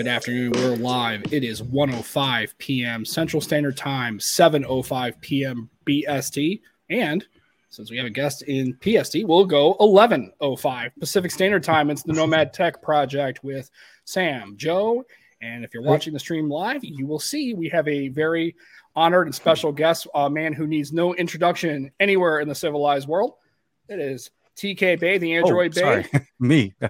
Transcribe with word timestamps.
Good 0.00 0.08
afternoon. 0.08 0.52
We're 0.52 0.76
live. 0.76 1.30
It 1.30 1.44
is 1.44 1.60
1:05 1.60 2.56
p.m. 2.56 3.04
Central 3.04 3.42
Standard 3.42 3.76
Time, 3.76 4.18
7:05 4.18 5.20
p.m. 5.20 5.68
BST, 5.84 6.62
and 6.88 7.26
since 7.68 7.90
we 7.90 7.98
have 7.98 8.06
a 8.06 8.10
guest 8.10 8.40
in 8.44 8.78
PST, 8.82 9.18
we'll 9.24 9.44
go 9.44 9.74
11:05 9.74 10.92
Pacific 10.98 11.30
Standard 11.30 11.62
Time. 11.62 11.90
It's 11.90 12.02
the 12.02 12.14
Nomad 12.14 12.54
Tech 12.54 12.80
Project 12.80 13.44
with 13.44 13.70
Sam, 14.06 14.54
Joe, 14.56 15.04
and 15.42 15.66
if 15.66 15.74
you're 15.74 15.82
watching 15.82 16.14
the 16.14 16.18
stream 16.18 16.48
live, 16.48 16.82
you 16.82 17.06
will 17.06 17.20
see 17.20 17.52
we 17.52 17.68
have 17.68 17.86
a 17.86 18.08
very 18.08 18.56
honored 18.96 19.26
and 19.26 19.34
special 19.34 19.70
guest, 19.70 20.06
a 20.14 20.30
man 20.30 20.54
who 20.54 20.66
needs 20.66 20.94
no 20.94 21.14
introduction 21.14 21.90
anywhere 22.00 22.40
in 22.40 22.48
the 22.48 22.54
civilized 22.54 23.06
world. 23.06 23.34
It 23.90 24.00
is 24.00 24.30
TK 24.56 24.98
Bay, 25.00 25.18
the 25.18 25.34
Android 25.34 25.76
oh, 25.78 26.02
Bay. 26.02 26.26
Me. 26.40 26.74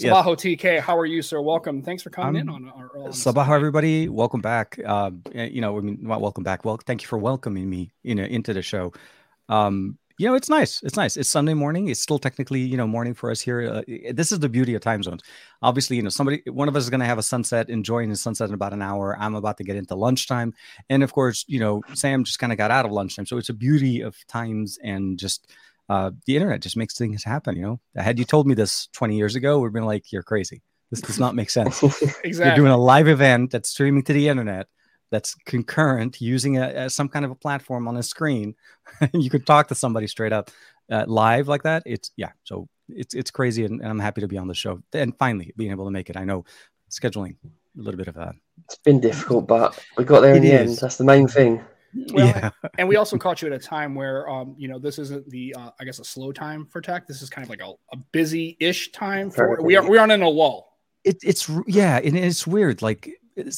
Sabaho 0.00 0.36
TK, 0.36 0.80
how 0.80 0.96
are 0.98 1.06
you, 1.06 1.22
sir? 1.22 1.40
Welcome. 1.40 1.82
Thanks 1.82 2.02
for 2.02 2.10
coming 2.10 2.40
in 2.40 2.48
on 2.48 2.70
our. 2.74 2.90
On 2.98 3.10
Sabaho, 3.10 3.50
everybody. 3.50 4.08
Welcome 4.08 4.40
back. 4.40 4.78
Uh, 4.84 5.10
you 5.32 5.60
know, 5.60 5.76
I 5.76 5.80
mean, 5.80 5.98
not 6.00 6.20
welcome 6.20 6.44
back. 6.44 6.64
Well, 6.64 6.78
thank 6.86 7.02
you 7.02 7.08
for 7.08 7.18
welcoming 7.18 7.68
me, 7.68 7.92
you 8.02 8.14
know, 8.14 8.24
into 8.24 8.52
the 8.52 8.62
show. 8.62 8.92
Um, 9.48 9.98
you 10.18 10.26
know, 10.26 10.34
it's 10.34 10.48
nice. 10.48 10.82
It's 10.82 10.96
nice. 10.96 11.16
It's 11.16 11.28
Sunday 11.28 11.54
morning. 11.54 11.88
It's 11.88 12.00
still 12.00 12.18
technically, 12.18 12.60
you 12.60 12.76
know, 12.76 12.88
morning 12.88 13.14
for 13.14 13.30
us 13.30 13.40
here. 13.40 13.70
Uh, 13.72 13.82
this 14.12 14.32
is 14.32 14.40
the 14.40 14.48
beauty 14.48 14.74
of 14.74 14.82
time 14.82 15.00
zones. 15.00 15.22
Obviously, 15.62 15.96
you 15.96 16.02
know, 16.02 16.08
somebody, 16.08 16.42
one 16.46 16.66
of 16.66 16.74
us 16.74 16.82
is 16.82 16.90
going 16.90 17.00
to 17.00 17.06
have 17.06 17.18
a 17.18 17.22
sunset, 17.22 17.70
enjoying 17.70 18.10
the 18.10 18.16
sunset 18.16 18.48
in 18.48 18.54
about 18.54 18.72
an 18.72 18.82
hour. 18.82 19.16
I'm 19.20 19.36
about 19.36 19.58
to 19.58 19.64
get 19.64 19.76
into 19.76 19.94
lunchtime, 19.94 20.54
and 20.90 21.04
of 21.04 21.12
course, 21.12 21.44
you 21.46 21.60
know, 21.60 21.82
Sam 21.94 22.24
just 22.24 22.40
kind 22.40 22.50
of 22.50 22.58
got 22.58 22.72
out 22.72 22.84
of 22.84 22.90
lunchtime. 22.90 23.26
So 23.26 23.38
it's 23.38 23.48
a 23.48 23.54
beauty 23.54 24.00
of 24.00 24.16
times 24.26 24.76
and 24.82 25.18
just 25.18 25.52
uh, 25.88 26.10
the 26.26 26.36
internet 26.36 26.60
just 26.60 26.76
makes 26.76 26.96
things 26.96 27.24
happen. 27.24 27.56
You 27.56 27.62
know, 27.62 27.80
had 27.96 28.18
you 28.18 28.24
told 28.24 28.46
me 28.46 28.54
this 28.54 28.88
20 28.92 29.16
years 29.16 29.34
ago, 29.34 29.58
we'd 29.58 29.72
been 29.72 29.84
like, 29.84 30.12
"You're 30.12 30.22
crazy. 30.22 30.62
This 30.90 31.00
does 31.00 31.18
not 31.18 31.34
make 31.34 31.50
sense." 31.50 31.82
exactly. 31.82 32.30
You're 32.32 32.56
doing 32.56 32.72
a 32.72 32.78
live 32.78 33.08
event 33.08 33.50
that's 33.50 33.70
streaming 33.70 34.02
to 34.04 34.12
the 34.12 34.28
internet, 34.28 34.66
that's 35.10 35.34
concurrent, 35.46 36.20
using 36.20 36.58
a, 36.58 36.84
a 36.84 36.90
some 36.90 37.08
kind 37.08 37.24
of 37.24 37.30
a 37.30 37.34
platform 37.36 37.88
on 37.88 37.96
a 37.96 38.02
screen. 38.02 38.54
you 39.12 39.30
could 39.30 39.46
talk 39.46 39.68
to 39.68 39.74
somebody 39.74 40.06
straight 40.06 40.32
up 40.32 40.50
uh, 40.90 41.04
live 41.06 41.48
like 41.48 41.62
that. 41.62 41.82
It's 41.86 42.10
yeah. 42.16 42.32
So 42.44 42.68
it's 42.88 43.14
it's 43.14 43.30
crazy, 43.30 43.64
and, 43.64 43.80
and 43.80 43.88
I'm 43.88 43.98
happy 43.98 44.20
to 44.20 44.28
be 44.28 44.38
on 44.38 44.48
the 44.48 44.54
show 44.54 44.82
and 44.92 45.16
finally 45.18 45.52
being 45.56 45.70
able 45.70 45.84
to 45.84 45.90
make 45.90 46.10
it. 46.10 46.16
I 46.16 46.24
know 46.24 46.44
scheduling 46.90 47.36
a 47.44 47.82
little 47.82 47.98
bit 47.98 48.08
of 48.08 48.16
a. 48.16 48.34
It's 48.64 48.76
been 48.76 49.00
difficult, 49.00 49.46
but 49.46 49.78
we 49.96 50.04
got 50.04 50.20
there 50.20 50.34
in 50.34 50.42
the 50.42 50.52
is. 50.52 50.70
end. 50.70 50.78
That's 50.78 50.96
the 50.96 51.04
main 51.04 51.28
thing. 51.28 51.62
Well, 52.12 52.26
yeah. 52.26 52.50
and 52.78 52.88
we 52.88 52.96
also 52.96 53.18
caught 53.18 53.42
you 53.42 53.48
at 53.48 53.54
a 53.54 53.58
time 53.58 53.94
where, 53.94 54.28
um, 54.28 54.54
you 54.58 54.68
know, 54.68 54.78
this 54.78 54.98
isn't 54.98 55.28
the, 55.30 55.54
uh, 55.58 55.70
I 55.80 55.84
guess, 55.84 55.98
a 55.98 56.04
slow 56.04 56.32
time 56.32 56.66
for 56.66 56.80
tech. 56.80 57.06
This 57.06 57.22
is 57.22 57.30
kind 57.30 57.44
of 57.44 57.50
like 57.50 57.60
a, 57.62 57.72
a 57.92 57.96
busy-ish 58.12 58.92
time 58.92 59.30
for. 59.30 59.60
We 59.62 59.76
are 59.76 59.88
we 59.88 59.98
aren't 59.98 60.12
in 60.12 60.22
a 60.22 60.28
lull. 60.28 60.78
It, 61.04 61.18
it's 61.22 61.50
yeah, 61.66 61.98
and 61.98 62.16
it's 62.16 62.46
weird. 62.46 62.82
Like 62.82 63.10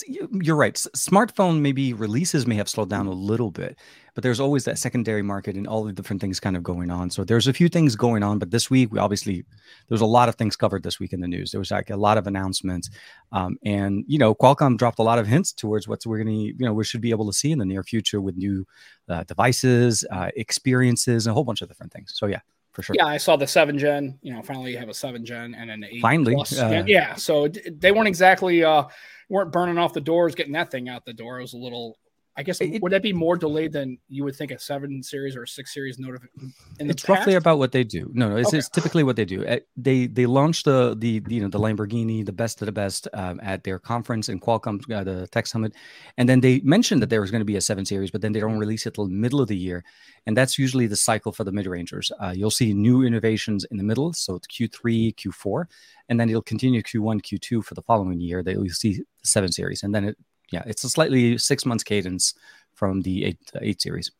you're 0.07 0.57
right. 0.57 0.75
Smartphone 0.75 1.61
maybe 1.61 1.93
releases 1.93 2.47
may 2.47 2.55
have 2.57 2.69
slowed 2.69 2.91
down 2.91 3.07
a 3.07 3.13
little 3.13 3.51
bit, 3.51 3.79
but 4.15 4.23
there's 4.23 4.41
always 4.41 4.65
that 4.65 4.79
secondary 4.79 5.23
market 5.23 5.57
and 5.57 5.67
all 5.67 5.85
the 5.85 5.93
different 5.93 6.21
things 6.21 6.41
kind 6.41 6.57
of 6.57 6.63
going 6.63 6.91
on. 6.91 7.11
So 7.11 7.25
there's 7.25 7.47
a 7.47 7.53
few 7.53 7.69
things 7.69 7.97
going 7.97 8.23
on, 8.23 8.39
but 8.39 8.51
this 8.51 8.71
week 8.71 8.93
we 8.93 8.99
obviously 8.99 9.45
there's 9.89 10.01
a 10.01 10.07
lot 10.07 10.29
of 10.29 10.35
things 10.35 10.57
covered 10.57 10.83
this 10.83 10.99
week 11.01 11.13
in 11.13 11.21
the 11.21 11.29
news. 11.29 11.51
There 11.51 11.61
was 11.61 11.71
like 11.71 11.91
a 11.91 11.97
lot 11.97 12.19
of 12.19 12.27
announcements, 12.27 12.91
um, 13.33 13.57
and 13.65 14.05
you 14.07 14.19
know 14.19 14.35
Qualcomm 14.35 14.77
dropped 14.77 14.99
a 14.99 15.05
lot 15.05 15.19
of 15.19 15.27
hints 15.27 15.53
towards 15.53 15.89
what 15.89 16.05
we're 16.05 16.19
gonna 16.19 16.31
you 16.31 16.55
know 16.59 16.75
we 16.75 16.85
should 16.85 17.01
be 17.01 17.11
able 17.11 17.27
to 17.27 17.33
see 17.33 17.53
in 17.53 17.59
the 17.59 17.65
near 17.65 17.83
future 17.83 18.21
with 18.21 18.37
new 18.37 18.67
uh, 19.09 19.25
devices, 19.25 20.05
uh, 20.11 20.31
experiences, 20.37 21.27
a 21.27 21.33
whole 21.33 21.45
bunch 21.45 21.63
of 21.63 21.69
different 21.69 21.93
things. 21.93 22.13
So 22.15 22.27
yeah 22.27 22.41
for 22.73 22.83
sure. 22.83 22.97
Yeah, 22.99 23.07
I 23.07 23.17
saw 23.17 23.37
the 23.37 23.47
seven 23.47 23.79
gen. 23.79 24.19
You 24.23 24.35
know, 24.35 24.43
finally 24.43 24.73
you 24.73 24.79
have 24.79 24.89
a 24.89 24.95
seven 24.95 25.25
gen 25.25 25.55
and 25.55 25.71
an 25.71 25.85
eight. 25.85 26.01
Finally, 26.01 26.37
uh, 26.37 26.85
yeah. 26.87 27.15
So 27.15 27.49
they 27.49 27.93
weren't 27.93 28.09
exactly 28.09 28.65
uh, 28.65 28.85
weren't 29.29 29.53
burning 29.53 29.79
off 29.79 29.93
the 29.93 30.01
doors, 30.01 30.35
getting 30.35 30.53
that 30.55 30.71
thing 30.71 30.89
out 30.89 31.05
the 31.05 31.13
door. 31.13 31.39
It 31.39 31.43
was 31.43 31.55
a 31.55 31.59
little 31.59 31.99
I 32.37 32.43
guess 32.43 32.61
it, 32.61 32.81
would 32.81 32.93
that 32.93 33.03
be 33.03 33.13
more 33.13 33.37
delayed 33.37 33.73
than 33.73 33.99
you 34.09 34.23
would 34.25 34.37
think 34.37 34.53
a 34.53 34.59
seven 34.59 35.03
series 35.03 35.37
or 35.37 35.43
a 35.43 35.49
six 35.49 35.75
series 35.75 35.99
notification? 35.99 36.53
It's 36.79 37.03
past? 37.03 37.19
roughly 37.19 37.35
about 37.35 37.59
what 37.59 37.73
they 37.73 37.83
do. 37.83 38.09
No, 38.15 38.29
no, 38.31 38.37
it's, 38.37 38.49
okay. 38.49 38.59
it's 38.59 38.69
typically 38.69 39.03
what 39.03 39.17
they 39.17 39.25
do. 39.25 39.45
Eh, 39.45 39.59
they 39.77 40.07
they 40.07 40.27
launch 40.27 40.63
the 40.63 40.95
the 40.97 41.23
you 41.29 41.41
know 41.41 41.49
the 41.49 41.59
Lamborghini, 41.59 42.25
the 42.25 42.33
best 42.33 42.63
of 42.63 42.67
the 42.67 42.73
best, 42.73 43.09
um, 43.15 43.41
at 43.43 43.65
their 43.65 43.79
conference 43.79 44.29
in 44.29 44.39
Qualcomm, 44.39 44.81
uh, 44.93 45.03
the 45.03 45.27
Tech 45.29 45.47
Summit, 45.47 45.75
and 46.19 46.29
then 46.29 46.41
they 46.41 46.61
mentioned 46.61 47.03
that 47.03 47.11
there 47.11 47.21
was 47.21 47.33
going 47.33 47.41
to 47.41 47.45
be 47.45 47.57
a 47.57 47.61
seven 47.61 47.85
series, 47.85 48.11
but 48.13 48.21
then 48.21 48.33
they 48.33 48.41
don't 48.41 48.59
release 48.59 48.87
it 48.87 48.95
till 48.95 49.07
the 49.07 49.13
middle 49.13 49.41
of 49.41 49.49
the 49.49 49.57
year, 49.57 49.85
and 50.27 50.37
that's 50.37 50.57
usually 50.57 50.87
the 50.87 50.97
cycle 50.97 51.33
for 51.33 51.43
the 51.43 51.53
mid 51.53 51.67
rangers. 51.67 52.13
Uh, 52.21 52.33
you'll 52.35 52.51
see 52.51 52.73
new 52.73 53.03
innovations 53.03 53.65
in 53.73 53.77
the 53.77 53.85
middle, 53.85 54.13
so 54.13 54.37
it's 54.37 54.47
Q3, 54.47 55.17
Q4, 55.17 55.65
and 56.09 56.19
then 56.19 56.29
it'll 56.29 56.43
continue 56.43 56.81
Q1, 56.81 57.23
Q2 57.23 57.65
for 57.65 57.75
the 57.75 57.83
following 57.83 58.21
year. 58.21 58.43
That 58.43 58.53
you'll 58.53 58.69
see 58.69 58.95
the 58.95 59.05
seven 59.25 59.51
series, 59.51 59.83
and 59.83 59.93
then 59.93 60.05
it 60.05 60.17
yeah, 60.51 60.63
it's 60.67 60.85
a 60.85 60.91
slightly 60.91 61.39
six 61.39 61.65
months 61.65 61.85
cadence 61.85 62.35
from 62.75 63.03
the 63.03 63.25
eight 63.25 63.39
uh, 63.55 63.61
eight 63.63 63.81
series. 63.81 64.11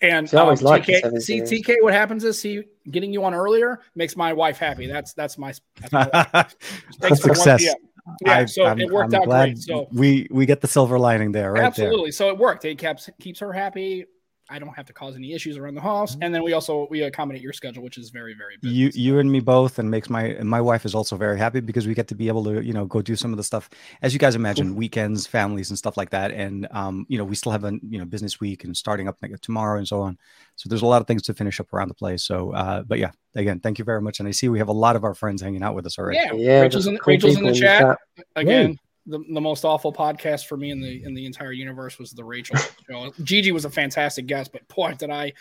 And 0.00 0.32
um, 0.34 0.56
TK, 0.56 1.20
see 1.20 1.40
TK, 1.40 1.76
what 1.80 1.92
happens 1.92 2.24
is 2.24 2.40
see 2.40 2.62
getting 2.90 3.12
you 3.12 3.24
on 3.24 3.34
earlier 3.34 3.80
makes 3.94 4.16
my 4.16 4.32
wife 4.32 4.58
happy. 4.58 4.86
That's 4.86 5.12
that's 5.12 5.38
my, 5.38 5.54
that's 5.80 5.92
my 5.92 6.46
Thanks 7.00 7.22
success. 7.22 7.62
yeah, 7.62 7.74
yeah 8.24 8.46
so 8.46 8.64
I'm, 8.64 8.80
it 8.80 8.90
worked 8.90 9.14
I'm 9.14 9.22
out 9.22 9.28
great. 9.28 9.58
So 9.58 9.86
we 9.92 10.28
we 10.30 10.46
get 10.46 10.60
the 10.60 10.68
silver 10.68 10.98
lining 10.98 11.32
there, 11.32 11.52
right? 11.52 11.64
Absolutely. 11.64 12.06
There. 12.06 12.12
So 12.12 12.28
it 12.30 12.38
worked. 12.38 12.64
It 12.64 12.78
keeps 12.78 13.10
keeps 13.20 13.40
her 13.40 13.52
happy. 13.52 14.06
I 14.48 14.58
don't 14.58 14.74
have 14.74 14.86
to 14.86 14.92
cause 14.92 15.16
any 15.16 15.32
issues 15.32 15.56
around 15.56 15.74
the 15.74 15.80
house. 15.80 16.12
Mm-hmm. 16.12 16.22
And 16.22 16.34
then 16.34 16.42
we 16.42 16.52
also 16.52 16.86
we 16.90 17.02
accommodate 17.02 17.42
your 17.42 17.52
schedule, 17.52 17.82
which 17.82 17.98
is 17.98 18.10
very 18.10 18.34
very 18.34 18.56
busy. 18.60 18.74
You 18.74 18.90
you 18.94 19.18
and 19.18 19.30
me 19.30 19.40
both, 19.40 19.78
and 19.78 19.90
makes 19.90 20.08
my 20.08 20.36
my 20.42 20.60
wife 20.60 20.84
is 20.84 20.94
also 20.94 21.16
very 21.16 21.38
happy 21.38 21.60
because 21.60 21.86
we 21.86 21.94
get 21.94 22.08
to 22.08 22.14
be 22.14 22.28
able 22.28 22.44
to 22.44 22.64
you 22.64 22.72
know 22.72 22.86
go 22.86 23.02
do 23.02 23.16
some 23.16 23.32
of 23.32 23.36
the 23.36 23.44
stuff 23.44 23.68
as 24.02 24.12
you 24.12 24.18
guys 24.18 24.34
imagine 24.34 24.76
weekends, 24.76 25.26
families, 25.26 25.70
and 25.70 25.78
stuff 25.78 25.96
like 25.96 26.10
that. 26.10 26.30
And 26.30 26.68
um 26.70 27.06
you 27.08 27.18
know 27.18 27.24
we 27.24 27.34
still 27.34 27.52
have 27.52 27.64
a 27.64 27.72
you 27.88 27.98
know 27.98 28.04
business 28.04 28.38
week 28.40 28.64
and 28.64 28.76
starting 28.76 29.08
up 29.08 29.16
like 29.20 29.38
tomorrow 29.40 29.78
and 29.78 29.88
so 29.88 30.00
on. 30.00 30.18
So 30.54 30.68
there's 30.68 30.82
a 30.82 30.86
lot 30.86 31.00
of 31.00 31.08
things 31.08 31.22
to 31.22 31.34
finish 31.34 31.58
up 31.58 31.72
around 31.72 31.88
the 31.88 31.94
place. 31.94 32.22
So 32.22 32.52
uh 32.52 32.82
but 32.82 32.98
yeah, 32.98 33.10
again, 33.34 33.60
thank 33.60 33.78
you 33.78 33.84
very 33.84 34.00
much. 34.00 34.20
And 34.20 34.28
I 34.28 34.32
see 34.32 34.48
we 34.48 34.58
have 34.58 34.68
a 34.68 34.72
lot 34.72 34.96
of 34.96 35.04
our 35.04 35.14
friends 35.14 35.42
hanging 35.42 35.62
out 35.62 35.74
with 35.74 35.86
us 35.86 35.98
already. 35.98 36.18
Yeah, 36.18 36.32
yeah 36.34 36.60
Rachel's, 36.60 36.86
in, 36.86 36.98
Rachel's 37.04 37.36
in 37.36 37.44
the 37.44 37.54
chat 37.54 37.98
again 38.36 38.78
the, 39.06 39.18
the 39.32 39.40
most 39.40 39.64
awful 39.64 39.92
podcast 39.92 40.46
for 40.46 40.56
me 40.56 40.70
in 40.70 40.80
the 40.80 41.04
in 41.04 41.14
the 41.14 41.26
entire 41.26 41.52
universe 41.52 41.98
was 41.98 42.12
the 42.12 42.24
Rachel 42.24 42.56
show. 42.90 43.12
Gigi 43.22 43.52
was 43.52 43.64
a 43.64 43.70
fantastic 43.70 44.26
guest, 44.26 44.52
but 44.52 44.66
boy, 44.68 44.94
did 44.94 45.10
I 45.10 45.32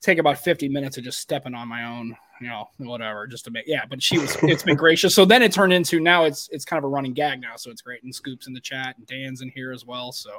take 0.00 0.18
about 0.18 0.38
50 0.38 0.68
minutes 0.68 0.96
of 0.96 1.04
just 1.04 1.20
stepping 1.20 1.54
on 1.54 1.68
my 1.68 1.84
own, 1.84 2.16
you 2.40 2.48
know, 2.48 2.68
whatever, 2.78 3.26
just 3.26 3.44
to 3.44 3.50
make 3.50 3.66
yeah. 3.66 3.84
But 3.88 4.02
she 4.02 4.18
was 4.18 4.36
it's 4.42 4.62
been 4.62 4.76
gracious. 4.76 5.14
So 5.14 5.24
then 5.24 5.42
it 5.42 5.52
turned 5.52 5.72
into 5.72 6.00
now 6.00 6.24
it's 6.24 6.48
it's 6.52 6.64
kind 6.64 6.78
of 6.78 6.84
a 6.84 6.88
running 6.88 7.12
gag 7.12 7.40
now. 7.40 7.56
So 7.56 7.70
it's 7.70 7.82
great. 7.82 8.02
And 8.02 8.14
Scoops 8.14 8.46
in 8.46 8.54
the 8.54 8.60
chat 8.60 8.96
and 8.96 9.06
Dan's 9.06 9.42
in 9.42 9.50
here 9.50 9.72
as 9.72 9.84
well. 9.84 10.12
So 10.12 10.30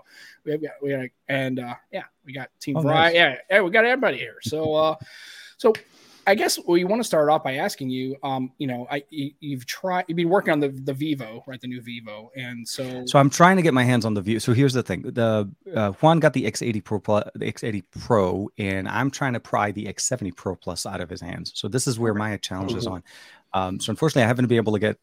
we 0.44 0.52
have 0.52 0.62
got 0.62 0.72
we 0.82 0.90
got 0.92 1.06
and 1.28 1.60
uh 1.60 1.76
yeah, 1.92 2.04
we 2.26 2.34
got 2.34 2.50
Team 2.60 2.78
oh, 2.78 2.82
Nice. 2.82 3.14
Yeah, 3.14 3.36
yeah, 3.50 3.62
we 3.62 3.72
got 3.72 3.86
everybody 3.86 4.18
here. 4.18 4.38
So 4.42 4.74
uh 4.74 4.96
so 5.58 5.74
I 6.28 6.36
guess 6.36 6.60
we 6.68 6.84
want 6.84 7.00
to 7.00 7.04
start 7.04 7.30
off 7.30 7.44
by 7.44 7.56
asking 7.56 7.90
you, 7.90 8.16
um, 8.24 8.52
you 8.58 8.68
know, 8.68 8.88
I 8.92 9.04
you, 9.10 9.58
have 9.58 9.66
tried, 9.66 10.06
you've 10.08 10.16
been 10.16 10.30
working 10.30 10.52
on 10.52 10.60
the 10.60 10.70
the 10.70 10.94
Vivo, 10.94 11.44
right, 11.48 11.60
the 11.60 11.68
new 11.68 11.82
Vivo, 11.82 12.32
and 12.36 12.68
so 12.68 13.06
so 13.06 13.20
I'm 13.20 13.30
trying 13.30 13.58
to 13.58 13.62
get 13.62 13.74
my 13.74 13.84
hands 13.84 14.06
on 14.06 14.14
the 14.14 14.22
Vivo. 14.22 14.40
So 14.40 14.54
here's 14.54 14.74
the 14.74 14.84
thing: 14.84 15.02
the 15.02 15.50
uh, 15.76 15.92
Juan 15.94 16.20
got 16.20 16.34
the 16.34 16.46
X80 16.46 16.84
Pro, 16.84 17.00
Plus, 17.00 17.24
the 17.36 17.52
X80 17.52 17.84
Pro, 18.00 18.50
and 18.58 18.88
I'm 18.88 19.10
trying 19.10 19.34
to 19.34 19.40
pry 19.40 19.72
the 19.72 19.86
X70 19.86 20.36
Pro 20.36 20.56
Plus 20.56 20.86
out 20.86 21.02
of 21.02 21.10
his 21.10 21.22
hands. 21.22 21.52
So 21.56 21.68
this 21.68 21.88
is 21.88 21.98
where 21.98 22.14
my 22.14 22.38
challenge 22.38 22.74
is 22.76 22.86
mm-hmm. 22.86 22.94
on. 22.94 23.04
Um, 23.54 23.80
so 23.80 23.90
unfortunately, 23.90 24.24
I 24.24 24.28
haven't 24.28 24.48
been 24.48 24.58
able 24.58 24.74
to 24.74 24.80
get. 24.80 24.98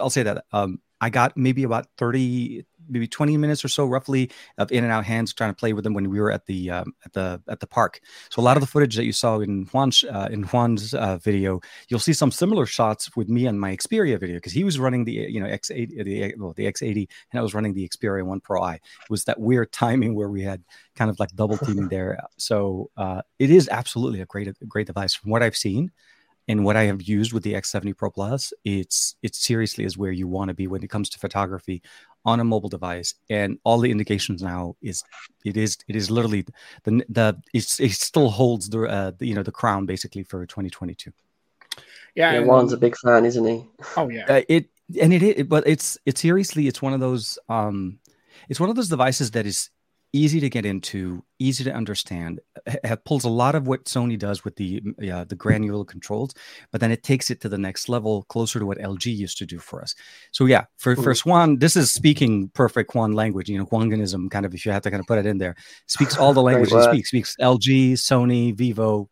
I'll 0.00 0.10
say 0.10 0.22
that 0.22 0.44
um, 0.52 0.80
I 1.04 1.10
got 1.10 1.36
maybe 1.36 1.64
about 1.64 1.86
30, 1.98 2.64
maybe 2.88 3.06
20 3.06 3.36
minutes 3.36 3.62
or 3.62 3.68
so 3.68 3.84
roughly 3.84 4.30
of 4.56 4.72
in 4.72 4.84
and 4.84 4.92
out 4.92 5.04
hands 5.04 5.34
trying 5.34 5.50
to 5.50 5.54
play 5.54 5.74
with 5.74 5.84
them 5.84 5.92
when 5.92 6.08
we 6.08 6.18
were 6.18 6.32
at 6.32 6.46
the 6.46 6.70
um, 6.70 6.94
at 7.04 7.12
the 7.12 7.42
at 7.46 7.60
the 7.60 7.66
park. 7.66 8.00
So 8.30 8.40
a 8.40 8.44
lot 8.44 8.56
of 8.56 8.62
the 8.62 8.66
footage 8.66 8.96
that 8.96 9.04
you 9.04 9.12
saw 9.12 9.40
in 9.40 9.66
juan's 9.66 10.02
uh, 10.04 10.28
in 10.30 10.44
juan's 10.44 10.94
uh, 10.94 11.18
video 11.18 11.60
you'll 11.88 12.00
see 12.00 12.14
some 12.14 12.30
similar 12.30 12.64
shots 12.64 13.14
with 13.16 13.28
me 13.28 13.46
on 13.46 13.58
my 13.58 13.76
xperia 13.76 14.18
video 14.18 14.36
because 14.36 14.54
he 14.54 14.64
was 14.64 14.78
running 14.78 15.04
the 15.04 15.12
you 15.12 15.40
know 15.40 15.46
x80 15.46 16.04
the, 16.04 16.34
well, 16.38 16.54
the 16.54 16.72
x80 16.72 17.06
and 17.30 17.38
i 17.38 17.42
was 17.42 17.54
running 17.54 17.74
the 17.74 17.86
xperia 17.88 18.24
1 18.24 18.40
pro 18.40 18.62
i 18.62 18.74
it 18.74 19.10
was 19.10 19.24
that 19.24 19.38
weird 19.38 19.72
timing 19.84 20.14
where 20.14 20.30
we 20.30 20.42
had 20.42 20.62
kind 20.96 21.10
of 21.10 21.20
like 21.20 21.30
double 21.34 21.58
teaming 21.58 21.88
there. 21.88 22.18
So 22.38 22.90
uh, 22.96 23.22
it 23.38 23.50
is 23.50 23.68
absolutely 23.68 24.20
a 24.20 24.26
great 24.26 24.48
a 24.48 24.54
great 24.66 24.86
device 24.86 25.14
from 25.14 25.30
what 25.30 25.42
i've 25.42 25.56
seen 25.56 25.90
and 26.48 26.64
what 26.64 26.76
I 26.76 26.84
have 26.84 27.02
used 27.02 27.32
with 27.32 27.42
the 27.42 27.54
X70 27.54 27.96
Pro 27.96 28.10
Plus, 28.10 28.52
it's 28.64 29.16
it 29.22 29.34
seriously 29.34 29.84
is 29.84 29.96
where 29.96 30.12
you 30.12 30.28
want 30.28 30.48
to 30.48 30.54
be 30.54 30.66
when 30.66 30.82
it 30.82 30.90
comes 30.90 31.08
to 31.10 31.18
photography 31.18 31.82
on 32.24 32.40
a 32.40 32.44
mobile 32.44 32.68
device. 32.68 33.14
And 33.30 33.58
all 33.64 33.78
the 33.78 33.90
indications 33.90 34.42
now 34.42 34.76
is 34.82 35.02
it 35.44 35.56
is 35.56 35.78
it 35.88 35.96
is 35.96 36.10
literally 36.10 36.44
the 36.84 37.04
the 37.08 37.40
it's, 37.52 37.80
it 37.80 37.92
still 37.92 38.28
holds 38.28 38.68
the, 38.68 38.82
uh, 38.82 39.12
the 39.18 39.26
you 39.26 39.34
know 39.34 39.42
the 39.42 39.52
crown 39.52 39.86
basically 39.86 40.22
for 40.22 40.44
2022. 40.46 41.12
Yeah, 42.14 42.32
yeah 42.32 42.40
Juan's 42.40 42.72
a 42.72 42.76
big 42.76 42.96
fan, 42.96 43.24
isn't 43.24 43.44
he? 43.44 43.64
Oh 43.96 44.08
yeah, 44.08 44.26
uh, 44.28 44.42
it 44.48 44.68
and 45.00 45.12
it, 45.12 45.22
it 45.22 45.48
but 45.48 45.66
it's 45.66 45.98
it 46.04 46.18
seriously 46.18 46.68
it's 46.68 46.82
one 46.82 46.92
of 46.92 47.00
those 47.00 47.38
um 47.48 47.98
it's 48.48 48.60
one 48.60 48.68
of 48.68 48.76
those 48.76 48.88
devices 48.88 49.30
that 49.30 49.46
is 49.46 49.70
easy 50.14 50.38
to 50.40 50.48
get 50.48 50.64
into, 50.64 51.22
easy 51.38 51.64
to 51.64 51.72
understand. 51.72 52.40
It 52.66 53.04
pulls 53.04 53.24
a 53.24 53.28
lot 53.28 53.54
of 53.54 53.66
what 53.66 53.84
Sony 53.84 54.18
does 54.18 54.44
with 54.44 54.56
the 54.56 54.80
uh, 55.12 55.24
the 55.24 55.34
granular 55.34 55.84
controls, 55.84 56.32
but 56.70 56.80
then 56.80 56.90
it 56.90 57.02
takes 57.02 57.30
it 57.30 57.40
to 57.42 57.48
the 57.48 57.58
next 57.58 57.88
level, 57.88 58.22
closer 58.28 58.58
to 58.60 58.64
what 58.64 58.78
LG 58.78 59.04
used 59.14 59.36
to 59.38 59.46
do 59.46 59.58
for 59.58 59.82
us. 59.82 59.94
So 60.30 60.46
yeah, 60.46 60.64
for 60.78 60.96
for 60.96 61.14
Juan, 61.14 61.58
this 61.58 61.76
is 61.76 61.92
speaking 61.92 62.48
perfect 62.54 62.94
Juan 62.94 63.12
language. 63.12 63.50
You 63.50 63.58
know, 63.58 63.66
Quanganism, 63.66 64.30
kind 64.30 64.46
of 64.46 64.54
if 64.54 64.64
you 64.64 64.72
have 64.72 64.82
to 64.82 64.90
kind 64.90 65.00
of 65.00 65.06
put 65.06 65.18
it 65.18 65.26
in 65.26 65.38
there, 65.38 65.56
speaks 65.86 66.16
all 66.16 66.32
the 66.32 66.42
languages 66.50 66.86
he 66.86 67.02
speaks. 67.02 67.08
Speaks 67.08 67.36
LG, 67.40 67.92
Sony, 67.94 68.54
Vivo, 68.54 69.10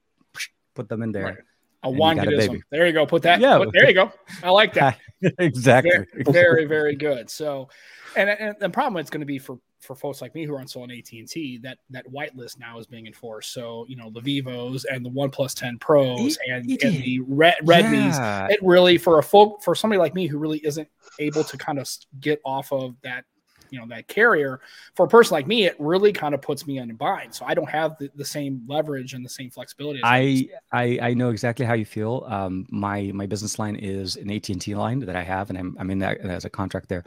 put 0.75 0.89
them 0.89 1.03
in 1.03 1.13
there. 1.13 1.25
Right. 1.25 1.39
A 1.85 1.89
Wanganism. 1.89 2.61
There 2.71 2.87
you 2.87 2.93
go. 2.93 3.07
Put 3.07 3.23
that. 3.23 3.41
Yeah. 3.41 3.59
Put, 3.59 3.73
there 3.73 3.89
you 3.89 3.95
go. 3.95 4.13
I 4.43 4.51
like 4.51 4.73
that. 4.75 4.99
exactly. 5.39 5.91
Very, 5.91 6.33
very, 6.33 6.65
very 6.65 6.97
good. 6.97 7.31
So, 7.31 7.69
and, 8.17 8.31
and 8.31 8.57
the 8.59 8.71
problem 8.71 9.01
it's 9.01 9.11
going 9.11 9.21
to 9.21 9.27
be 9.27 9.39
for 9.39 9.59
for 9.83 9.97
folks 9.97 10.23
like 10.23 10.35
me 10.35 10.45
who 10.45 10.55
aren't 10.55 10.71
still 10.71 10.83
on 10.83 10.91
AT&T, 10.93 11.59
that 11.63 11.79
that 11.91 12.07
whitelist 12.07 12.59
now 12.59 12.79
is 12.79 12.87
being 12.87 13.07
enforced. 13.07 13.53
So, 13.53 13.85
you 13.89 13.97
know, 13.97 14.11
the 14.11 14.21
Vivos 14.21 14.85
and 14.85 15.05
the 15.05 15.11
OnePlus 15.11 15.55
10 15.55 15.79
Pros 15.79 16.39
and, 16.49 16.71
and 16.71 17.03
the 17.03 17.21
Red, 17.27 17.57
Redmi's, 17.65 18.17
yeah. 18.17 18.47
it 18.49 18.61
really, 18.63 18.97
for 18.97 19.19
a 19.19 19.23
folk, 19.23 19.63
for 19.63 19.75
somebody 19.75 19.99
like 19.99 20.15
me 20.15 20.29
who 20.29 20.39
really 20.39 20.65
isn't 20.65 20.89
able 21.19 21.43
to 21.45 21.59
kind 21.59 21.79
of 21.79 21.91
get 22.21 22.41
off 22.45 22.73
of 22.73 22.95
that, 23.03 23.25
you 23.73 23.81
know, 23.81 23.87
that 23.87 24.07
carrier, 24.07 24.61
for 24.95 25.07
a 25.07 25.09
person 25.09 25.35
like 25.35 25.47
me, 25.47 25.65
it 25.65 25.75
really 25.79 26.13
kind 26.13 26.35
of 26.35 26.43
puts 26.43 26.67
me 26.67 26.79
in 26.79 26.91
a 26.91 26.95
bind. 26.95 27.35
So 27.35 27.47
I 27.47 27.55
don't 27.55 27.71
have 27.71 27.97
the, 27.99 28.11
the 28.15 28.25
same 28.25 28.63
leverage 28.69 29.15
and 29.15 29.25
the 29.25 29.31
same 29.31 29.51
flexibility. 29.51 30.01
I, 30.05 30.49
I, 30.71 30.99
I 31.01 31.15
know 31.15 31.31
exactly 31.31 31.65
how 31.65 31.73
you 31.73 31.87
feel. 31.87 32.25
Um, 32.29 32.67
my, 32.71 33.11
my 33.15 33.27
business 33.27 33.59
line 33.59 33.77
is 33.77 34.17
an 34.17 34.31
AT&T 34.31 34.75
line 34.75 35.01
that 35.01 35.17
I 35.17 35.23
have, 35.23 35.49
and 35.49 35.59
I'm, 35.59 35.75
I'm 35.81 35.91
in 35.91 35.99
that 36.01 36.19
as 36.19 36.45
a 36.45 36.51
contract 36.51 36.91
there. 36.91 37.05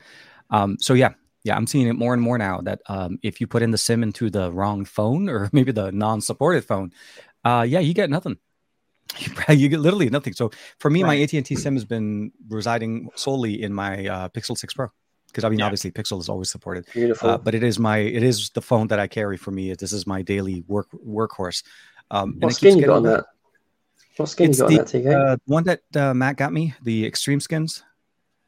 Um, 0.50 0.78
so 0.80 0.96
yeah, 0.96 1.14
yeah, 1.44 1.56
I'm 1.56 1.68
seeing 1.68 1.88
it 1.88 1.94
more 1.94 2.14
and 2.14 2.22
more 2.22 2.40
now 2.40 2.62
that 2.62 2.82
um, 2.88 3.20
if 3.22 3.40
you 3.40 3.46
put 3.46 3.62
in 3.62 3.70
the 3.70 3.78
SIM 3.78 4.02
into 4.02 4.32
the 4.32 4.52
wrong 4.52 4.86
phone 4.86 5.30
or 5.30 5.50
maybe 5.54 5.72
the 5.72 5.92
non-supported 5.92 6.66
phone, 6.66 6.92
uh, 7.44 7.64
yeah, 7.68 7.80
you 7.80 7.94
get 7.94 8.10
nothing. 8.10 8.38
you 9.50 9.70
get 9.70 9.80
literally 9.80 10.10
nothing. 10.10 10.34
So 10.34 10.52
for 10.80 10.90
me, 10.90 11.04
right. 11.04 11.20
my 11.20 11.40
AT&T 11.40 11.56
SIM 11.56 11.76
has 11.76 11.86
been 11.86 12.32
residing 12.50 13.10
solely 13.16 13.62
in 13.62 13.72
my 13.72 14.08
uh, 14.08 14.30
Pixel 14.30 14.58
6 14.58 14.74
Pro 14.74 14.90
because 15.36 15.44
I 15.44 15.50
mean, 15.50 15.60
yeah. 15.60 15.66
obviously, 15.66 15.92
Pixel 15.92 16.18
is 16.22 16.30
always 16.30 16.50
supported. 16.50 16.86
Beautiful, 16.94 17.32
uh, 17.32 17.38
but 17.38 17.54
it 17.54 17.62
is 17.62 17.78
my 17.78 17.98
it 17.98 18.24
is 18.24 18.52
the 18.52 18.62
phone 18.62 18.88
that 18.88 19.00
I 19.00 19.08
carry 19.08 19.36
for 19.36 19.52
me. 19.52 19.74
This 19.74 19.92
is 19.92 20.08
my 20.08 20.22
daily 20.22 20.64
work 20.68 20.88
workhorse. 21.06 21.62
Um, 22.10 22.38
what 22.40 22.54
skin 22.54 22.78
you 22.78 22.86
got 22.86 22.96
on 22.96 23.04
that? 23.04 23.26
What 24.16 24.30
skin 24.30 24.52
it's 24.52 24.60
you 24.60 24.64
got 24.64 24.70
the, 24.70 24.80
on 24.80 24.86
that, 24.86 25.04
TK? 25.04 25.34
Uh, 25.34 25.36
one 25.46 25.66
that 25.66 25.82
uh, 25.94 26.14
Matt 26.14 26.38
got 26.38 26.54
me, 26.54 26.74
the 26.84 27.06
Extreme 27.06 27.42
Skins. 27.42 27.84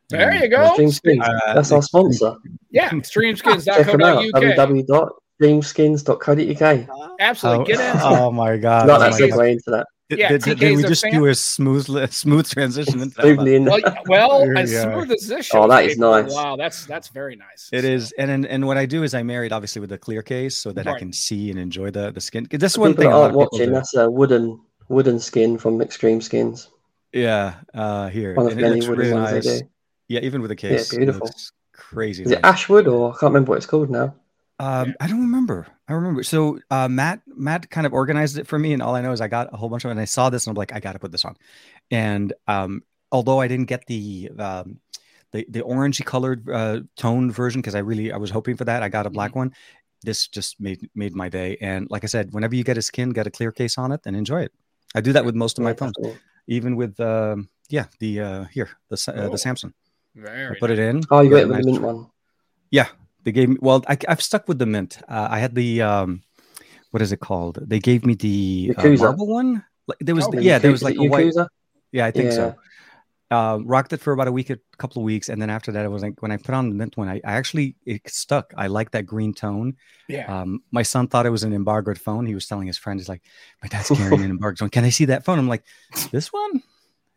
There 0.10 0.34
you 0.34 0.48
go. 0.48 0.68
Extreme 0.68 0.92
Skins. 0.92 1.22
Uh, 1.22 1.56
That's 1.56 1.74
our 1.74 1.82
sponsor. 1.82 2.38
Yeah, 2.72 2.90
extremeskins.co.uk. 2.92 5.12
www.extremeskins.co.uk. 5.42 7.18
Absolutely. 7.20 7.74
Get 7.74 7.96
in. 7.96 8.02
Oh, 8.02 8.32
my 8.32 8.56
God. 8.56 8.88
Not 8.88 9.00
that 9.00 9.12
segue 9.12 9.52
into 9.52 9.72
that. 9.72 9.88
Yeah, 10.10 10.30
did, 10.30 10.44
did, 10.44 10.60
did 10.60 10.78
we 10.78 10.84
just 10.84 11.02
fan? 11.02 11.12
do 11.12 11.26
a 11.26 11.36
smooth, 11.36 12.12
smooth 12.14 12.50
transition 12.50 13.02
into 13.02 13.16
that? 13.18 14.04
Well, 14.08 14.40
well 14.48 14.58
as 14.58 14.72
smooth 14.72 15.12
as 15.12 15.28
this 15.28 15.48
show. 15.48 15.64
Oh, 15.64 15.68
that 15.68 15.84
is 15.84 15.98
nice. 15.98 16.34
Wow, 16.34 16.56
that's 16.56 16.86
that's 16.86 17.10
very 17.10 17.36
nice. 17.36 17.70
It 17.74 17.82
so. 17.82 17.88
is, 17.88 18.14
and, 18.14 18.32
and 18.32 18.46
and 18.46 18.66
what 18.66 18.78
I 18.78 18.86
do 18.86 19.04
is 19.04 19.14
I 19.14 19.24
married 19.24 19.52
obviously 19.52 19.82
with 19.82 19.92
a 19.92 19.98
clear 19.98 20.22
case 20.22 20.56
so 20.56 20.72
that 20.72 20.86
right. 20.86 20.96
I 20.96 21.00
can 21.00 21.12
see 21.12 21.50
and 21.50 21.60
enjoy 21.60 21.92
the 21.92 22.12
the 22.12 22.22
skin. 22.22 22.48
This 22.50 22.72
is 22.72 22.78
one 22.78 22.94
thing. 22.94 23.10
That 23.10 23.34
watching. 23.34 23.74
That's 23.74 23.96
a 23.96 24.10
wooden 24.10 24.62
wooden 24.88 25.20
skin 25.20 25.58
from 25.58 25.82
Extreme 25.82 26.22
Skins. 26.22 26.70
Yeah, 27.12 27.56
uh, 27.74 28.08
here. 28.08 28.34
One 28.34 28.48
of 28.48 28.56
the 28.56 28.62
many 28.62 28.80
wooden 28.80 28.96
really 28.96 29.14
ones 29.14 29.32
nice. 29.34 29.46
they 29.46 29.60
do. 29.60 29.70
Yeah, 30.08 30.22
even 30.22 30.42
with 30.42 30.52
a 30.52 30.56
case. 30.56 30.94
Yeah, 30.94 31.00
beautiful. 31.00 31.30
Crazy. 31.74 32.24
Is 32.24 32.30
nice. 32.30 32.40
it 32.40 32.46
Ashwood 32.46 32.88
or 32.88 33.10
I 33.10 33.12
can't 33.12 33.24
remember 33.34 33.50
what 33.50 33.58
it's 33.58 33.66
called 33.66 33.90
now. 33.90 34.16
Um, 34.60 34.96
I 35.00 35.08
don't 35.08 35.22
remember. 35.22 35.68
I 35.88 35.94
remember. 35.94 36.24
So 36.24 36.60
uh, 36.72 36.88
Matt 36.88 37.22
Matt 37.28 37.70
kind 37.70 37.86
of 37.86 37.94
organized 37.94 38.38
it 38.38 38.48
for 38.48 38.58
me, 38.58 38.74
and 38.74 38.82
all 38.82 38.96
I 38.96 39.02
know 39.02 39.12
is 39.12 39.22
I 39.22 39.28
got 39.28 39.54
a 39.54 39.58
whole 39.58 39.70
bunch 39.70 39.86
of 39.86 39.90
it, 39.90 39.92
and 39.92 40.00
I 40.00 40.06
saw 40.06 40.30
this, 40.30 40.48
and 40.48 40.52
I'm 40.52 40.58
like, 40.58 40.74
I 40.74 40.80
got 40.80 40.94
to 40.94 41.00
put 41.00 41.12
this 41.12 41.26
on. 41.26 41.36
And 41.92 42.34
um, 42.48 42.84
although 43.12 43.40
I 43.40 43.48
didn't 43.48 43.66
get 43.66 43.86
the 43.86 44.32
um, 44.38 44.80
the 45.32 45.46
the 45.50 45.62
orangey 45.62 46.06
colored 46.06 46.50
uh, 46.50 46.82
tone 46.96 47.32
version 47.32 47.62
because 47.62 47.76
I 47.76 47.80
really 47.80 48.12
I 48.12 48.18
was 48.18 48.32
hoping 48.32 48.58
for 48.58 48.66
that, 48.66 48.84
I 48.84 48.90
got 48.90 49.06
a 49.06 49.10
black 49.10 49.32
mm-hmm. 49.32 49.40
one. 49.40 49.54
This 50.04 50.28
just 50.28 50.60
made 50.60 50.90
made 50.96 51.16
my 51.16 51.30
day. 51.30 51.58
And 51.62 51.88
like 51.90 52.04
I 52.04 52.08
said, 52.08 52.34
whenever 52.34 52.56
you 52.56 52.64
get 52.64 52.78
a 52.78 52.82
skin, 52.82 53.12
get 53.12 53.28
a 53.28 53.32
clear 53.32 53.52
case 53.52 53.78
on 53.78 53.92
it 53.92 54.02
and 54.06 54.16
enjoy 54.16 54.42
it. 54.42 54.54
I 54.96 55.02
do 55.02 55.14
that 55.14 55.26
with 55.26 55.36
most 55.36 55.58
of 55.58 55.64
my 55.64 55.74
phones, 55.74 55.96
even 56.48 56.76
with 56.76 57.00
um, 57.00 57.50
yeah 57.70 57.86
the 58.00 58.22
uh, 58.22 58.44
here 58.46 58.70
the 58.90 58.96
uh, 58.96 59.30
the 59.30 59.38
Samsung. 59.38 59.74
Very 60.16 60.56
I 60.56 60.60
put 60.60 60.70
nice. 60.70 60.80
it 60.80 60.84
in. 60.84 61.04
Oh, 61.12 61.22
you 61.22 61.30
got 61.30 61.38
it 61.38 61.48
the 61.48 61.64
mint 61.64 61.82
one. 61.82 62.08
Yeah, 62.72 62.88
they 63.28 63.34
gave 63.34 63.50
me. 63.50 63.58
Well, 63.60 63.84
I, 63.90 63.98
have 64.08 64.22
stuck 64.22 64.48
with 64.48 64.58
the 64.58 64.66
mint. 64.66 65.00
Uh, 65.06 65.28
I 65.30 65.40
had 65.40 65.54
the 65.54 65.82
um, 65.82 66.24
what 66.92 67.02
is 67.02 67.12
it 67.12 67.20
called? 67.20 67.60
They 67.62 67.80
gave 67.80 68.06
me 68.06 68.14
the 68.14 68.74
uh, 68.78 68.88
marble 68.88 69.28
one. 69.28 69.66
Like 69.86 69.98
there 70.00 70.16
was, 70.16 70.28
oh, 70.28 70.32
the, 70.32 70.42
yeah, 70.42 70.60
there 70.60 70.72
was 70.72 70.82
like 70.82 70.96
a 70.96 71.04
white. 71.04 71.34
Yeah, 71.92 72.06
I 72.06 72.12
think 72.12 72.30
yeah. 72.30 72.32
so. 72.32 72.56
Uh, 73.30 73.60
rocked 73.66 73.92
it 73.92 74.00
for 74.00 74.14
about 74.14 74.30
a 74.30 74.32
week, 74.32 74.50
a 74.50 74.58
couple 74.78 75.02
of 75.02 75.04
weeks, 75.04 75.28
and 75.28 75.42
then 75.42 75.50
after 75.50 75.74
that, 75.74 75.84
it 75.84 75.90
was 75.90 76.04
like 76.04 76.22
when 76.22 76.32
I 76.32 76.38
put 76.38 76.56
on 76.56 76.70
the 76.70 76.76
mint 76.76 76.96
one, 76.96 77.10
I, 77.10 77.16
I 77.16 77.34
actually 77.34 77.76
it 77.86 78.10
stuck. 78.10 78.54
I 78.56 78.68
like 78.68 78.92
that 78.92 79.06
green 79.06 79.34
tone. 79.34 79.76
Yeah. 80.08 80.34
Um, 80.34 80.64
my 80.72 80.84
son 80.84 81.10
thought 81.10 81.26
it 81.26 81.30
was 81.30 81.44
an 81.44 81.52
embargoed 81.52 82.00
phone. 82.00 82.26
He 82.26 82.34
was 82.34 82.48
telling 82.48 82.68
his 82.68 82.78
friend, 82.78 82.98
he's 82.98 83.10
like, 83.10 83.24
"My 83.62 83.68
dad's 83.68 83.90
carrying 83.94 84.24
an 84.24 84.32
embargoed 84.32 84.60
phone. 84.60 84.70
Can 84.70 84.86
I 84.86 84.90
see 84.90 85.04
that 85.06 85.26
phone?" 85.26 85.38
I'm 85.38 85.50
like, 85.50 85.66
"This 86.14 86.32
one." 86.32 86.64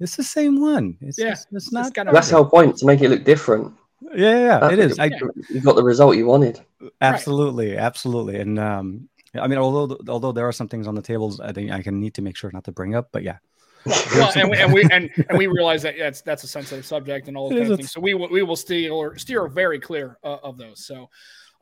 It's 0.01 0.17
the 0.17 0.25
same 0.25 0.61
one. 0.61 0.97
It's, 1.03 1.19
yeah, 1.19 1.33
it's, 1.33 1.47
it's 1.53 1.71
not. 1.71 1.95
Kind 1.95 2.09
of 2.09 2.15
that's 2.15 2.31
the 2.31 2.37
whole 2.37 2.47
point 2.47 2.79
to 2.79 2.87
make 2.87 3.01
it 3.01 3.11
look 3.11 3.23
different. 3.23 3.73
Yeah, 4.15 4.61
yeah, 4.61 4.71
it 4.71 4.79
is. 4.79 4.99
I, 4.99 5.11
you 5.51 5.61
got 5.61 5.77
the 5.77 5.83
result 5.83 6.17
you 6.17 6.27
wanted. 6.27 6.61
Absolutely, 7.01 7.71
right. 7.71 7.79
absolutely. 7.79 8.41
And 8.41 8.59
um, 8.59 9.09
I 9.35 9.47
mean, 9.47 9.59
although 9.59 9.97
although 10.09 10.33
there 10.33 10.49
are 10.49 10.53
some 10.53 10.69
things 10.69 10.87
on 10.87 10.95
the 10.95 11.03
tables, 11.03 11.41
I 11.41 11.53
think 11.53 11.71
I 11.71 11.83
can 11.83 12.01
need 12.01 12.15
to 12.15 12.23
make 12.23 12.37
sure 12.37 12.51
not 12.53 12.65
to 12.65 12.73
bring 12.73 12.95
up. 12.95 13.09
But 13.13 13.23
yeah. 13.23 13.39
well, 13.87 14.33
and 14.37 14.51
we 14.51 14.59
and 14.59 14.73
we 14.73 14.83
and, 14.91 15.11
and 15.29 15.39
we 15.39 15.47
realize 15.47 15.83
that 15.83 15.95
that's 15.99 16.21
that's 16.21 16.45
a 16.45 16.49
sensitive 16.49 16.85
subject 16.85 17.29
and 17.29 17.37
all 17.37 17.49
those 17.49 17.61
kind 17.61 17.73
of 17.73 17.79
things. 17.79 17.93
So 17.93 18.01
we 18.01 18.15
we 18.15 18.43
will 18.43 18.57
steer 18.57 18.93
or 18.93 19.17
steer 19.17 19.47
very 19.49 19.81
clear 19.81 20.19
uh, 20.23 20.37
of 20.43 20.59
those. 20.59 20.85
So, 20.85 21.09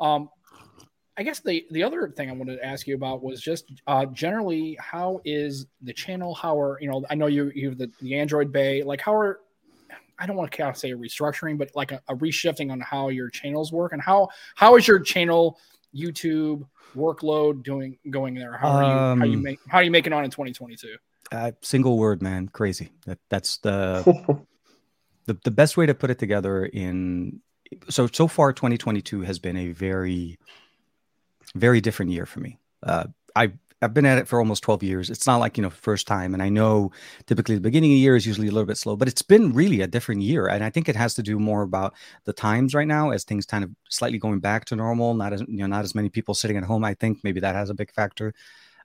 um, 0.01 0.29
I 1.17 1.23
guess 1.23 1.41
the 1.41 1.65
the 1.71 1.83
other 1.85 2.13
thing 2.17 2.29
I 2.29 2.33
wanted 2.33 2.57
to 2.57 2.65
ask 2.65 2.89
you 2.89 2.97
about 2.97 3.23
was 3.23 3.41
just 3.41 3.73
uh, 3.87 4.07
generally 4.07 4.77
how 4.81 5.21
is 5.25 5.67
the 5.83 5.93
channel? 5.93 6.35
How 6.35 6.61
are 6.61 6.81
you 6.81 6.89
know? 6.89 7.05
I 7.09 7.15
know 7.15 7.27
you 7.27 7.53
you 7.55 7.69
have 7.69 7.79
the, 7.79 7.91
the 8.01 8.17
Android 8.17 8.51
Bay. 8.51 8.83
Like 8.83 9.01
how 9.01 9.15
are 9.15 9.41
I 10.19 10.27
don't 10.27 10.37
want 10.37 10.51
to 10.51 10.57
kind 10.57 10.71
of 10.71 10.77
say 10.77 10.91
a 10.91 10.97
restructuring, 10.97 11.59
but 11.59 11.71
like 11.75 11.93
a, 11.93 12.03
a 12.09 12.17
reshifting 12.17 12.73
on 12.73 12.81
how 12.81 13.09
your 13.09 13.29
channels 13.29 13.73
work 13.73 13.93
and 13.93 14.03
how 14.03 14.29
how 14.55 14.77
is 14.77 14.87
your 14.87 15.01
channel 15.01 15.59
YouTube 15.95 16.67
workload 16.97 17.63
doing 17.63 17.99
going 18.11 18.35
there? 18.35 18.57
How 18.57 18.69
are 18.69 18.83
you 18.83 18.89
um, 18.89 19.21
how 19.21 19.27
you 19.27 19.39
make 19.39 19.61
how 19.69 19.79
are 19.79 19.83
you 19.83 19.91
making 19.91 20.13
on 20.13 20.25
in 20.25 20.31
2022? 20.31 20.97
Uh, 21.31 21.53
single 21.63 21.99
word, 21.99 22.23
man, 22.23 22.49
crazy. 22.49 22.91
That 23.07 23.19
that's 23.29 23.59
the 23.59 24.03
the 25.27 25.39
the 25.45 25.51
best 25.51 25.77
way 25.77 25.87
to 25.87 25.95
put 25.95 26.11
it 26.11 26.19
together. 26.19 26.65
In 26.65 27.41
so 27.89 28.07
so 28.07 28.27
far, 28.29 28.53
2022 28.53 29.23
has 29.23 29.39
been 29.39 29.57
a 29.57 29.73
very 29.73 30.39
very 31.55 31.81
different 31.81 32.11
year 32.11 32.27
for 32.27 32.41
me. 32.41 32.59
Uh, 32.83 33.07
I 33.37 33.53
I've 33.81 33.95
been 33.95 34.07
at 34.07 34.19
it 34.19 34.27
for 34.27 34.41
almost 34.41 34.63
12 34.65 34.83
years. 34.83 35.11
It's 35.11 35.27
not 35.27 35.37
like, 35.37 35.57
you 35.57 35.63
know, 35.63 35.71
first 35.71 36.07
time. 36.07 36.35
And 36.35 36.43
I 36.43 36.49
know 36.49 36.91
typically 37.27 37.55
the 37.55 37.61
beginning 37.61 37.93
of 37.93 37.95
the 37.95 38.01
year 38.01 38.17
is 38.17 38.27
usually 38.27 38.49
a 38.49 38.51
little 38.51 38.67
bit 38.67 38.77
slow, 38.77 38.97
but 38.97 39.07
it's 39.07 39.23
been 39.23 39.53
really 39.53 39.81
a 39.81 39.87
different 39.87 40.23
year. 40.23 40.49
And 40.49 40.65
I 40.65 40.71
think 40.71 40.89
it 40.89 40.97
has 40.97 41.15
to 41.15 41.23
do 41.23 41.39
more 41.39 41.63
about 41.63 41.95
the 42.25 42.33
times 42.33 42.75
right 42.75 42.89
now 42.89 43.11
as 43.11 43.25
things 43.25 43.47
kind 43.47 43.63
of 43.63 43.71
slightly 43.89 44.19
going 44.19 44.41
back 44.41 44.65
to 44.67 44.77
normal. 44.77 45.15
Not 45.15 45.33
as, 45.33 45.43
you 45.43 45.59
know, 45.59 45.67
not 45.67 45.85
as 45.85 45.95
many 45.95 46.09
people 46.09 46.35
sitting 46.35 46.57
at 46.57 46.65
home. 46.65 46.85
I 46.85 46.95
think 46.95 47.19
maybe 47.23 47.41
that 47.41 47.55
has 47.55 47.71
a 47.71 47.75
big 47.75 47.93
factor. 47.93 48.35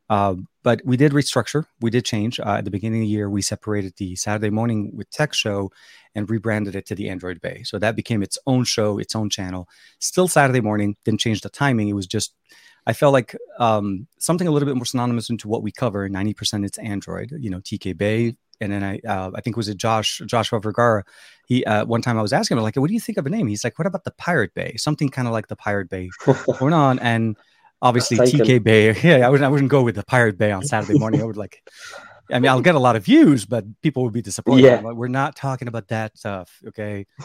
Uh, 0.09 0.35
but 0.63 0.81
we 0.85 0.97
did 0.97 1.11
restructure. 1.11 1.65
We 1.81 1.89
did 1.89 2.05
change. 2.05 2.39
Uh, 2.39 2.57
at 2.57 2.65
the 2.65 2.71
beginning 2.71 2.99
of 2.99 3.05
the 3.05 3.07
year, 3.07 3.29
we 3.29 3.41
separated 3.41 3.93
the 3.97 4.15
Saturday 4.15 4.49
morning 4.49 4.91
with 4.93 5.09
tech 5.09 5.33
show 5.33 5.71
and 6.13 6.29
rebranded 6.29 6.75
it 6.75 6.85
to 6.87 6.95
the 6.95 7.09
Android 7.09 7.41
Bay. 7.41 7.63
So 7.63 7.79
that 7.79 7.95
became 7.95 8.21
its 8.21 8.37
own 8.45 8.63
show, 8.65 8.99
its 8.99 9.15
own 9.15 9.29
channel. 9.29 9.67
Still 9.99 10.27
Saturday 10.27 10.61
morning, 10.61 10.97
didn't 11.03 11.21
change 11.21 11.41
the 11.41 11.49
timing. 11.49 11.89
It 11.89 11.93
was 11.93 12.05
just, 12.05 12.35
I 12.85 12.93
felt 12.93 13.13
like 13.13 13.35
um, 13.59 14.07
something 14.19 14.47
a 14.47 14.51
little 14.51 14.67
bit 14.67 14.75
more 14.75 14.85
synonymous 14.85 15.29
into 15.29 15.47
what 15.47 15.63
we 15.63 15.71
cover. 15.71 16.09
90% 16.09 16.65
it's 16.65 16.77
Android, 16.77 17.33
you 17.39 17.49
know, 17.49 17.59
TK 17.59 17.97
Bay. 17.97 18.35
And 18.59 18.71
then 18.71 18.83
I, 18.83 18.99
uh, 19.07 19.31
I 19.35 19.41
think 19.41 19.55
it 19.55 19.57
was 19.57 19.67
a 19.67 19.75
Josh, 19.75 20.21
Joshua 20.25 20.59
Vergara. 20.59 21.03
He, 21.47 21.65
uh, 21.65 21.85
one 21.85 22.01
time 22.01 22.17
I 22.17 22.21
was 22.21 22.33
asking 22.33 22.57
him, 22.57 22.63
like, 22.63 22.75
what 22.75 22.87
do 22.87 22.93
you 22.93 22.99
think 22.99 23.17
of 23.17 23.25
a 23.25 23.29
name? 23.29 23.47
He's 23.47 23.63
like, 23.63 23.77
what 23.79 23.85
about 23.85 24.03
the 24.03 24.11
Pirate 24.11 24.53
Bay? 24.53 24.75
Something 24.77 25.09
kind 25.09 25.27
of 25.27 25.33
like 25.33 25.47
the 25.47 25.55
Pirate 25.55 25.89
Bay 25.89 26.09
going 26.59 26.73
on. 26.73 26.99
And 26.99 27.37
obviously 27.81 28.17
TK 28.17 28.63
Bay. 28.63 28.95
Yeah, 29.03 29.25
I 29.25 29.29
wouldn't, 29.29 29.45
I 29.45 29.49
wouldn't 29.49 29.69
go 29.69 29.83
with 29.83 29.95
the 29.95 30.03
Pirate 30.03 30.37
Bay 30.37 30.51
on 30.51 30.63
Saturday 30.63 30.97
morning. 30.97 31.21
I 31.21 31.25
would 31.25 31.37
like, 31.37 31.61
I 32.31 32.39
mean, 32.39 32.49
I'll 32.49 32.61
get 32.61 32.75
a 32.75 32.79
lot 32.79 32.95
of 32.95 33.03
views, 33.05 33.45
but 33.45 33.65
people 33.81 34.03
would 34.03 34.13
be 34.13 34.21
disappointed. 34.21 34.63
Yeah. 34.63 34.81
we're 34.81 35.07
not 35.07 35.35
talking 35.35 35.67
about 35.67 35.89
that 35.89 36.17
stuff. 36.17 36.59
Okay. 36.67 37.05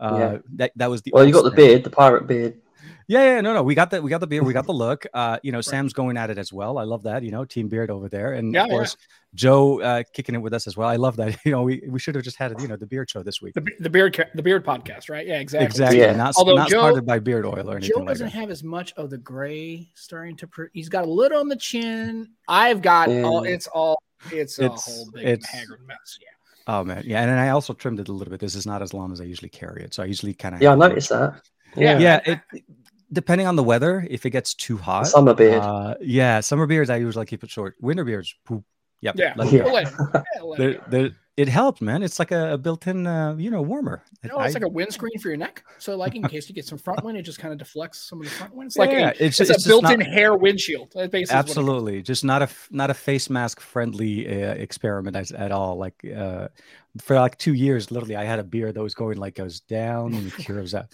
Uh, 0.00 0.16
yeah. 0.18 0.38
that, 0.54 0.72
that 0.76 0.90
was 0.90 1.02
the, 1.02 1.10
well, 1.14 1.24
you 1.24 1.32
got 1.32 1.44
the 1.44 1.50
beard, 1.50 1.84
the 1.84 1.90
pirate 1.90 2.26
beard. 2.26 2.60
Yeah, 3.08 3.22
yeah, 3.22 3.40
no, 3.40 3.54
no. 3.54 3.62
We 3.62 3.74
got 3.74 3.90
the 3.90 4.02
we 4.02 4.10
got 4.10 4.20
the 4.20 4.26
beard, 4.26 4.44
we 4.44 4.52
got 4.52 4.66
the 4.66 4.72
look. 4.86 5.06
Uh, 5.14 5.38
you 5.42 5.52
know, 5.52 5.58
right. 5.58 5.64
Sam's 5.64 5.92
going 5.92 6.16
at 6.16 6.30
it 6.30 6.38
as 6.38 6.52
well. 6.52 6.78
I 6.78 6.84
love 6.84 7.04
that. 7.04 7.22
You 7.22 7.30
know, 7.30 7.44
Team 7.44 7.68
Beard 7.68 7.90
over 7.90 8.08
there, 8.08 8.32
and 8.32 8.52
yeah, 8.52 8.64
of 8.64 8.70
course 8.70 8.96
yeah. 8.98 9.06
Joe 9.34 9.80
uh, 9.80 10.02
kicking 10.12 10.34
it 10.34 10.38
with 10.38 10.52
us 10.52 10.66
as 10.66 10.76
well. 10.76 10.88
I 10.88 10.96
love 10.96 11.16
that. 11.16 11.36
You 11.46 11.52
know, 11.52 11.62
we, 11.62 11.82
we 11.88 12.00
should 12.00 12.16
have 12.16 12.24
just 12.24 12.36
had 12.36 12.60
you 12.60 12.66
know 12.66 12.76
the 12.76 12.86
beard 12.86 13.08
show 13.08 13.22
this 13.22 13.40
week. 13.40 13.54
The, 13.54 13.64
the 13.78 13.90
beard 13.90 14.28
the 14.34 14.42
beard 14.42 14.64
podcast, 14.64 15.08
right? 15.08 15.26
Yeah, 15.26 15.38
exactly. 15.38 15.66
Exactly. 15.66 16.00
Yeah. 16.00 16.12
Not, 16.16 16.34
Although 16.36 16.56
not 16.56 16.68
Joe, 16.68 16.80
started 16.80 17.06
by 17.06 17.20
beard 17.20 17.46
oil 17.46 17.70
or 17.70 17.76
anything. 17.76 17.96
Joe 17.96 18.04
doesn't 18.04 18.26
like 18.26 18.34
have 18.34 18.50
as 18.50 18.64
much 18.64 18.92
of 18.94 19.10
the 19.10 19.18
gray 19.18 19.88
starting 19.94 20.36
to. 20.38 20.48
Pre- 20.48 20.68
he's 20.72 20.88
got 20.88 21.04
a 21.04 21.10
little 21.10 21.38
on 21.38 21.48
the 21.48 21.56
chin. 21.56 22.30
I've 22.48 22.82
got 22.82 23.08
all. 23.08 23.44
It's 23.44 23.68
all. 23.68 24.02
It's, 24.32 24.58
it's 24.58 24.88
a 24.88 24.90
whole 24.90 25.10
big 25.12 25.24
it's, 25.24 25.46
haggard 25.46 25.86
mess. 25.86 26.18
Yeah. 26.20 26.28
Oh 26.68 26.82
man, 26.82 27.04
yeah, 27.06 27.20
and 27.20 27.30
then 27.30 27.38
I 27.38 27.50
also 27.50 27.72
trimmed 27.74 28.00
it 28.00 28.08
a 28.08 28.12
little 28.12 28.30
bit. 28.32 28.40
This 28.40 28.56
is 28.56 28.66
not 28.66 28.82
as 28.82 28.92
long 28.92 29.12
as 29.12 29.20
I 29.20 29.24
usually 29.24 29.50
carry 29.50 29.84
it, 29.84 29.94
so 29.94 30.02
I 30.02 30.06
usually 30.06 30.34
kind 30.34 30.56
of 30.56 30.60
yeah. 30.60 30.72
I 30.72 30.74
noticed 30.74 31.10
that. 31.10 31.40
Yeah, 31.76 31.98
yeah. 31.98 32.20
It, 32.24 32.64
depending 33.12 33.46
on 33.46 33.56
the 33.56 33.62
weather, 33.62 34.06
if 34.10 34.26
it 34.26 34.30
gets 34.30 34.54
too 34.54 34.76
hot, 34.76 35.06
summer 35.06 35.34
beard. 35.34 35.62
Uh, 35.62 35.94
yeah, 36.00 36.40
summer 36.40 36.66
beards 36.66 36.90
I 36.90 36.96
usually 36.96 37.26
keep 37.26 37.44
it 37.44 37.50
short. 37.50 37.76
Winter 37.80 38.04
beards, 38.04 38.34
poop. 38.44 38.64
Yep. 39.02 39.16
Yeah. 39.18 39.34
yeah. 39.44 40.22
they're, 40.56 40.84
they're, 40.88 41.10
it 41.36 41.48
helped, 41.48 41.82
man. 41.82 42.02
It's 42.02 42.18
like 42.18 42.30
a, 42.30 42.54
a 42.54 42.58
built-in, 42.58 43.06
uh, 43.06 43.36
you 43.36 43.50
know, 43.50 43.60
warmer. 43.60 44.02
You 44.22 44.30
know, 44.30 44.40
it's 44.40 44.56
I, 44.56 44.58
like 44.58 44.66
a 44.66 44.72
windscreen 44.72 45.18
for 45.18 45.28
your 45.28 45.36
neck. 45.36 45.62
So, 45.78 45.94
like 45.94 46.14
in 46.14 46.22
case 46.22 46.48
you 46.48 46.54
get 46.54 46.64
some 46.64 46.78
front 46.78 47.04
wind, 47.04 47.18
it 47.18 47.22
just 47.22 47.38
kind 47.38 47.52
of 47.52 47.58
deflects 47.58 48.08
some 48.08 48.20
of 48.20 48.24
the 48.24 48.30
front 48.30 48.54
wind. 48.54 48.68
It's 48.68 48.78
like 48.78 48.90
yeah, 48.90 49.08
a, 49.08 49.10
it's, 49.10 49.38
it's, 49.38 49.50
it's, 49.50 49.66
a 49.66 49.68
built-in 49.68 50.00
not, 50.00 50.08
hair 50.08 50.34
windshield. 50.34 50.94
absolutely, 51.30 52.00
just 52.00 52.24
not 52.24 52.40
a 52.40 52.48
not 52.70 52.88
a 52.88 52.94
face 52.94 53.28
mask 53.28 53.60
friendly 53.60 54.26
uh, 54.26 54.54
experiment 54.54 55.14
as, 55.14 55.30
at 55.30 55.52
all. 55.52 55.76
Like 55.76 56.02
uh, 56.06 56.48
for 57.02 57.16
like 57.16 57.36
two 57.36 57.52
years, 57.52 57.90
literally, 57.90 58.16
I 58.16 58.24
had 58.24 58.38
a 58.38 58.44
beard 58.44 58.74
that 58.74 58.82
was 58.82 58.94
going 58.94 59.18
like 59.18 59.34
goes 59.34 59.60
down 59.60 60.14
and 60.14 60.32
curves 60.32 60.74
out. 60.74 60.86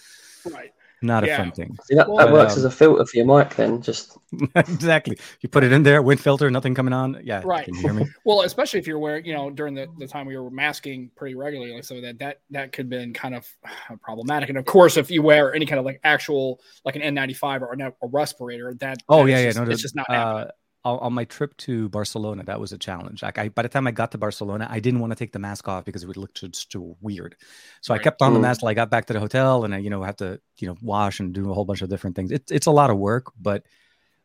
Right 0.44 0.72
not 1.02 1.26
yeah. 1.26 1.34
a 1.34 1.38
fun 1.38 1.52
thing. 1.52 1.76
See, 1.84 1.94
that, 1.94 2.06
that 2.06 2.16
but, 2.16 2.32
works 2.32 2.52
um, 2.52 2.58
as 2.58 2.64
a 2.64 2.70
filter 2.70 3.04
for 3.04 3.16
your 3.16 3.26
mic, 3.26 3.54
then. 3.54 3.82
Just 3.82 4.18
exactly. 4.54 5.18
You 5.40 5.48
put 5.48 5.64
it 5.64 5.72
in 5.72 5.82
there, 5.82 6.02
wind 6.02 6.20
filter, 6.20 6.50
nothing 6.50 6.74
coming 6.74 6.92
on. 6.92 7.20
Yeah, 7.24 7.42
right. 7.44 7.64
Can 7.64 7.74
you 7.74 7.80
hear 7.80 7.92
me? 7.92 8.06
well, 8.24 8.42
especially 8.42 8.80
if 8.80 8.86
you're 8.86 8.98
wearing, 8.98 9.24
you 9.24 9.34
know, 9.34 9.50
during 9.50 9.74
the, 9.74 9.88
the 9.98 10.06
time 10.06 10.26
we 10.26 10.36
were 10.36 10.50
masking 10.50 11.10
pretty 11.16 11.34
regularly, 11.34 11.74
like 11.74 11.84
so 11.84 12.00
that 12.00 12.18
that 12.18 12.40
that 12.50 12.72
could 12.72 12.84
have 12.84 12.90
been 12.90 13.12
kind 13.12 13.34
of 13.34 13.46
problematic. 14.02 14.48
And 14.48 14.58
of 14.58 14.64
course, 14.64 14.96
if 14.96 15.10
you 15.10 15.22
wear 15.22 15.54
any 15.54 15.66
kind 15.66 15.78
of 15.78 15.84
like 15.84 16.00
actual 16.04 16.60
like 16.84 16.96
an 16.96 17.02
N95 17.02 17.60
or 17.62 17.72
a, 17.72 17.92
a 18.02 18.08
respirator, 18.08 18.74
that 18.80 18.98
oh 19.08 19.24
that 19.24 19.30
yeah, 19.30 19.44
just, 19.44 19.58
yeah, 19.58 19.64
no, 19.64 19.70
it's 19.70 19.82
just 19.82 19.96
not. 19.96 20.10
Uh, 20.10 20.46
on 20.84 21.12
my 21.12 21.24
trip 21.24 21.56
to 21.58 21.88
Barcelona, 21.90 22.42
that 22.44 22.58
was 22.58 22.72
a 22.72 22.78
challenge. 22.78 23.22
Like 23.22 23.38
I, 23.38 23.48
by 23.48 23.62
the 23.62 23.68
time 23.68 23.86
I 23.86 23.92
got 23.92 24.10
to 24.12 24.18
Barcelona, 24.18 24.66
I 24.68 24.80
didn't 24.80 25.00
want 25.00 25.12
to 25.12 25.16
take 25.16 25.32
the 25.32 25.38
mask 25.38 25.68
off 25.68 25.84
because 25.84 26.02
it 26.02 26.06
would 26.06 26.16
look 26.16 26.34
just 26.34 26.72
too 26.72 26.96
weird. 27.00 27.36
So 27.80 27.94
right. 27.94 28.00
I 28.00 28.02
kept 28.02 28.20
on 28.20 28.34
the 28.34 28.40
mask 28.40 28.60
till 28.60 28.68
I 28.68 28.74
got 28.74 28.90
back 28.90 29.06
to 29.06 29.12
the 29.12 29.20
hotel, 29.20 29.64
and 29.64 29.74
I, 29.74 29.78
you 29.78 29.90
know, 29.90 30.02
have 30.02 30.16
to, 30.16 30.40
you 30.58 30.68
know, 30.68 30.76
wash 30.82 31.20
and 31.20 31.32
do 31.32 31.50
a 31.50 31.54
whole 31.54 31.64
bunch 31.64 31.82
of 31.82 31.88
different 31.88 32.16
things. 32.16 32.32
It's 32.32 32.50
it's 32.50 32.66
a 32.66 32.72
lot 32.72 32.90
of 32.90 32.98
work, 32.98 33.32
but 33.40 33.64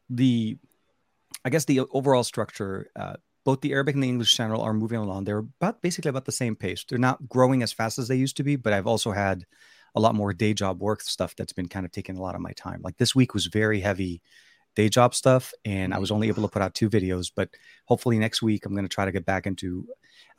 the, 0.10 0.58
I 1.46 1.50
guess 1.50 1.66
the 1.66 1.82
overall 1.92 2.24
structure, 2.24 2.90
uh, 2.96 3.18
both 3.46 3.62
the 3.62 3.74
Arabic 3.74 3.94
and 3.96 4.04
the 4.04 4.10
English 4.10 4.34
channel 4.34 4.62
are 4.62 4.74
moving 4.74 5.00
along. 5.00 5.26
They're 5.26 5.40
about 5.40 5.82
basically 5.82 6.10
about 6.10 6.26
the 6.26 6.32
same 6.32 6.56
pace. 6.56 6.84
They're 6.90 6.98
not 6.98 7.30
growing 7.30 7.62
as 7.62 7.72
fast 7.72 8.00
as 8.00 8.08
they 8.08 8.16
used 8.16 8.38
to 8.38 8.44
be, 8.44 8.56
but 8.56 8.74
I've 8.74 8.88
also 8.88 9.12
had 9.12 9.46
a 9.96 10.00
lot 10.00 10.16
more 10.16 10.34
day 10.34 10.54
job 10.54 10.82
work 10.82 11.02
stuff 11.02 11.36
that's 11.36 11.54
been 11.54 11.68
kind 11.68 11.86
of 11.86 11.92
taking 11.92 12.18
a 12.18 12.22
lot 12.22 12.36
of 12.36 12.42
my 12.42 12.52
time. 12.54 12.82
Like 12.84 12.98
this 12.98 13.16
week 13.16 13.34
was 13.34 13.46
very 13.48 13.80
heavy 13.80 14.22
day 14.78 14.90
job 14.90 15.16
stuff 15.16 15.54
and 15.66 15.92
I 15.92 15.98
was 15.98 16.12
only 16.12 16.28
able 16.28 16.44
to 16.44 16.48
put 16.48 16.62
out 16.62 16.76
two 16.76 16.88
videos. 16.90 17.32
But 17.36 17.50
hopefully 17.86 18.20
next 18.20 18.42
week 18.44 18.66
I'm 18.66 18.74
going 18.74 18.86
to 18.86 18.90
try 18.90 19.06
to 19.06 19.12
get 19.12 19.26
back 19.26 19.48
into. 19.48 19.88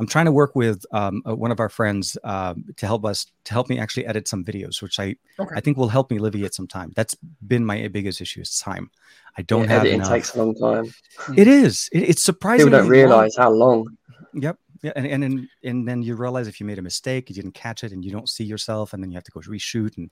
I'm 0.01 0.07
trying 0.07 0.27
to 0.27 0.33
work 0.33 0.55
with 0.55 0.87
um, 0.93 1.23
uh, 1.29 1.35
one 1.35 1.51
of 1.51 1.59
our 1.59 1.69
friends 1.69 2.17
um, 2.23 2.65
to 2.77 2.87
help 2.87 3.05
us 3.05 3.27
to 3.45 3.53
help 3.53 3.69
me 3.69 3.81
actually 3.81 4.07
edit 4.07 4.29
some 4.29 4.45
videos, 4.45 4.81
which 4.81 5.01
I 5.01 5.17
okay. 5.41 5.55
I 5.57 5.61
think 5.61 5.77
will 5.77 5.89
help 5.89 6.11
me 6.13 6.19
alleviate 6.19 6.55
some 6.55 6.69
time. 6.69 6.93
That's 6.95 7.17
been 7.47 7.65
my 7.65 7.89
biggest 7.89 8.21
issue 8.21 8.41
is 8.41 8.61
time. 8.61 8.91
I 9.37 9.43
don't 9.43 9.65
yeah, 9.65 9.71
have 9.71 9.81
editing 9.81 10.01
enough. 10.01 10.11
takes 10.11 10.35
a 10.37 10.43
long 10.43 10.55
time. 10.55 10.95
It 11.37 11.49
is. 11.49 11.89
It, 11.93 12.11
it's 12.11 12.23
surprising. 12.23 12.67
People 12.67 12.79
don't 12.79 12.89
realize 12.89 13.37
long. 13.37 13.45
how 13.45 13.51
long. 13.51 13.97
Yep. 14.35 14.57
Yeah, 14.83 14.93
and, 14.95 15.07
and 15.07 15.23
then 15.23 15.49
and 15.65 15.89
then 15.89 16.03
you 16.03 16.15
realize 16.15 16.47
if 16.47 16.61
you 16.61 16.67
made 16.67 16.79
a 16.79 16.83
mistake, 16.83 17.29
you 17.29 17.35
didn't 17.35 17.55
catch 17.55 17.83
it, 17.83 17.91
and 17.91 18.05
you 18.05 18.13
don't 18.13 18.29
see 18.29 18.45
yourself, 18.45 18.93
and 18.93 19.03
then 19.03 19.11
you 19.11 19.17
have 19.17 19.25
to 19.25 19.33
go 19.33 19.41
reshoot, 19.41 19.97
and 19.97 20.11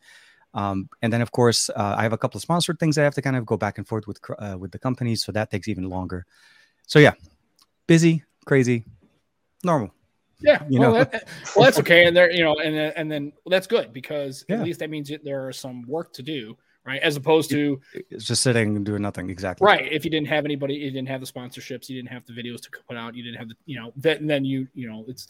um, 0.57 0.89
and 1.03 1.13
then, 1.13 1.21
of 1.21 1.31
course, 1.31 1.71
uh, 1.71 1.95
I 1.97 2.03
have 2.03 2.13
a 2.13 2.19
couple 2.19 2.39
of 2.39 2.43
sponsored 2.43 2.81
things 2.81 2.97
I 2.99 3.05
have 3.05 3.15
to 3.15 3.23
kind 3.23 3.37
of 3.37 3.45
go 3.47 3.57
back 3.57 3.79
and 3.79 3.87
forth 3.87 4.09
with 4.09 4.19
uh, 4.39 4.57
with 4.59 4.73
the 4.73 4.79
companies, 4.79 5.23
so 5.23 5.31
that 5.33 5.51
takes 5.51 5.69
even 5.69 5.89
longer. 5.89 6.27
So 6.87 6.99
yeah, 6.99 7.13
busy, 7.87 8.25
crazy, 8.47 8.85
normal. 9.63 9.93
Yeah, 10.41 10.65
you 10.69 10.81
well, 10.81 10.93
know, 10.93 11.05
that, 11.05 11.29
well, 11.55 11.65
that's 11.65 11.79
okay, 11.79 12.07
and 12.07 12.17
there, 12.17 12.31
you 12.31 12.43
know, 12.43 12.57
and 12.57 12.75
and 12.75 13.13
then 13.13 13.33
well, 13.45 13.51
that's 13.51 13.67
good 13.67 13.93
because 13.93 14.45
yeah. 14.49 14.57
at 14.57 14.65
least 14.65 14.81
that 14.81 14.91
means 14.91 15.11
there 15.23 15.47
are 15.47 15.53
some 15.53 15.87
work 15.87 16.13
to 16.15 16.23
do, 16.23 16.57
right? 16.87 17.03
As 17.03 17.17
opposed 17.17 17.51
to 17.51 17.81
it's 18.11 18.25
just 18.25 18.43
sitting 18.43 18.77
and 18.77 18.87
doing 18.87 19.03
nothing. 19.03 19.29
Exactly. 19.29 19.65
Right. 19.65 19.91
If 19.91 20.05
you 20.05 20.11
didn't 20.11 20.29
have 20.29 20.45
anybody, 20.45 20.75
you 20.75 20.91
didn't 20.91 21.09
have 21.09 21.21
the 21.21 21.27
sponsorships, 21.27 21.89
you 21.89 21.97
didn't 21.97 22.13
have 22.13 22.25
the 22.27 22.33
videos 22.33 22.61
to 22.63 22.71
put 22.89 22.97
out, 22.97 23.15
you 23.15 23.23
didn't 23.23 23.39
have 23.39 23.49
the, 23.49 23.57
you 23.67 23.79
know, 23.79 23.93
that, 23.97 24.21
and 24.21 24.31
then 24.31 24.45
you, 24.45 24.69
you 24.75 24.89
know, 24.89 25.05
it's 25.09 25.29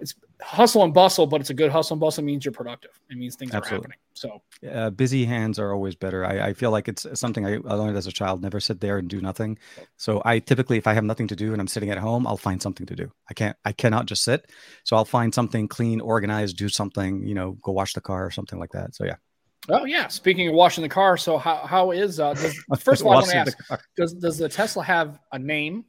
it's 0.00 0.14
hustle 0.40 0.84
and 0.84 0.94
bustle, 0.94 1.26
but 1.26 1.40
it's 1.40 1.50
a 1.50 1.54
good 1.54 1.70
hustle 1.70 1.94
and 1.94 2.00
bustle 2.00 2.24
means 2.24 2.44
you're 2.44 2.52
productive. 2.52 2.98
It 3.10 3.16
means 3.16 3.36
things 3.36 3.54
Absolutely. 3.54 3.88
are 3.88 3.90
happening. 3.90 3.98
So 4.14 4.42
uh, 4.70 4.90
busy 4.90 5.24
hands 5.24 5.58
are 5.58 5.72
always 5.72 5.94
better. 5.94 6.24
I, 6.24 6.48
I 6.48 6.52
feel 6.54 6.70
like 6.70 6.88
it's 6.88 7.06
something 7.14 7.46
I, 7.46 7.54
I, 7.54 7.74
learned 7.74 7.96
as 7.96 8.06
a 8.06 8.12
child. 8.12 8.42
Never 8.42 8.60
sit 8.60 8.80
there 8.80 8.98
and 8.98 9.08
do 9.08 9.20
nothing. 9.20 9.58
So 9.96 10.22
I 10.24 10.38
typically, 10.38 10.78
if 10.78 10.86
I 10.86 10.94
have 10.94 11.04
nothing 11.04 11.28
to 11.28 11.36
do 11.36 11.52
and 11.52 11.60
I'm 11.60 11.68
sitting 11.68 11.90
at 11.90 11.98
home, 11.98 12.26
I'll 12.26 12.36
find 12.36 12.60
something 12.60 12.86
to 12.86 12.96
do. 12.96 13.10
I 13.28 13.34
can't, 13.34 13.56
I 13.64 13.72
cannot 13.72 14.06
just 14.06 14.24
sit. 14.24 14.50
So 14.84 14.96
I'll 14.96 15.04
find 15.04 15.34
something 15.34 15.68
clean, 15.68 16.00
organized, 16.00 16.56
do 16.56 16.68
something. 16.68 17.26
You 17.26 17.34
know, 17.34 17.52
go 17.62 17.72
wash 17.72 17.94
the 17.94 18.00
car 18.00 18.24
or 18.26 18.30
something 18.30 18.58
like 18.58 18.72
that. 18.72 18.94
So 18.94 19.04
yeah. 19.04 19.16
Oh 19.68 19.84
yeah. 19.84 20.08
Speaking 20.08 20.48
of 20.48 20.54
washing 20.54 20.82
the 20.82 20.88
car, 20.88 21.16
so 21.16 21.36
how 21.36 21.56
how 21.66 21.90
is 21.90 22.18
uh? 22.18 22.32
Does, 22.32 22.56
first 22.80 23.02
of 23.02 23.06
all, 23.06 23.12
I 23.12 23.16
want 23.16 23.30
to 23.30 23.36
ask: 23.36 23.58
Does 23.96 24.14
does 24.14 24.38
the 24.38 24.48
Tesla 24.48 24.82
have 24.82 25.18
a 25.32 25.38
name? 25.38 25.84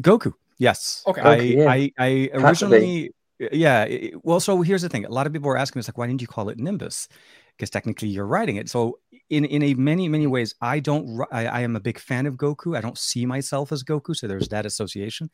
Goku. 0.00 0.34
Yes. 0.62 1.02
Okay. 1.08 1.20
I, 1.20 1.36
yeah. 1.36 1.68
I, 1.68 1.92
I 1.98 2.30
originally 2.34 3.10
yeah. 3.50 3.82
It, 3.82 4.14
well, 4.24 4.38
so 4.38 4.62
here's 4.62 4.82
the 4.82 4.88
thing. 4.88 5.04
A 5.04 5.08
lot 5.08 5.26
of 5.26 5.32
people 5.32 5.50
are 5.50 5.56
asking 5.56 5.80
us 5.80 5.88
like, 5.88 5.98
why 5.98 6.06
didn't 6.06 6.20
you 6.20 6.28
call 6.28 6.50
it 6.50 6.58
Nimbus? 6.58 7.08
Because 7.56 7.68
technically 7.68 8.08
you're 8.08 8.28
writing 8.28 8.56
it. 8.56 8.68
So 8.68 9.00
in 9.28 9.44
in 9.44 9.64
a 9.64 9.74
many 9.74 10.08
many 10.08 10.28
ways, 10.28 10.54
I 10.60 10.78
don't. 10.78 11.20
I, 11.32 11.46
I 11.46 11.60
am 11.62 11.74
a 11.74 11.80
big 11.80 11.98
fan 11.98 12.26
of 12.26 12.36
Goku. 12.36 12.76
I 12.76 12.80
don't 12.80 12.96
see 12.96 13.26
myself 13.26 13.72
as 13.72 13.82
Goku, 13.82 14.14
so 14.14 14.28
there's 14.28 14.48
that 14.50 14.64
association. 14.64 15.30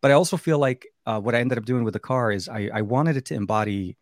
But 0.00 0.12
I 0.12 0.14
also 0.14 0.36
feel 0.36 0.60
like 0.60 0.86
uh, 1.06 1.20
what 1.20 1.34
I 1.34 1.40
ended 1.40 1.58
up 1.58 1.64
doing 1.64 1.82
with 1.82 1.94
the 1.94 1.98
car 1.98 2.30
is 2.30 2.48
I, 2.48 2.70
I 2.72 2.82
wanted 2.82 3.16
it 3.16 3.24
to 3.26 3.34
embody, 3.34 3.96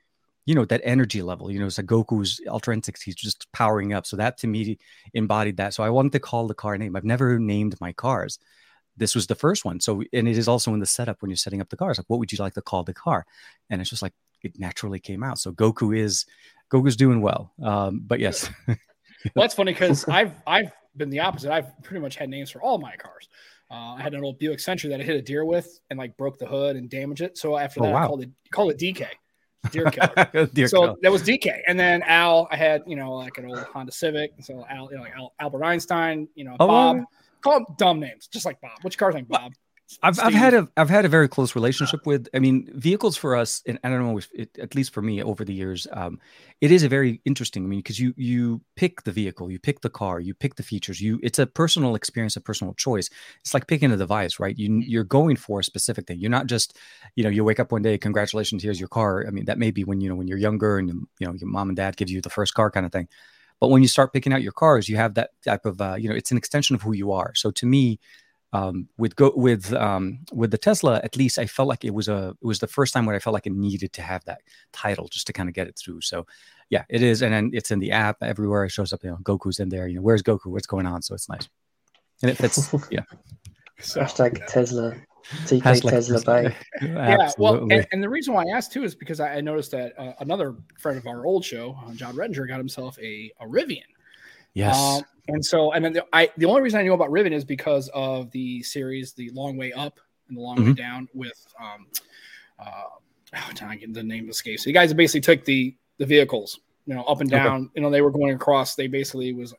you 0.44 0.54
know, 0.54 0.66
that 0.66 0.82
energy 0.84 1.22
level. 1.22 1.50
You 1.50 1.58
know, 1.58 1.66
it's 1.66 1.78
like 1.78 1.86
Goku's 1.86 2.38
Ultra 2.46 2.74
Instinct. 2.74 3.02
He's 3.02 3.14
just 3.14 3.50
powering 3.52 3.94
up. 3.94 4.04
So 4.04 4.18
that 4.18 4.36
to 4.40 4.46
me 4.46 4.76
embodied 5.14 5.56
that. 5.56 5.72
So 5.72 5.82
I 5.82 5.88
wanted 5.88 6.12
to 6.12 6.20
call 6.20 6.46
the 6.46 6.54
car 6.54 6.76
name. 6.76 6.96
I've 6.96 7.04
never 7.04 7.38
named 7.38 7.76
my 7.80 7.94
cars 7.94 8.38
this 8.96 9.14
was 9.14 9.26
the 9.26 9.34
first 9.34 9.64
one. 9.64 9.80
So, 9.80 10.02
and 10.12 10.28
it 10.28 10.38
is 10.38 10.48
also 10.48 10.72
in 10.74 10.80
the 10.80 10.86
setup 10.86 11.20
when 11.20 11.30
you're 11.30 11.36
setting 11.36 11.60
up 11.60 11.68
the 11.68 11.76
cars. 11.76 11.98
Like, 11.98 12.08
what 12.08 12.18
would 12.18 12.32
you 12.32 12.38
like 12.38 12.54
to 12.54 12.62
call 12.62 12.82
the 12.82 12.94
car? 12.94 13.26
And 13.70 13.80
it's 13.80 13.90
just 13.90 14.02
like 14.02 14.14
it 14.42 14.58
naturally 14.58 15.00
came 15.00 15.22
out. 15.22 15.38
So 15.38 15.52
Goku 15.52 15.96
is 15.96 16.26
Goku's 16.70 16.96
doing 16.96 17.20
well. 17.20 17.52
Um, 17.62 18.02
but 18.06 18.20
yes. 18.20 18.50
well, 18.66 18.76
that's 19.34 19.54
funny 19.54 19.72
because 19.72 20.06
I've 20.08 20.32
I've 20.46 20.72
been 20.96 21.10
the 21.10 21.20
opposite. 21.20 21.52
I've 21.52 21.82
pretty 21.82 22.00
much 22.00 22.16
had 22.16 22.28
names 22.28 22.50
for 22.50 22.62
all 22.62 22.78
my 22.78 22.96
cars. 22.96 23.28
Uh, 23.70 23.94
I 23.94 24.02
had 24.02 24.14
an 24.14 24.24
old 24.24 24.38
Buick 24.38 24.60
Century 24.60 24.90
that 24.90 25.00
I 25.00 25.02
hit 25.02 25.16
a 25.16 25.22
deer 25.22 25.44
with 25.44 25.80
and 25.90 25.98
like 25.98 26.16
broke 26.16 26.38
the 26.38 26.46
hood 26.46 26.76
and 26.76 26.88
damaged 26.88 27.20
it. 27.20 27.36
So 27.36 27.56
after 27.56 27.80
oh, 27.80 27.84
that, 27.84 27.90
oh, 27.90 27.94
wow. 27.94 28.04
I 28.04 28.06
called 28.06 28.22
it 28.22 28.30
called 28.50 28.70
it 28.70 28.78
DK. 28.78 29.08
Deer 29.72 29.90
killer. 29.90 30.46
deer 30.46 30.68
so 30.68 30.80
killer. 30.80 30.94
that 31.02 31.10
was 31.10 31.22
DK. 31.22 31.60
And 31.66 31.78
then 31.78 32.02
Al, 32.02 32.46
I 32.52 32.56
had, 32.56 32.82
you 32.86 32.94
know, 32.94 33.14
like 33.14 33.38
an 33.38 33.46
old 33.46 33.58
Honda 33.58 33.90
Civic. 33.90 34.32
So 34.40 34.64
Al, 34.70 34.88
you 34.90 34.96
know, 34.96 35.02
like 35.02 35.14
Al, 35.16 35.34
Albert 35.40 35.64
Einstein, 35.64 36.28
you 36.36 36.44
know, 36.44 36.56
oh, 36.60 36.68
Bob. 36.68 37.04
Call 37.46 37.60
them 37.60 37.66
dumb 37.78 38.00
names, 38.00 38.26
just 38.26 38.44
like 38.44 38.60
Bob. 38.60 38.78
Which 38.82 38.98
car's 38.98 39.14
name, 39.14 39.26
Bob? 39.28 39.52
I've, 40.02 40.18
I've 40.18 40.34
had 40.34 40.52
a 40.52 40.68
I've 40.76 40.90
had 40.90 41.04
a 41.04 41.08
very 41.08 41.28
close 41.28 41.54
relationship 41.54 42.06
with 42.06 42.26
I 42.34 42.40
mean 42.40 42.68
vehicles 42.74 43.16
for 43.16 43.36
us 43.36 43.62
and 43.66 43.78
I 43.84 43.88
don't 43.88 44.04
know 44.04 44.18
if 44.18 44.28
it, 44.34 44.58
at 44.58 44.74
least 44.74 44.92
for 44.92 45.00
me 45.00 45.22
over 45.22 45.44
the 45.44 45.54
years 45.54 45.86
um, 45.92 46.18
it 46.60 46.72
is 46.72 46.82
a 46.82 46.88
very 46.88 47.20
interesting 47.24 47.62
I 47.62 47.68
mean 47.68 47.78
because 47.78 48.00
you 48.00 48.12
you 48.16 48.62
pick 48.74 49.04
the 49.04 49.12
vehicle 49.12 49.48
you 49.48 49.60
pick 49.60 49.82
the 49.82 49.90
car 49.90 50.18
you 50.18 50.34
pick 50.34 50.56
the 50.56 50.64
features 50.64 51.00
you 51.00 51.20
it's 51.22 51.38
a 51.38 51.46
personal 51.46 51.94
experience 51.94 52.34
a 52.34 52.40
personal 52.40 52.74
choice. 52.74 53.08
It's 53.42 53.54
like 53.54 53.68
picking 53.68 53.92
a 53.92 53.96
device 53.96 54.40
right? 54.40 54.58
You 54.58 54.80
you're 54.84 55.04
going 55.04 55.36
for 55.36 55.60
a 55.60 55.64
specific 55.64 56.08
thing. 56.08 56.18
You're 56.18 56.30
not 56.30 56.48
just 56.48 56.76
you 57.14 57.22
know 57.22 57.30
you 57.30 57.44
wake 57.44 57.60
up 57.60 57.70
one 57.70 57.82
day 57.82 57.96
congratulations 57.96 58.64
here's 58.64 58.80
your 58.80 58.88
car. 58.88 59.24
I 59.24 59.30
mean 59.30 59.44
that 59.44 59.58
may 59.58 59.70
be 59.70 59.84
when 59.84 60.00
you 60.00 60.08
know 60.08 60.16
when 60.16 60.26
you're 60.26 60.36
younger 60.36 60.78
and 60.78 60.88
you 60.88 61.26
know 61.28 61.34
your 61.34 61.48
mom 61.48 61.68
and 61.68 61.76
dad 61.76 61.96
gives 61.96 62.10
you 62.10 62.20
the 62.20 62.30
first 62.30 62.54
car 62.54 62.72
kind 62.72 62.86
of 62.86 62.92
thing 62.92 63.06
but 63.60 63.68
when 63.68 63.82
you 63.82 63.88
start 63.88 64.12
picking 64.12 64.32
out 64.32 64.42
your 64.42 64.52
cars, 64.52 64.88
you 64.88 64.96
have 64.96 65.14
that 65.14 65.30
type 65.44 65.64
of 65.66 65.80
uh, 65.80 65.96
you 65.98 66.08
know 66.08 66.14
it's 66.14 66.30
an 66.30 66.36
extension 66.36 66.74
of 66.74 66.82
who 66.82 66.92
you 66.92 67.12
are. 67.12 67.34
So 67.34 67.50
to 67.52 67.66
me, 67.66 67.98
um, 68.52 68.88
with 68.96 69.16
go 69.16 69.32
with 69.34 69.72
um, 69.72 70.20
with 70.32 70.50
the 70.50 70.58
Tesla, 70.58 71.00
at 71.02 71.16
least 71.16 71.38
I 71.38 71.46
felt 71.46 71.68
like 71.68 71.84
it 71.84 71.94
was 71.94 72.08
a 72.08 72.34
it 72.40 72.46
was 72.46 72.58
the 72.58 72.66
first 72.66 72.94
time 72.94 73.06
where 73.06 73.16
I 73.16 73.18
felt 73.18 73.34
like 73.34 73.46
it 73.46 73.52
needed 73.52 73.92
to 73.94 74.02
have 74.02 74.24
that 74.24 74.40
title 74.72 75.08
just 75.08 75.26
to 75.26 75.32
kind 75.32 75.48
of 75.48 75.54
get 75.54 75.68
it 75.68 75.76
through. 75.76 76.00
So 76.02 76.26
yeah, 76.70 76.84
it 76.88 77.02
is, 77.02 77.22
and 77.22 77.32
then 77.32 77.50
it's 77.52 77.70
in 77.70 77.78
the 77.78 77.92
app 77.92 78.16
everywhere. 78.22 78.64
It 78.64 78.70
shows 78.70 78.92
up. 78.92 79.02
You 79.04 79.10
know, 79.10 79.18
Goku's 79.22 79.60
in 79.60 79.68
there. 79.68 79.88
You 79.88 79.96
know, 79.96 80.02
where's 80.02 80.22
Goku? 80.22 80.46
What's 80.46 80.66
going 80.66 80.86
on? 80.86 81.02
So 81.02 81.14
it's 81.14 81.28
nice, 81.28 81.48
and 82.22 82.30
it 82.30 82.36
fits. 82.36 82.72
yeah. 82.90 83.02
So, 83.80 84.00
Hashtag 84.00 84.46
Tesla. 84.46 84.94
TK 85.30 85.62
Tesla, 85.62 85.90
Tesla 85.90 86.20
Bay. 86.24 86.56
yeah, 86.82 87.30
well, 87.38 87.56
and, 87.70 87.86
and, 87.92 88.02
the 88.02 88.08
reason 88.08 88.34
why 88.34 88.44
I 88.44 88.56
asked 88.56 88.72
too 88.72 88.84
is 88.84 88.94
because 88.94 89.20
I, 89.20 89.40
noticed 89.40 89.72
that 89.72 89.98
uh, 89.98 90.12
another 90.20 90.56
friend 90.78 90.96
of 90.96 91.06
our 91.06 91.26
old 91.26 91.44
show, 91.44 91.76
uh, 91.84 91.92
John 91.94 92.14
Rettinger, 92.14 92.46
got 92.46 92.58
himself 92.58 92.98
a, 93.00 93.32
a 93.40 93.46
Rivian. 93.46 93.82
Yes. 94.54 94.76
Um, 94.76 95.02
and 95.28 95.44
so, 95.44 95.72
and 95.72 95.84
then 95.84 95.92
the, 95.92 96.04
I 96.12 96.30
the 96.36 96.46
only 96.46 96.62
reason 96.62 96.80
I 96.80 96.82
knew 96.82 96.94
about 96.94 97.10
Rivian 97.10 97.32
is 97.32 97.44
because 97.44 97.90
of 97.92 98.30
the 98.30 98.62
series, 98.62 99.12
The 99.12 99.30
Long 99.30 99.56
Way 99.56 99.72
Up 99.72 99.98
and 100.28 100.36
The 100.36 100.40
Long 100.40 100.56
mm-hmm. 100.56 100.68
Way 100.68 100.74
Down 100.74 101.08
with 101.12 101.46
um, 101.60 101.86
uh, 102.58 102.84
oh, 103.34 103.50
the 103.52 104.02
name 104.02 104.30
escapes. 104.30 104.64
So 104.64 104.70
you 104.70 104.74
guys 104.74 104.94
basically 104.94 105.22
took 105.22 105.44
the 105.44 105.74
the 105.98 106.06
vehicles, 106.06 106.60
you 106.86 106.94
know, 106.94 107.02
up 107.02 107.20
and 107.20 107.28
down. 107.28 107.62
Okay. 107.62 107.70
You 107.74 107.82
know, 107.82 107.90
they 107.90 108.00
were 108.00 108.10
going 108.10 108.34
across. 108.34 108.76
They 108.76 108.86
basically 108.86 109.32
was 109.32 109.52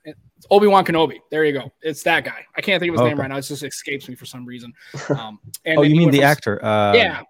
Obi 0.50 0.68
Wan 0.68 0.86
Kenobi. 0.86 1.20
There 1.30 1.44
you 1.44 1.54
go. 1.54 1.72
It's 1.82 2.02
that 2.04 2.24
guy. 2.24 2.46
I 2.56 2.62
can't 2.62 2.80
think 2.80 2.92
of 2.92 2.96
his 2.96 3.02
okay. 3.02 3.10
name 3.10 3.20
right 3.20 3.28
now. 3.28 3.38
It 3.38 3.42
just 3.42 3.64
escapes 3.64 4.08
me 4.08 4.16
for 4.16 4.26
some 4.26 4.46
reason. 4.46 4.74
Um, 5.18 5.40
and 5.66 5.80
oh, 5.80 5.82
you 5.82 5.96
mean 5.96 6.12
the 6.12 6.20
from, 6.20 6.26
actor? 6.26 6.64
Uh, 6.64 6.94
yeah. 6.94 7.22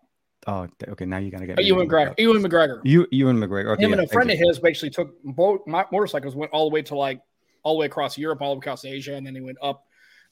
Oh, 0.46 0.68
okay. 0.90 1.06
Now 1.06 1.18
you 1.18 1.30
gotta 1.32 1.46
get 1.46 1.60
uh, 1.60 1.62
Ewan 1.62 1.88
McGregor. 1.88 2.18
Ewan 2.18 2.42
McGregor. 2.42 2.82
You 2.84 3.08
Ewan 3.12 3.38
McGregor. 3.38 3.74
Okay, 3.74 3.84
Him 3.84 3.92
yeah, 3.92 3.98
and 3.98 4.06
a 4.06 4.14
friend 4.14 4.32
of 4.32 4.38
his 4.38 4.60
basically 4.60 4.90
took 4.90 5.14
both 5.24 5.62
motorcycles, 5.68 6.36
went 6.36 6.52
all 6.52 6.70
the 6.70 6.74
way 6.74 6.82
to 6.82 6.96
like 6.96 7.22
all 7.64 7.76
the 7.76 7.80
way 7.80 7.86
across 7.86 8.18
Europe, 8.18 8.42
all 8.42 8.52
the 8.52 8.56
way 8.56 8.64
across 8.64 8.84
Asia, 8.84 9.16
and 9.16 9.26
then 9.26 9.36
he 9.36 9.42
went 9.42 9.58
up. 9.62 9.86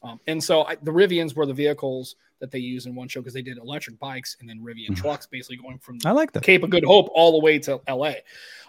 Um, 0.05 0.19
and 0.27 0.43
so 0.43 0.63
I, 0.63 0.75
the 0.75 0.91
Rivians 0.91 1.35
were 1.35 1.45
the 1.45 1.53
vehicles 1.53 2.15
that 2.39 2.51
they 2.51 2.59
used 2.59 2.85
in 2.85 2.95
one 2.95 3.07
show 3.07 3.21
because 3.21 3.33
they 3.33 3.41
did 3.41 3.57
electric 3.57 3.97
bikes 3.97 4.37
and 4.39 4.47
then 4.47 4.59
Rivian 4.59 4.89
mm-hmm. 4.89 4.93
trucks, 4.95 5.25
basically 5.25 5.57
going 5.57 5.79
from 5.79 5.99
I 6.05 6.11
like 6.11 6.31
the 6.31 6.41
Cape 6.41 6.63
of 6.63 6.69
Good 6.69 6.83
Hope 6.83 7.09
all 7.13 7.31
the 7.31 7.43
way 7.43 7.57
to 7.59 7.81
LA. 7.89 8.13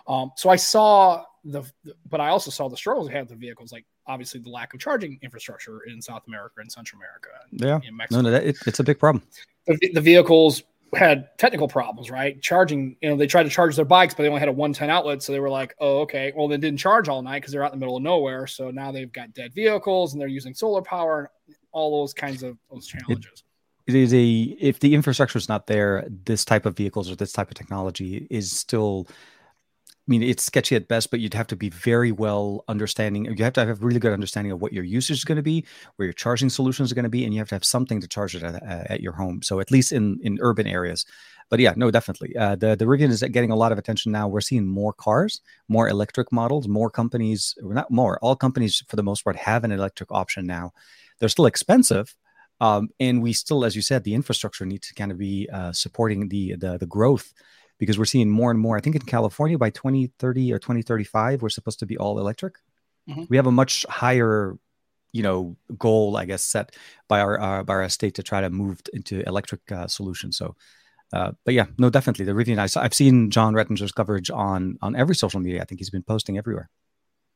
Um, 0.06 0.32
so 0.36 0.48
I 0.48 0.56
saw 0.56 1.24
the, 1.44 1.62
but 2.08 2.20
I 2.20 2.28
also 2.28 2.50
saw 2.50 2.68
the 2.68 2.76
struggles 2.76 3.08
they 3.08 3.12
had 3.12 3.22
with 3.22 3.30
the 3.30 3.36
vehicles, 3.36 3.72
like 3.72 3.84
obviously 4.06 4.40
the 4.40 4.50
lack 4.50 4.72
of 4.72 4.80
charging 4.80 5.18
infrastructure 5.22 5.80
in 5.82 6.00
South 6.00 6.22
America 6.26 6.54
and 6.58 6.70
Central 6.70 7.00
America. 7.00 7.28
Yeah, 7.52 7.88
in 7.88 7.96
Mexico. 7.96 8.22
No, 8.22 8.30
no, 8.30 8.30
that, 8.30 8.44
it, 8.44 8.56
it's 8.66 8.80
a 8.80 8.84
big 8.84 8.98
problem. 8.98 9.24
The, 9.66 9.90
the, 9.94 10.00
vehicles 10.00 10.62
had 10.94 11.28
technical 11.38 11.68
problems, 11.68 12.10
right? 12.10 12.40
Charging, 12.40 12.96
you 13.00 13.08
know, 13.08 13.16
they 13.16 13.26
tried 13.26 13.42
to 13.44 13.48
charge 13.48 13.76
their 13.76 13.84
bikes, 13.84 14.14
but 14.14 14.22
they 14.22 14.28
only 14.28 14.40
had 14.40 14.48
a 14.48 14.52
110 14.52 14.90
outlet. 14.90 15.22
So 15.22 15.32
they 15.32 15.40
were 15.40 15.50
like, 15.50 15.74
oh, 15.80 16.00
okay. 16.00 16.32
Well, 16.34 16.48
they 16.48 16.56
didn't 16.56 16.78
charge 16.78 17.08
all 17.08 17.22
night 17.22 17.40
because 17.40 17.52
they're 17.52 17.64
out 17.64 17.72
in 17.72 17.78
the 17.78 17.84
middle 17.84 17.96
of 17.96 18.02
nowhere. 18.02 18.46
So 18.46 18.70
now 18.70 18.92
they've 18.92 19.12
got 19.12 19.34
dead 19.34 19.52
vehicles 19.54 20.12
and 20.12 20.20
they're 20.20 20.28
using 20.28 20.54
solar 20.54 20.82
power 20.82 21.30
and 21.48 21.56
all 21.72 22.02
those 22.02 22.14
kinds 22.14 22.42
of 22.42 22.56
those 22.70 22.86
challenges. 22.86 23.42
It, 23.86 23.94
it 23.94 23.98
is 23.98 24.14
a, 24.14 24.56
if 24.60 24.80
the 24.80 24.94
infrastructure 24.94 25.38
is 25.38 25.48
not 25.48 25.66
there, 25.66 26.06
this 26.24 26.44
type 26.44 26.66
of 26.66 26.76
vehicles 26.76 27.10
or 27.10 27.16
this 27.16 27.32
type 27.32 27.50
of 27.50 27.56
technology 27.56 28.26
is 28.30 28.50
still 28.50 29.08
I 30.06 30.10
mean, 30.10 30.22
it's 30.22 30.44
sketchy 30.44 30.76
at 30.76 30.86
best, 30.86 31.10
but 31.10 31.18
you'd 31.18 31.34
have 31.34 31.48
to 31.48 31.56
be 31.56 31.68
very 31.68 32.12
well 32.12 32.64
understanding. 32.68 33.24
You 33.24 33.42
have 33.42 33.54
to 33.54 33.66
have 33.66 33.82
a 33.82 33.84
really 33.84 33.98
good 33.98 34.12
understanding 34.12 34.52
of 34.52 34.62
what 34.62 34.72
your 34.72 34.84
usage 34.84 35.18
is 35.18 35.24
going 35.24 35.36
to 35.36 35.42
be, 35.42 35.66
where 35.96 36.06
your 36.06 36.12
charging 36.12 36.48
solutions 36.48 36.92
are 36.92 36.94
going 36.94 37.02
to 37.02 37.08
be, 37.08 37.24
and 37.24 37.34
you 37.34 37.40
have 37.40 37.48
to 37.48 37.56
have 37.56 37.64
something 37.64 38.00
to 38.00 38.06
charge 38.06 38.36
it 38.36 38.44
at, 38.44 38.62
uh, 38.62 38.84
at 38.88 39.00
your 39.00 39.12
home. 39.12 39.42
So 39.42 39.58
at 39.58 39.72
least 39.72 39.90
in 39.90 40.20
in 40.22 40.38
urban 40.40 40.68
areas. 40.68 41.06
But 41.50 41.58
yeah, 41.58 41.74
no, 41.76 41.90
definitely. 41.90 42.36
Uh, 42.36 42.54
the 42.54 42.76
the 42.76 42.84
Rivian 42.84 43.10
is 43.10 43.22
getting 43.22 43.50
a 43.50 43.56
lot 43.56 43.72
of 43.72 43.78
attention 43.78 44.12
now. 44.12 44.28
We're 44.28 44.40
seeing 44.40 44.66
more 44.66 44.92
cars, 44.92 45.40
more 45.68 45.88
electric 45.88 46.30
models, 46.30 46.68
more 46.68 46.90
companies. 46.90 47.56
Not 47.60 47.90
more. 47.90 48.18
All 48.22 48.36
companies, 48.36 48.84
for 48.88 48.94
the 48.94 49.02
most 49.02 49.24
part, 49.24 49.36
have 49.36 49.64
an 49.64 49.72
electric 49.72 50.12
option 50.12 50.46
now. 50.46 50.72
They're 51.18 51.28
still 51.28 51.46
expensive, 51.46 52.14
um, 52.60 52.90
and 53.00 53.22
we 53.22 53.32
still, 53.32 53.64
as 53.64 53.74
you 53.74 53.82
said, 53.82 54.04
the 54.04 54.14
infrastructure 54.14 54.66
needs 54.66 54.88
to 54.88 54.94
kind 54.94 55.10
of 55.10 55.18
be 55.18 55.48
uh, 55.52 55.72
supporting 55.72 56.28
the 56.28 56.54
the 56.56 56.78
the 56.78 56.86
growth 56.86 57.32
because 57.78 57.98
we're 57.98 58.04
seeing 58.04 58.30
more 58.30 58.50
and 58.50 58.58
more. 58.58 58.76
I 58.76 58.80
think 58.80 58.96
in 58.96 59.02
California 59.02 59.58
by 59.58 59.70
2030 59.70 60.52
or 60.52 60.58
2035, 60.58 61.42
we're 61.42 61.48
supposed 61.48 61.78
to 61.80 61.86
be 61.86 61.96
all 61.96 62.18
electric. 62.18 62.56
Mm-hmm. 63.08 63.24
We 63.28 63.36
have 63.36 63.46
a 63.46 63.52
much 63.52 63.84
higher, 63.88 64.58
you 65.12 65.22
know, 65.22 65.56
goal, 65.78 66.16
I 66.16 66.24
guess, 66.24 66.42
set 66.42 66.74
by 67.08 67.20
our 67.20 67.40
uh, 67.40 67.62
by 67.62 67.74
our 67.74 67.88
state 67.88 68.14
to 68.14 68.22
try 68.22 68.40
to 68.40 68.50
move 68.50 68.80
into 68.92 69.26
electric 69.26 69.70
uh, 69.70 69.86
solutions. 69.86 70.36
So, 70.36 70.56
uh, 71.12 71.32
but 71.44 71.54
yeah, 71.54 71.66
no, 71.78 71.90
definitely 71.90 72.24
the 72.24 72.32
Rivian. 72.32 72.58
I, 72.58 72.82
I've 72.82 72.94
seen 72.94 73.30
John 73.30 73.54
Rettinger's 73.54 73.92
coverage 73.92 74.30
on 74.30 74.78
on 74.82 74.96
every 74.96 75.14
social 75.14 75.40
media. 75.40 75.62
I 75.62 75.64
think 75.64 75.80
he's 75.80 75.90
been 75.90 76.02
posting 76.02 76.38
everywhere. 76.38 76.68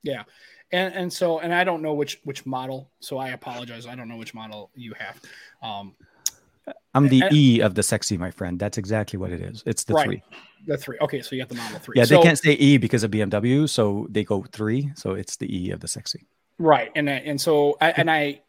Yeah, 0.02 0.24
and 0.72 0.94
and 0.94 1.12
so 1.12 1.38
and 1.38 1.54
I 1.54 1.64
don't 1.64 1.82
know 1.82 1.94
which 1.94 2.20
which 2.24 2.46
model, 2.46 2.90
so 3.00 3.18
I 3.18 3.28
apologize. 3.28 3.86
I 3.86 3.94
don't 3.94 4.08
know 4.08 4.16
which 4.16 4.34
model 4.34 4.70
you 4.74 4.94
have. 4.98 5.20
Um, 5.62 5.94
I'm 6.94 7.08
the 7.08 7.22
and, 7.22 7.32
E 7.32 7.60
of 7.60 7.74
the 7.74 7.82
sexy, 7.82 8.18
my 8.18 8.30
friend. 8.30 8.58
That's 8.58 8.78
exactly 8.78 9.18
what 9.18 9.30
it 9.30 9.40
is. 9.40 9.62
It's 9.66 9.84
the 9.84 9.94
right. 9.94 10.06
three. 10.06 10.22
The 10.66 10.76
three. 10.76 10.98
Okay, 11.00 11.22
so 11.22 11.34
you 11.34 11.42
got 11.42 11.48
the 11.48 11.54
Model 11.54 11.78
Three. 11.78 11.94
Yeah, 11.96 12.04
so, 12.04 12.16
they 12.16 12.22
can't 12.22 12.38
say 12.38 12.52
E 12.52 12.76
because 12.76 13.04
of 13.04 13.10
BMW, 13.10 13.68
so 13.68 14.06
they 14.10 14.24
go 14.24 14.44
three. 14.52 14.92
So 14.96 15.12
it's 15.12 15.36
the 15.36 15.54
E 15.54 15.70
of 15.70 15.80
the 15.80 15.88
sexy. 15.88 16.26
Right, 16.58 16.90
and 16.94 17.08
and 17.08 17.40
so 17.40 17.76
I, 17.80 17.90
and 17.92 18.10
I 18.10 18.42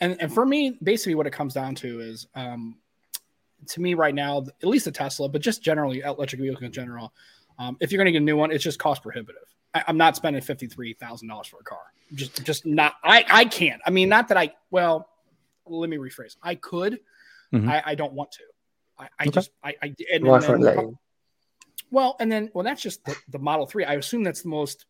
and 0.00 0.16
and 0.20 0.32
for 0.32 0.46
me, 0.46 0.78
basically, 0.82 1.14
what 1.14 1.26
it 1.26 1.32
comes 1.32 1.54
down 1.54 1.74
to 1.76 2.00
is, 2.00 2.26
um, 2.34 2.76
to 3.66 3.80
me 3.80 3.94
right 3.94 4.14
now, 4.14 4.44
at 4.62 4.68
least 4.68 4.84
the 4.84 4.92
Tesla, 4.92 5.28
but 5.28 5.42
just 5.42 5.62
generally 5.62 6.00
electric 6.00 6.40
vehicles 6.40 6.62
in 6.62 6.72
general, 6.72 7.12
um, 7.58 7.76
if 7.80 7.90
you're 7.92 7.98
going 7.98 8.06
to 8.06 8.12
get 8.12 8.22
a 8.22 8.24
new 8.24 8.36
one, 8.36 8.50
it's 8.50 8.64
just 8.64 8.78
cost 8.78 9.02
prohibitive. 9.02 9.42
I, 9.74 9.84
am 9.88 9.96
not 9.96 10.16
spending 10.16 10.40
fifty 10.40 10.66
three 10.66 10.94
thousand 10.94 11.28
dollars 11.28 11.46
for 11.48 11.58
a 11.60 11.64
car. 11.64 11.78
Just 12.14 12.42
just 12.44 12.64
not. 12.64 12.94
I 13.02 13.24
I 13.28 13.44
can't. 13.44 13.82
I 13.84 13.90
mean, 13.90 14.08
not 14.08 14.28
that 14.28 14.38
I. 14.38 14.54
Well, 14.70 15.08
let 15.66 15.90
me 15.90 15.96
rephrase. 15.96 16.36
I 16.42 16.54
could 16.54 17.00
Mm-hmm. 17.54 17.68
I, 17.68 17.82
I, 17.86 17.94
don't 17.94 18.12
want 18.12 18.32
to. 18.32 18.42
I, 18.98 19.04
I 19.04 19.22
okay. 19.22 19.30
just 19.30 19.50
I, 19.64 19.74
I 19.82 19.94
and, 20.12 20.26
and 20.26 20.64
then, 20.64 20.98
well, 21.90 22.16
and 22.20 22.30
then 22.30 22.50
well, 22.52 22.64
that's 22.64 22.82
just 22.82 23.04
the, 23.04 23.16
the, 23.30 23.38
Model 23.38 23.66
Three. 23.66 23.84
I 23.84 23.94
assume 23.94 24.22
that's 24.22 24.42
the 24.42 24.48
most. 24.48 24.84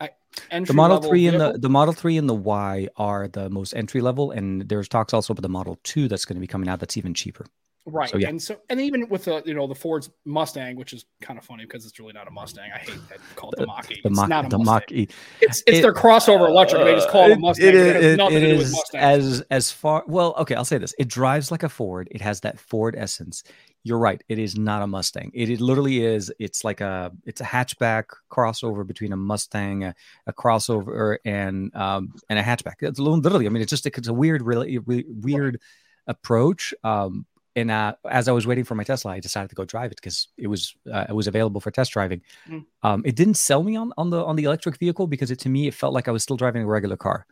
the 0.00 0.72
Model 0.72 1.00
Three 1.00 1.28
vehicle. 1.28 1.40
and 1.40 1.54
the 1.54 1.58
the 1.58 1.68
Model 1.68 1.94
Three 1.94 2.16
and 2.16 2.28
the 2.28 2.34
Y 2.34 2.88
are 2.96 3.28
the 3.28 3.48
most 3.50 3.74
entry 3.74 4.00
level, 4.00 4.32
and 4.32 4.68
there's 4.68 4.88
talks 4.88 5.14
also 5.14 5.32
about 5.32 5.42
the 5.42 5.48
Model 5.48 5.78
Two 5.84 6.08
that's 6.08 6.24
going 6.24 6.36
to 6.36 6.40
be 6.40 6.46
coming 6.46 6.68
out 6.68 6.80
that's 6.80 6.96
even 6.96 7.14
cheaper. 7.14 7.46
Right. 7.86 8.08
So, 8.08 8.16
yeah. 8.16 8.30
And 8.30 8.40
so, 8.40 8.56
and 8.70 8.80
even 8.80 9.06
with 9.10 9.26
the, 9.26 9.42
you 9.44 9.52
know, 9.52 9.66
the 9.66 9.74
Ford's 9.74 10.08
Mustang, 10.24 10.74
which 10.76 10.94
is 10.94 11.04
kind 11.20 11.38
of 11.38 11.44
funny 11.44 11.64
because 11.64 11.84
it's 11.84 11.98
really 11.98 12.14
not 12.14 12.26
a 12.26 12.30
Mustang. 12.30 12.70
I 12.74 12.78
hate 12.78 12.98
that 13.10 13.18
called 13.36 13.54
the 13.58 13.66
Mach 13.66 13.90
E. 13.90 14.00
The, 14.02 14.08
Mach, 14.08 14.26
not 14.26 14.46
a 14.46 14.48
the 14.48 14.58
Mach 14.58 14.90
E. 14.90 15.06
It's, 15.42 15.62
it's 15.66 15.80
it, 15.80 15.82
their 15.82 15.92
crossover 15.92 16.48
electric. 16.48 16.80
Uh, 16.80 16.84
they 16.84 16.94
just 16.94 17.10
call 17.10 17.30
it 17.30 17.32
a 17.32 17.38
Mustang. 17.38 17.68
It, 17.68 17.74
it, 17.74 18.18
it, 18.18 18.32
it 18.32 18.42
is 18.42 18.82
as, 18.94 19.42
as 19.50 19.70
far, 19.70 20.02
well, 20.06 20.34
okay, 20.38 20.54
I'll 20.54 20.64
say 20.64 20.78
this. 20.78 20.94
It 20.98 21.08
drives 21.08 21.50
like 21.50 21.62
a 21.62 21.68
Ford. 21.68 22.08
It 22.10 22.22
has 22.22 22.40
that 22.40 22.58
Ford 22.58 22.94
essence. 22.96 23.42
You're 23.82 23.98
right. 23.98 24.24
It 24.30 24.38
is 24.38 24.56
not 24.56 24.80
a 24.80 24.86
Mustang. 24.86 25.30
It, 25.34 25.50
it 25.50 25.60
literally 25.60 26.02
is. 26.02 26.32
It's 26.38 26.64
like 26.64 26.80
a, 26.80 27.12
it's 27.26 27.42
a 27.42 27.44
hatchback 27.44 28.04
crossover 28.30 28.86
between 28.86 29.12
a 29.12 29.16
Mustang, 29.18 29.84
a, 29.84 29.94
a 30.26 30.32
crossover 30.32 31.18
and, 31.26 31.74
um, 31.76 32.14
and 32.30 32.38
a 32.38 32.42
hatchback. 32.42 32.76
It's 32.80 32.98
literally, 32.98 33.44
I 33.44 33.50
mean, 33.50 33.62
it's 33.62 33.68
just, 33.68 33.84
it's 33.84 34.08
a 34.08 34.14
weird, 34.14 34.40
really, 34.40 34.78
really 34.78 35.04
weird 35.06 35.60
approach. 36.06 36.72
Um, 36.82 37.26
and 37.56 37.70
uh, 37.70 37.94
as 38.10 38.28
I 38.28 38.32
was 38.32 38.46
waiting 38.46 38.64
for 38.64 38.74
my 38.74 38.84
Tesla, 38.84 39.12
I 39.12 39.20
decided 39.20 39.48
to 39.50 39.54
go 39.54 39.64
drive 39.64 39.92
it 39.92 39.96
because 39.96 40.28
it 40.36 40.48
was 40.48 40.74
uh, 40.92 41.06
it 41.08 41.12
was 41.12 41.26
available 41.26 41.60
for 41.60 41.70
test 41.70 41.92
driving. 41.92 42.20
Mm. 42.48 42.64
Um, 42.82 43.02
it 43.04 43.16
didn't 43.16 43.34
sell 43.34 43.62
me 43.62 43.76
on 43.76 43.92
on 43.96 44.10
the 44.10 44.24
on 44.24 44.36
the 44.36 44.44
electric 44.44 44.78
vehicle 44.78 45.06
because 45.06 45.30
it 45.30 45.38
to 45.40 45.48
me 45.48 45.68
it 45.68 45.74
felt 45.74 45.94
like 45.94 46.08
I 46.08 46.10
was 46.10 46.22
still 46.22 46.36
driving 46.36 46.62
a 46.62 46.66
regular 46.66 46.96
car, 46.96 47.26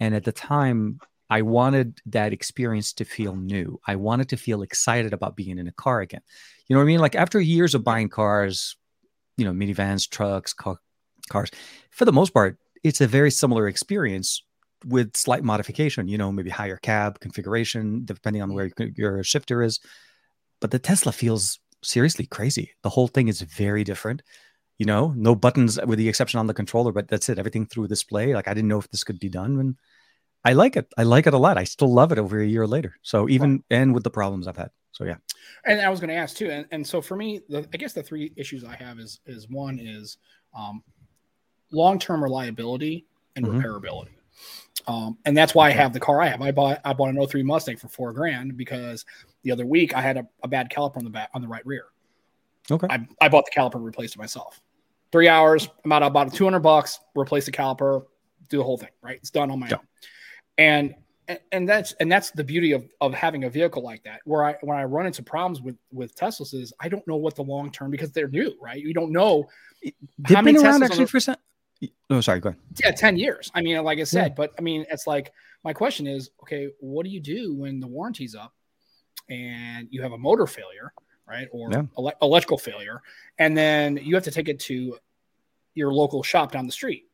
and 0.00 0.14
at 0.14 0.24
the 0.24 0.32
time 0.32 1.00
I 1.28 1.42
wanted 1.42 2.00
that 2.06 2.32
experience 2.32 2.92
to 2.94 3.04
feel 3.04 3.34
new. 3.34 3.80
I 3.86 3.96
wanted 3.96 4.28
to 4.30 4.36
feel 4.36 4.62
excited 4.62 5.12
about 5.12 5.36
being 5.36 5.58
in 5.58 5.66
a 5.66 5.72
car 5.72 6.00
again. 6.00 6.22
You 6.66 6.74
know 6.74 6.80
what 6.80 6.84
I 6.84 6.86
mean? 6.86 7.00
Like 7.00 7.14
after 7.14 7.40
years 7.40 7.74
of 7.74 7.84
buying 7.84 8.08
cars, 8.08 8.76
you 9.36 9.44
know, 9.44 9.52
minivans, 9.52 10.08
trucks, 10.08 10.52
car, 10.52 10.78
cars, 11.28 11.50
for 11.90 12.04
the 12.04 12.12
most 12.12 12.32
part, 12.32 12.58
it's 12.84 13.00
a 13.00 13.06
very 13.06 13.30
similar 13.30 13.66
experience 13.66 14.42
with 14.84 15.16
slight 15.16 15.44
modification, 15.44 16.08
you 16.08 16.18
know, 16.18 16.30
maybe 16.30 16.50
higher 16.50 16.76
cab 16.76 17.20
configuration, 17.20 18.04
depending 18.04 18.42
on 18.42 18.52
where 18.52 18.70
your 18.94 19.22
shifter 19.24 19.62
is. 19.62 19.80
But 20.60 20.70
the 20.70 20.78
Tesla 20.78 21.12
feels 21.12 21.58
seriously 21.82 22.26
crazy. 22.26 22.72
The 22.82 22.90
whole 22.90 23.08
thing 23.08 23.28
is 23.28 23.40
very 23.40 23.84
different. 23.84 24.22
You 24.78 24.86
know, 24.86 25.14
no 25.16 25.34
buttons 25.34 25.78
with 25.86 25.98
the 25.98 26.08
exception 26.08 26.38
on 26.38 26.46
the 26.46 26.54
controller, 26.54 26.92
but 26.92 27.08
that's 27.08 27.28
it. 27.28 27.38
Everything 27.38 27.66
through 27.66 27.88
display. 27.88 28.34
Like 28.34 28.48
I 28.48 28.54
didn't 28.54 28.68
know 28.68 28.78
if 28.78 28.90
this 28.90 29.04
could 29.04 29.18
be 29.18 29.30
done. 29.30 29.58
And 29.58 29.76
I 30.44 30.52
like 30.52 30.76
it. 30.76 30.92
I 30.98 31.04
like 31.04 31.26
it 31.26 31.34
a 31.34 31.38
lot. 31.38 31.56
I 31.56 31.64
still 31.64 31.92
love 31.92 32.12
it 32.12 32.18
over 32.18 32.40
a 32.40 32.46
year 32.46 32.66
later. 32.66 32.96
So 33.02 33.28
even 33.28 33.64
and 33.70 33.94
with 33.94 34.04
the 34.04 34.10
problems 34.10 34.46
I've 34.46 34.56
had. 34.56 34.70
So 34.92 35.04
yeah. 35.04 35.16
And 35.64 35.80
I 35.80 35.88
was 35.88 35.98
going 35.98 36.10
to 36.10 36.16
ask 36.16 36.36
too. 36.36 36.50
And, 36.50 36.66
and 36.70 36.86
so 36.86 37.00
for 37.00 37.16
me, 37.16 37.40
the, 37.48 37.66
I 37.72 37.76
guess 37.76 37.94
the 37.94 38.02
three 38.02 38.32
issues 38.36 38.64
I 38.64 38.76
have 38.76 38.98
is 38.98 39.20
is 39.26 39.48
one 39.48 39.78
is 39.78 40.18
um, 40.56 40.82
long 41.72 41.98
term 41.98 42.22
reliability 42.22 43.06
and 43.34 43.46
mm-hmm. 43.46 43.60
repairability. 43.60 44.15
Um, 44.86 45.18
and 45.24 45.36
that's 45.36 45.54
why 45.54 45.68
I 45.68 45.70
have 45.72 45.92
the 45.92 46.00
car 46.00 46.20
I 46.20 46.28
have. 46.28 46.40
I 46.40 46.52
bought 46.52 46.80
I 46.84 46.92
bought 46.92 47.08
an 47.08 47.26
03 47.26 47.42
Mustang 47.42 47.76
for 47.76 47.88
four 47.88 48.12
grand 48.12 48.56
because 48.56 49.04
the 49.42 49.50
other 49.50 49.66
week 49.66 49.94
I 49.94 50.00
had 50.00 50.16
a, 50.16 50.26
a 50.42 50.48
bad 50.48 50.70
caliper 50.70 50.98
on 50.98 51.04
the 51.04 51.10
back 51.10 51.30
on 51.34 51.42
the 51.42 51.48
right 51.48 51.66
rear. 51.66 51.86
Okay. 52.70 52.86
I, 52.88 53.06
I 53.20 53.28
bought 53.28 53.46
the 53.46 53.58
caliper 53.58 53.76
and 53.76 53.84
replaced 53.84 54.14
it 54.16 54.18
myself. 54.18 54.60
Three 55.12 55.28
hours, 55.28 55.68
I'm 55.84 55.92
out 55.92 56.02
about 56.02 56.34
200 56.34 56.60
bucks, 56.60 56.98
replace 57.16 57.46
the 57.46 57.52
caliper, 57.52 58.04
do 58.48 58.58
the 58.58 58.64
whole 58.64 58.76
thing, 58.76 58.90
right? 59.02 59.16
It's 59.16 59.30
done 59.30 59.50
on 59.50 59.60
my 59.60 59.68
yeah. 59.68 59.76
own. 59.76 59.86
And 60.58 60.94
and 61.52 61.68
that's 61.68 61.92
and 61.94 62.10
that's 62.10 62.30
the 62.30 62.44
beauty 62.44 62.72
of, 62.72 62.88
of 63.00 63.12
having 63.12 63.44
a 63.44 63.50
vehicle 63.50 63.82
like 63.82 64.02
that 64.04 64.20
where 64.24 64.44
i 64.44 64.54
when 64.60 64.78
i 64.78 64.84
run 64.84 65.06
into 65.06 65.22
problems 65.22 65.60
with 65.60 65.76
with 65.92 66.14
teslas 66.14 66.54
is 66.54 66.72
i 66.80 66.88
don't 66.88 67.06
know 67.08 67.16
what 67.16 67.34
the 67.34 67.42
long 67.42 67.70
term 67.70 67.90
because 67.90 68.12
they're 68.12 68.28
new 68.28 68.54
right 68.60 68.80
you 68.80 68.94
don't 68.94 69.10
know 69.10 69.44
how 70.28 70.40
many 70.40 70.58
around 70.58 70.82
actually 70.82 71.04
the, 71.04 71.10
for 71.10 71.36
Oh, 72.10 72.20
sorry. 72.20 72.40
Go 72.40 72.50
ahead. 72.50 72.60
Yeah, 72.82 72.90
ten 72.92 73.16
years. 73.16 73.50
I 73.54 73.60
mean, 73.62 73.82
like 73.84 73.98
I 73.98 74.04
said, 74.04 74.28
yeah. 74.28 74.34
but 74.36 74.52
I 74.58 74.62
mean, 74.62 74.86
it's 74.90 75.06
like 75.06 75.32
my 75.64 75.72
question 75.72 76.06
is, 76.06 76.30
okay, 76.42 76.68
what 76.80 77.04
do 77.04 77.10
you 77.10 77.20
do 77.20 77.54
when 77.54 77.80
the 77.80 77.86
warranty's 77.86 78.34
up 78.34 78.54
and 79.28 79.88
you 79.90 80.02
have 80.02 80.12
a 80.12 80.18
motor 80.18 80.46
failure, 80.46 80.92
right, 81.28 81.48
or 81.52 81.70
yeah. 81.70 81.82
ele- 81.98 82.14
electrical 82.22 82.58
failure, 82.58 83.02
and 83.38 83.56
then 83.56 83.98
you 84.02 84.14
have 84.14 84.24
to 84.24 84.30
take 84.30 84.48
it 84.48 84.60
to 84.60 84.98
your 85.74 85.92
local 85.92 86.22
shop 86.22 86.52
down 86.52 86.66
the 86.66 86.72
street, 86.72 87.06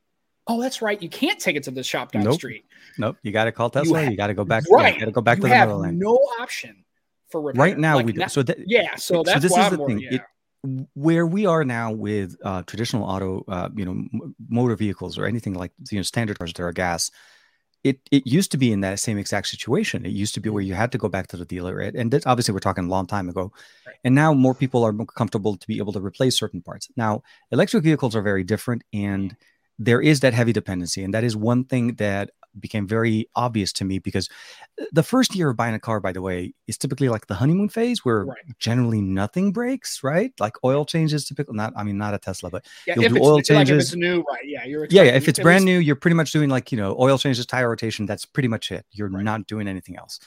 Oh, 0.47 0.61
that's 0.61 0.83
right. 0.83 1.01
You 1.01 1.09
can't 1.09 1.39
take 1.39 1.57
it 1.57 1.63
to 1.65 1.71
the 1.71 1.85
shop 1.85 2.13
down 2.13 2.25
nope. 2.25 2.33
the 2.33 2.37
street. 2.37 2.65
Nope. 2.99 3.17
You 3.23 3.31
got 3.31 3.45
to 3.45 3.53
call 3.53 3.71
Tesla. 3.71 4.03
You, 4.03 4.11
you 4.11 4.17
got 4.17 4.27
to 4.27 4.35
go 4.35 4.45
back. 4.45 4.65
Right. 4.69 4.95
You 4.95 5.01
got 5.01 5.07
to 5.07 5.13
go 5.13 5.21
back 5.21 5.39
you 5.39 5.43
to 5.45 5.49
the 5.49 5.55
middle 5.55 5.81
lane. 5.81 5.99
No 5.99 6.15
option 6.41 6.85
for 7.29 7.41
repair. 7.41 7.61
Right 7.61 7.79
now 7.79 7.97
like 7.97 8.07
we 8.07 8.13
do. 8.13 8.29
So 8.29 8.43
that, 8.43 8.59
yeah. 8.69 8.97
So 8.97 9.23
that's 9.23 9.37
so 9.37 9.41
this 9.41 9.53
why 9.53 9.67
is 9.67 9.73
I'm 9.73 9.79
the 9.79 9.87
thing. 9.87 10.03
It, 10.03 10.21
where 10.95 11.27
we 11.27 11.47
are 11.47 11.65
now 11.65 11.91
with 11.93 12.37
uh, 12.45 12.63
traditional 12.63 13.05
auto, 13.05 13.45
uh, 13.49 13.69
you 13.75 13.85
know, 13.85 13.93
m- 13.93 14.35
motor 14.49 14.77
vehicles 14.77 15.19
or 15.19 15.27
anything 15.27 15.55
like 15.55 15.73
you 15.91 15.99
know 15.99 16.03
standard 16.03 16.39
cars 16.39 16.53
that 16.53 16.63
are 16.63 16.73
gas, 16.73 17.11
it 17.85 17.99
it 18.13 18.27
used 18.27 18.53
to 18.53 18.59
be 18.59 18.71
in 18.73 18.81
that 18.83 19.01
same 19.01 19.19
exact 19.19 19.49
situation. 19.49 20.07
It 20.07 20.13
used 20.13 20.35
to 20.35 20.41
be 20.41 20.49
where 20.51 20.63
you 20.63 20.75
had 20.75 20.93
to 20.93 20.99
go 20.99 21.09
back 21.09 21.27
to 21.29 21.37
the 21.37 21.45
dealer, 21.45 21.75
right? 21.77 21.95
and 21.95 22.11
this, 22.13 22.27
obviously 22.27 22.55
we're 22.55 22.61
talking 22.61 22.85
a 22.85 22.89
long 22.89 23.07
time 23.07 23.29
ago, 23.29 23.53
Right. 23.87 23.97
and 24.05 24.15
now 24.15 24.33
more 24.35 24.55
people 24.55 24.85
are 24.85 24.93
more 24.93 25.07
comfortable 25.07 25.57
to 25.57 25.67
be 25.67 25.79
able 25.79 25.93
to 25.95 26.01
replace 26.01 26.39
certain 26.39 26.63
parts. 26.63 26.89
Now, 26.97 27.23
electric 27.51 27.83
vehicles 27.83 28.15
are 28.15 28.23
very 28.23 28.45
different, 28.45 28.85
and 28.93 29.37
there 29.79 30.01
is 30.01 30.21
that 30.21 30.33
heavy 30.33 30.53
dependency, 30.53 31.03
and 31.03 31.13
that 31.15 31.25
is 31.25 31.37
one 31.37 31.65
thing 31.65 31.95
that 31.95 32.31
became 32.59 32.87
very 32.87 33.29
obvious 33.35 33.73
to 33.75 33.85
me 33.85 33.99
because 33.99 34.29
the 34.93 35.03
first 35.03 35.35
year 35.35 35.51
of 35.51 35.57
buying 35.57 35.75
a 35.75 35.79
car, 35.79 36.01
by 36.01 36.13
the 36.13 36.23
way, 36.23 36.55
is 36.67 36.77
typically 36.79 37.09
like 37.09 37.27
the 37.27 37.35
honeymoon 37.35 37.69
phase 37.69 38.05
where 38.05 38.25
Right. 38.25 38.39
generally 38.59 39.01
nothing 39.01 39.53
breaks, 39.53 40.03
right? 40.03 40.33
Like 40.41 40.55
oil 40.65 40.85
changes, 40.85 41.25
typically 41.27 41.57
not. 41.57 41.73
I 41.77 41.83
mean, 41.85 41.99
not 41.99 42.15
a 42.15 42.19
Tesla, 42.19 42.51
but 42.51 42.65
Yeah, 42.87 42.95
You'll 42.97 43.05
if 43.05 43.11
do 43.13 43.17
it's 43.17 43.27
oil 43.27 43.33
like 43.35 43.41
if 43.43 43.47
changes. 43.49 43.85
it's 43.85 43.97
new, 43.97 44.23
right? 44.23 44.45
Yeah, 44.45 44.65
you're 44.65 44.87
yeah, 44.91 45.03
yeah. 45.03 45.13
If 45.13 45.29
it's 45.29 45.39
brand 45.39 45.65
least- 45.65 45.67
new, 45.67 45.79
you're 45.79 45.97
pretty 45.97 46.15
much 46.17 46.33
doing 46.33 46.49
like 46.51 46.73
you 46.73 46.79
know 46.79 46.97
oil 46.99 47.19
changes, 47.19 47.45
tire 47.47 47.69
rotation. 47.69 48.07
That's 48.07 48.25
pretty 48.25 48.49
much 48.49 48.71
it. 48.71 48.85
You're 48.93 49.09
Right. 49.09 49.25
not 49.25 49.47
doing 49.47 49.69
anything 49.69 49.97
else. 49.97 50.19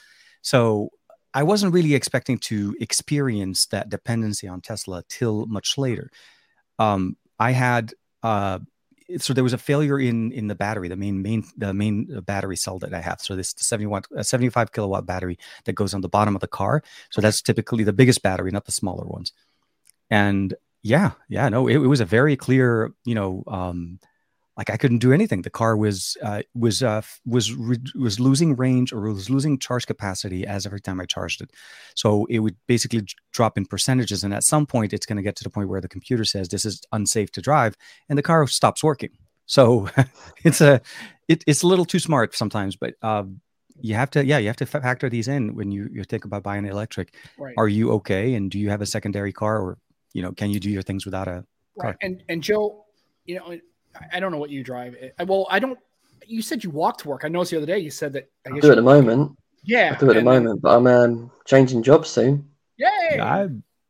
So 0.42 0.90
I 1.34 1.42
wasn't 1.42 1.74
really 1.74 1.94
expecting 1.94 2.38
to 2.38 2.74
experience 2.80 3.66
that 3.66 3.88
dependency 3.90 4.48
on 4.48 4.60
Tesla 4.62 5.02
till 5.08 5.46
much 5.46 5.76
later. 5.76 6.10
Um, 6.78 7.16
I 7.38 7.50
had 7.52 7.92
uh, 8.22 8.58
so 9.18 9.32
there 9.32 9.44
was 9.44 9.52
a 9.52 9.58
failure 9.58 9.98
in 9.98 10.32
in 10.32 10.48
the 10.48 10.54
battery, 10.54 10.88
the 10.88 10.96
main 10.96 11.22
main 11.22 11.44
the 11.56 11.72
main 11.72 12.08
uh, 12.14 12.20
battery 12.20 12.56
cell 12.56 12.78
that 12.80 12.94
I 12.94 13.00
have. 13.00 13.20
So 13.20 13.36
this 13.36 13.54
71 13.56 14.02
uh, 14.16 14.22
75 14.22 14.72
kilowatt 14.72 15.06
battery 15.06 15.38
that 15.64 15.74
goes 15.74 15.94
on 15.94 16.00
the 16.00 16.08
bottom 16.08 16.34
of 16.34 16.40
the 16.40 16.48
car. 16.48 16.82
So 17.10 17.20
that's 17.20 17.42
typically 17.42 17.84
the 17.84 17.92
biggest 17.92 18.22
battery, 18.22 18.50
not 18.50 18.64
the 18.64 18.72
smaller 18.72 19.06
ones. 19.06 19.32
And 20.10 20.54
yeah, 20.82 21.12
yeah, 21.28 21.48
no, 21.48 21.66
it, 21.66 21.76
it 21.76 21.86
was 21.86 22.00
a 22.00 22.04
very 22.04 22.36
clear, 22.36 22.92
you 23.04 23.14
know, 23.14 23.42
um, 23.48 23.98
like 24.56 24.70
I 24.70 24.76
couldn't 24.76 24.98
do 24.98 25.12
anything. 25.12 25.42
The 25.42 25.50
car 25.50 25.76
was 25.76 26.16
uh, 26.22 26.42
was 26.54 26.82
uh, 26.82 27.02
was 27.26 27.52
re- 27.52 27.78
was 27.94 28.18
losing 28.18 28.56
range 28.56 28.92
or 28.92 29.00
was 29.12 29.28
losing 29.28 29.58
charge 29.58 29.86
capacity 29.86 30.46
as 30.46 30.64
every 30.64 30.80
time 30.80 31.00
I 31.00 31.04
charged 31.04 31.42
it. 31.42 31.50
So 31.94 32.26
it 32.26 32.38
would 32.38 32.56
basically 32.66 33.06
drop 33.32 33.58
in 33.58 33.66
percentages, 33.66 34.24
and 34.24 34.32
at 34.32 34.44
some 34.44 34.66
point, 34.66 34.92
it's 34.92 35.06
going 35.06 35.16
to 35.16 35.22
get 35.22 35.36
to 35.36 35.44
the 35.44 35.50
point 35.50 35.68
where 35.68 35.80
the 35.80 35.88
computer 35.88 36.24
says 36.24 36.48
this 36.48 36.64
is 36.64 36.80
unsafe 36.92 37.30
to 37.32 37.42
drive, 37.42 37.76
and 38.08 38.18
the 38.18 38.22
car 38.22 38.46
stops 38.46 38.82
working. 38.82 39.10
So 39.46 39.88
it's 40.44 40.60
a 40.60 40.80
it, 41.28 41.44
it's 41.46 41.62
a 41.62 41.66
little 41.66 41.84
too 41.84 41.98
smart 41.98 42.34
sometimes, 42.34 42.76
but 42.76 42.94
um, 43.02 43.40
you 43.80 43.94
have 43.94 44.10
to 44.10 44.24
yeah 44.24 44.38
you 44.38 44.46
have 44.46 44.56
to 44.56 44.66
factor 44.66 45.10
these 45.10 45.28
in 45.28 45.54
when 45.54 45.70
you 45.70 45.88
you 45.92 46.04
think 46.04 46.24
about 46.24 46.42
buying 46.42 46.64
an 46.64 46.70
electric. 46.70 47.14
right? 47.36 47.54
Are 47.58 47.68
you 47.68 47.92
okay, 47.92 48.34
and 48.34 48.50
do 48.50 48.58
you 48.58 48.70
have 48.70 48.80
a 48.80 48.86
secondary 48.86 49.32
car, 49.32 49.60
or 49.60 49.78
you 50.14 50.22
know 50.22 50.32
can 50.32 50.50
you 50.50 50.60
do 50.60 50.70
your 50.70 50.82
things 50.82 51.04
without 51.04 51.28
a 51.28 51.44
Right. 51.76 51.88
car. 51.88 51.98
And 52.02 52.22
and 52.28 52.42
Joe, 52.42 52.84
you 53.24 53.36
know, 53.36 53.58
I- 54.00 54.16
I 54.16 54.20
don't 54.20 54.32
know 54.32 54.38
what 54.38 54.50
you 54.50 54.62
drive. 54.62 54.96
Well, 55.26 55.46
I 55.50 55.58
don't. 55.58 55.78
You 56.26 56.42
said 56.42 56.64
you 56.64 56.70
walk 56.70 56.98
to 56.98 57.08
work. 57.08 57.22
I 57.24 57.28
noticed 57.28 57.50
the 57.52 57.58
other 57.58 57.66
day 57.66 57.78
you 57.78 57.90
said 57.90 58.12
that. 58.14 58.28
I 58.46 58.50
I 58.56 58.60
do 58.60 58.70
at 58.70 58.76
the 58.76 58.82
walk- 58.82 59.04
moment. 59.04 59.36
Yeah, 59.64 59.94
I 59.96 59.98
do 59.98 60.10
at 60.10 60.14
the 60.16 60.22
moment, 60.22 60.60
but 60.62 60.76
I'm 60.76 60.86
um, 60.86 61.30
changing 61.44 61.82
jobs 61.82 62.08
soon. 62.08 62.48
Yay! 62.76 62.86
Yeah, 63.16 63.48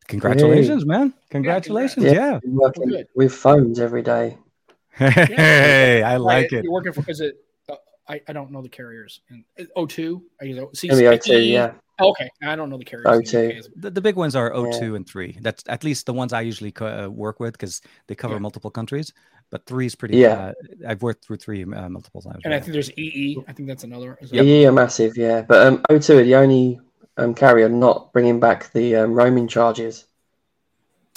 congratulations, 0.08 0.86
man. 0.86 1.12
Congratulations. 1.30 2.04
Yeah. 2.06 2.12
Yeah. 2.12 2.40
I'm 2.44 2.54
working 2.56 2.88
good. 2.88 3.06
with 3.14 3.32
phones 3.32 3.78
every 3.80 4.02
day. 4.02 4.38
Hey, 4.98 6.02
I 6.02 6.12
Right, 6.14 6.20
like 6.20 6.52
it. 6.52 6.64
You're 6.64 6.72
working 6.72 6.92
for. 6.92 7.04
Is 7.10 7.20
it? 7.20 7.36
Uh, 7.68 7.74
I 8.08 8.20
I 8.28 8.32
don't 8.32 8.50
know 8.50 8.62
the 8.62 8.68
carriers. 8.68 9.20
And 9.28 9.44
O2. 9.76 10.22
I 10.40 10.44
use 10.46 10.58
O- 10.58 10.70
C- 10.74 10.88
MEO2, 10.88 11.48
yeah. 11.50 11.72
Okay, 12.00 12.28
I 12.42 12.56
don't 12.56 12.68
know 12.70 12.76
the 12.78 12.84
carriers. 12.84 13.06
in 13.06 13.18
the 13.48 13.54
O2. 13.54 13.68
The, 13.76 13.90
the 13.90 14.00
big 14.00 14.16
ones 14.16 14.36
are 14.36 14.50
O2 14.52 14.96
and 14.96 15.06
3. 15.06 15.38
That's 15.40 15.62
at 15.66 15.82
least 15.84 16.04
the 16.06 16.12
ones 16.12 16.32
I 16.32 16.42
usually 16.42 16.70
co- 16.72 17.04
uh, 17.06 17.08
work 17.08 17.40
with 17.40 17.52
because 17.52 17.80
they 18.06 18.14
cover 18.14 18.34
Yeah. 18.34 18.40
multiple 18.40 18.70
countries. 18.70 19.12
But 19.50 19.64
3 19.66 19.86
is 19.86 19.94
pretty. 19.94 20.16
Yeah. 20.18 20.32
Uh, 20.48 20.52
I've 20.88 21.02
worked 21.02 21.24
through 21.24 21.36
3 21.36 21.62
uh, 21.62 21.88
multiple 21.88 22.20
times. 22.20 22.40
And 22.44 22.52
I 22.52 22.56
yeah. 22.56 22.62
think 22.62 22.72
there's 22.72 22.90
EE. 22.98 23.38
I 23.46 23.52
think 23.52 23.68
that's 23.68 23.84
another. 23.84 24.18
is 24.20 24.32
Yep. 24.32 24.44
that- 24.44 24.50
Yeah, 24.50 24.70
massive, 24.70 25.16
yeah. 25.16 25.42
But 25.42 25.66
um, 25.66 25.78
O2 25.88 26.20
are 26.20 26.24
the 26.24 26.34
only 26.34 26.80
um, 27.16 27.34
carrier 27.34 27.68
not 27.68 28.12
bringing 28.12 28.40
back 28.40 28.72
the 28.72 28.96
um, 28.96 29.12
roaming 29.14 29.46
charges. 29.48 30.06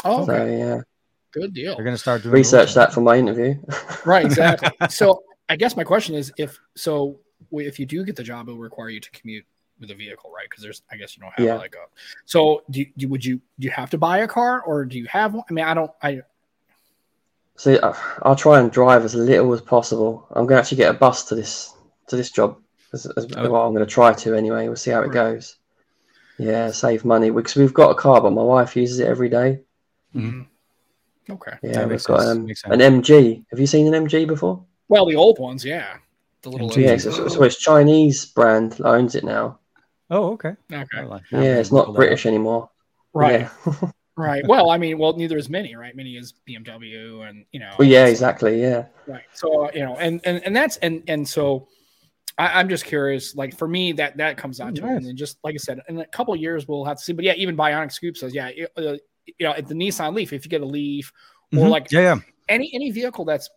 Oh, 0.06 0.26
So, 0.26 0.32
okay. 0.34 0.58
yeah. 0.60 0.82
Good 1.32 1.54
deal. 1.54 1.76
They're 1.76 1.84
going 1.84 1.96
to 1.96 2.00
start 2.02 2.24
doing 2.24 2.34
Research 2.34 2.74
that 2.76 2.94
for 2.94 3.02
my 3.02 3.18
interview. 3.18 3.56
Right, 4.06 4.26
exactly. 4.26 4.70
so 4.90 5.24
I 5.50 5.56
guess 5.56 5.76
my 5.76 5.84
question 5.84 6.16
is, 6.16 6.32
if 6.38 6.58
so, 6.76 7.20
if 7.52 7.80
you 7.80 7.86
do 7.86 8.04
get 8.06 8.16
the 8.16 8.24
job, 8.24 8.48
it 8.48 8.52
will 8.54 8.60
require 8.60 8.90
you 8.90 9.00
to 9.00 9.12
commute 9.12 9.46
with 9.80 9.92
a 9.92 9.96
vehicle, 9.96 10.32
right? 10.34 10.46
Because 10.50 10.64
there's, 10.64 10.82
I 10.92 10.96
guess 10.98 11.16
you 11.18 11.22
don't 11.22 11.34
have 11.36 11.46
Yeah. 11.46 11.56
like 11.56 11.76
a. 11.76 11.86
So 12.26 12.64
do 12.70 12.80
you, 12.82 12.88
do 12.98 13.08
would 13.10 13.24
you 13.26 13.38
do 13.60 13.66
you 13.66 13.72
have 13.72 13.90
to 13.92 13.98
buy 13.98 14.20
a 14.20 14.28
car 14.28 14.62
or 14.62 14.86
do 14.86 14.98
you 14.98 15.06
have 15.08 15.34
one? 15.34 15.44
I 15.50 15.54
mean, 15.54 15.66
I 15.66 15.74
don't. 15.74 15.92
I 16.02 16.22
So 17.60 17.78
I'll 18.24 18.38
try 18.38 18.58
and 18.62 18.72
drive 18.72 19.04
as 19.04 19.16
little 19.16 19.52
as 19.54 19.60
possible. 19.60 20.26
I'm 20.32 20.46
going 20.46 20.56
to 20.56 20.62
actually 20.62 20.78
get 20.78 20.96
a 20.96 20.98
bus 20.98 21.26
to 21.26 21.36
this 21.36 21.74
to 22.08 22.16
this 22.16 22.32
job. 22.32 22.58
As, 22.94 23.06
as, 23.18 23.28
Oh. 23.36 23.50
Well, 23.50 23.66
I'm 23.68 23.74
going 23.74 23.86
to 23.86 23.92
try 23.92 24.14
to 24.14 24.34
anyway. 24.34 24.68
We'll 24.68 24.78
see 24.78 24.92
how 24.92 25.02
it 25.02 25.12
goes. 25.12 25.58
Yeah, 26.38 26.72
save 26.72 27.04
money 27.04 27.30
because 27.32 27.58
we've 27.58 27.74
got 27.74 27.92
a 27.92 27.96
car, 27.96 28.22
but 28.22 28.32
my 28.32 28.42
wife 28.42 28.78
uses 28.78 29.00
it 29.00 29.08
every 29.08 29.28
day. 29.28 29.60
Mhm. 30.16 30.48
Okay. 31.30 31.52
Yeah, 31.62 31.72
That 31.74 31.90
we've 31.90 32.04
got 32.06 32.22
um, 32.26 32.48
an. 32.66 32.80
MG. 32.80 33.44
Have 33.52 33.60
you 33.60 33.68
seen 33.68 33.94
an 33.94 34.06
MG 34.06 34.26
before? 34.26 34.64
Well, 34.88 35.06
the 35.06 35.18
old 35.18 35.38
ones, 35.38 35.66
yeah. 35.66 35.98
The 36.44 36.52
little. 36.52 36.70
MG. 36.70 36.78
Yeah, 36.78 36.92
engines. 36.92 37.16
so, 37.18 37.28
so 37.28 37.44
it's 37.44 37.58
Chinese 37.60 38.26
brand 38.26 38.72
that 38.74 38.88
owns 38.88 39.16
it 39.16 39.26
now. 39.26 39.60
Oh, 40.10 40.32
okay. 40.32 40.56
Okay. 40.72 41.04
Like- 41.04 41.24
Yeah, 41.30 41.60
it's 41.60 41.74
not 41.74 41.94
British 41.94 42.26
anymore. 42.26 42.70
Right. 43.14 43.42
Yeah. 43.68 43.92
Right. 44.20 44.46
Well, 44.46 44.70
I 44.70 44.78
mean, 44.78 44.98
well, 44.98 45.14
neither 45.14 45.38
is 45.38 45.50
Mini, 45.50 45.76
right? 45.76 45.96
Mini 45.96 46.18
is 46.18 46.34
BMW, 46.48 47.28
and 47.30 47.46
you 47.52 47.60
know. 47.60 47.72
well, 47.80 47.88
yeah, 47.88 48.06
exactly. 48.06 48.62
Yeah. 48.62 48.86
Right. 49.08 49.24
So 49.34 49.66
uh, 49.68 49.72
you 49.74 49.82
know, 49.86 49.96
and 49.96 50.20
and 50.26 50.42
and 50.46 50.56
that's 50.56 50.78
and 50.78 51.04
and 51.08 51.28
so. 51.28 51.68
I, 52.38 52.60
I'm 52.60 52.70
just 52.70 52.86
curious. 52.86 53.36
Like 53.36 53.58
for 53.58 53.68
me, 53.68 53.92
that 53.94 54.16
that 54.18 54.38
comes 54.38 54.60
down 54.60 54.74
to 54.76 54.82
it, 54.82 54.86
Nice. 54.86 54.98
and 54.98 55.06
then 55.08 55.18
just 55.18 55.38
like 55.44 55.56
I 55.56 55.58
said, 55.58 55.80
in 55.90 56.00
a 56.00 56.06
couple 56.06 56.34
of 56.34 56.40
years 56.40 56.68
we'll 56.68 56.86
have 56.86 56.98
to 56.98 57.04
see. 57.04 57.12
But 57.14 57.26
yeah, 57.26 57.34
even 57.34 57.58
Bionic 57.58 57.92
Scoop 57.92 58.16
says, 58.16 58.34
yeah, 58.34 58.48
it- 58.48 58.72
uh, 58.78 58.96
you 59.26 59.46
know, 59.46 59.52
at 59.52 59.68
the 59.68 59.76
Nissan 59.76 60.14
Leaf, 60.16 60.32
if 60.34 60.46
you 60.46 60.50
get 60.50 60.62
a 60.62 60.66
Leaf 60.66 61.12
or 61.54 61.66
Mhm. 61.66 61.70
like 61.70 61.92
yeah, 61.92 62.00
yeah. 62.02 62.16
any 62.48 62.72
any 62.74 62.92
vehicle 62.92 63.26
that's 63.26 63.50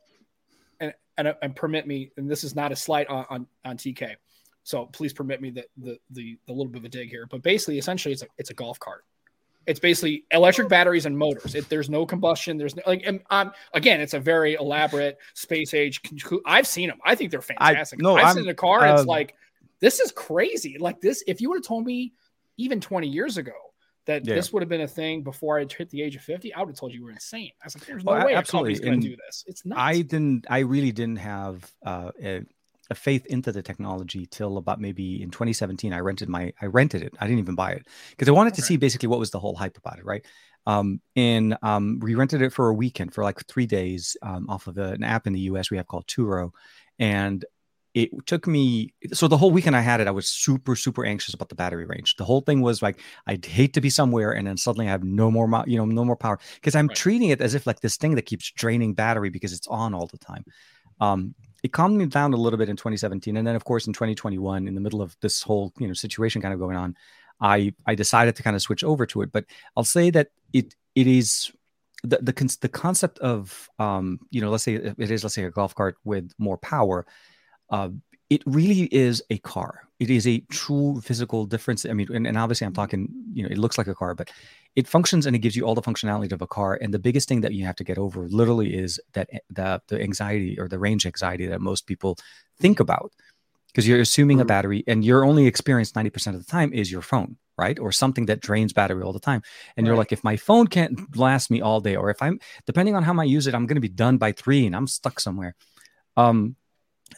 and, 0.80 0.92
and 1.16 1.34
and 1.42 1.54
permit 1.54 1.86
me, 1.86 2.10
and 2.16 2.28
this 2.30 2.42
is 2.44 2.54
not 2.56 2.72
a 2.72 2.76
slight 2.76 3.06
on 3.08 3.24
on, 3.30 3.46
on 3.64 3.76
TK, 3.76 4.16
so 4.64 4.86
please 4.86 5.12
permit 5.12 5.40
me 5.40 5.50
the, 5.50 5.64
the 5.76 5.98
the 6.10 6.36
the 6.46 6.52
little 6.52 6.68
bit 6.72 6.78
of 6.80 6.84
a 6.84 6.88
dig 6.88 7.08
here. 7.08 7.26
But 7.30 7.42
basically, 7.42 7.78
essentially, 7.78 8.12
it's 8.12 8.22
a 8.22 8.26
it's 8.36 8.50
a 8.50 8.54
golf 8.54 8.80
cart. 8.80 9.04
It's 9.66 9.78
basically 9.80 10.24
electric 10.30 10.68
batteries 10.68 11.06
and 11.06 11.16
motors. 11.16 11.54
It, 11.54 11.68
there's 11.68 11.88
no 11.88 12.04
combustion. 12.06 12.56
There's 12.56 12.74
no, 12.74 12.82
like, 12.86 13.02
and, 13.06 13.20
um, 13.30 13.52
again, 13.74 14.00
it's 14.00 14.14
a 14.14 14.18
very 14.20 14.54
elaborate 14.54 15.18
space 15.34 15.72
age. 15.74 16.00
I've 16.46 16.66
seen 16.66 16.88
them. 16.88 16.98
I 17.04 17.14
think 17.14 17.30
they're 17.30 17.40
fantastic. 17.42 18.00
no, 18.00 18.16
I've 18.16 18.24
I'm- 18.26 18.36
seen 18.36 18.48
a 18.48 18.54
car. 18.54 18.84
It's 18.86 19.02
uh, 19.02 19.04
like 19.04 19.34
this 19.80 20.00
is 20.00 20.10
crazy. 20.12 20.78
Like 20.78 21.00
this, 21.00 21.22
if 21.26 21.40
you 21.40 21.48
would 21.50 21.58
have 21.58 21.64
told 21.66 21.84
me 21.86 22.12
even 22.56 22.80
20 22.80 23.06
years 23.08 23.36
ago 23.36 23.52
that 24.06 24.26
Yeah. 24.26 24.34
this 24.34 24.52
would 24.52 24.62
have 24.62 24.68
been 24.68 24.80
a 24.80 24.88
thing 24.88 25.22
before 25.22 25.58
I 25.60 25.66
hit 25.68 25.90
the 25.90 26.02
age 26.02 26.16
of 26.16 26.22
50, 26.22 26.52
I 26.54 26.60
would 26.60 26.68
have 26.70 26.76
told 26.76 26.92
you 26.92 26.98
you 26.98 27.04
were 27.04 27.12
insane. 27.12 27.50
I 27.62 27.66
was 27.66 27.76
like, 27.76 27.86
there's 27.86 28.04
no 28.04 28.12
Well, 28.12 28.22
a- 28.22 28.26
way 28.26 28.32
a 28.32 28.36
absolutely. 28.38 28.74
company's 28.74 28.80
going 28.80 29.00
to 29.00 29.08
do 29.10 29.16
this. 29.26 29.44
It's 29.46 29.64
not. 29.64 29.78
I 29.78 30.02
didn't. 30.02 30.46
I 30.50 30.58
really 30.60 30.90
didn't 30.92 31.18
have 31.18 31.72
uh, 31.86 32.10
a, 32.22 32.42
a 32.92 32.94
faith 32.94 33.26
into 33.26 33.52
the 33.52 33.62
technology 33.62 34.26
till 34.26 34.58
about 34.58 34.80
maybe 34.80 35.22
in 35.22 35.30
2017. 35.30 35.92
I 35.92 35.98
rented 36.00 36.28
my. 36.28 36.52
I 36.62 36.66
rented 36.66 37.02
it. 37.02 37.14
I 37.20 37.26
didn't 37.26 37.40
even 37.40 37.56
buy 37.56 37.72
it 37.72 37.86
because 38.10 38.28
I 38.28 38.32
wanted 38.32 38.54
to 38.54 38.62
see 38.62 38.76
basically 38.76 39.08
what 39.08 39.18
was 39.18 39.32
the 39.32 39.40
whole 39.40 39.56
hype 39.56 39.76
about 39.78 39.98
it, 39.98 40.04
right? 40.04 40.24
Um, 40.66 41.00
and 41.16 41.56
um, 41.62 41.98
we 42.00 42.14
rented 42.14 42.42
it 42.42 42.52
for 42.52 42.68
a 42.68 42.74
weekend 42.74 43.12
for 43.14 43.24
like 43.24 43.44
three 43.46 43.66
days 43.66 44.16
um, 44.22 44.48
off 44.48 44.68
of 44.68 44.78
a- 44.78 44.92
an 44.92 45.02
app 45.04 45.26
in 45.26 45.32
the 45.32 45.40
US 45.40 45.70
we 45.70 45.76
have 45.76 45.88
called 45.88 46.06
Turo, 46.06 46.52
and 46.98 47.44
it 47.94 48.10
took 48.26 48.46
me 48.46 48.94
so 49.12 49.28
the 49.28 49.36
whole 49.36 49.50
weekend 49.50 49.76
I 49.76 49.80
had 49.82 50.00
it, 50.00 50.06
I 50.06 50.12
was 50.12 50.26
super, 50.28 50.74
super 50.76 51.04
anxious 51.04 51.34
about 51.34 51.50
the 51.50 51.54
battery 51.54 51.84
range. 51.84 52.16
The 52.16 52.24
whole 52.24 52.40
thing 52.40 52.62
was 52.62 52.80
like, 52.80 53.00
I'd 53.26 53.44
hate 53.44 53.74
to 53.74 53.82
be 53.82 53.90
somewhere 53.90 54.32
and 54.32 54.46
then 54.46 54.56
suddenly 54.56 54.88
I 54.88 54.90
have 54.92 55.04
no 55.04 55.30
more, 55.30 55.46
you 55.66 55.76
know, 55.76 55.84
no 55.84 56.04
more 56.04 56.16
power 56.16 56.38
because 56.54 56.74
I'm 56.74 56.88
Right. 56.88 56.96
treating 56.96 57.28
it 57.28 57.42
as 57.42 57.54
if 57.54 57.66
like 57.66 57.80
this 57.80 57.98
thing 57.98 58.14
that 58.14 58.24
keeps 58.24 58.50
draining 58.52 58.94
battery 58.94 59.28
because 59.28 59.52
it's 59.52 59.66
on 59.66 59.92
all 59.94 60.06
the 60.06 60.16
time. 60.18 60.44
Um, 61.00 61.34
it 61.62 61.72
calmed 61.72 61.96
me 61.96 62.06
down 62.06 62.32
a 62.32 62.36
little 62.36 62.58
bit 62.58 62.68
in 62.68 62.76
2017, 62.76 63.36
and 63.36 63.46
then 63.46 63.56
of 63.56 63.64
course 63.64 63.86
in 63.86 63.92
2021, 63.92 64.66
in 64.66 64.74
the 64.74 64.80
middle 64.80 65.02
of 65.02 65.16
this 65.20 65.42
whole 65.42 65.72
you 65.78 65.86
know 65.86 65.94
situation 65.94 66.42
kind 66.42 66.54
of 66.54 66.60
going 66.60 66.76
on, 66.76 66.96
I 67.40 67.74
I 67.86 67.94
decided 67.94 68.36
to 68.36 68.42
kind 68.42 68.56
of 68.56 68.62
switch 68.62 68.84
over 68.84 69.06
to 69.06 69.22
it. 69.22 69.32
But 69.32 69.46
I'll 69.76 69.84
say 69.84 70.10
that 70.10 70.28
it 70.52 70.74
it 70.94 71.06
is 71.06 71.52
the 72.02 72.18
the 72.18 72.56
the 72.60 72.68
concept 72.68 73.18
of 73.20 73.68
um 73.78 74.20
you 74.30 74.40
know 74.40 74.50
let's 74.50 74.64
say 74.64 74.74
it 74.74 75.10
is 75.10 75.22
let's 75.22 75.34
say 75.34 75.44
a 75.44 75.50
golf 75.50 75.74
cart 75.74 75.96
with 76.04 76.32
more 76.38 76.58
power 76.58 77.06
uh, 77.70 77.88
it 78.32 78.42
really 78.46 78.84
is 78.84 79.22
a 79.28 79.36
car. 79.38 79.82
It 80.00 80.08
is 80.08 80.26
a 80.26 80.40
true 80.50 81.02
physical 81.02 81.44
difference. 81.44 81.84
I 81.84 81.92
mean, 81.92 82.08
and, 82.14 82.26
and, 82.26 82.38
obviously 82.38 82.66
I'm 82.66 82.72
talking, 82.72 83.08
you 83.34 83.42
know, 83.42 83.50
it 83.50 83.58
looks 83.58 83.76
like 83.76 83.88
a 83.88 83.94
car, 83.94 84.14
but 84.14 84.30
it 84.74 84.88
functions 84.88 85.26
and 85.26 85.36
it 85.36 85.40
gives 85.40 85.54
you 85.54 85.64
all 85.64 85.74
the 85.74 85.82
functionality 85.82 86.32
of 86.32 86.40
a 86.40 86.46
car. 86.46 86.78
And 86.80 86.94
the 86.94 86.98
biggest 86.98 87.28
thing 87.28 87.42
that 87.42 87.52
you 87.52 87.66
have 87.66 87.76
to 87.76 87.84
get 87.84 87.98
over 87.98 88.26
literally 88.30 88.74
is 88.74 88.98
that 89.12 89.28
the, 89.50 89.82
the 89.88 90.00
anxiety 90.00 90.58
or 90.58 90.66
the 90.66 90.78
range 90.78 91.04
anxiety 91.04 91.46
that 91.46 91.60
most 91.60 91.86
people 91.86 92.16
think 92.58 92.80
about. 92.80 93.12
Because 93.66 93.86
you're 93.86 94.00
assuming 94.00 94.38
a 94.38 94.42
mm-hmm. 94.42 94.48
battery 94.48 94.84
and 94.86 95.04
your 95.04 95.24
only 95.26 95.46
experience 95.46 95.92
90% 95.92 96.34
of 96.34 96.44
the 96.44 96.50
time 96.50 96.72
is 96.72 96.90
your 96.90 97.02
phone, 97.02 97.36
right? 97.58 97.78
Or 97.78 97.92
something 97.92 98.26
that 98.26 98.40
drains 98.40 98.72
battery 98.72 99.02
all 99.02 99.12
the 99.12 99.20
time. 99.20 99.42
And 99.76 99.84
right. 99.86 99.90
you're 99.90 99.96
like, 99.98 100.12
if 100.12 100.24
my 100.24 100.38
phone 100.38 100.68
can't 100.68 101.14
last 101.16 101.50
me 101.50 101.60
all 101.60 101.80
day, 101.80 101.96
or 101.96 102.08
if 102.08 102.22
I'm 102.22 102.40
depending 102.66 102.94
on 102.96 103.02
how 103.02 103.18
I 103.18 103.24
use 103.24 103.46
it, 103.46 103.54
I'm 103.54 103.66
going 103.66 103.76
to 103.76 103.88
be 103.88 103.88
done 103.88 104.16
by 104.16 104.32
three 104.32 104.66
and 104.66 104.74
I'm 104.74 104.86
stuck 104.86 105.20
somewhere. 105.20 105.54
Um, 106.16 106.56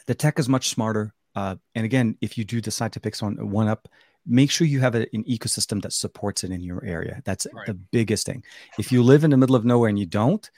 the 0.07 0.15
tech 0.15 0.39
is 0.39 0.49
much 0.49 0.69
smarter. 0.69 1.13
Uh, 1.35 1.55
and 1.73 1.85
again, 1.85 2.17
if 2.21 2.37
you 2.37 2.45
do 2.45 2.61
decide 2.61 2.93
to 2.93 2.99
pick 2.99 3.15
one, 3.17 3.49
one 3.49 3.67
up, 3.67 3.87
make 4.25 4.49
sure 4.49 4.65
you 4.65 4.79
have 4.79 4.95
a, 4.95 5.05
an 5.13 5.23
ecosystem 5.25 5.81
that 5.81 5.93
supports 5.93 6.43
it 6.43 6.51
in 6.51 6.61
your 6.61 6.83
area. 6.83 7.21
That's 7.25 7.45
right. 7.53 7.65
the 7.67 7.73
biggest 7.73 8.25
thing. 8.25 8.43
If 8.79 8.91
you 8.91 9.03
live 9.03 9.23
in 9.23 9.31
the 9.31 9.37
middle 9.37 9.55
of 9.55 9.65
nowhere 9.65 9.89
and 9.89 9.99
you 9.99 10.05
don't, 10.05 10.49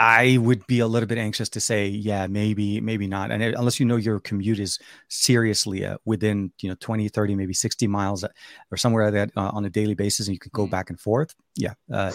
I 0.00 0.38
would 0.38 0.64
be 0.68 0.78
a 0.78 0.86
little 0.86 1.08
bit 1.08 1.18
anxious 1.18 1.48
to 1.50 1.60
say, 1.60 1.88
yeah, 1.88 2.28
maybe, 2.28 2.80
maybe 2.80 3.08
not. 3.08 3.32
And 3.32 3.42
unless 3.42 3.80
you 3.80 3.86
know 3.86 3.96
your 3.96 4.20
commute 4.20 4.60
is 4.60 4.78
seriously 5.08 5.84
uh, 5.84 5.98
within, 6.04 6.52
you 6.60 6.68
know, 6.68 6.76
20, 6.78 7.08
30, 7.08 7.34
maybe 7.34 7.52
60 7.52 7.88
miles 7.88 8.22
uh, 8.22 8.28
or 8.70 8.76
somewhere 8.76 9.06
like 9.06 9.14
that 9.14 9.30
uh, 9.36 9.50
on 9.52 9.64
a 9.64 9.70
daily 9.70 9.94
basis 9.94 10.28
and 10.28 10.34
you 10.34 10.38
can 10.38 10.52
go 10.54 10.66
mm. 10.66 10.70
back 10.70 10.90
and 10.90 11.00
forth. 11.00 11.34
Yeah. 11.56 11.74
Uh, 11.92 12.12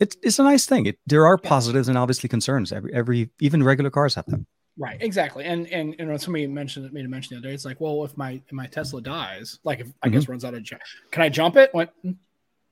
it's, 0.00 0.16
it's 0.22 0.38
a 0.38 0.42
nice 0.42 0.64
thing. 0.64 0.86
It, 0.86 0.98
there 1.06 1.26
are 1.26 1.36
positives 1.36 1.88
and 1.88 1.98
obviously 1.98 2.30
concerns. 2.30 2.72
Every, 2.72 2.94
every, 2.94 3.30
even 3.42 3.62
regular 3.62 3.90
cars 3.90 4.14
have 4.14 4.26
them. 4.26 4.46
Right, 4.78 4.96
exactly, 5.00 5.44
and 5.44 5.66
and 5.68 5.94
and 5.98 6.08
when 6.08 6.18
somebody 6.18 6.46
mentioned 6.46 6.86
it 6.86 6.92
made 6.94 7.04
a 7.04 7.08
mention 7.08 7.34
the 7.34 7.40
other 7.40 7.48
day, 7.48 7.54
it's 7.54 7.66
like, 7.66 7.80
well, 7.80 8.04
if 8.04 8.16
my 8.16 8.40
if 8.46 8.52
my 8.52 8.66
Tesla 8.66 9.02
dies, 9.02 9.58
like 9.64 9.80
if 9.80 9.88
I 10.02 10.08
mm-hmm. 10.08 10.16
guess 10.16 10.28
runs 10.28 10.44
out 10.44 10.54
of, 10.54 10.66
can 11.10 11.22
I 11.22 11.28
jump 11.28 11.56
it? 11.56 11.74
Went, 11.74 11.90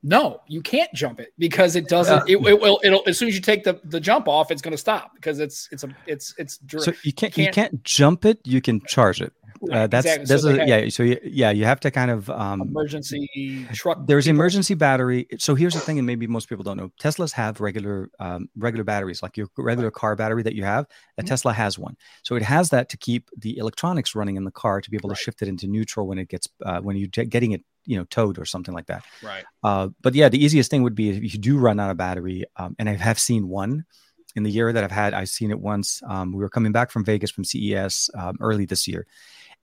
no, 0.03 0.41
you 0.47 0.61
can't 0.61 0.91
jump 0.93 1.19
it 1.19 1.31
because 1.37 1.75
it 1.75 1.87
doesn't. 1.87 2.27
It, 2.27 2.37
it, 2.37 2.59
will. 2.59 2.79
It'll 2.83 3.03
as 3.05 3.19
soon 3.19 3.27
as 3.27 3.35
you 3.35 3.41
take 3.41 3.63
the, 3.63 3.79
the 3.83 3.99
jump 3.99 4.27
off, 4.27 4.49
it's 4.49 4.61
going 4.61 4.71
to 4.71 4.77
stop 4.77 5.13
because 5.13 5.39
it's 5.39 5.69
it's 5.71 5.83
a 5.83 5.95
it's 6.07 6.33
it's. 6.39 6.59
So 6.79 6.91
you 7.03 7.13
can't, 7.13 7.37
you 7.37 7.45
can't, 7.45 7.47
you 7.47 7.51
can't 7.51 7.83
jump 7.83 8.25
it. 8.25 8.39
You 8.43 8.61
can 8.61 8.81
charge 8.81 9.21
it. 9.21 9.31
Uh, 9.69 9.87
that's 9.87 10.05
exactly. 10.05 10.25
that's 10.25 10.41
so 10.43 10.49
a, 10.49 10.65
yeah. 10.65 10.89
So 10.89 11.03
you, 11.03 11.19
yeah, 11.23 11.51
you 11.51 11.65
have 11.65 11.79
to 11.81 11.91
kind 11.91 12.09
of 12.09 12.29
um, 12.29 12.61
emergency 12.61 13.67
truck. 13.73 14.07
There's 14.07 14.25
people. 14.25 14.37
emergency 14.37 14.73
battery. 14.73 15.27
So 15.37 15.53
here's 15.53 15.73
the 15.73 15.79
thing, 15.79 15.99
and 15.99 16.07
maybe 16.07 16.25
most 16.25 16.49
people 16.49 16.63
don't 16.63 16.77
know. 16.77 16.91
Teslas 16.99 17.31
have 17.33 17.61
regular 17.61 18.09
um, 18.19 18.49
regular 18.57 18.83
batteries, 18.83 19.21
like 19.21 19.37
your 19.37 19.47
regular 19.57 19.91
car 19.91 20.15
battery 20.15 20.41
that 20.43 20.55
you 20.55 20.63
have. 20.63 20.85
A 20.85 21.21
mm-hmm. 21.21 21.27
Tesla 21.27 21.53
has 21.53 21.77
one, 21.77 21.95
so 22.23 22.35
it 22.35 22.41
has 22.41 22.69
that 22.69 22.89
to 22.89 22.97
keep 22.97 23.29
the 23.37 23.57
electronics 23.57 24.15
running 24.15 24.35
in 24.35 24.45
the 24.45 24.51
car 24.51 24.81
to 24.81 24.89
be 24.89 24.97
able 24.97 25.09
right. 25.09 25.17
to 25.17 25.23
shift 25.23 25.41
it 25.41 25.47
into 25.47 25.67
neutral 25.67 26.07
when 26.07 26.17
it 26.17 26.29
gets 26.29 26.47
uh, 26.65 26.79
when 26.79 26.95
you're 26.95 27.07
getting 27.07 27.51
it 27.51 27.63
you 27.85 27.97
know 27.97 28.05
towed 28.05 28.39
or 28.39 28.45
something 28.45 28.73
like 28.73 28.87
that. 28.87 29.03
Right. 29.21 29.43
Uh, 29.63 29.89
but 30.01 30.15
yeah, 30.15 30.29
the 30.29 30.43
easiest 30.43 30.71
thing 30.71 30.83
would 30.83 30.95
be 30.95 31.09
if 31.09 31.33
you 31.33 31.39
do 31.39 31.57
run 31.57 31.79
out 31.79 31.91
of 31.91 31.97
battery, 31.97 32.45
um, 32.57 32.75
and 32.79 32.89
I 32.89 32.95
have 32.95 33.19
seen 33.19 33.47
one 33.47 33.85
in 34.35 34.43
the 34.43 34.51
year 34.51 34.71
that 34.71 34.83
I've 34.83 34.91
had. 34.91 35.13
I've 35.13 35.29
seen 35.29 35.51
it 35.51 35.59
once. 35.59 36.01
Um, 36.07 36.31
we 36.31 36.39
were 36.39 36.49
coming 36.49 36.71
back 36.71 36.91
from 36.91 37.03
Vegas 37.03 37.31
from 37.31 37.43
CES 37.43 38.09
um, 38.17 38.37
early 38.39 38.65
this 38.65 38.87
year, 38.87 39.05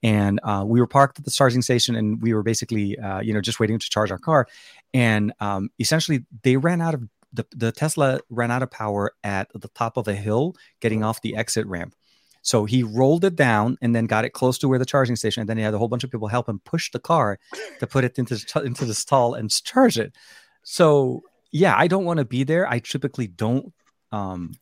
and 0.01 0.39
uh, 0.43 0.63
we 0.65 0.79
were 0.79 0.87
parked 0.87 1.19
at 1.19 1.25
the 1.25 1.31
charging 1.31 1.61
station, 1.61 1.95
and 1.95 2.21
we 2.21 2.33
were 2.33 2.43
basically 2.43 2.97
uh, 2.99 3.19
you 3.19 3.33
know 3.33 3.41
just 3.41 3.59
waiting 3.59 3.79
to 3.79 3.89
charge 3.89 4.11
our 4.11 4.17
car, 4.17 4.47
and 4.93 5.33
um, 5.39 5.69
essentially 5.79 6.25
they 6.43 6.57
ran 6.57 6.81
out 6.81 6.93
of 6.93 7.03
the, 7.33 7.45
the 7.55 7.71
Tesla 7.71 8.19
ran 8.29 8.51
out 8.51 8.63
of 8.63 8.71
power 8.71 9.11
at 9.23 9.49
the 9.53 9.67
top 9.69 9.97
of 9.97 10.07
a 10.07 10.15
hill, 10.15 10.55
getting 10.79 11.03
off 11.03 11.21
the 11.21 11.35
exit 11.35 11.65
ramp. 11.67 11.95
So 12.41 12.65
he 12.65 12.83
rolled 12.83 13.25
it 13.25 13.35
down 13.35 13.77
and 13.81 13.95
then 13.95 14.05
got 14.05 14.25
it 14.25 14.31
close 14.31 14.57
to 14.59 14.67
where 14.67 14.79
the 14.79 14.85
charging 14.85 15.15
station. 15.15 15.41
And 15.41 15.49
then 15.49 15.57
he 15.57 15.63
had 15.63 15.73
a 15.73 15.77
whole 15.77 15.89
bunch 15.89 16.03
of 16.03 16.09
people 16.09 16.27
help 16.27 16.47
him 16.47 16.61
push 16.63 16.89
the 16.91 16.99
car 16.99 17.37
to 17.79 17.87
put 17.87 18.05
it 18.05 18.17
into 18.17 18.41
into 18.63 18.85
the 18.85 18.93
stall 18.93 19.33
and 19.33 19.51
charge 19.51 19.97
it. 19.97 20.15
So 20.63 21.23
yeah, 21.51 21.75
I 21.77 21.87
don't 21.87 22.05
want 22.05 22.19
to 22.19 22.25
be 22.25 22.43
there. 22.43 22.67
I 22.67 22.79
typically 22.79 23.27
don't. 23.27 23.73
Um, 24.11 24.53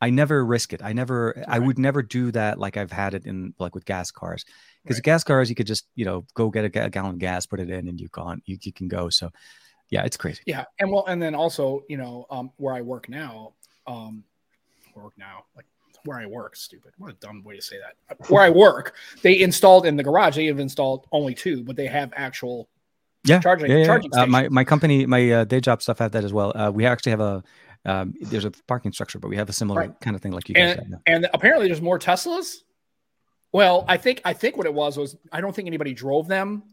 I 0.00 0.10
never 0.10 0.44
risk 0.44 0.72
it. 0.72 0.82
I 0.82 0.92
never. 0.92 1.34
Right. 1.36 1.46
I 1.48 1.58
would 1.58 1.78
never 1.78 2.02
do 2.02 2.30
that 2.32 2.58
like 2.58 2.76
I've 2.76 2.92
had 2.92 3.14
it 3.14 3.26
in 3.26 3.54
like 3.58 3.74
with 3.74 3.84
gas 3.84 4.10
cars. 4.10 4.44
Because 4.82 4.98
right. 4.98 5.04
gas 5.04 5.24
cars, 5.24 5.48
you 5.48 5.54
could 5.54 5.66
just 5.66 5.86
you 5.94 6.04
know 6.04 6.24
go 6.34 6.50
get 6.50 6.64
a, 6.64 6.84
a, 6.84 6.90
gallon 6.90 7.12
of 7.12 7.18
gas, 7.18 7.46
put 7.46 7.60
it 7.60 7.70
in, 7.70 7.88
and 7.88 8.00
you 8.00 8.08
gone. 8.08 8.42
You, 8.44 8.58
you 8.60 8.72
can 8.72 8.88
go. 8.88 9.08
So 9.08 9.30
yeah, 9.90 10.04
it's 10.04 10.16
crazy. 10.16 10.42
Yeah, 10.46 10.64
and 10.78 10.90
well, 10.90 11.04
and 11.06 11.22
then 11.22 11.34
also 11.34 11.84
you 11.88 11.96
know 11.96 12.26
um, 12.30 12.50
where 12.56 12.74
I 12.74 12.82
work 12.82 13.08
now, 13.08 13.54
um, 13.86 14.24
work 14.94 15.12
now 15.16 15.44
like 15.56 15.66
where 16.04 16.18
I 16.18 16.26
work. 16.26 16.56
Stupid. 16.56 16.92
What 16.98 17.10
a 17.10 17.14
dumb 17.14 17.42
way 17.44 17.56
to 17.56 17.62
say 17.62 17.76
that. 17.78 18.18
Where 18.28 18.42
I 18.42 18.50
work, 18.50 18.94
they 19.22 19.40
installed 19.40 19.86
in 19.86 19.96
the 19.96 20.02
garage. 20.02 20.36
They 20.36 20.46
have 20.46 20.58
installed 20.58 21.06
only 21.12 21.34
two, 21.34 21.64
but 21.64 21.76
they 21.76 21.86
have 21.86 22.12
actual 22.14 22.68
yeah 23.24 23.40
charging. 23.40 23.70
Yeah, 23.70 23.78
yeah. 23.78 23.86
Charging 23.86 24.14
uh, 24.14 24.26
my 24.26 24.48
my 24.48 24.64
company, 24.64 25.06
my 25.06 25.30
uh, 25.30 25.44
day 25.44 25.60
job 25.60 25.82
stuff 25.82 25.98
have 25.98 26.12
that 26.12 26.24
as 26.24 26.32
well. 26.32 26.52
Uh, 26.54 26.70
we 26.70 26.84
actually 26.84 27.10
have 27.10 27.20
a 27.20 27.42
um, 27.84 28.14
there's 28.20 28.44
a 28.44 28.50
parking 28.66 28.92
structure, 28.92 29.18
but 29.18 29.28
we 29.28 29.36
have 29.36 29.48
a 29.48 29.52
similar 29.52 29.80
right. 29.80 30.00
kind 30.00 30.16
of 30.16 30.22
thing 30.22 30.32
like 30.32 30.48
you 30.48 30.54
guys. 30.54 30.78
And, 30.78 30.96
and 31.06 31.28
apparently, 31.34 31.66
there's 31.66 31.82
more 31.82 31.98
Teslas. 31.98 32.56
Well, 33.52 33.84
I 33.86 33.98
think 33.98 34.20
I 34.24 34.32
think 34.32 34.56
what 34.56 34.66
it 34.66 34.74
was 34.74 34.96
was 34.96 35.16
I 35.30 35.40
don't 35.40 35.54
think 35.54 35.66
anybody 35.66 35.94
drove 35.94 36.26
them 36.26 36.64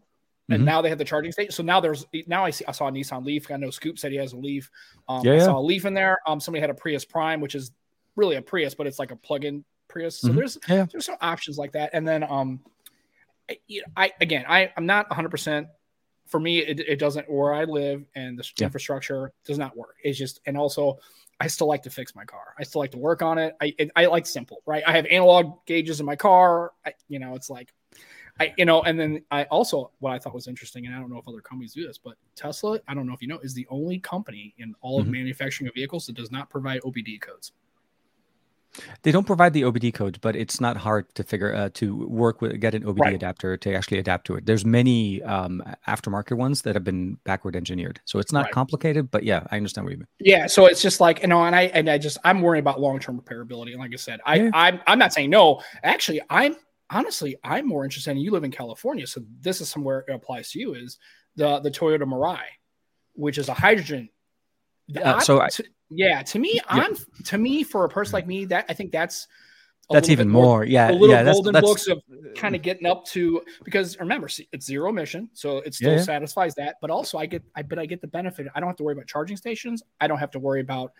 and 0.51 0.59
mm-hmm. 0.59 0.65
now 0.65 0.81
they 0.81 0.89
have 0.89 0.97
the 0.97 1.05
charging 1.05 1.31
station. 1.31 1.51
So 1.51 1.63
now 1.63 1.79
there's 1.79 2.05
now 2.27 2.43
I 2.43 2.49
see 2.49 2.65
I 2.67 2.71
saw 2.71 2.87
a 2.87 2.91
Nissan 2.91 3.25
Leaf. 3.25 3.49
I 3.51 3.57
know 3.57 3.69
Scoop 3.69 3.97
said 3.97 4.11
he 4.11 4.17
has 4.17 4.33
a 4.33 4.37
Leaf. 4.37 4.69
Um, 5.07 5.25
yeah, 5.25 5.35
I 5.35 5.39
saw 5.39 5.57
a 5.57 5.61
Leaf 5.61 5.85
in 5.85 5.93
there. 5.93 6.19
Um, 6.27 6.39
somebody 6.39 6.61
had 6.61 6.69
a 6.69 6.73
Prius 6.73 7.05
Prime, 7.05 7.41
which 7.41 7.55
is 7.55 7.71
really 8.15 8.35
a 8.35 8.41
Prius, 8.41 8.75
but 8.75 8.87
it's 8.87 8.99
like 8.99 9.11
a 9.11 9.15
plug-in 9.15 9.63
Prius. 9.87 10.19
So 10.19 10.27
mm-hmm. 10.27 10.37
there's 10.37 10.57
yeah. 10.67 10.85
there's 10.91 11.05
some 11.05 11.17
options 11.21 11.57
like 11.57 11.73
that. 11.73 11.91
And 11.93 12.07
then 12.07 12.23
um, 12.23 12.59
I, 13.49 13.57
I 13.95 14.11
again 14.19 14.45
I 14.47 14.71
I'm 14.75 14.85
not 14.85 15.09
100 15.09 15.29
percent 15.29 15.67
for 16.31 16.39
me. 16.39 16.59
It, 16.59 16.79
it 16.79 16.97
doesn't 16.97 17.29
where 17.29 17.53
I 17.53 17.65
live 17.65 18.03
and 18.15 18.39
the 18.39 18.49
yeah. 18.57 18.65
infrastructure 18.65 19.33
does 19.45 19.59
not 19.59 19.77
work. 19.77 19.97
It's 20.03 20.17
just 20.17 20.39
and 20.45 20.57
also 20.57 20.97
I 21.39 21.47
still 21.47 21.67
like 21.67 21.83
to 21.83 21.89
fix 21.89 22.15
my 22.15 22.25
car. 22.25 22.55
I 22.57 22.63
still 22.63 22.79
like 22.79 22.91
to 22.91 22.97
work 22.97 23.21
on 23.21 23.37
it. 23.37 23.55
I 23.61 23.75
I 23.95 24.05
like 24.07 24.25
simple 24.25 24.61
right. 24.65 24.83
I 24.87 24.93
have 24.93 25.05
analog 25.05 25.65
gauges 25.65 25.99
in 25.99 26.05
my 26.05 26.15
car. 26.15 26.71
I, 26.85 26.93
you 27.07 27.19
know 27.19 27.35
it's 27.35 27.49
like. 27.49 27.73
I, 28.39 28.53
you 28.57 28.65
know, 28.65 28.81
and 28.81 28.97
then 28.97 29.23
I 29.29 29.43
also 29.43 29.91
what 29.99 30.13
I 30.13 30.17
thought 30.17 30.33
was 30.33 30.47
interesting, 30.47 30.87
and 30.87 30.95
I 30.95 30.99
don't 30.99 31.11
know 31.11 31.17
if 31.17 31.27
other 31.27 31.41
companies 31.41 31.73
do 31.73 31.85
this, 31.85 31.99
but 31.99 32.15
Tesla, 32.33 32.79
I 32.87 32.95
don't 32.95 33.05
know 33.05 33.13
if 33.13 33.21
you 33.21 33.27
know, 33.27 33.37
is 33.39 33.53
the 33.53 33.67
only 33.69 33.99
company 33.99 34.55
in 34.57 34.73
all 34.81 34.99
mm-hmm. 34.99 35.09
of 35.09 35.13
manufacturing 35.13 35.67
of 35.67 35.75
vehicles 35.75 36.07
that 36.07 36.15
does 36.15 36.31
not 36.31 36.49
provide 36.49 36.81
OBD 36.81 37.21
codes. 37.21 37.51
They 39.03 39.11
don't 39.11 39.25
provide 39.25 39.53
the 39.53 39.63
OBD 39.63 39.93
codes, 39.93 40.17
but 40.17 40.35
it's 40.35 40.61
not 40.61 40.77
hard 40.77 41.13
to 41.15 41.23
figure 41.23 41.53
uh, 41.53 41.69
to 41.73 42.07
work 42.07 42.41
with 42.41 42.59
get 42.59 42.73
an 42.73 42.83
OBD 42.83 42.99
right. 42.99 43.13
adapter 43.15 43.57
to 43.57 43.73
actually 43.73 43.97
adapt 43.97 44.25
to 44.27 44.35
it. 44.35 44.45
There's 44.45 44.65
many 44.65 45.21
um, 45.23 45.61
aftermarket 45.87 46.37
ones 46.37 46.61
that 46.61 46.75
have 46.75 46.83
been 46.83 47.17
backward 47.25 47.55
engineered, 47.55 47.99
so 48.05 48.19
it's 48.19 48.31
not 48.31 48.45
right. 48.45 48.53
complicated. 48.53 49.11
But 49.11 49.23
yeah, 49.23 49.45
I 49.51 49.57
understand 49.57 49.85
what 49.85 49.91
you 49.91 49.97
mean. 49.97 50.07
Yeah, 50.19 50.47
so 50.47 50.67
it's 50.67 50.81
just 50.81 51.01
like 51.01 51.21
you 51.21 51.27
know, 51.27 51.43
and 51.43 51.55
I 51.55 51.63
and 51.63 51.89
I 51.89 51.97
just 51.97 52.17
I'm 52.23 52.41
worried 52.41 52.59
about 52.59 52.79
long 52.79 52.99
term 52.99 53.19
repairability. 53.19 53.71
And 53.71 53.79
like 53.79 53.91
I 53.93 53.97
said, 53.97 54.19
I 54.25 54.35
yeah. 54.35 54.51
I'm 54.53 54.79
I'm 54.87 54.99
not 54.99 55.13
saying 55.13 55.29
no. 55.29 55.61
Actually, 55.83 56.21
I'm 56.29 56.55
honestly 56.89 57.35
I'm 57.43 57.67
more 57.67 57.83
interested. 57.83 58.11
in 58.11 58.17
You 58.17 58.31
live 58.31 58.43
in 58.43 58.51
California, 58.51 59.05
so 59.05 59.21
this 59.41 59.59
is 59.59 59.69
somewhere 59.69 60.05
it 60.07 60.13
applies 60.13 60.51
to 60.51 60.59
you. 60.59 60.75
Is 60.75 60.97
the 61.35 61.59
the 61.59 61.71
Toyota 61.71 62.03
Mirai, 62.03 62.43
which 63.13 63.37
is 63.37 63.49
a 63.49 63.53
hydrogen. 63.53 64.09
Uh, 65.01 65.19
so 65.19 65.39
I, 65.39 65.49
yeah, 65.91 66.23
to 66.23 66.39
me, 66.39 66.53
yeah. 66.55 66.61
I'm 66.67 66.95
to 67.25 67.37
me 67.37 67.63
for 67.63 67.85
a 67.85 67.89
person 67.89 68.13
like 68.13 68.27
me, 68.27 68.45
that 68.45 68.65
I 68.69 68.73
think 68.73 68.91
that's 68.91 69.27
that's 69.91 70.09
even 70.09 70.29
more, 70.29 70.43
more, 70.43 70.63
yeah 70.63 70.89
a 70.89 70.93
little 70.93 71.09
yeah, 71.09 71.23
golden 71.23 71.53
that's, 71.53 71.65
books 71.65 71.87
of 71.87 72.01
kind 72.35 72.55
of 72.55 72.61
getting 72.61 72.85
up 72.87 73.05
to 73.05 73.41
because 73.63 73.99
remember 73.99 74.29
it's 74.51 74.65
zero 74.65 74.89
emission 74.89 75.29
so 75.33 75.57
it 75.59 75.73
still 75.73 75.95
yeah, 75.95 76.01
satisfies 76.01 76.55
that 76.55 76.75
but 76.81 76.89
also 76.89 77.17
i 77.17 77.25
get 77.25 77.43
i 77.55 77.61
but 77.61 77.77
i 77.77 77.85
get 77.85 77.99
the 78.01 78.07
benefit. 78.07 78.47
I 78.55 78.59
don't 78.59 78.67
have 78.67 78.77
to 78.77 78.83
worry 78.83 78.93
about 78.93 79.07
charging 79.07 79.37
stations. 79.37 79.83
I 79.99 80.07
don't 80.07 80.19
have 80.19 80.31
to 80.31 80.39
worry 80.39 80.61
about 80.61 80.93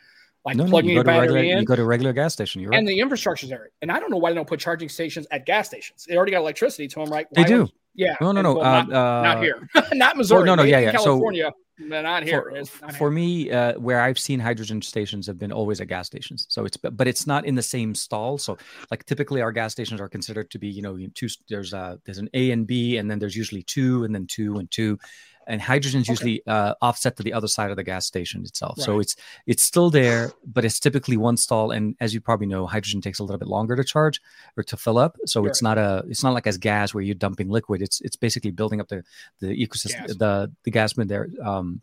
like 0.46 0.58
no, 0.58 0.66
plugging 0.66 0.96
no, 0.96 1.04
battery 1.04 1.34
regular, 1.34 1.54
in 1.54 1.60
you 1.60 1.66
go 1.66 1.76
to 1.76 1.82
a 1.82 1.86
regular 1.86 2.14
gas 2.14 2.34
station 2.34 2.62
you're 2.62 2.72
right. 2.72 2.80
and 2.80 2.88
the 2.88 3.00
infrastructure's 3.00 3.50
there 3.50 3.70
and 3.82 3.92
i 3.92 4.00
don't 4.00 4.12
know 4.12 4.18
why 4.18 4.30
they 4.30 4.36
don't 4.36 4.48
put 4.48 4.60
charging 4.60 4.90
stations 4.90 5.28
at 5.32 5.46
gas 5.46 5.68
stations 5.68 6.06
they 6.08 6.16
already 6.16 6.32
got 6.32 6.40
electricity 6.40 6.88
to 6.88 7.00
them 7.00 7.10
right 7.10 7.28
why 7.32 7.44
they 7.44 7.48
do 7.48 7.68
yeah 7.94 8.16
no 8.22 8.32
no 8.32 8.42
no 8.42 8.56
well, 8.56 8.66
uh, 8.66 8.84
not, 8.84 8.94
uh, 8.94 9.22
not, 9.22 9.44
here 9.44 9.70
not 9.94 10.18
missouri 10.18 10.46
no 10.46 10.56
no 10.56 10.64
yeah 10.64 10.80
yeah 10.80 10.92
california 10.92 11.46
so, 11.46 11.56
not 11.80 12.24
here. 12.24 12.66
For, 12.66 12.86
not 12.86 12.96
for 12.96 13.12
me, 13.12 13.50
uh, 13.52 13.74
where 13.80 14.02
I've 14.02 14.20
seen 14.20 14.40
hydrogen 14.40 14.82
stations 14.82 15.26
have 15.28 15.40
been 15.40 15.52
always 15.52 15.82
at 15.82 15.88
gas 15.88 16.08
stations. 16.08 16.46
So 16.50 16.66
it's 16.66 16.78
but 16.78 17.08
it's 17.08 17.26
not 17.26 17.46
in 17.46 17.56
the 17.56 17.64
same 17.64 17.96
stall. 17.96 18.38
So 18.38 18.58
like 18.90 19.06
typically 19.06 19.42
our 19.42 19.52
gas 19.52 19.72
stations 19.72 20.00
are 20.00 20.10
considered 20.10 20.52
to 20.52 20.60
be 20.60 20.68
you 20.68 20.82
know 20.82 20.98
two. 21.16 21.28
There's 21.50 21.74
a 21.74 22.00
there's 22.06 22.20
an 22.20 22.30
A 22.34 22.52
and 22.52 22.68
B, 22.68 22.98
and 22.98 23.10
then 23.10 23.20
there's 23.20 23.36
usually 23.36 23.64
two, 23.64 24.04
and 24.04 24.14
then 24.14 24.28
two 24.28 24.58
and 24.58 24.70
two 24.70 25.00
and 25.48 25.62
hydrogen 25.62 26.02
is 26.02 26.08
okay. 26.08 26.14
usually 26.14 26.48
uh, 26.48 26.76
offset 26.82 27.18
to 27.18 27.24
the 27.24 27.34
other 27.34 27.48
side 27.48 27.72
of 27.72 27.78
the 27.78 27.84
gas 27.84 28.06
station 28.06 28.44
itself. 28.44 28.78
Right. 28.78 28.86
So 28.86 29.00
it's 29.00 29.16
it's 29.46 29.64
still 29.64 29.90
there, 29.90 30.32
but 30.46 30.66
it's 30.66 30.80
typically 30.80 31.18
one 31.18 31.38
stall. 31.38 31.72
And 31.72 31.96
as 32.00 32.14
you 32.14 32.22
probably 32.22 32.48
know, 32.48 32.66
hydrogen 32.68 33.02
takes 33.02 33.20
a 33.20 33.24
little 33.24 33.40
bit 33.40 33.48
longer 33.48 33.76
to 33.76 33.84
charge 33.84 34.22
or 34.58 34.64
to 34.64 34.78
fill 34.78 34.98
up. 34.98 35.18
So 35.26 35.42
sure. 35.42 35.50
it's 35.50 35.62
not 35.62 35.78
a 35.78 36.04
it's 36.08 36.24
not 36.24 36.34
like 36.34 36.48
as 36.48 36.58
gas 36.58 36.94
where 36.94 37.04
you're 37.04 37.16
dumping 37.16 37.50
liquid. 37.50 37.82
It's 37.82 38.02
it's 38.02 38.16
basically 38.16 38.52
building 38.52 38.82
up 38.82 38.88
the 38.88 39.04
the 39.40 39.48
ecosystem 39.48 40.08
gas. 40.08 40.16
the 40.16 40.52
the 40.64 40.72
gas 40.72 40.98
mid 40.98 41.10
there. 41.10 41.28
Um, 41.44 41.82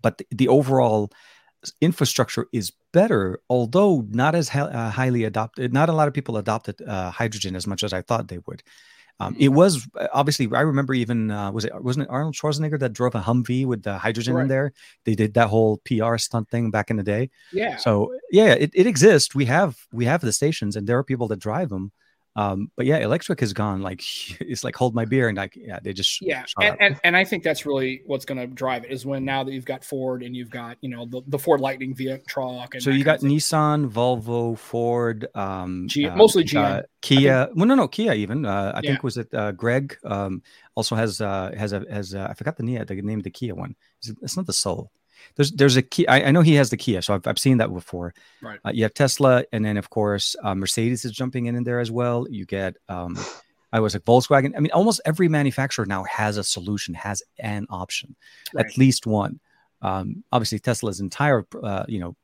but 0.00 0.18
the, 0.18 0.26
the 0.30 0.48
overall 0.48 1.10
infrastructure 1.80 2.46
is 2.52 2.72
better, 2.92 3.40
although 3.48 4.06
not 4.10 4.34
as 4.34 4.50
uh, 4.54 4.90
highly 4.90 5.24
adopted. 5.24 5.72
Not 5.72 5.88
a 5.88 5.92
lot 5.92 6.08
of 6.08 6.14
people 6.14 6.36
adopted 6.36 6.82
uh, 6.82 7.10
hydrogen 7.10 7.56
as 7.56 7.66
much 7.66 7.82
as 7.82 7.92
I 7.92 8.02
thought 8.02 8.28
they 8.28 8.40
would. 8.46 8.62
Um, 9.22 9.36
it 9.38 9.48
was 9.48 9.88
uh, 9.98 10.08
obviously 10.12 10.48
I 10.52 10.60
remember 10.62 10.94
even 10.94 11.30
uh, 11.30 11.50
was 11.52 11.64
it 11.64 11.72
wasn't 11.82 12.04
it 12.04 12.10
Arnold 12.10 12.34
Schwarzenegger 12.34 12.78
that 12.80 12.92
drove 12.92 13.14
a 13.14 13.20
Humvee 13.20 13.66
with 13.66 13.82
the 13.82 13.98
hydrogen 13.98 14.34
right. 14.34 14.42
in 14.42 14.48
there? 14.48 14.72
They 15.04 15.14
did 15.14 15.34
that 15.34 15.48
whole 15.48 15.80
PR 15.84 16.16
stunt 16.18 16.48
thing 16.50 16.70
back 16.70 16.90
in 16.90 16.96
the 16.96 17.02
day. 17.02 17.30
Yeah. 17.52 17.76
So 17.76 18.14
yeah, 18.30 18.54
it, 18.54 18.70
it 18.74 18.86
exists. 18.86 19.34
We 19.34 19.44
have 19.46 19.76
we 19.92 20.04
have 20.06 20.20
the 20.20 20.32
stations, 20.32 20.76
and 20.76 20.86
there 20.86 20.98
are 20.98 21.04
people 21.04 21.28
that 21.28 21.38
drive 21.38 21.68
them. 21.68 21.92
Um, 22.34 22.70
but 22.76 22.86
yeah, 22.86 22.98
electric 22.98 23.40
has 23.40 23.52
gone 23.52 23.82
like 23.82 24.00
it's 24.40 24.64
like 24.64 24.74
hold 24.74 24.94
my 24.94 25.04
beer 25.04 25.28
and 25.28 25.36
like 25.36 25.54
yeah, 25.54 25.78
they 25.82 25.92
just 25.92 26.20
yeah, 26.22 26.44
and, 26.60 26.76
and, 26.80 27.00
and 27.04 27.16
I 27.16 27.24
think 27.24 27.42
that's 27.42 27.66
really 27.66 28.02
what's 28.06 28.24
going 28.24 28.38
to 28.38 28.46
drive 28.46 28.84
it 28.84 28.90
is 28.90 29.04
when 29.04 29.24
now 29.24 29.44
that 29.44 29.52
you've 29.52 29.66
got 29.66 29.84
Ford 29.84 30.22
and 30.22 30.34
you've 30.34 30.50
got 30.50 30.78
you 30.80 30.88
know 30.88 31.04
the, 31.04 31.22
the 31.26 31.38
Ford 31.38 31.60
Lightning 31.60 31.94
Viet 31.94 32.26
truck. 32.26 32.74
so 32.78 32.90
you 32.90 33.04
got 33.04 33.20
Nissan, 33.20 33.90
Volvo, 33.90 34.56
Ford, 34.56 35.26
um, 35.34 35.86
G- 35.88 36.08
uh, 36.08 36.16
mostly 36.16 36.44
GM, 36.44 36.78
uh, 36.78 36.82
Kia. 37.02 37.46
Think, 37.46 37.56
well, 37.56 37.66
no, 37.66 37.74
no, 37.74 37.88
Kia 37.88 38.14
even. 38.14 38.46
Uh, 38.46 38.72
I 38.74 38.80
yeah. 38.82 38.90
think 38.90 39.02
was 39.02 39.18
it 39.18 39.32
uh, 39.34 39.52
Greg 39.52 39.96
um, 40.04 40.42
also 40.74 40.94
has 40.94 41.20
uh, 41.20 41.52
has 41.56 41.72
a 41.74 41.84
has 41.90 42.14
uh, 42.14 42.28
I 42.30 42.34
forgot 42.34 42.56
the 42.56 42.62
name 42.62 42.82
the 42.86 42.94
name 42.94 43.18
of 43.18 43.24
the 43.24 43.30
Kia 43.30 43.54
one. 43.54 43.76
It's 44.02 44.36
not 44.36 44.46
the 44.46 44.52
Soul 44.54 44.90
there's 45.36 45.52
there's 45.52 45.76
a 45.76 45.82
key. 45.82 46.06
I, 46.06 46.28
I, 46.28 46.30
know 46.30 46.42
he 46.42 46.54
has 46.54 46.70
the 46.70 46.76
Kia, 46.76 47.02
so 47.02 47.14
I've, 47.14 47.26
I've 47.26 47.38
seen 47.38 47.58
that 47.58 47.72
before. 47.72 48.14
Right. 48.40 48.58
Uh, 48.64 48.70
you 48.72 48.82
have 48.84 48.94
Tesla, 48.94 49.44
and 49.52 49.64
then 49.64 49.76
of 49.76 49.90
course 49.90 50.36
uh, 50.42 50.54
Mercedes 50.54 51.04
is 51.04 51.12
jumping 51.12 51.46
in 51.46 51.54
in 51.54 51.64
there 51.64 51.80
as 51.80 51.90
well. 51.90 52.26
You 52.28 52.44
get 52.44 52.76
um, 52.88 53.18
I 53.72 53.80
was 53.80 53.94
like 53.94 54.04
Volkswagen. 54.04 54.52
I 54.56 54.60
mean, 54.60 54.72
almost 54.72 55.00
every 55.04 55.28
manufacturer 55.28 55.86
now 55.86 56.04
has 56.04 56.36
a 56.36 56.44
solution, 56.44 56.94
has 56.94 57.22
an 57.38 57.66
option, 57.70 58.14
right. 58.54 58.66
at 58.66 58.76
least 58.76 59.06
one. 59.06 59.40
Um, 59.80 60.24
obviously, 60.30 60.58
Tesla's 60.58 61.00
entire 61.00 61.46
uh, 61.62 61.84
you 61.88 62.00
know 62.00 62.16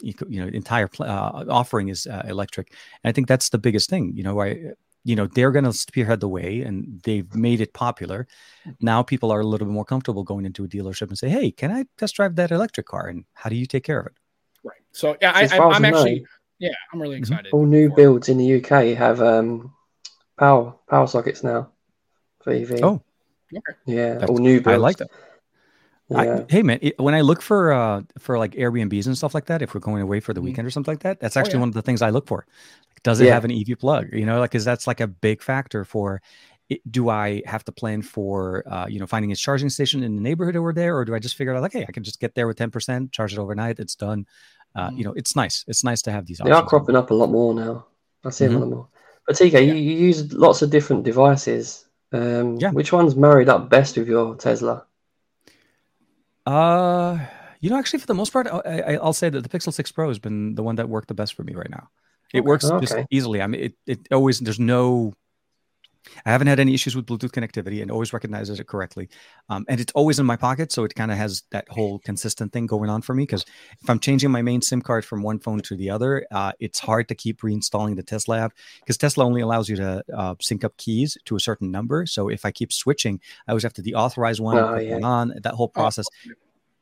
you, 0.00 0.14
know 0.28 0.46
entire 0.46 0.88
uh, 1.00 1.44
offering 1.48 1.88
is 1.88 2.06
uh, 2.06 2.22
electric, 2.26 2.72
and 3.02 3.08
I 3.08 3.12
think 3.12 3.28
that's 3.28 3.48
the 3.48 3.58
biggest 3.58 3.90
thing. 3.90 4.12
You 4.14 4.22
know, 4.22 4.40
I 4.40 4.72
you 5.04 5.14
know 5.14 5.26
they're 5.26 5.52
going 5.52 5.64
to 5.64 5.72
spearhead 5.72 6.20
the 6.20 6.28
way 6.28 6.62
and 6.62 7.00
they've 7.04 7.32
made 7.34 7.60
it 7.60 7.72
popular. 7.74 8.26
Now 8.80 9.02
people 9.02 9.30
are 9.30 9.40
a 9.40 9.44
little 9.44 9.66
bit 9.66 9.72
more 9.72 9.84
comfortable 9.84 10.24
going 10.24 10.46
into 10.46 10.64
a 10.64 10.68
dealership 10.68 11.08
and 11.08 11.18
say 11.18 11.28
hey 11.28 11.50
can 11.50 11.70
i 11.70 11.84
test 11.98 12.16
drive 12.16 12.36
that 12.36 12.50
electric 12.50 12.86
car 12.86 13.06
and 13.08 13.24
how 13.34 13.50
do 13.50 13.56
you 13.56 13.66
take 13.66 13.84
care 13.84 14.00
of 14.00 14.06
it? 14.06 14.14
Right. 14.64 14.80
So 14.92 15.16
yeah 15.20 15.32
I, 15.34 15.42
am 15.56 15.84
actually 15.84 16.20
know, 16.20 16.26
yeah 16.58 16.74
i'm 16.92 17.00
really 17.00 17.16
mm-hmm. 17.16 17.32
excited 17.32 17.52
all 17.52 17.66
new 17.66 17.92
builds 17.94 18.28
in 18.28 18.38
the 18.38 18.56
uk 18.56 18.70
have 18.96 19.20
um 19.20 19.72
power 20.38 20.74
power 20.88 21.06
sockets 21.06 21.42
now 21.42 21.70
for 22.42 22.52
ev 22.52 22.72
oh. 22.82 23.02
Okay. 23.54 23.78
yeah 23.86 24.14
That's, 24.14 24.30
all 24.30 24.38
new 24.38 24.60
builds 24.60 24.74
i 24.74 24.76
like 24.76 24.96
that 24.98 25.10
yeah. 26.08 26.18
I, 26.18 26.44
hey 26.48 26.62
man, 26.62 26.78
it, 26.82 26.98
when 26.98 27.14
I 27.14 27.22
look 27.22 27.40
for 27.40 27.72
uh 27.72 28.02
for 28.18 28.38
like 28.38 28.52
Airbnbs 28.52 29.06
and 29.06 29.16
stuff 29.16 29.34
like 29.34 29.46
that, 29.46 29.62
if 29.62 29.74
we're 29.74 29.80
going 29.80 30.02
away 30.02 30.20
for 30.20 30.32
the 30.32 30.40
mm-hmm. 30.40 30.46
weekend 30.46 30.66
or 30.66 30.70
something 30.70 30.92
like 30.92 31.02
that, 31.02 31.20
that's 31.20 31.36
oh, 31.36 31.40
actually 31.40 31.54
oh, 31.54 31.56
yeah. 31.56 31.60
one 31.60 31.68
of 31.70 31.74
the 31.74 31.82
things 31.82 32.02
I 32.02 32.10
look 32.10 32.26
for. 32.26 32.46
Does 33.02 33.20
it 33.20 33.26
yeah. 33.26 33.34
have 33.34 33.44
an 33.44 33.52
EV 33.52 33.78
plug? 33.78 34.08
You 34.12 34.24
know, 34.24 34.40
like, 34.40 34.50
because 34.50 34.64
that's 34.64 34.86
like 34.86 35.00
a 35.00 35.06
big 35.06 35.42
factor 35.42 35.84
for. 35.84 36.22
It, 36.70 36.80
do 36.90 37.10
I 37.10 37.42
have 37.44 37.62
to 37.64 37.72
plan 37.72 38.00
for, 38.00 38.64
uh, 38.66 38.86
you 38.88 38.98
know, 38.98 39.06
finding 39.06 39.30
a 39.32 39.36
charging 39.36 39.68
station 39.68 40.02
in 40.02 40.16
the 40.16 40.22
neighborhood 40.22 40.56
over 40.56 40.72
there, 40.72 40.96
or 40.96 41.04
do 41.04 41.14
I 41.14 41.18
just 41.18 41.36
figure 41.36 41.54
out 41.54 41.60
like, 41.60 41.74
hey, 41.74 41.84
I 41.86 41.92
can 41.92 42.02
just 42.02 42.20
get 42.20 42.34
there 42.34 42.46
with 42.46 42.56
ten 42.56 42.70
percent, 42.70 43.12
charge 43.12 43.34
it 43.34 43.38
overnight, 43.38 43.78
it's 43.80 43.94
done. 43.94 44.26
Uh, 44.74 44.88
mm-hmm. 44.88 44.96
You 44.96 45.04
know, 45.04 45.12
it's 45.12 45.36
nice. 45.36 45.64
It's 45.68 45.84
nice 45.84 46.00
to 46.02 46.12
have 46.12 46.24
these. 46.24 46.38
They 46.38 46.50
options. 46.50 46.56
are 46.56 46.66
cropping 46.66 46.96
up 46.96 47.10
a 47.10 47.14
lot 47.14 47.28
more 47.28 47.52
now. 47.52 47.86
I 48.24 48.30
see 48.30 48.46
mm-hmm. 48.46 48.56
a 48.56 48.58
lot 48.60 48.68
more. 48.70 48.88
But 49.26 49.36
TK, 49.36 49.52
yeah. 49.52 49.58
you, 49.60 49.74
you 49.74 49.96
use 50.06 50.32
lots 50.32 50.62
of 50.62 50.70
different 50.70 51.04
devices. 51.04 51.86
Um, 52.12 52.56
yeah. 52.56 52.70
Which 52.70 52.92
one's 52.92 53.16
married 53.16 53.48
up 53.48 53.68
best 53.68 53.96
with 53.96 54.08
your 54.08 54.34
Tesla? 54.36 54.86
Uh, 56.46 57.18
you 57.60 57.70
know, 57.70 57.78
actually, 57.78 58.00
for 58.00 58.06
the 58.06 58.14
most 58.14 58.32
part, 58.32 58.46
I, 58.46 58.98
will 59.02 59.12
say 59.12 59.30
that 59.30 59.40
the 59.40 59.48
Pixel 59.48 59.72
6 59.72 59.92
Pro 59.92 60.08
has 60.08 60.18
been 60.18 60.54
the 60.54 60.62
one 60.62 60.76
that 60.76 60.88
worked 60.88 61.08
the 61.08 61.14
best 61.14 61.34
for 61.34 61.44
me 61.44 61.54
right 61.54 61.70
now. 61.70 61.88
It 62.32 62.40
okay. 62.40 62.46
works 62.46 62.64
okay. 62.64 62.84
just 62.84 62.96
easily. 63.10 63.40
I 63.40 63.46
mean, 63.46 63.62
it, 63.62 63.74
it 63.86 64.08
always, 64.12 64.40
there's 64.40 64.60
no, 64.60 65.14
I 66.24 66.32
haven't 66.32 66.46
had 66.46 66.60
any 66.60 66.74
issues 66.74 66.96
with 66.96 67.06
Bluetooth 67.06 67.30
connectivity 67.30 67.82
and 67.82 67.90
always 67.90 68.12
recognizes 68.12 68.60
it 68.60 68.66
correctly. 68.66 69.08
Um, 69.48 69.64
and 69.68 69.80
it's 69.80 69.92
always 69.92 70.18
in 70.18 70.26
my 70.26 70.36
pocket. 70.36 70.72
So 70.72 70.84
it 70.84 70.94
kind 70.94 71.10
of 71.10 71.16
has 71.16 71.42
that 71.50 71.68
whole 71.68 71.98
consistent 72.00 72.52
thing 72.52 72.66
going 72.66 72.90
on 72.90 73.02
for 73.02 73.14
me. 73.14 73.24
Because 73.24 73.44
if 73.80 73.88
I'm 73.88 73.98
changing 73.98 74.30
my 74.30 74.42
main 74.42 74.62
SIM 74.62 74.82
card 74.82 75.04
from 75.04 75.22
one 75.22 75.38
phone 75.38 75.60
to 75.60 75.76
the 75.76 75.90
other, 75.90 76.26
uh, 76.30 76.52
it's 76.60 76.78
hard 76.78 77.08
to 77.08 77.14
keep 77.14 77.40
reinstalling 77.40 77.96
the 77.96 78.02
Tesla 78.02 78.40
app 78.40 78.52
because 78.80 78.96
Tesla 78.96 79.24
only 79.24 79.40
allows 79.40 79.68
you 79.68 79.76
to 79.76 80.04
uh, 80.14 80.34
sync 80.40 80.64
up 80.64 80.76
keys 80.76 81.16
to 81.24 81.36
a 81.36 81.40
certain 81.40 81.70
number. 81.70 82.06
So 82.06 82.28
if 82.28 82.44
I 82.44 82.50
keep 82.50 82.72
switching, 82.72 83.20
I 83.46 83.52
always 83.52 83.62
have 83.62 83.74
to 83.74 83.82
deauthorize 83.82 84.40
one, 84.40 84.58
oh, 84.58 84.78
yeah. 84.78 84.94
one 84.94 85.04
on, 85.04 85.34
that 85.42 85.54
whole 85.54 85.68
process. 85.68 86.06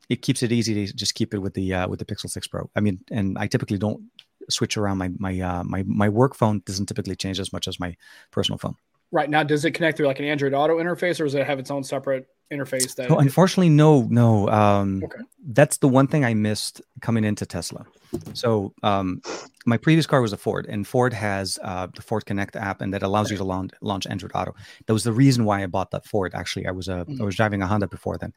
It 0.09 0.21
keeps 0.21 0.43
it 0.43 0.51
easy 0.51 0.85
to 0.85 0.93
just 0.93 1.15
keep 1.15 1.33
it 1.33 1.39
with 1.39 1.53
the 1.53 1.73
uh, 1.73 1.87
with 1.87 1.99
the 1.99 2.05
Pixel 2.05 2.29
6 2.29 2.47
Pro. 2.47 2.69
I 2.75 2.81
mean, 2.81 2.99
and 3.09 3.37
I 3.37 3.47
typically 3.47 3.77
don't 3.77 4.03
switch 4.49 4.77
around 4.77 4.97
my 4.97 5.09
my 5.17 5.39
uh, 5.39 5.63
my 5.63 5.83
my 5.87 6.09
work 6.09 6.35
phone 6.35 6.61
doesn't 6.65 6.87
typically 6.87 7.15
change 7.15 7.39
as 7.39 7.53
much 7.53 7.67
as 7.67 7.79
my 7.79 7.95
personal 8.31 8.57
phone. 8.57 8.75
Right 9.13 9.29
now, 9.29 9.43
does 9.43 9.63
it 9.63 9.71
connect 9.71 9.97
through 9.97 10.07
like 10.07 10.17
an 10.17 10.25
Android 10.25 10.55
Auto 10.55 10.79
interface, 10.79 11.19
or 11.19 11.25
does 11.25 11.35
it 11.35 11.45
have 11.45 11.59
its 11.59 11.69
own 11.69 11.83
separate 11.83 12.27
interface? 12.51 12.95
That 12.95 13.11
no, 13.11 13.19
unfortunately, 13.19 13.69
no, 13.69 14.07
no. 14.09 14.49
Um, 14.49 15.03
okay. 15.03 15.19
That's 15.45 15.77
the 15.77 15.87
one 15.87 16.07
thing 16.07 16.25
I 16.25 16.33
missed 16.33 16.81
coming 16.99 17.23
into 17.23 17.45
Tesla. 17.45 17.85
So 18.33 18.73
um, 18.81 19.21
my 19.67 19.77
previous 19.77 20.07
car 20.07 20.19
was 20.19 20.33
a 20.33 20.37
Ford, 20.37 20.65
and 20.67 20.87
Ford 20.87 21.13
has 21.13 21.59
uh, 21.61 21.89
the 21.95 22.01
Ford 22.01 22.25
Connect 22.25 22.55
app, 22.55 22.81
and 22.81 22.91
that 22.95 23.03
allows 23.03 23.29
you 23.29 23.37
to 23.37 23.43
launch, 23.43 23.69
launch 23.81 24.07
Android 24.07 24.31
Auto. 24.33 24.55
That 24.87 24.93
was 24.93 25.03
the 25.03 25.13
reason 25.13 25.45
why 25.45 25.61
I 25.61 25.67
bought 25.67 25.91
that 25.91 26.07
Ford. 26.07 26.33
Actually, 26.33 26.65
I 26.65 26.71
was 26.71 26.87
a 26.87 27.05
mm-hmm. 27.05 27.21
I 27.21 27.25
was 27.25 27.35
driving 27.35 27.61
a 27.61 27.67
Honda 27.67 27.87
before 27.87 28.17
then. 28.17 28.33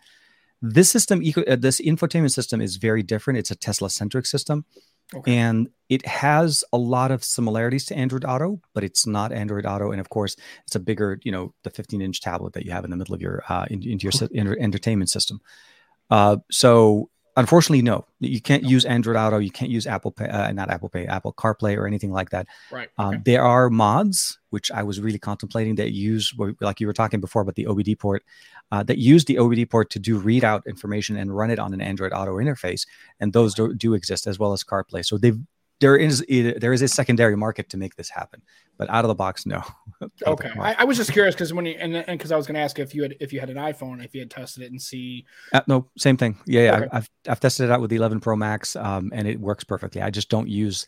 This 0.60 0.90
system, 0.90 1.22
uh, 1.48 1.56
this 1.56 1.80
infotainment 1.80 2.32
system, 2.32 2.60
is 2.60 2.76
very 2.76 3.02
different. 3.02 3.38
It's 3.38 3.50
a 3.50 3.56
Tesla 3.56 3.88
centric 3.88 4.26
system. 4.26 4.66
Okay. 5.14 5.36
And 5.36 5.68
it 5.88 6.04
has 6.06 6.64
a 6.72 6.78
lot 6.78 7.10
of 7.10 7.22
similarities 7.22 7.84
to 7.86 7.96
Android 7.96 8.24
Auto, 8.24 8.60
but 8.74 8.82
it's 8.82 9.06
not 9.06 9.32
Android 9.32 9.64
Auto. 9.64 9.92
And 9.92 10.00
of 10.00 10.08
course, 10.08 10.36
it's 10.66 10.74
a 10.74 10.80
bigger, 10.80 11.20
you 11.22 11.30
know, 11.30 11.54
the 11.62 11.70
15 11.70 12.00
inch 12.00 12.20
tablet 12.20 12.54
that 12.54 12.64
you 12.64 12.72
have 12.72 12.84
in 12.84 12.90
the 12.90 12.96
middle 12.96 13.14
of 13.14 13.22
your 13.22 13.44
uh, 13.48 13.66
in, 13.70 13.82
into 13.88 14.10
your 14.32 14.58
entertainment 14.58 15.10
system. 15.10 15.40
Uh, 16.10 16.38
so 16.50 17.08
unfortunately, 17.36 17.82
no, 17.82 18.06
you 18.18 18.40
can't 18.40 18.64
use 18.64 18.84
Android 18.84 19.16
Auto. 19.16 19.38
You 19.38 19.50
can't 19.50 19.70
use 19.70 19.86
Apple 19.86 20.10
Pay, 20.10 20.26
uh, 20.26 20.50
not 20.52 20.70
Apple 20.70 20.88
Pay, 20.88 21.06
Apple 21.06 21.32
CarPlay 21.34 21.76
or 21.76 21.86
anything 21.86 22.10
like 22.10 22.30
that. 22.30 22.48
Right. 22.70 22.88
Um, 22.98 23.22
there 23.24 23.44
are 23.44 23.70
mods 23.70 24.38
which 24.50 24.70
I 24.70 24.82
was 24.82 25.00
really 25.00 25.18
contemplating 25.18 25.74
that 25.76 25.92
use, 25.92 26.32
like 26.60 26.80
you 26.80 26.86
were 26.86 26.94
talking 26.94 27.20
before 27.20 27.42
about 27.42 27.56
the 27.56 27.66
OBD 27.66 27.98
port, 27.98 28.24
uh, 28.72 28.82
that 28.82 28.98
use 28.98 29.24
the 29.24 29.36
OBD 29.36 29.70
port 29.70 29.90
to 29.90 29.98
do 29.98 30.20
readout 30.20 30.62
information 30.66 31.16
and 31.16 31.36
run 31.36 31.50
it 31.50 31.58
on 31.58 31.72
an 31.72 31.80
Android 31.80 32.12
Auto 32.12 32.36
interface, 32.36 32.86
and 33.20 33.32
those 33.32 33.54
do, 33.54 33.74
do 33.74 33.94
exist 33.94 34.26
as 34.26 34.38
well 34.38 34.52
as 34.52 34.64
CarPlay. 34.64 35.04
So 35.04 35.18
they've 35.18 35.38
there 35.80 35.96
is 35.96 36.24
there 36.28 36.72
is 36.72 36.82
a 36.82 36.88
secondary 36.88 37.36
market 37.36 37.68
to 37.70 37.76
make 37.76 37.96
this 37.96 38.08
happen, 38.08 38.40
but 38.78 38.88
out 38.88 39.04
of 39.04 39.08
the 39.08 39.14
box, 39.14 39.44
no. 39.44 39.62
okay, 40.26 40.50
I, 40.58 40.74
I, 40.78 40.84
was 40.84 40.96
just 40.96 41.12
curious 41.12 41.34
because 41.34 41.52
when 41.52 41.66
you 41.66 41.76
and 41.78 42.04
because 42.06 42.32
I 42.32 42.36
was 42.36 42.46
going 42.46 42.54
to 42.54 42.60
ask 42.60 42.78
if 42.78 42.94
you 42.94 43.02
had 43.02 43.16
if 43.20 43.32
you 43.32 43.40
had 43.40 43.50
an 43.50 43.56
iPhone, 43.56 44.02
if 44.02 44.14
you 44.14 44.20
had 44.20 44.30
tested 44.30 44.62
it 44.62 44.70
and 44.70 44.80
see. 44.80 45.26
Uh, 45.52 45.60
no, 45.66 45.88
same 45.98 46.16
thing. 46.16 46.38
Yeah, 46.46 46.62
yeah. 46.62 46.76
Okay. 46.76 46.88
I, 46.92 46.94
have 46.96 47.10
I've 47.28 47.40
tested 47.40 47.66
it 47.66 47.72
out 47.72 47.80
with 47.80 47.90
the 47.90 47.96
11 47.96 48.20
Pro 48.20 48.36
Max, 48.36 48.74
um, 48.76 49.10
and 49.14 49.28
it 49.28 49.38
works 49.38 49.64
perfectly. 49.64 50.00
I 50.00 50.10
just 50.10 50.30
don't 50.30 50.48
use 50.48 50.86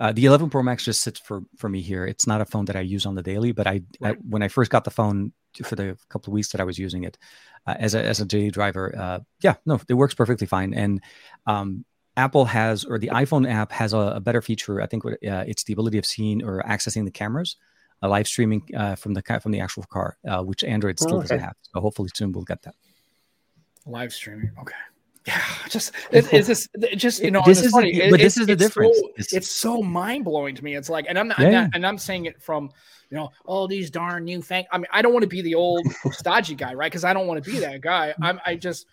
uh, 0.00 0.12
the 0.12 0.24
11 0.24 0.48
Pro 0.48 0.62
Max. 0.62 0.84
Just 0.84 1.02
sits 1.02 1.20
for 1.20 1.42
for 1.58 1.68
me 1.68 1.82
here. 1.82 2.06
It's 2.06 2.26
not 2.26 2.40
a 2.40 2.46
phone 2.46 2.64
that 2.66 2.76
I 2.76 2.80
use 2.80 3.04
on 3.04 3.14
the 3.14 3.22
daily, 3.22 3.52
but 3.52 3.66
I, 3.66 3.82
right. 4.00 4.16
I 4.16 4.20
when 4.26 4.42
I 4.42 4.48
first 4.48 4.70
got 4.70 4.84
the 4.84 4.90
phone 4.90 5.32
for 5.62 5.76
the 5.76 5.96
couple 6.08 6.30
of 6.30 6.34
weeks 6.34 6.48
that 6.48 6.60
I 6.60 6.64
was 6.64 6.78
using 6.78 7.04
it 7.04 7.18
uh, 7.66 7.74
as 7.78 7.94
a 7.94 8.04
as 8.04 8.20
a 8.20 8.24
daily 8.24 8.50
driver, 8.50 8.94
uh, 8.96 9.20
yeah, 9.42 9.54
no, 9.66 9.80
it 9.88 9.94
works 9.94 10.14
perfectly 10.14 10.46
fine, 10.46 10.74
and 10.74 11.00
um, 11.46 11.84
Apple 12.16 12.44
has, 12.44 12.84
or 12.84 12.98
the 12.98 13.08
iPhone 13.08 13.50
app 13.50 13.72
has 13.72 13.92
a, 13.92 13.98
a 13.98 14.20
better 14.20 14.42
feature. 14.42 14.80
I 14.80 14.86
think 14.86 15.04
uh, 15.06 15.10
it's 15.22 15.64
the 15.64 15.72
ability 15.72 15.98
of 15.98 16.06
seeing 16.06 16.42
or 16.42 16.62
accessing 16.62 17.04
the 17.04 17.10
cameras, 17.10 17.56
uh, 18.02 18.08
live 18.08 18.26
streaming 18.26 18.62
uh, 18.76 18.96
from 18.96 19.14
the 19.14 19.22
from 19.42 19.52
the 19.52 19.60
actual 19.60 19.84
car, 19.84 20.16
uh, 20.28 20.42
which 20.42 20.64
Android 20.64 20.98
still 20.98 21.14
oh, 21.14 21.18
okay. 21.18 21.28
doesn't 21.28 21.40
have. 21.40 21.56
So 21.62 21.80
hopefully 21.80 22.10
soon 22.14 22.32
we'll 22.32 22.44
get 22.44 22.62
that. 22.62 22.74
Live 23.86 24.12
streaming, 24.12 24.50
okay. 24.60 24.74
Yeah, 25.26 25.42
just 25.68 25.92
it, 26.10 26.32
it's 26.32 26.48
just 26.48 26.68
just 26.96 27.22
you 27.22 27.30
know 27.30 27.42
this 27.44 27.62
is 27.62 27.72
funny. 27.72 27.92
The, 27.92 28.10
but 28.10 28.20
it, 28.20 28.24
this 28.24 28.36
is 28.36 28.46
the 28.46 28.56
difference. 28.56 28.98
So, 28.98 29.10
it's, 29.16 29.32
it's, 29.32 29.50
so 29.50 29.82
mind 29.82 30.24
blowing 30.24 30.54
to 30.54 30.64
me. 30.64 30.76
It's 30.76 30.88
like, 30.88 31.06
and 31.08 31.18
I'm 31.18 31.28
not, 31.28 31.38
yeah. 31.38 31.46
I'm 31.46 31.52
not, 31.52 31.70
and 31.74 31.86
I'm 31.86 31.98
saying 31.98 32.24
it 32.26 32.42
from 32.42 32.70
you 33.10 33.16
know 33.16 33.30
all 33.44 33.66
these 33.68 33.90
darn 33.90 34.24
new 34.24 34.40
things. 34.40 34.66
I 34.72 34.78
mean, 34.78 34.86
I 34.92 35.02
don't 35.02 35.12
want 35.12 35.24
to 35.24 35.28
be 35.28 35.42
the 35.42 35.54
old 35.54 35.86
stodgy 36.12 36.54
guy, 36.54 36.74
right? 36.74 36.90
Because 36.90 37.04
I 37.04 37.12
don't 37.12 37.26
want 37.26 37.42
to 37.42 37.50
be 37.50 37.58
that 37.60 37.80
guy. 37.80 38.14
I'm 38.22 38.40
I 38.46 38.56
just 38.56 38.86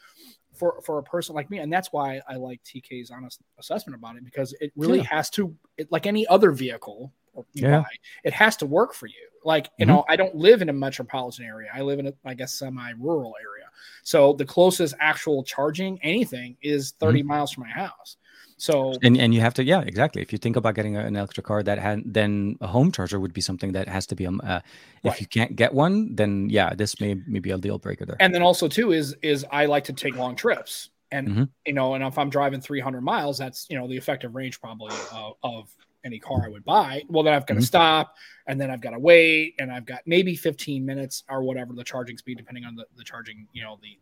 for 0.58 0.82
for 0.82 0.98
a 0.98 1.04
person 1.04 1.36
like 1.36 1.50
me 1.50 1.60
and 1.60 1.72
that's 1.72 1.94
why 1.94 2.20
i 2.28 2.36
like 2.36 2.62
tk's 2.64 3.12
honest 3.12 3.42
assessment 3.60 3.96
about 3.96 4.16
it 4.16 4.26
because 4.26 4.54
it 4.60 4.72
really 4.76 5.00
yeah. 5.00 5.06
has 5.06 5.30
to 5.30 5.56
it, 5.78 5.92
like 5.92 6.06
any 6.06 6.26
other 6.28 6.52
vehicle 6.52 7.14
yeah. 7.54 7.82
Buy, 7.82 7.86
it 8.24 8.34
has 8.34 8.58
to 8.58 8.66
work 8.66 8.96
for 8.96 9.06
you 9.06 9.14
like 9.46 9.70
you 9.78 9.86
mm-hmm. 9.86 9.96
know 9.96 10.06
i 10.10 10.16
don't 10.16 10.34
live 10.34 10.64
in 10.64 10.70
a 10.70 10.74
metropolitan 10.74 11.46
area 11.46 11.70
i 11.74 11.82
live 11.82 12.00
in 12.00 12.08
a 12.08 12.14
i 12.26 12.34
guess 12.34 12.56
semi-rural 12.56 13.36
area 13.40 13.70
so 14.02 14.34
the 14.34 14.46
closest 14.46 14.96
actual 15.00 15.44
charging 15.44 16.00
anything 16.02 16.58
is 16.64 16.96
30 17.00 17.20
mm-hmm. 17.20 17.28
miles 17.28 17.52
from 17.52 17.66
my 17.66 17.70
house 17.70 18.18
so 18.58 18.94
and 19.04 19.18
and 19.18 19.34
you 19.34 19.42
have 19.42 19.54
to 19.56 19.64
yeah 19.64 19.82
exactly. 19.82 20.22
If 20.22 20.32
you 20.32 20.40
think 20.40 20.56
about 20.56 20.74
getting 20.74 20.98
an 20.98 21.16
electric 21.16 21.46
car, 21.46 21.62
that 21.64 21.78
had 21.78 22.02
then 22.06 22.58
a 22.60 22.68
home 22.68 22.92
charger 22.92 23.20
would 23.20 23.34
be 23.34 23.42
something 23.42 23.72
that 23.74 23.88
has 23.88 24.06
to 24.08 24.16
be 24.16 24.26
um. 24.26 24.42
Uh, 24.44 24.62
if 25.04 25.12
right. 25.12 25.22
you 25.22 25.28
can't 25.28 25.56
get 25.56 25.74
one, 25.74 26.16
then 26.16 26.50
yeah, 26.50 26.74
this 26.74 27.00
may, 27.00 27.16
may 27.28 27.40
be 27.40 27.52
a 27.52 27.58
deal 27.58 27.78
breaker 27.78 28.06
there. 28.06 28.18
And 28.20 28.34
then 28.34 28.42
also 28.42 28.68
too 28.68 28.92
is 28.92 29.16
is 29.22 29.46
I 29.52 29.68
like 29.68 29.84
to 29.86 29.94
take 29.94 30.16
long 30.16 30.36
trips. 30.36 30.90
and 31.12 31.28
mm-hmm. 31.28 31.44
you 31.66 31.74
know, 31.74 31.94
and 31.94 32.04
if 32.04 32.18
I'm 32.18 32.30
driving 32.30 32.60
300 32.60 33.02
miles, 33.02 33.38
that's 33.38 33.68
you 33.70 33.78
know 33.78 33.88
the 33.88 33.96
effective 33.96 34.34
range 34.36 34.60
probably 34.60 34.94
of, 35.14 35.34
of 35.44 35.70
any 36.04 36.20
car 36.20 36.44
I 36.44 36.50
would 36.50 36.66
buy. 36.66 37.04
Well, 37.10 37.24
then 37.24 37.34
I've 37.34 37.46
got 37.46 37.56
to 37.56 37.60
mm-hmm. 37.60 37.66
stop, 37.66 38.16
and 38.48 38.60
then 38.60 38.72
I've 38.72 38.82
got 38.82 38.92
to 38.92 39.00
wait, 39.00 39.56
and 39.60 39.72
I've 39.72 39.86
got 39.86 40.02
maybe 40.06 40.36
15 40.36 40.86
minutes 40.86 41.24
or 41.30 41.44
whatever 41.44 41.74
the 41.74 41.84
charging 41.84 42.18
speed, 42.18 42.38
depending 42.38 42.66
on 42.66 42.76
the, 42.76 42.86
the 42.96 43.04
charging, 43.04 43.48
you 43.54 43.64
know, 43.64 43.78
the 43.82 43.98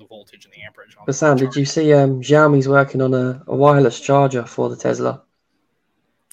the 0.00 0.06
voltage 0.06 0.44
and 0.44 0.52
the 0.54 0.62
amperage. 0.62 0.96
But 1.06 1.14
Sam, 1.14 1.36
did 1.36 1.54
you 1.54 1.64
see 1.64 1.92
um, 1.92 2.20
Xiaomi's 2.20 2.68
working 2.68 3.00
on 3.00 3.14
a, 3.14 3.42
a 3.46 3.54
wireless 3.54 4.00
charger 4.00 4.44
for 4.44 4.68
the 4.68 4.76
Tesla? 4.76 5.22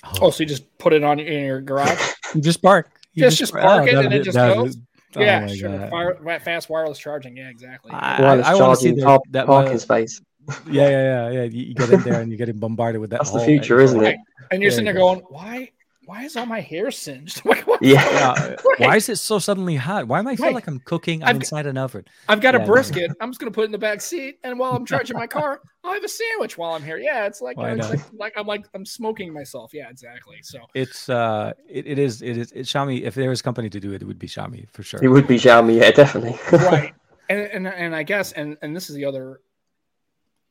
Oh. 0.03 0.17
oh, 0.23 0.29
so 0.31 0.43
you 0.43 0.47
just 0.47 0.77
put 0.77 0.93
it 0.93 1.03
on 1.03 1.19
in 1.19 1.45
your 1.45 1.61
garage? 1.61 2.01
you 2.35 2.41
just 2.41 2.61
park. 2.61 2.89
You 3.13 3.23
just, 3.23 3.37
just 3.37 3.53
park 3.53 3.83
oh, 3.83 3.85
it 3.85 4.05
and 4.05 4.13
it 4.13 4.23
just 4.23 4.37
goes. 4.37 4.77
Oh 5.15 5.21
yeah, 5.21 5.47
sure. 5.47 5.87
Fire, 5.89 6.39
fast 6.39 6.69
wireless 6.69 6.99
charging. 6.99 7.35
Yeah, 7.37 7.49
exactly. 7.49 7.91
I, 7.91 8.21
wireless 8.21 8.47
I, 8.47 8.51
I 8.51 8.55
want 8.55 8.79
to 8.79 8.83
see 8.83 8.91
that, 8.91 9.21
that 9.31 9.45
parking 9.47 9.75
uh, 9.75 9.79
space. 9.79 10.21
Yeah, 10.69 10.89
yeah, 10.89 10.89
yeah, 10.89 11.29
yeah. 11.29 11.43
You, 11.43 11.73
get 11.73 11.89
in 11.89 12.01
there 12.01 12.21
and 12.21 12.31
you 12.31 12.37
get 12.37 12.57
bombarded 12.59 13.01
with 13.01 13.09
that. 13.09 13.19
That's 13.19 13.31
the 13.31 13.41
future, 13.41 13.79
isn't 13.79 14.01
it? 14.03 14.17
And 14.51 14.61
you're 14.61 14.71
sitting 14.71 14.85
there 14.85 14.93
going, 14.93 15.19
"Why? 15.29 15.71
Why 16.07 16.23
is 16.23 16.37
all 16.37 16.45
my 16.45 16.61
hair 16.61 16.89
singed? 16.89 17.41
yeah. 17.81 18.55
Why 18.77 18.95
is 18.95 19.09
it 19.09 19.17
so 19.17 19.39
suddenly 19.39 19.75
hot? 19.75 20.07
Why 20.07 20.19
am 20.19 20.27
I 20.27 20.37
feel 20.37 20.53
like 20.53 20.65
I'm 20.65 20.79
cooking? 20.79 21.21
I'm 21.21 21.29
I've, 21.29 21.35
inside 21.35 21.65
an 21.65 21.77
oven. 21.77 22.05
I've 22.29 22.39
got 22.39 22.53
yeah, 22.53 22.63
a 22.63 22.65
brisket. 22.65 23.11
I'm 23.19 23.29
just 23.29 23.41
gonna 23.41 23.51
put 23.51 23.63
it 23.63 23.65
in 23.65 23.71
the 23.73 23.77
back 23.77 23.99
seat, 23.99 24.39
and 24.45 24.57
while 24.57 24.71
I'm 24.71 24.85
charging 24.85 25.17
my 25.17 25.27
car, 25.27 25.59
I'll 25.83 25.93
have 25.93 26.03
a 26.05 26.07
sandwich 26.07 26.57
while 26.57 26.75
I'm 26.75 26.81
here. 26.81 26.97
Yeah, 26.97 27.25
it's 27.25 27.41
like, 27.41 27.57
well, 27.57 27.77
it's 27.77 27.89
like, 27.89 27.99
like, 28.13 28.33
I'm 28.37 28.47
like 28.47 28.65
I'm 28.73 28.85
smoking 28.85 29.33
myself. 29.33 29.73
Yeah, 29.73 29.89
exactly. 29.89 30.37
So 30.43 30.59
it's 30.73 31.09
uh, 31.09 31.51
it, 31.67 31.85
it 31.85 31.99
is 31.99 32.21
it 32.21 32.37
is 32.37 32.53
it's 32.53 32.71
Xiaomi. 32.71 33.01
If 33.01 33.13
there 33.15 33.29
was 33.29 33.41
a 33.41 33.43
company 33.43 33.69
to 33.69 33.79
do 33.79 33.91
it, 33.91 34.01
it 34.01 34.05
would 34.05 34.19
be 34.19 34.27
Xiaomi 34.27 34.69
for 34.69 34.83
sure. 34.83 35.01
It 35.03 35.09
would 35.09 35.27
be 35.27 35.37
Xiaomi. 35.37 35.81
Yeah, 35.81 35.91
definitely. 35.91 36.39
right. 36.53 36.93
And, 37.29 37.41
and 37.41 37.67
and 37.67 37.93
I 37.93 38.03
guess 38.03 38.31
and 38.31 38.57
and 38.61 38.73
this 38.73 38.89
is 38.89 38.95
the 38.95 39.03
other 39.03 39.41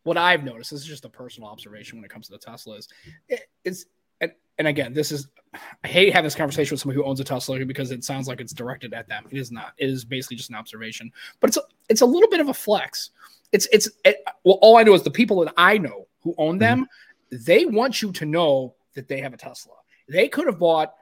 what 0.03 0.19
I've 0.19 0.45
noticed. 0.45 0.71
This 0.71 0.83
is 0.83 0.87
just 0.87 1.07
a 1.07 1.09
personal 1.09 1.49
observation 1.49 1.97
when 1.97 2.05
it 2.05 2.11
comes 2.11 2.27
to 2.27 2.33
the 2.33 2.39
Tesla 2.39 2.75
is 2.75 2.89
it, 3.31 3.41
it's 3.65 3.87
and, 4.21 4.33
and 4.59 4.69
again, 4.69 4.93
this 4.93 5.13
is 5.13 5.29
I 5.85 5.89
hate 5.89 6.13
having 6.13 6.25
this 6.25 6.35
conversation 6.35 6.75
with 6.75 6.81
somebody 6.81 6.97
who 6.97 7.05
owns 7.05 7.21
a 7.21 7.25
Tesla 7.25 7.65
because 7.65 7.91
it 7.91 8.05
sounds 8.05 8.29
like 8.29 8.41
it's 8.41 8.53
directed 8.53 8.95
at 8.95 9.09
them. 9.09 9.25
It 9.31 9.39
is 9.39 9.51
not. 9.51 9.73
It 9.79 9.89
is 9.89 10.05
basically 10.05 10.37
just 10.37 10.51
an 10.51 10.57
observation, 10.57 11.13
but 11.41 11.49
it's 11.49 11.57
a, 11.57 11.63
it's 11.89 12.01
a 12.01 12.07
little 12.07 12.29
bit 12.29 12.41
of 12.41 12.49
a 12.49 12.55
flex. 12.55 13.11
It's 13.53 13.69
it's 13.73 13.89
it, 14.05 14.25
well, 14.45 14.59
all 14.63 14.77
I 14.77 14.83
know 14.83 14.95
is 14.95 15.03
the 15.03 15.11
people 15.11 15.45
that 15.45 15.55
I 15.57 15.79
know 15.79 16.07
who 16.23 16.35
own 16.39 16.59
them, 16.59 16.83
mm-hmm. 16.83 17.45
they 17.45 17.65
want 17.65 18.03
you 18.03 18.13
to 18.13 18.25
know 18.25 18.75
that 18.95 19.09
they 19.09 19.21
have 19.21 19.33
a 19.33 19.37
Tesla. 19.37 19.75
They 20.09 20.29
could 20.29 20.47
have 20.47 20.59
bought 20.59 20.95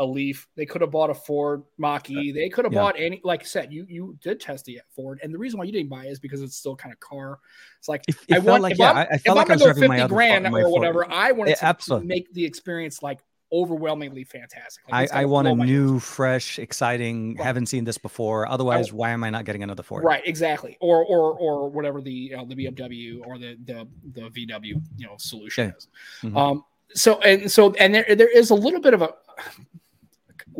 a 0.00 0.06
Leaf. 0.06 0.48
They 0.56 0.64
could 0.64 0.80
have 0.80 0.90
bought 0.90 1.10
a 1.10 1.14
Ford 1.14 1.62
Mach 1.76 2.08
E. 2.08 2.32
They 2.32 2.48
could 2.48 2.64
have 2.64 2.72
yeah. 2.72 2.80
bought 2.80 2.94
any. 2.98 3.20
Like 3.22 3.42
I 3.42 3.44
said, 3.44 3.70
you 3.70 3.84
you 3.88 4.16
did 4.22 4.40
test 4.40 4.64
the 4.64 4.80
Ford, 4.96 5.20
and 5.22 5.32
the 5.32 5.38
reason 5.38 5.58
why 5.58 5.64
you 5.64 5.72
didn't 5.72 5.90
buy 5.90 6.06
it 6.06 6.10
is 6.10 6.18
because 6.18 6.40
it's 6.40 6.56
still 6.56 6.74
kind 6.74 6.92
of 6.92 6.98
car. 7.00 7.38
It's 7.78 7.88
like 7.88 8.02
it, 8.08 8.16
it 8.28 8.36
I 8.36 8.38
want. 8.38 8.62
Like, 8.62 8.72
if 8.72 8.78
yeah, 8.78 8.92
I'm, 8.92 9.06
I 9.12 9.18
felt 9.18 9.36
like 9.36 9.50
I'm 9.50 9.62
I 9.62 9.66
was 9.66 9.78
fifty 9.78 10.06
grand 10.08 10.46
or 10.46 10.70
whatever, 10.70 11.10
I 11.10 11.32
wanted 11.32 11.56
to 11.56 11.64
absolutely. 11.66 12.08
make 12.08 12.32
the 12.32 12.44
experience 12.44 13.02
like 13.02 13.20
overwhelmingly 13.52 14.24
fantastic. 14.24 14.88
Like 14.90 15.12
I, 15.12 15.22
I 15.22 15.24
want 15.24 15.48
a 15.48 15.54
new, 15.54 15.98
fresh, 15.98 16.58
exciting. 16.58 17.36
Right. 17.36 17.44
Haven't 17.44 17.66
seen 17.66 17.84
this 17.84 17.98
before. 17.98 18.48
Otherwise, 18.48 18.92
why 18.92 19.10
am 19.10 19.24
I 19.24 19.30
not 19.30 19.44
getting 19.44 19.62
another 19.62 19.82
Ford? 19.82 20.04
Right, 20.04 20.22
exactly. 20.26 20.76
Or 20.80 21.04
or 21.04 21.38
or 21.38 21.68
whatever 21.68 22.00
the 22.00 22.34
uh, 22.34 22.44
the 22.44 22.54
BMW 22.54 23.20
or 23.26 23.38
the 23.38 23.56
the 23.64 23.88
the 24.12 24.30
VW 24.30 24.80
you 24.96 25.06
know 25.06 25.14
solution 25.18 25.68
yeah. 25.68 25.76
is. 25.76 25.88
Mm-hmm. 26.22 26.36
Um. 26.36 26.64
So 26.92 27.20
and 27.20 27.50
so 27.50 27.72
and 27.74 27.94
there 27.94 28.16
there 28.16 28.28
is 28.28 28.50
a 28.50 28.54
little 28.54 28.80
bit 28.80 28.94
of 28.94 29.02
a 29.02 29.14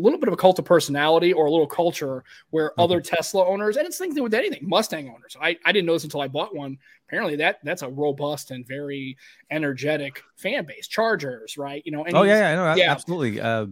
little 0.00 0.18
bit 0.18 0.28
of 0.28 0.34
a 0.34 0.36
cult 0.36 0.58
of 0.58 0.64
personality 0.64 1.32
or 1.32 1.46
a 1.46 1.50
little 1.50 1.66
culture 1.66 2.24
where 2.50 2.70
mm-hmm. 2.70 2.80
other 2.80 3.00
Tesla 3.00 3.46
owners, 3.46 3.76
and 3.76 3.86
it's 3.86 3.98
things 3.98 4.18
with 4.20 4.34
anything, 4.34 4.60
Mustang 4.62 5.08
owners. 5.08 5.36
I, 5.40 5.56
I 5.64 5.72
didn't 5.72 5.86
know 5.86 5.94
this 5.94 6.04
until 6.04 6.20
I 6.20 6.28
bought 6.28 6.54
one. 6.54 6.78
Apparently, 7.06 7.36
that 7.36 7.58
that's 7.64 7.82
a 7.82 7.88
robust 7.88 8.50
and 8.50 8.66
very 8.66 9.16
energetic 9.50 10.22
fan 10.36 10.64
base. 10.64 10.86
Chargers, 10.86 11.58
right? 11.58 11.82
You 11.84 11.92
know. 11.92 12.04
oh 12.14 12.22
yeah, 12.22 12.50
yeah, 12.50 12.54
no, 12.56 12.74
yeah, 12.74 12.92
absolutely. 12.92 13.40
Uh, 13.40 13.66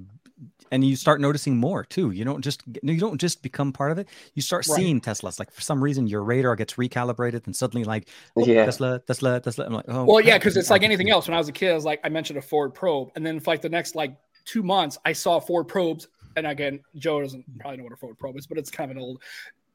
and 0.70 0.85
you 0.85 0.97
start 0.97 1.20
noticing 1.20 1.57
more 1.57 1.85
too. 1.85 2.11
You 2.11 2.24
don't 2.24 2.43
just 2.43 2.62
you 2.83 2.99
don't 2.99 3.20
just 3.20 3.43
become 3.43 3.72
part 3.72 3.93
of 3.93 3.99
it. 3.99 4.09
You 4.35 4.43
start 4.43 4.66
right. 4.68 4.76
seeing 4.76 5.01
Teslas. 5.01 5.39
Like 5.39 5.51
for 5.51 5.61
some 5.61 5.83
reason, 5.83 6.07
your 6.07 6.22
radar 6.22 6.57
gets 6.57 6.74
recalibrated, 6.74 7.47
and 7.47 7.55
suddenly 7.55 7.85
like 7.85 8.09
oh, 8.37 8.45
yeah. 8.45 8.64
Tesla, 8.64 9.01
Tesla, 9.01 9.41
Tesla. 9.41 9.66
I'm 9.66 9.74
like, 9.74 9.85
oh. 9.89 10.05
Well, 10.05 10.20
yeah, 10.20 10.39
because 10.39 10.57
it's 10.57 10.70
like 10.70 10.83
anything 10.83 11.11
else. 11.11 11.29
When 11.29 11.35
I 11.35 11.39
was 11.39 11.49
a 11.49 11.53
kid, 11.53 11.70
I 11.70 11.74
was 11.74 11.85
like, 11.85 12.01
I 12.05 12.09
mentioned 12.09 12.39
a 12.39 12.43
Ford 12.43 12.74
Probe, 12.74 13.11
and 13.16 13.24
then 13.24 13.41
for 13.41 13.53
like 13.53 13.62
the 13.62 13.68
next 13.68 13.95
like 13.95 14.16
two 14.45 14.62
months, 14.62 14.99
I 15.05 15.12
saw 15.12 15.41
Ford 15.41 15.68
Probes 15.68 16.09
and 16.39 16.47
again, 16.47 16.80
Joe 16.97 17.20
doesn't 17.20 17.45
probably 17.59 17.78
know 17.78 17.84
what 17.84 17.93
a 17.93 17.97
Ford 17.97 18.18
Probe 18.18 18.36
is, 18.36 18.47
but 18.47 18.59
it's 18.59 18.70
kind 18.70 18.91
of 18.91 18.97
an 18.97 19.03
old. 19.03 19.22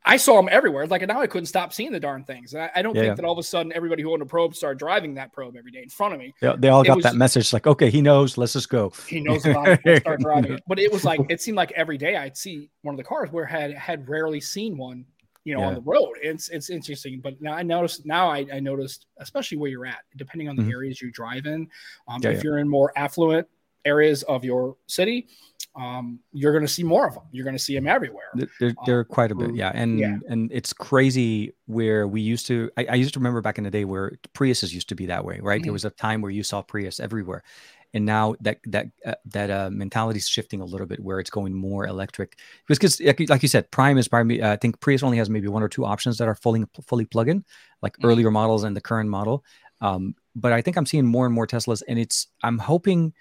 I 0.05 0.17
saw 0.17 0.35
them 0.35 0.49
everywhere. 0.51 0.85
Like 0.85 1.07
now, 1.07 1.21
I 1.21 1.27
couldn't 1.27 1.45
stop 1.45 1.71
seeing 1.71 1.91
the 1.91 1.99
darn 1.99 2.25
things. 2.25 2.53
And 2.53 2.63
I, 2.63 2.71
I 2.75 2.81
don't 2.81 2.93
yeah, 2.93 3.03
think 3.03 3.15
that 3.15 3.25
all 3.25 3.31
of 3.31 3.37
a 3.37 3.43
sudden 3.43 3.71
everybody 3.73 4.03
who 4.03 4.11
owned 4.11 4.21
a 4.21 4.25
probe 4.25 4.53
started 4.53 4.77
driving 4.77 5.13
that 5.13 5.31
probe 5.31 5.55
every 5.55 5.71
day 5.71 5.81
in 5.81 5.87
front 5.87 6.13
of 6.13 6.19
me. 6.19 6.33
Yeah, 6.41 6.55
they 6.57 6.67
all 6.67 6.83
got 6.83 6.97
was, 6.97 7.03
that 7.03 7.15
message, 7.15 7.53
like, 7.53 7.67
okay, 7.67 7.89
he 7.89 8.01
knows. 8.01 8.37
Let's 8.37 8.53
just 8.53 8.67
go. 8.67 8.91
He 9.07 9.21
knows 9.21 9.45
about 9.45 9.69
it. 9.69 9.79
Let's 9.85 10.01
start 10.01 10.19
driving 10.21 10.53
it. 10.53 10.63
But 10.67 10.79
it 10.79 10.91
was 10.91 11.05
like 11.05 11.21
it 11.29 11.41
seemed 11.41 11.55
like 11.55 11.71
every 11.71 11.97
day 11.97 12.17
I'd 12.17 12.35
see 12.35 12.69
one 12.81 12.93
of 12.93 12.97
the 12.97 13.03
cars 13.03 13.31
where 13.31 13.47
I 13.47 13.51
had 13.51 13.73
had 13.75 14.09
rarely 14.09 14.41
seen 14.41 14.77
one 14.77 15.05
you 15.45 15.53
know, 15.53 15.61
yeah. 15.61 15.67
on 15.67 15.73
the 15.75 15.81
road. 15.81 16.13
It's 16.21 16.49
it's 16.49 16.69
interesting. 16.69 17.19
But 17.21 17.41
now 17.41 17.53
I 17.53 17.63
noticed 17.63 18.05
now 18.05 18.29
I, 18.29 18.45
I 18.53 18.59
noticed, 18.59 19.07
especially 19.17 19.57
where 19.57 19.69
you're 19.69 19.85
at, 19.85 20.03
depending 20.15 20.49
on 20.49 20.55
the 20.55 20.63
mm-hmm. 20.63 20.71
areas 20.71 21.01
you 21.01 21.11
drive 21.11 21.45
in. 21.45 21.67
Um, 22.07 22.21
yeah, 22.21 22.31
if 22.31 22.43
you're 22.43 22.59
in 22.59 22.69
more 22.69 22.93
affluent 22.97 23.47
areas 23.85 24.23
of 24.23 24.45
your 24.45 24.77
city, 24.87 25.27
um, 25.75 26.19
you're 26.31 26.51
going 26.51 26.65
to 26.65 26.71
see 26.71 26.83
more 26.83 27.07
of 27.07 27.15
them. 27.15 27.23
You're 27.31 27.43
going 27.43 27.55
to 27.55 27.63
see 27.63 27.73
them 27.73 27.87
everywhere. 27.87 28.29
There, 28.59 28.75
there 28.85 28.99
are 28.99 29.03
quite 29.03 29.31
a 29.31 29.35
bit, 29.35 29.55
yeah, 29.55 29.71
and 29.73 29.99
yeah. 29.99 30.17
and 30.27 30.51
it's 30.51 30.71
crazy 30.71 31.53
where 31.65 32.07
we 32.07 32.21
used 32.21 32.45
to. 32.47 32.69
I, 32.77 32.85
I, 32.91 32.95
used 32.95 33.13
to 33.15 33.19
remember 33.19 33.41
back 33.41 33.57
in 33.57 33.63
the 33.63 33.71
day 33.71 33.83
where 33.83 34.11
Priuses 34.35 34.71
used 34.71 34.89
to 34.89 34.95
be 34.95 35.07
that 35.07 35.25
way, 35.25 35.39
right? 35.41 35.57
Mm-hmm. 35.57 35.63
There 35.63 35.73
was 35.73 35.85
a 35.85 35.89
time 35.89 36.21
where 36.21 36.31
you 36.31 36.43
saw 36.43 36.61
Prius 36.61 36.99
everywhere, 36.99 37.43
and 37.95 38.05
now 38.05 38.35
that 38.41 38.59
that 38.67 38.87
uh, 39.03 39.15
that 39.25 39.49
uh, 39.49 39.69
mentality 39.71 40.17
is 40.17 40.27
shifting 40.27 40.61
a 40.61 40.65
little 40.65 40.85
bit, 40.85 40.99
where 40.99 41.19
it's 41.19 41.31
going 41.31 41.55
more 41.55 41.87
electric. 41.87 42.37
Because, 42.67 43.01
like 43.01 43.41
you 43.41 43.49
said, 43.49 43.71
Prime 43.71 43.97
is 43.97 44.07
probably. 44.07 44.43
Uh, 44.43 44.53
I 44.53 44.57
think 44.57 44.79
Prius 44.79 45.01
only 45.01 45.17
has 45.17 45.29
maybe 45.29 45.47
one 45.47 45.63
or 45.63 45.69
two 45.69 45.85
options 45.85 46.19
that 46.19 46.27
are 46.27 46.35
fully 46.35 46.65
fully 46.85 47.05
plug-in, 47.05 47.43
like 47.81 47.93
mm-hmm. 47.93 48.07
earlier 48.07 48.29
models 48.29 48.63
and 48.63 48.75
the 48.75 48.81
current 48.81 49.09
model. 49.09 49.43
Um, 49.81 50.13
but 50.35 50.53
I 50.53 50.61
think 50.61 50.77
I'm 50.77 50.85
seeing 50.85 51.05
more 51.05 51.25
and 51.25 51.33
more 51.33 51.47
Teslas, 51.47 51.81
and 51.87 51.97
it's. 51.97 52.27
I'm 52.43 52.59
hoping 52.59 53.13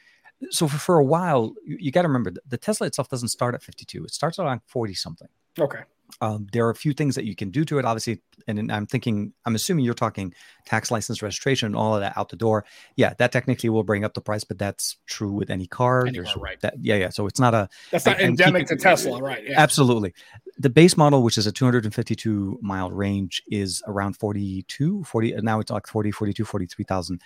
so 0.51 0.69
for, 0.69 0.79
for 0.79 0.99
a 0.99 1.05
while, 1.05 1.55
you, 1.65 1.77
you 1.81 1.93
got 1.93 2.03
to 2.03 2.09
remember 2.09 2.33
the 2.47 2.59
Tesla 2.59 2.87
itself 2.87 3.09
doesn't 3.09 3.29
start 3.29 3.55
at 3.55 3.63
52. 3.63 4.05
It 4.05 4.13
starts 4.13 4.39
around 4.39 4.61
40 4.67 4.95
something. 4.95 5.29
Okay. 5.59 5.81
Um, 6.21 6.47
there 6.53 6.67
are 6.67 6.71
a 6.71 6.75
few 6.75 6.93
things 6.93 7.15
that 7.15 7.25
you 7.25 7.35
can 7.35 7.51
do 7.51 7.65
to 7.65 7.79
it, 7.79 7.85
obviously. 7.85 8.21
And 8.47 8.71
I'm 8.71 8.87
thinking, 8.87 9.33
I'm 9.47 9.55
assuming 9.55 9.85
you're 9.85 9.95
talking 9.95 10.35
tax 10.67 10.91
license 10.91 11.23
registration 11.23 11.67
and 11.67 11.77
all 11.77 11.95
of 11.95 12.01
that 12.01 12.17
out 12.17 12.29
the 12.29 12.37
door. 12.37 12.65
Yeah, 12.97 13.15
that 13.19 13.33
technically 13.33 13.71
will 13.71 13.83
bring 13.83 14.05
up 14.05 14.15
the 14.15 14.21
price, 14.21 14.45
but 14.45 14.59
that's 14.59 14.99
true 15.07 15.33
with 15.33 15.49
any 15.49 15.67
car. 15.67 16.07
Any 16.07 16.19
car 16.19 16.35
right. 16.37 16.61
That, 16.61 16.75
yeah, 16.81 16.97
yeah. 16.97 17.09
So 17.09 17.27
it's 17.27 17.41
not 17.41 17.55
a. 17.55 17.69
That's 17.91 18.05
not 18.05 18.21
endemic 18.21 18.67
to 18.67 18.77
Tesla, 18.77 19.23
right? 19.23 19.43
Yeah. 19.47 19.59
Absolutely. 19.59 20.13
The 20.59 20.71
base 20.71 20.97
model, 20.97 21.23
which 21.23 21.39
is 21.39 21.47
a 21.47 21.53
252 21.53 22.59
mile 22.61 22.91
range, 22.91 23.43
is 23.49 23.83
around 23.87 24.17
42, 24.17 25.05
40. 25.05 25.35
Now 25.41 25.61
it's 25.61 25.71
like 25.71 25.87
40, 25.87 26.11
42, 26.11 26.45
43,000 26.45 27.21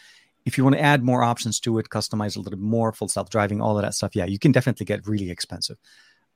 if 0.47 0.57
you 0.57 0.65
want 0.65 0.77
to 0.77 0.83
add 0.83 1.03
more 1.03 1.25
options 1.25 1.59
to 1.61 1.79
it, 1.79 1.89
customize 1.91 2.37
a 2.37 2.39
little 2.39 2.53
bit 2.53 2.61
more, 2.61 2.93
full 2.93 3.09
self 3.09 3.29
driving, 3.29 3.61
all 3.61 3.77
of 3.77 3.83
that 3.83 3.95
stuff, 3.95 4.15
yeah, 4.15 4.25
you 4.25 4.39
can 4.39 4.53
definitely 4.53 4.87
get 4.87 5.07
really 5.07 5.29
expensive. 5.29 5.77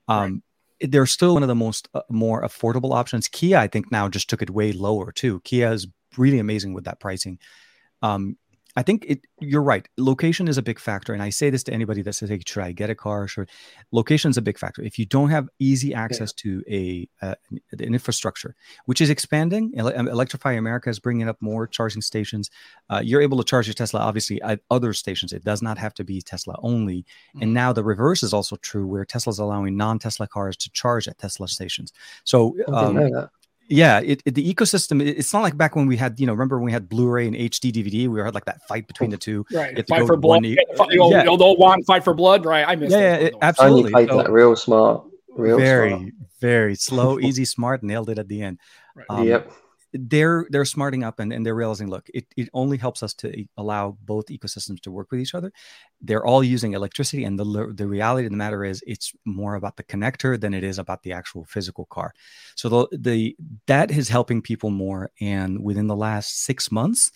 Um, 0.08 0.42
right. 0.82 0.90
They're 0.90 1.06
still 1.06 1.34
one 1.34 1.42
of 1.42 1.48
the 1.48 1.54
most 1.54 1.88
uh, 1.94 2.02
more 2.10 2.42
affordable 2.42 2.92
options. 2.92 3.28
Kia, 3.28 3.56
I 3.56 3.68
think, 3.68 3.92
now 3.92 4.08
just 4.08 4.28
took 4.28 4.42
it 4.42 4.50
way 4.50 4.72
lower 4.72 5.12
too. 5.12 5.40
Kia 5.44 5.72
is 5.72 5.86
really 6.18 6.40
amazing 6.40 6.74
with 6.74 6.84
that 6.84 6.98
pricing. 6.98 7.38
Um, 8.02 8.36
I 8.76 8.82
think 8.82 9.04
it. 9.08 9.26
You're 9.40 9.62
right. 9.62 9.88
Location 9.98 10.46
is 10.46 10.56
a 10.56 10.62
big 10.62 10.78
factor, 10.78 11.12
and 11.12 11.22
I 11.22 11.30
say 11.30 11.50
this 11.50 11.64
to 11.64 11.72
anybody 11.72 12.02
that 12.02 12.12
says, 12.12 12.28
"Hey, 12.28 12.40
should 12.46 12.62
I 12.62 12.72
get 12.72 12.90
a 12.90 12.94
car?" 12.94 13.26
Sure. 13.26 13.46
Location 13.90 14.30
is 14.30 14.36
a 14.36 14.42
big 14.42 14.58
factor. 14.58 14.82
If 14.82 14.98
you 14.98 15.06
don't 15.06 15.30
have 15.30 15.48
easy 15.58 15.92
access 15.92 16.32
yeah. 16.36 16.42
to 16.42 16.64
a 16.68 17.08
uh, 17.22 17.34
an 17.50 17.80
infrastructure, 17.80 18.54
which 18.86 19.00
is 19.00 19.10
expanding, 19.10 19.72
um, 19.78 20.08
Electrify 20.08 20.52
America 20.52 20.88
is 20.88 21.00
bringing 21.00 21.28
up 21.28 21.36
more 21.40 21.66
charging 21.66 22.02
stations. 22.02 22.50
Uh, 22.88 23.00
you're 23.02 23.22
able 23.22 23.38
to 23.38 23.44
charge 23.44 23.66
your 23.66 23.74
Tesla, 23.74 24.00
obviously, 24.00 24.40
at 24.42 24.60
other 24.70 24.92
stations. 24.92 25.32
It 25.32 25.44
does 25.44 25.62
not 25.62 25.76
have 25.78 25.94
to 25.94 26.04
be 26.04 26.22
Tesla 26.22 26.56
only. 26.62 26.98
Mm-hmm. 26.98 27.42
And 27.42 27.54
now 27.54 27.72
the 27.72 27.84
reverse 27.84 28.22
is 28.22 28.32
also 28.32 28.56
true, 28.56 28.86
where 28.86 29.04
Tesla's 29.04 29.38
allowing 29.38 29.76
non-Tesla 29.76 30.28
cars 30.28 30.56
to 30.58 30.70
charge 30.70 31.08
at 31.08 31.18
Tesla 31.18 31.48
stations. 31.48 31.92
So. 32.24 32.56
Um, 32.68 33.28
yeah 33.70 34.00
it, 34.00 34.20
it, 34.26 34.34
the 34.34 34.54
ecosystem 34.54 35.00
it, 35.00 35.16
it's 35.16 35.32
not 35.32 35.42
like 35.42 35.56
back 35.56 35.76
when 35.76 35.86
we 35.86 35.96
had 35.96 36.18
you 36.18 36.26
know 36.26 36.32
remember 36.32 36.58
when 36.58 36.66
we 36.66 36.72
had 36.72 36.88
blu-ray 36.88 37.26
and 37.26 37.36
hd 37.36 37.72
dvd 37.72 38.08
we 38.08 38.20
had 38.20 38.34
like 38.34 38.44
that 38.44 38.66
fight 38.66 38.86
between 38.86 39.10
the 39.10 39.16
two 39.16 39.46
right 39.52 39.88
fight 39.88 40.06
for 40.06 40.16
blood 40.16 40.44
yeah, 40.44 40.56
the 40.76 40.98
old, 40.98 41.12
yeah. 41.12 41.24
old, 41.26 41.40
old 41.40 41.84
fight 41.86 42.02
for 42.02 42.12
blood 42.12 42.44
right 42.44 42.66
i 42.68 42.74
missed 42.74 42.92
yeah, 42.92 43.18
yeah 43.18 43.30
absolutely 43.42 44.06
so, 44.06 44.16
that 44.16 44.30
real 44.30 44.56
smart 44.56 45.04
real 45.36 45.56
very 45.56 45.90
smart. 45.90 46.12
very 46.40 46.74
slow 46.74 47.20
easy 47.20 47.44
smart 47.44 47.82
nailed 47.82 48.10
it 48.10 48.18
at 48.18 48.28
the 48.28 48.42
end 48.42 48.58
right. 48.96 49.06
um, 49.08 49.26
yep 49.26 49.50
they're 49.92 50.46
they're 50.50 50.64
smarting 50.64 51.04
up 51.04 51.18
and, 51.18 51.32
and 51.32 51.44
they're 51.44 51.54
realizing 51.54 51.88
look 51.88 52.08
it, 52.14 52.26
it 52.36 52.48
only 52.52 52.76
helps 52.76 53.02
us 53.02 53.12
to 53.14 53.44
allow 53.56 53.96
both 54.02 54.26
ecosystems 54.26 54.80
to 54.80 54.90
work 54.90 55.10
with 55.10 55.20
each 55.20 55.34
other. 55.34 55.52
They're 56.00 56.24
all 56.24 56.44
using 56.44 56.74
electricity 56.74 57.24
and 57.24 57.38
the 57.38 57.72
the 57.74 57.86
reality 57.86 58.26
of 58.26 58.32
the 58.32 58.36
matter 58.36 58.64
is 58.64 58.82
it's 58.86 59.12
more 59.24 59.54
about 59.54 59.76
the 59.76 59.82
connector 59.84 60.40
than 60.40 60.54
it 60.54 60.64
is 60.64 60.78
about 60.78 61.02
the 61.02 61.12
actual 61.12 61.44
physical 61.44 61.86
car. 61.86 62.12
So 62.54 62.68
the 62.68 62.98
the 62.98 63.36
that 63.66 63.90
is 63.90 64.08
helping 64.08 64.42
people 64.42 64.70
more 64.70 65.10
and 65.20 65.62
within 65.62 65.86
the 65.86 65.96
last 65.96 66.44
six 66.44 66.70
months 66.70 67.10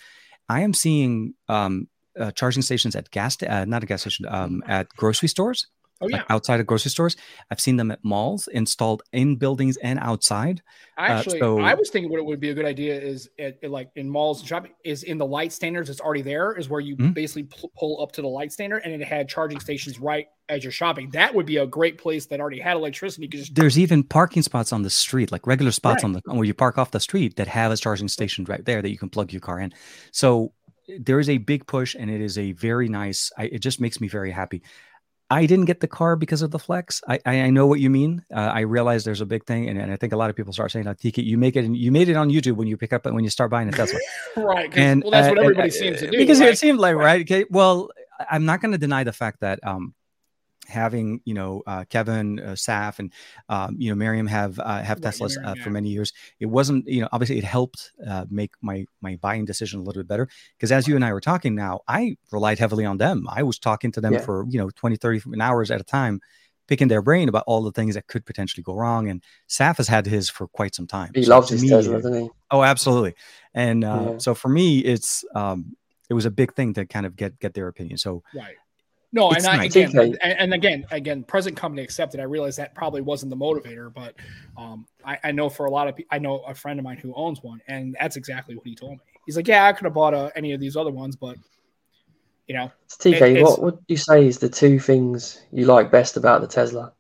i 0.48 0.60
am 0.60 0.74
seeing 0.74 1.34
um, 1.48 1.88
uh, 2.18 2.30
charging 2.32 2.62
stations 2.62 2.94
at 2.94 3.10
gas 3.10 3.42
uh, 3.42 3.64
not 3.64 3.82
a 3.82 3.86
gas 3.86 4.02
station 4.02 4.26
um, 4.28 4.62
at 4.66 4.88
grocery 4.90 5.28
stores 5.28 5.66
Oh, 6.05 6.09
yeah. 6.09 6.18
Like 6.18 6.30
outside 6.30 6.61
of 6.61 6.66
grocery 6.66 6.90
stores. 6.90 7.16
I've 7.50 7.61
seen 7.61 7.76
them 7.76 7.90
at 7.90 8.05
malls 8.05 8.48
installed 8.48 9.02
in 9.12 9.36
buildings 9.36 9.76
and 9.78 9.98
outside. 9.98 10.62
Uh, 10.96 11.02
Actually, 11.02 11.40
uh, 11.40 11.44
so, 11.44 11.61
I 11.61 11.74
was 11.74 11.90
thinking 11.90 12.11
what 12.11 12.18
it 12.18 12.24
would 12.24 12.40
be 12.40 12.50
a 12.50 12.55
good 12.55 12.66
idea 12.66 13.00
is 13.00 13.28
at, 13.38 13.59
at 13.62 13.70
like 13.70 13.90
in 13.96 14.09
malls 14.09 14.40
and 14.40 14.48
shopping 14.48 14.72
is 14.84 15.02
in 15.02 15.18
the 15.18 15.26
light 15.26 15.52
standards 15.52 15.88
that's 15.88 16.00
already 16.00 16.22
there 16.22 16.52
is 16.52 16.68
where 16.68 16.80
you 16.80 16.96
mm-hmm. 16.96 17.12
basically 17.12 17.44
p- 17.44 17.68
pull 17.76 18.02
up 18.02 18.12
to 18.12 18.22
the 18.22 18.28
light 18.28 18.52
standard 18.52 18.82
and 18.84 18.92
it 18.92 19.07
had 19.07 19.28
charging 19.28 19.59
stations 19.61 19.98
right 19.98 20.28
as 20.48 20.62
you're 20.62 20.72
shopping. 20.72 21.11
That 21.11 21.34
would 21.34 21.46
be 21.46 21.57
a 21.57 21.66
great 21.66 21.98
place 21.98 22.26
that 22.26 22.40
already 22.40 22.61
had 22.61 22.76
electricity. 22.76 23.26
Just... 23.28 23.55
There's 23.55 23.78
even 23.78 24.02
parking 24.02 24.42
spots 24.42 24.72
on 24.72 24.82
the 24.82 24.90
street, 24.90 25.32
like 25.32 25.46
regular 25.46 25.72
spots 25.72 26.02
right. 26.02 26.05
on 26.05 26.12
the 26.12 26.20
where 26.26 26.44
you 26.44 26.55
park 26.55 26.78
off 26.78 26.90
the 26.90 27.00
street 27.00 27.36
that 27.36 27.48
have 27.48 27.72
a 27.72 27.76
charging 27.76 28.09
station 28.09 28.44
right 28.44 28.64
there 28.64 28.82
that 28.82 28.90
you 28.90 28.98
can 28.98 29.09
plug 29.09 29.32
your 29.32 29.40
car 29.40 29.59
in. 29.59 29.72
So 30.12 30.52
there 30.98 31.18
is 31.18 31.28
a 31.28 31.38
big 31.38 31.66
push 31.66 31.94
and 31.94 32.11
it 32.11 32.20
is 32.20 32.38
a 32.38 32.52
very 32.52 32.88
nice 32.88 33.32
I, 33.36 33.44
it 33.44 33.59
just 33.61 33.80
makes 33.80 34.00
me 34.00 34.09
very 34.09 34.30
happy 34.30 34.62
I 35.30 35.46
didn't 35.46 35.64
get 35.64 35.80
the 35.80 35.88
car 35.88 36.16
because 36.16 36.42
of 36.42 36.50
the 36.50 36.58
flex. 36.58 37.02
I 37.08 37.18
I, 37.24 37.50
know 37.50 37.66
what 37.66 37.80
you 37.80 37.88
mean. 37.88 38.22
Uh, 38.32 38.40
I 38.40 38.60
realize 38.60 39.04
there's 39.04 39.22
a 39.22 39.26
big 39.26 39.46
thing, 39.46 39.68
and, 39.68 39.80
and 39.80 39.90
I 39.90 39.96
think 39.96 40.12
a 40.12 40.16
lot 40.16 40.30
of 40.30 40.36
people 40.36 40.52
start 40.52 40.70
saying, 40.70 40.84
"Now, 40.84 40.92
TK, 40.92 41.24
you 41.24 41.38
make 41.38 41.56
it, 41.56 41.64
and 41.64 41.76
you 41.76 41.90
made 41.90 42.08
it 42.08 42.14
on 42.14 42.30
YouTube 42.30 42.56
when 42.56 42.68
you 42.68 42.76
pick 42.76 42.92
up 42.92 43.06
when 43.06 43.24
you 43.24 43.30
start 43.30 43.50
buying 43.50 43.68
a 43.68 43.72
Tesla." 43.72 43.98
right. 44.36 44.70
And 44.76 45.02
well, 45.02 45.10
that's 45.10 45.28
what 45.28 45.38
uh, 45.38 45.42
everybody 45.42 45.68
uh, 45.70 45.72
seems 45.72 46.00
to 46.00 46.10
do. 46.10 46.18
Because 46.18 46.40
right? 46.40 46.50
it 46.50 46.58
seemed 46.58 46.78
like 46.78 46.96
right. 46.96 47.22
Okay. 47.22 47.46
Well, 47.50 47.90
I'm 48.30 48.44
not 48.44 48.60
going 48.60 48.72
to 48.72 48.78
deny 48.78 49.04
the 49.04 49.12
fact 49.12 49.40
that 49.40 49.60
um, 49.66 49.94
having 50.68 51.20
you 51.24 51.34
know 51.34 51.62
uh, 51.66 51.84
Kevin 51.88 52.40
uh, 52.40 52.52
Saf 52.52 52.98
and 52.98 53.12
um, 53.48 53.76
you 53.78 53.90
know 53.90 53.94
Miriam 53.94 54.26
have 54.26 54.58
uh, 54.58 54.82
have 54.82 55.02
right, 55.02 55.12
Teslas 55.12 55.36
Miriam, 55.36 55.58
uh, 55.58 55.62
for 55.62 55.70
many 55.70 55.88
years. 55.88 56.12
It 56.40 56.46
wasn't 56.46 56.86
you 56.86 57.00
know 57.00 57.08
obviously 57.12 57.38
it 57.38 57.44
helped 57.44 57.92
uh, 58.06 58.26
make 58.30 58.52
my 58.60 58.86
my 59.00 59.16
buying 59.16 59.44
decision 59.44 59.80
a 59.80 59.82
little 59.82 60.02
bit 60.02 60.08
better 60.08 60.28
because 60.56 60.72
as 60.72 60.88
you 60.88 60.96
and 60.96 61.04
I 61.04 61.12
were 61.12 61.20
talking 61.20 61.54
now, 61.54 61.80
I 61.88 62.16
relied 62.30 62.58
heavily 62.58 62.84
on 62.84 62.98
them. 62.98 63.26
I 63.28 63.42
was 63.42 63.58
talking 63.58 63.92
to 63.92 64.00
them 64.00 64.14
yeah. 64.14 64.20
for 64.20 64.46
you 64.48 64.58
know 64.58 64.70
20, 64.70 64.96
30 64.96 65.40
hours 65.40 65.70
at 65.70 65.80
a 65.80 65.84
time. 65.84 66.20
Picking 66.66 66.88
their 66.88 67.02
brain 67.02 67.28
about 67.28 67.44
all 67.46 67.62
the 67.62 67.72
things 67.72 67.94
that 67.94 68.06
could 68.06 68.24
potentially 68.24 68.62
go 68.62 68.72
wrong, 68.72 69.10
and 69.10 69.22
Saf 69.50 69.76
has 69.76 69.86
had 69.86 70.06
his 70.06 70.30
for 70.30 70.48
quite 70.48 70.74
some 70.74 70.86
time. 70.86 71.10
He 71.14 71.24
so 71.24 71.34
loves 71.34 71.50
his 71.50 71.62
me, 71.62 71.68
Tesla, 71.68 71.96
doesn't 71.96 72.22
he? 72.22 72.30
Oh, 72.50 72.62
absolutely. 72.62 73.16
And 73.52 73.84
uh, 73.84 74.12
yeah. 74.12 74.16
so 74.16 74.34
for 74.34 74.48
me, 74.48 74.78
it's 74.78 75.26
um, 75.34 75.76
it 76.08 76.14
was 76.14 76.24
a 76.24 76.30
big 76.30 76.54
thing 76.54 76.72
to 76.72 76.86
kind 76.86 77.04
of 77.04 77.16
get 77.16 77.38
get 77.38 77.52
their 77.52 77.68
opinion. 77.68 77.98
So 77.98 78.22
right 78.34 78.56
no, 79.14 79.30
and 79.30 79.46
I, 79.46 79.66
again, 79.66 79.96
and, 79.96 80.18
and, 80.22 80.54
again, 80.54 80.84
again, 80.90 81.22
present 81.22 81.56
company 81.56 81.82
accepted. 81.82 82.18
I 82.18 82.24
realize 82.24 82.56
that 82.56 82.74
probably 82.74 83.00
wasn't 83.00 83.30
the 83.30 83.36
motivator, 83.36 83.94
but 83.94 84.16
um, 84.56 84.86
I, 85.04 85.16
I, 85.22 85.30
know 85.30 85.48
for 85.48 85.66
a 85.66 85.70
lot 85.70 85.86
of 85.86 85.94
people, 85.94 86.08
I 86.10 86.18
know 86.18 86.40
a 86.40 86.52
friend 86.52 86.80
of 86.80 86.84
mine 86.84 86.96
who 86.96 87.14
owns 87.14 87.40
one, 87.40 87.60
and 87.68 87.96
that's 88.00 88.16
exactly 88.16 88.56
what 88.56 88.66
he 88.66 88.74
told 88.74 88.92
me. 88.94 89.00
He's 89.24 89.36
like, 89.36 89.46
"Yeah, 89.46 89.66
I 89.66 89.72
could 89.72 89.84
have 89.84 89.94
bought 89.94 90.14
uh, 90.14 90.30
any 90.34 90.52
of 90.52 90.58
these 90.58 90.76
other 90.76 90.90
ones, 90.90 91.14
but 91.14 91.36
you 92.48 92.56
know." 92.56 92.72
TK, 92.88 93.36
it, 93.36 93.42
what 93.44 93.62
would 93.62 93.78
you 93.86 93.96
say 93.96 94.26
is 94.26 94.40
the 94.40 94.48
two 94.48 94.80
things 94.80 95.40
you 95.52 95.64
like 95.66 95.92
best 95.92 96.16
about 96.16 96.40
the 96.40 96.48
Tesla? 96.48 96.92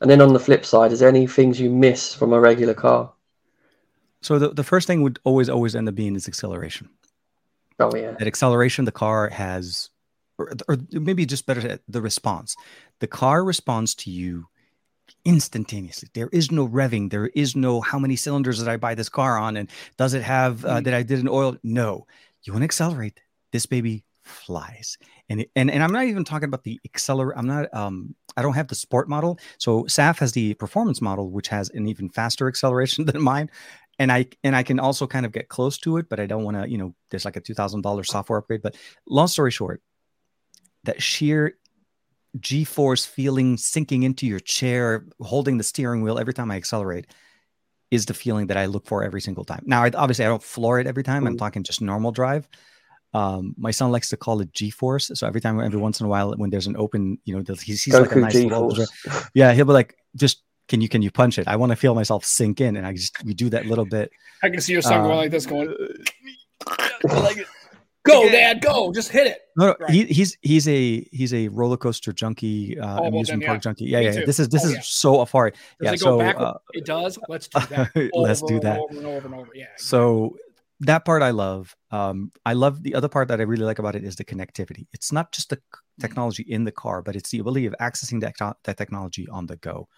And 0.00 0.10
then 0.10 0.22
on 0.22 0.32
the 0.32 0.40
flip 0.40 0.64
side, 0.64 0.90
is 0.90 1.00
there 1.00 1.08
any 1.10 1.26
things 1.26 1.60
you 1.60 1.68
miss 1.68 2.14
from 2.14 2.32
a 2.32 2.40
regular 2.40 2.74
car? 2.74 3.12
So 4.22 4.38
the, 4.38 4.48
the 4.48 4.64
first 4.64 4.86
thing 4.86 5.02
would 5.02 5.18
always 5.24 5.50
always 5.50 5.76
end 5.76 5.86
up 5.86 5.94
being 5.94 6.16
is 6.16 6.26
acceleration. 6.26 6.88
Oh 7.78 7.94
yeah. 7.94 8.12
That 8.12 8.26
acceleration 8.26 8.86
the 8.86 8.92
car 8.92 9.28
has 9.28 9.90
or, 10.38 10.52
or 10.68 10.76
maybe 10.92 11.26
just 11.26 11.46
better 11.46 11.78
the 11.88 12.02
response. 12.02 12.56
The 13.00 13.06
car 13.06 13.44
responds 13.44 13.94
to 13.96 14.10
you 14.10 14.46
instantaneously. 15.24 16.08
There 16.14 16.28
is 16.32 16.50
no 16.50 16.66
revving. 16.66 17.10
There 17.10 17.28
is 17.28 17.54
no 17.54 17.80
how 17.80 17.98
many 17.98 18.16
cylinders 18.16 18.58
did 18.58 18.68
I 18.68 18.76
buy 18.76 18.94
this 18.94 19.08
car 19.08 19.38
on, 19.38 19.56
and 19.56 19.68
does 19.96 20.14
it 20.14 20.22
have 20.22 20.64
uh, 20.64 20.80
that 20.80 20.94
I 20.94 21.02
did 21.02 21.20
an 21.20 21.28
oil? 21.28 21.56
No, 21.62 22.06
you 22.42 22.52
want 22.52 22.62
to 22.62 22.64
accelerate. 22.64 23.20
This 23.52 23.66
baby 23.66 24.04
flies, 24.24 24.98
and 25.28 25.42
it, 25.42 25.50
and 25.56 25.70
and 25.70 25.82
I'm 25.82 25.92
not 25.92 26.04
even 26.04 26.24
talking 26.24 26.48
about 26.48 26.64
the 26.64 26.80
accelerate. 26.84 27.36
I'm 27.36 27.46
not. 27.46 27.72
Um, 27.74 28.14
I 28.36 28.42
don't 28.42 28.54
have 28.54 28.68
the 28.68 28.74
sport 28.74 29.08
model. 29.08 29.38
So 29.58 29.84
SAF 29.84 30.18
has 30.18 30.32
the 30.32 30.54
performance 30.54 31.00
model, 31.00 31.30
which 31.30 31.48
has 31.48 31.68
an 31.70 31.86
even 31.86 32.08
faster 32.08 32.48
acceleration 32.48 33.04
than 33.06 33.20
mine. 33.20 33.50
And 33.98 34.10
I 34.10 34.26
and 34.42 34.56
I 34.56 34.62
can 34.62 34.80
also 34.80 35.06
kind 35.06 35.26
of 35.26 35.32
get 35.32 35.48
close 35.48 35.76
to 35.78 35.98
it, 35.98 36.08
but 36.08 36.18
I 36.18 36.26
don't 36.26 36.44
want 36.44 36.56
to, 36.56 36.68
you 36.68 36.78
know, 36.78 36.94
there's 37.10 37.24
like 37.24 37.36
a 37.36 37.40
two 37.40 37.54
thousand 37.54 37.82
dollars 37.82 38.08
software 38.08 38.38
upgrade. 38.38 38.62
But 38.62 38.76
long 39.06 39.28
story 39.28 39.50
short, 39.50 39.82
that 40.84 41.02
sheer 41.02 41.56
g-force 42.40 43.04
feeling 43.04 43.56
sinking 43.58 44.04
into 44.04 44.26
your 44.26 44.40
chair 44.40 45.04
holding 45.20 45.58
the 45.58 45.64
steering 45.64 46.00
wheel 46.02 46.18
every 46.18 46.32
time 46.32 46.50
i 46.50 46.56
accelerate 46.56 47.06
is 47.92 48.06
the 48.06 48.14
feeling 48.14 48.46
that 48.46 48.56
i 48.56 48.64
look 48.64 48.86
for 48.86 49.04
every 49.04 49.20
single 49.20 49.44
time. 49.44 49.62
Now 49.66 49.84
obviously 49.94 50.24
i 50.24 50.28
don't 50.28 50.42
floor 50.42 50.80
it 50.80 50.86
every 50.88 51.04
time. 51.04 51.26
I'm 51.26 51.34
mm-hmm. 51.34 51.38
talking 51.38 51.62
just 51.62 51.80
normal 51.80 52.10
drive. 52.10 52.48
Um, 53.14 53.54
my 53.58 53.70
son 53.70 53.92
likes 53.92 54.08
to 54.08 54.16
call 54.16 54.40
it 54.40 54.50
g-force. 54.54 55.10
So 55.14 55.26
every 55.26 55.42
time 55.42 55.60
every 55.60 55.78
once 55.78 56.00
in 56.00 56.06
a 56.06 56.08
while 56.08 56.32
when 56.32 56.48
there's 56.48 56.66
an 56.66 56.76
open 56.76 57.18
you 57.24 57.36
know 57.36 57.54
he 57.54 57.76
sees 57.76 57.94
like 57.94 58.10
a 58.12 58.18
nice 58.18 58.34
little, 58.34 58.74
yeah 59.34 59.52
he'll 59.52 59.66
be 59.66 59.72
like 59.72 59.94
just 60.16 60.42
can 60.68 60.80
you 60.80 60.88
can 60.88 61.02
you 61.02 61.10
punch 61.10 61.38
it? 61.38 61.46
I 61.46 61.56
want 61.56 61.70
to 61.70 61.76
feel 61.76 61.94
myself 61.94 62.24
sink 62.24 62.62
in 62.62 62.76
and 62.76 62.86
i 62.86 62.94
just 62.94 63.22
we 63.24 63.34
do 63.34 63.50
that 63.50 63.66
little 63.66 63.84
bit. 63.84 64.10
I 64.42 64.48
can 64.48 64.62
see 64.62 64.72
your 64.72 64.80
son 64.80 65.02
going 65.02 65.18
like 65.18 65.30
this 65.30 65.44
going 65.44 65.68
like 67.04 67.46
Go, 68.04 68.28
Dad, 68.28 68.60
go! 68.60 68.92
Just 68.92 69.10
hit 69.10 69.28
it. 69.28 69.42
No, 69.56 69.66
no 69.66 69.76
right. 69.78 69.90
he, 69.90 70.04
he's 70.06 70.36
he's 70.42 70.66
a 70.66 71.06
he's 71.12 71.32
a 71.32 71.48
roller 71.48 71.76
coaster 71.76 72.12
junkie, 72.12 72.78
uh, 72.78 73.00
oh, 73.00 73.06
amusement 73.06 73.14
well 73.14 73.24
then, 73.24 73.46
park 73.46 73.56
yeah. 73.56 73.60
junkie. 73.60 73.84
Yeah, 73.84 73.98
Me 74.00 74.04
yeah. 74.06 74.12
Too. 74.12 74.26
This 74.26 74.40
is 74.40 74.48
this 74.48 74.64
oh, 74.64 74.68
is 74.68 74.74
yeah. 74.74 74.80
so 74.82 75.24
far. 75.24 75.50
Does 75.50 75.58
yeah, 75.80 75.94
so 75.94 76.20
uh, 76.20 76.58
it 76.72 76.84
does. 76.84 77.18
Let's 77.28 77.48
do 77.48 77.60
that. 77.60 78.10
let's 78.14 78.42
do 78.42 78.58
that. 78.60 78.80
Over 78.80 78.96
and 78.96 79.06
over 79.06 79.26
and 79.26 79.34
over. 79.36 79.50
Yeah. 79.54 79.66
Exactly. 79.74 79.84
So 79.86 80.36
that 80.80 81.04
part 81.04 81.22
I 81.22 81.30
love. 81.30 81.76
Um, 81.92 82.32
I 82.44 82.54
love 82.54 82.82
the 82.82 82.94
other 82.94 83.08
part 83.08 83.28
that 83.28 83.40
I 83.40 83.44
really 83.44 83.64
like 83.64 83.78
about 83.78 83.94
it 83.94 84.02
is 84.02 84.16
the 84.16 84.24
connectivity. 84.24 84.86
It's 84.92 85.12
not 85.12 85.30
just 85.30 85.50
the 85.50 85.60
technology 86.00 86.42
in 86.42 86.64
the 86.64 86.72
car, 86.72 87.02
but 87.02 87.14
it's 87.14 87.30
the 87.30 87.38
ability 87.38 87.66
of 87.66 87.74
accessing 87.80 88.20
that, 88.22 88.56
that 88.64 88.76
technology 88.76 89.28
on 89.28 89.46
the 89.46 89.56
go 89.56 89.88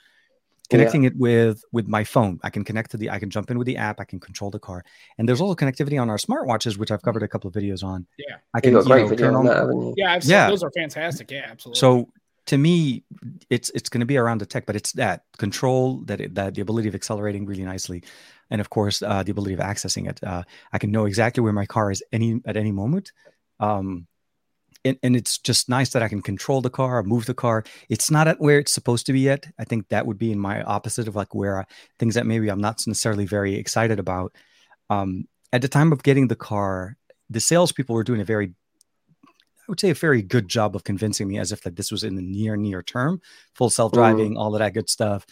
connecting 0.71 1.05
yeah. 1.05 1.11
it 1.11 1.17
with 1.17 1.65
with 1.73 1.89
my 1.89 2.05
phone. 2.05 2.41
I 2.43 2.51
can 2.51 2.65
connect 2.65 2.91
to 2.93 2.97
the 2.97 3.11
i 3.11 3.19
can 3.19 3.31
jump 3.31 3.51
in 3.51 3.59
with 3.59 3.67
the 3.67 3.77
app 3.77 4.01
i 4.01 4.05
can 4.05 4.21
control 4.21 4.51
the 4.51 4.59
car 4.59 4.85
and 5.19 5.29
there's 5.29 5.41
also 5.41 5.55
connectivity 5.55 6.01
on 6.01 6.11
our 6.11 6.17
smartwatches 6.17 6.79
which 6.79 6.91
i've 6.91 7.03
covered 7.03 7.23
a 7.23 7.29
couple 7.29 7.49
of 7.49 7.55
videos 7.55 7.85
on. 7.85 8.07
Yeah. 8.19 8.37
I 8.55 8.61
can 8.61 8.73
you 8.73 8.83
know, 8.83 9.15
turn 9.15 9.35
on, 9.35 9.45
that, 9.47 9.95
yeah 9.97 10.13
I've 10.13 10.25
yeah. 10.25 10.49
those 10.49 10.63
are 10.63 10.71
fantastic. 10.71 11.31
Yeah 11.31 11.47
absolutely. 11.51 11.81
So 11.81 12.09
to 12.47 12.59
me 12.59 13.05
it's 13.51 13.71
it's 13.71 13.89
going 13.89 14.01
to 14.01 14.07
be 14.07 14.17
around 14.17 14.41
the 14.41 14.47
tech 14.47 14.67
but 14.67 14.77
it's 14.77 14.93
that 14.93 15.25
control 15.39 15.99
that 16.05 16.21
it, 16.21 16.35
that 16.35 16.55
the 16.55 16.61
ability 16.61 16.89
of 16.89 16.95
accelerating 16.95 17.47
really 17.47 17.65
nicely 17.65 18.03
and 18.51 18.61
of 18.61 18.69
course 18.71 19.03
uh, 19.03 19.23
the 19.23 19.33
ability 19.33 19.55
of 19.55 19.61
accessing 19.61 20.09
it. 20.09 20.23
Uh, 20.23 20.43
i 20.73 20.79
can 20.79 20.91
know 20.91 21.07
exactly 21.07 21.43
where 21.43 21.53
my 21.53 21.67
car 21.67 21.91
is 21.91 22.03
any 22.13 22.41
at 22.47 22.57
any 22.57 22.73
moment. 22.73 23.13
Um, 23.61 24.07
and, 24.85 24.99
and 25.03 25.17
it's 25.17 25.39
just 25.39 25.69
nice 25.69 25.91
that 25.91 26.03
I 26.03 26.09
can 26.09 26.23
control 26.23 26.61
the 26.61 26.71
car, 26.71 27.03
move 27.03 27.27
the 27.27 27.35
car. 27.35 27.65
It's 27.89 28.11
not 28.11 28.29
at 28.29 28.41
where 28.41 28.59
it's 28.59 28.73
supposed 28.73 29.07
to 29.07 29.13
be 29.13 29.21
yet. 29.21 29.47
I 29.59 29.65
think 29.65 29.89
that 29.89 30.07
would 30.07 30.19
be 30.19 30.31
in 30.31 30.39
my 30.39 30.63
opposite 30.63 31.09
of 31.09 31.17
like 31.17 31.35
where 31.35 31.61
I, 31.61 31.65
things 31.99 32.15
that 32.15 32.27
maybe 32.27 32.49
I'm 32.49 32.61
not 32.61 32.83
necessarily 32.87 33.27
very 33.27 33.55
excited 33.55 33.99
about. 33.99 34.35
Um, 34.91 35.27
at 35.53 35.63
the 35.63 35.69
time 35.69 35.93
of 35.93 36.03
getting 36.03 36.29
the 36.29 36.37
car, 36.37 36.97
the 37.31 37.41
salespeople 37.41 37.95
were 37.95 38.05
doing 38.05 38.21
a 38.21 38.25
very 38.25 38.55
I 39.27 39.71
would 39.71 39.81
say 39.81 39.89
a 39.89 39.95
very 39.95 40.21
good 40.21 40.47
job 40.47 40.77
of 40.77 40.85
convincing 40.85 41.27
me 41.27 41.39
as 41.39 41.51
if 41.51 41.65
like 41.65 41.77
this 41.77 41.91
was 41.91 42.05
in 42.05 42.17
the 42.17 42.23
near 42.23 42.55
near 42.55 42.83
term, 42.83 43.23
full 43.55 43.71
self 43.71 43.93
driving, 43.93 44.35
mm. 44.35 44.39
all 44.39 44.55
of 44.55 44.59
that 44.59 44.75
good 44.75 44.91
stuff 44.91 45.25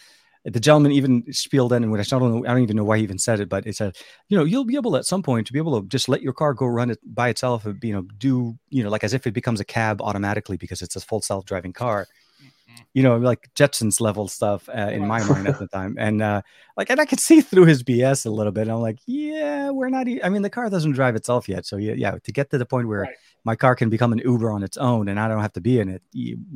the 0.45 0.59
gentleman 0.59 0.91
even 0.91 1.31
spieled 1.31 1.71
in, 1.71 1.83
and 1.83 1.91
which 1.91 2.11
I 2.11 2.19
don't 2.19 2.41
know, 2.41 2.45
I 2.45 2.53
don't 2.53 2.63
even 2.63 2.75
know 2.75 2.83
why 2.83 2.97
he 2.97 3.03
even 3.03 3.17
said 3.17 3.39
it, 3.39 3.47
but 3.47 3.65
it 3.65 3.77
said, 3.77 3.95
you 4.27 4.37
know, 4.37 4.43
you'll 4.43 4.65
be 4.65 4.75
able 4.75 4.97
at 4.97 5.05
some 5.05 5.23
point 5.23 5.47
to 5.47 5.53
be 5.53 5.59
able 5.59 5.81
to 5.81 5.87
just 5.87 6.09
let 6.09 6.21
your 6.21 6.33
car 6.33 6.53
go 6.53 6.65
run 6.65 6.89
it 6.89 6.99
by 7.05 7.29
itself, 7.29 7.65
and, 7.65 7.81
you 7.81 7.93
know, 7.93 8.01
do, 8.17 8.57
you 8.69 8.83
know, 8.83 8.89
like 8.89 9.05
as 9.05 9.13
if 9.13 9.25
it 9.25 9.33
becomes 9.33 9.61
a 9.61 9.65
cab 9.65 10.01
automatically 10.01 10.57
because 10.57 10.81
it's 10.81 10.97
a 10.97 11.01
full 11.01 11.21
self 11.21 11.45
driving 11.45 11.71
car, 11.71 12.07
mm-hmm. 12.41 12.81
you 12.93 13.03
know, 13.03 13.15
like 13.17 13.49
Jetsons 13.55 14.01
level 14.01 14.27
stuff 14.27 14.67
uh, 14.67 14.89
in 14.91 15.07
my 15.07 15.23
mind 15.23 15.47
at 15.47 15.59
the 15.59 15.67
time. 15.73 15.95
And 15.97 16.21
uh, 16.21 16.41
like, 16.75 16.89
and 16.89 16.99
I 16.99 17.05
could 17.05 17.21
see 17.21 17.39
through 17.39 17.65
his 17.65 17.81
BS 17.81 18.25
a 18.25 18.29
little 18.29 18.51
bit. 18.51 18.67
I'm 18.67 18.81
like, 18.81 18.99
yeah, 19.05 19.69
we're 19.69 19.89
not, 19.89 20.09
e-. 20.09 20.21
I 20.21 20.27
mean, 20.27 20.41
the 20.41 20.49
car 20.49 20.69
doesn't 20.69 20.91
drive 20.91 21.15
itself 21.15 21.47
yet. 21.47 21.65
So 21.65 21.77
yeah, 21.77 21.93
yeah, 21.93 22.17
to 22.21 22.31
get 22.33 22.49
to 22.51 22.57
the 22.57 22.65
point 22.65 22.89
where 22.89 23.01
right. 23.01 23.15
my 23.45 23.55
car 23.55 23.77
can 23.77 23.89
become 23.89 24.11
an 24.11 24.19
Uber 24.19 24.51
on 24.51 24.61
its 24.61 24.75
own 24.75 25.07
and 25.07 25.17
I 25.21 25.29
don't 25.29 25.41
have 25.41 25.53
to 25.53 25.61
be 25.61 25.79
in 25.79 25.87
it, 25.87 26.01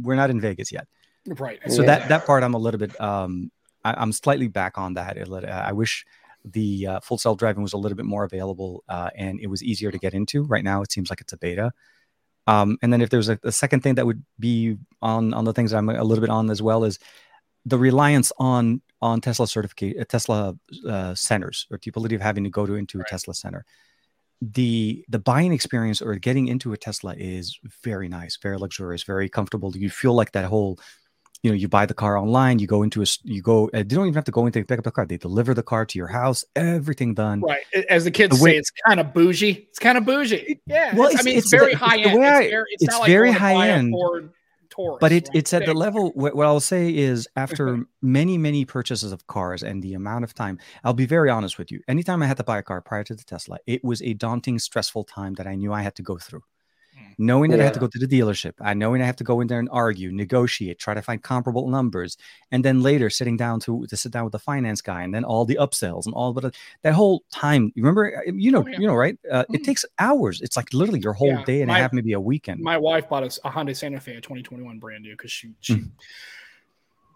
we're 0.02 0.16
not 0.16 0.30
in 0.30 0.42
Vegas 0.42 0.74
yet. 0.74 0.88
Right. 1.26 1.60
So 1.70 1.82
yeah. 1.82 2.00
that, 2.00 2.10
that 2.10 2.26
part 2.26 2.44
I'm 2.44 2.54
a 2.54 2.58
little 2.58 2.80
bit, 2.80 3.00
um, 3.00 3.50
I, 3.96 4.02
am 4.02 4.12
slightly 4.12 4.48
back 4.48 4.78
on 4.78 4.94
that. 4.96 5.18
I 5.50 5.72
wish 5.72 6.06
the 6.44 6.88
uh, 6.88 7.00
full 7.00 7.18
self 7.18 7.38
driving 7.38 7.64
was 7.64 7.74
a 7.74 7.78
little 7.78 7.96
bit 7.96 8.06
more 8.06 8.24
available 8.24 8.84
uh, 8.90 9.10
and 9.16 9.40
it 9.40 9.48
was 9.48 9.64
easier 9.64 9.92
to 9.92 9.98
get 9.98 10.14
into. 10.14 10.44
Right 10.44 10.64
now, 10.64 10.82
it 10.82 10.92
seems 10.92 11.10
like 11.10 11.22
it's 11.22 11.34
a 11.34 11.38
beta. 11.38 11.72
Um, 12.48 12.78
and 12.82 12.94
then 12.94 13.02
if 13.02 13.10
there's 13.10 13.30
a, 13.30 13.38
a, 13.44 13.52
second 13.52 13.82
thing 13.82 13.96
that 13.96 14.06
would 14.06 14.24
be 14.40 14.78
on 15.02 15.34
on 15.34 15.44
the 15.44 15.52
things 15.52 15.72
that 15.72 15.78
I'm 15.78 15.90
a 15.90 16.04
little 16.04 16.22
bit 16.22 16.30
on 16.30 16.50
as 16.50 16.62
well 16.62 16.86
is 16.86 16.98
the 17.66 17.78
reliance 17.78 18.32
on 18.40 18.82
on 19.02 19.20
Tesla 19.22 19.48
certificate, 19.48 19.98
uh, 20.00 20.06
Tesla 20.06 20.56
uh, 20.88 21.14
centers, 21.14 21.68
or 21.70 21.78
the 21.78 21.90
ability 21.90 22.16
of 22.16 22.22
having 22.22 22.46
to 22.46 22.50
go 22.50 22.66
to 22.66 22.76
into 22.76 23.00
right. 23.00 23.08
a 23.08 23.10
Tesla 23.10 23.34
center. 23.34 23.66
The 24.42 25.04
the 25.10 25.20
buying 25.20 25.52
experience 25.52 26.02
or 26.02 26.16
getting 26.16 26.48
into 26.48 26.72
a 26.72 26.78
Tesla 26.78 27.16
is 27.18 27.60
very 27.84 28.08
nice, 28.08 28.38
very 28.38 28.58
luxurious, 28.58 29.04
very 29.04 29.28
comfortable. 29.28 29.76
You 29.76 29.90
feel 29.90 30.14
like 30.14 30.32
that 30.32 30.46
whole 30.46 30.80
you 31.44 31.52
know 31.52 31.56
you 31.56 31.68
buy 31.68 31.86
the 31.86 31.94
car 31.94 32.18
online 32.18 32.60
you 32.60 32.68
go 32.68 32.84
into 32.84 33.02
a 33.02 33.06
you 33.24 33.42
go 33.42 33.70
uh, 33.74 33.78
you 33.78 33.84
don't 33.84 34.06
even 34.06 34.14
have 34.16 34.26
to 34.26 34.32
go 34.32 34.46
into 34.46 34.64
pick 34.64 34.80
up 34.80 34.86
the 34.86 34.92
car 34.92 35.06
they 35.06 35.18
deliver 35.18 35.54
the 35.54 35.64
car 35.64 35.86
to 35.86 35.98
your 35.98 36.08
house 36.08 36.44
everything 36.56 37.14
done. 37.14 37.42
Right 37.42 37.64
as 37.90 38.04
the 38.04 38.12
kids 38.12 38.38
the 38.38 38.44
way, 38.44 38.52
say 38.52 38.58
it's 38.58 38.72
kind 38.86 39.00
of 39.00 39.14
bougie 39.14 39.68
it's 39.70 39.80
kind 39.80 39.98
of 39.98 40.06
bougie 40.06 40.60
yeah 40.66 40.96
well 40.96 41.10
i 41.18 41.24
mean 41.24 41.38
it's, 41.38 41.46
it's 41.46 41.50
very 41.52 41.74
the, 41.74 41.78
high 41.78 41.98
end 41.98 42.24
I, 42.24 42.40
it's 42.40 42.50
very, 42.50 42.66
it's, 42.72 42.84
it's 42.84 43.06
very 43.06 43.30
like 43.30 43.38
high 43.38 43.70
end 43.70 43.94
Taurus, 44.70 45.00
but 45.00 45.12
it, 45.12 45.28
right? 45.30 45.36
it's 45.38 45.54
at 45.54 45.66
the 45.66 45.74
level 45.74 46.12
what, 46.12 46.36
what 46.36 46.46
i'll 46.46 46.60
say 46.60 46.96
is 46.96 47.28
after 47.36 47.86
many 48.02 48.38
many 48.38 48.66
purchases 48.66 49.12
of 49.12 49.26
cars 49.28 49.64
and 49.64 49.82
the 49.82 49.94
amount 49.94 50.24
of 50.24 50.34
time 50.34 50.60
i'll 50.84 50.94
be 50.94 51.06
very 51.06 51.30
honest 51.30 51.58
with 51.58 51.72
you 51.72 51.82
anytime 51.88 52.22
i 52.22 52.28
had 52.28 52.38
to 52.38 52.44
buy 52.44 52.58
a 52.58 52.64
car 52.64 52.82
prior 52.82 53.04
to 53.04 53.16
the 53.16 53.24
tesla 53.24 53.58
it 53.66 53.84
was 53.84 54.02
a 54.02 54.14
daunting 54.14 54.60
stressful 54.60 55.04
time 55.04 55.34
that 55.36 55.48
i 55.48 55.56
knew 55.56 55.74
i 55.74 55.82
had 55.82 55.96
to 55.96 56.04
go 56.04 56.18
through 56.18 56.44
knowing 57.18 57.51
that 57.51 57.57
yeah. 57.57 57.63
I 57.63 57.65
have 57.65 57.74
to 57.74 57.80
go 57.80 57.88
to 57.88 57.99
the 57.99 58.07
dealership, 58.07 58.53
I 58.61 58.74
knowing 58.74 59.01
I 59.01 59.05
have 59.05 59.15
to 59.18 59.24
go 59.24 59.41
in 59.41 59.47
there 59.47 59.59
and 59.59 59.70
argue, 59.72 60.11
negotiate, 60.11 60.80
try 60.80 60.93
to 60.93 61.01
find 61.01 61.22
comparable 61.22 61.68
numbers, 61.70 62.18
and 62.51 62.63
then 62.63 62.82
later 62.82 63.09
sitting 63.09 63.38
down 63.38 63.59
to 63.61 63.86
to 63.88 63.97
sit 63.97 64.11
down 64.11 64.24
with 64.24 64.34
the 64.34 64.39
finance 64.39 64.82
guy, 64.82 65.03
and 65.03 65.13
then 65.13 65.24
all 65.24 65.45
the 65.45 65.57
upsells 65.59 66.05
and 66.05 66.13
all 66.13 66.34
but 66.34 66.55
that 66.84 66.93
whole 66.93 67.24
time. 67.32 67.72
You 67.76 67.84
remember, 67.84 68.18
uh, 68.18 68.32
you 68.32 68.51
know, 68.51 68.63
oh, 68.63 68.68
yeah. 68.68 68.80
you 68.80 68.88
know, 68.88 68.95
right? 68.95 69.18
Uh, 69.32 69.43
mm-hmm. 69.43 69.55
It 69.55 69.63
takes 69.63 69.86
hours. 69.99 70.41
It's 70.41 70.57
like 70.57 70.74
literally 70.74 70.99
your 70.99 71.13
whole 71.13 71.30
yeah. 71.30 71.43
day 71.45 71.61
and 71.61 71.68
my, 71.68 71.80
a 71.80 71.82
half, 71.82 71.93
maybe 71.93 72.13
a 72.13 72.20
weekend. 72.20 72.61
My 72.61 72.78
wife 72.78 73.09
bought 73.09 73.24
a, 73.24 73.39
a 73.45 73.49
Honda 73.49 73.76
Santa 73.76 73.99
Fe, 73.99 74.15
a 74.15 74.22
2021 74.22 74.80
brand 74.80 75.03
new, 75.03 75.13
because 75.13 75.32
she 75.32 75.53
she. 75.61 75.76
Mm 75.76 75.91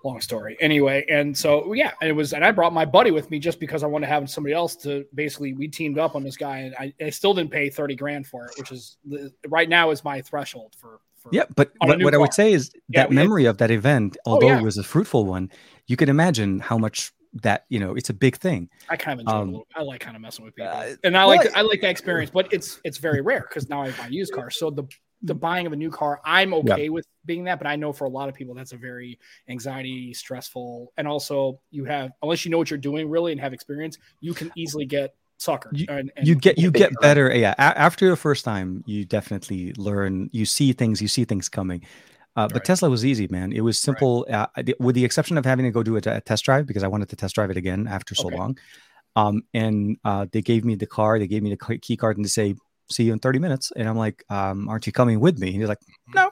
long 0.04 0.22
story. 0.22 0.58
Anyway 0.60 1.06
and 1.10 1.38
so 1.38 1.74
yeah 1.74 1.92
it 2.02 2.14
was 2.14 2.34
and 2.34 2.44
i 2.44 2.52
brought 2.52 2.74
my 2.74 2.86
buddy 2.86 3.12
with 3.12 3.30
me 3.30 3.40
just 3.40 3.60
because 3.60 3.84
i 3.84 3.88
wanted 3.88 4.08
to 4.08 4.14
have 4.14 4.30
somebody 4.30 4.54
else 4.54 4.76
to 4.76 5.06
basically 5.14 5.54
we 5.54 5.68
teamed 5.68 6.00
up 6.00 6.16
on 6.16 6.24
this 6.24 6.38
guy 6.38 6.60
and 6.60 6.76
i, 6.80 6.94
I 7.04 7.10
still 7.10 7.34
didn't 7.34 7.52
pay 7.52 7.70
30 7.70 7.96
grand 7.96 8.28
for 8.28 8.46
it 8.46 8.52
which 8.58 8.72
is 8.72 8.98
the, 9.06 9.32
right 9.48 9.70
now 9.70 9.92
is 9.92 10.04
my 10.04 10.22
threshold 10.22 10.76
for, 10.78 11.00
for 11.18 11.30
yeah 11.32 11.44
but 11.56 11.72
what, 11.80 12.02
what 12.02 12.14
i 12.14 12.18
would 12.18 12.34
say 12.34 12.54
is 12.54 12.72
yeah, 12.90 13.04
that 13.04 13.12
memory 13.12 13.44
had, 13.44 13.52
of 13.52 13.58
that 13.60 13.72
event 13.72 14.18
oh, 14.26 14.34
although 14.34 14.48
oh, 14.48 14.52
yeah. 14.52 14.60
it 14.60 14.64
was 14.64 14.78
a 14.78 14.84
fruitful 14.84 15.26
one 15.26 15.52
you 15.88 15.98
can 15.98 16.10
imagine 16.10 16.60
how 16.60 16.78
much 16.78 17.12
that 17.34 17.66
you 17.70 17.80
know 17.80 17.96
it's 17.96 18.10
a 18.10 18.14
big 18.14 18.36
thing. 18.36 18.70
I 18.90 18.98
kind 18.98 19.18
of 19.18 19.26
enjoy 19.26 19.34
um, 19.34 19.56
it 19.56 19.62
i 19.78 19.82
like 19.82 20.02
kind 20.02 20.18
of 20.18 20.22
messing 20.22 20.44
with 20.44 20.54
people. 20.54 20.70
uh, 20.70 20.96
and 21.06 21.18
i 21.18 21.24
like 21.24 21.46
well, 21.46 21.54
i 21.56 21.62
like 21.62 21.80
that 21.80 21.90
experience 21.90 22.30
but 22.30 22.52
it's 22.52 22.82
it's 22.84 22.98
very 22.98 23.22
rare 23.22 23.46
because 23.48 23.70
now 23.70 23.82
i 23.82 23.92
buy 23.92 24.08
used 24.08 24.34
cars 24.34 24.60
so 24.60 24.70
the 24.70 24.84
the 25.24 25.36
buying 25.36 25.68
of 25.68 25.74
a 25.74 25.76
new 25.76 25.90
car, 25.90 26.20
I'm 26.26 26.54
okay 26.56 26.90
with 26.90 27.06
being 27.26 27.44
that, 27.46 27.60
but 27.60 27.68
I 27.68 27.76
know 27.76 27.94
for 27.94 28.06
a 28.06 28.10
lot 28.10 28.30
of 28.30 28.36
people 28.36 28.56
that's 28.56 28.72
a 28.72 28.78
very 28.78 29.20
anxiety, 29.48 30.14
stressful, 30.14 30.92
and 30.98 31.08
also 31.08 31.60
you 31.70 31.86
have 31.86 32.12
unless 32.22 32.46
you 32.46 32.52
know 32.52 32.58
what 32.58 32.70
you're 32.70 32.80
doing 32.80 33.10
really 33.10 33.32
and 33.32 33.40
have 33.42 33.54
experience, 33.54 33.98
you 34.20 34.34
can 34.34 34.52
easily 34.56 34.86
get 34.86 35.14
suckered. 35.40 35.78
You, 35.78 35.86
and, 35.90 36.12
and 36.16 36.28
you 36.28 36.36
get 36.36 36.58
you 36.58 36.72
get 36.72 36.92
better, 37.02 37.34
yeah. 37.36 37.54
A- 37.58 37.78
after 37.78 38.10
the 38.10 38.16
first 38.16 38.46
time, 38.46 38.84
you 38.86 39.06
definitely 39.06 39.74
learn. 39.74 40.30
You 40.32 40.46
see 40.46 40.74
things, 40.74 41.02
you 41.02 41.08
see 41.08 41.26
things 41.26 41.50
coming. 41.50 41.84
Uh, 42.36 42.48
but 42.48 42.56
right. 42.56 42.64
Tesla 42.64 42.90
was 42.90 43.06
easy, 43.06 43.28
man. 43.28 43.52
It 43.52 43.62
was 43.62 43.78
simple, 43.78 44.26
right. 44.30 44.48
uh, 44.58 44.74
with 44.80 44.96
the 44.96 45.04
exception 45.04 45.38
of 45.38 45.44
having 45.44 45.66
to 45.66 45.72
go 45.72 45.84
do 45.84 45.96
a, 45.96 46.02
a, 46.06 46.22
test 46.22 46.46
drive 46.46 46.66
because 46.66 46.82
I 46.82 46.88
wanted 46.88 47.10
to 47.10 47.18
test 47.18 47.36
drive 47.36 47.52
it 47.52 47.58
again 47.58 47.88
after 47.88 48.16
so 48.16 48.28
okay. 48.28 48.38
long. 48.38 48.58
Um, 49.18 49.44
and 49.54 49.98
uh, 50.06 50.28
they 50.32 50.42
gave 50.42 50.64
me 50.64 50.76
the 50.76 50.86
car, 50.86 51.20
they 51.20 51.28
gave 51.28 51.44
me 51.44 51.54
the 51.54 51.78
key 51.80 51.98
card, 51.98 52.16
and 52.16 52.24
they 52.24 52.30
say 52.30 52.56
see 52.92 53.04
you 53.04 53.14
in 53.14 53.20
30 53.20 53.40
minutes. 53.40 53.72
And 53.76 53.88
I'm 53.88 53.98
like, 53.98 54.24
um, 54.30 54.70
aren't 54.70 54.88
you 54.88 54.94
coming 54.94 55.20
with 55.20 55.40
me? 55.40 55.50
And 55.50 55.58
he's 55.58 55.70
like, 55.70 55.80
no, 56.14 56.32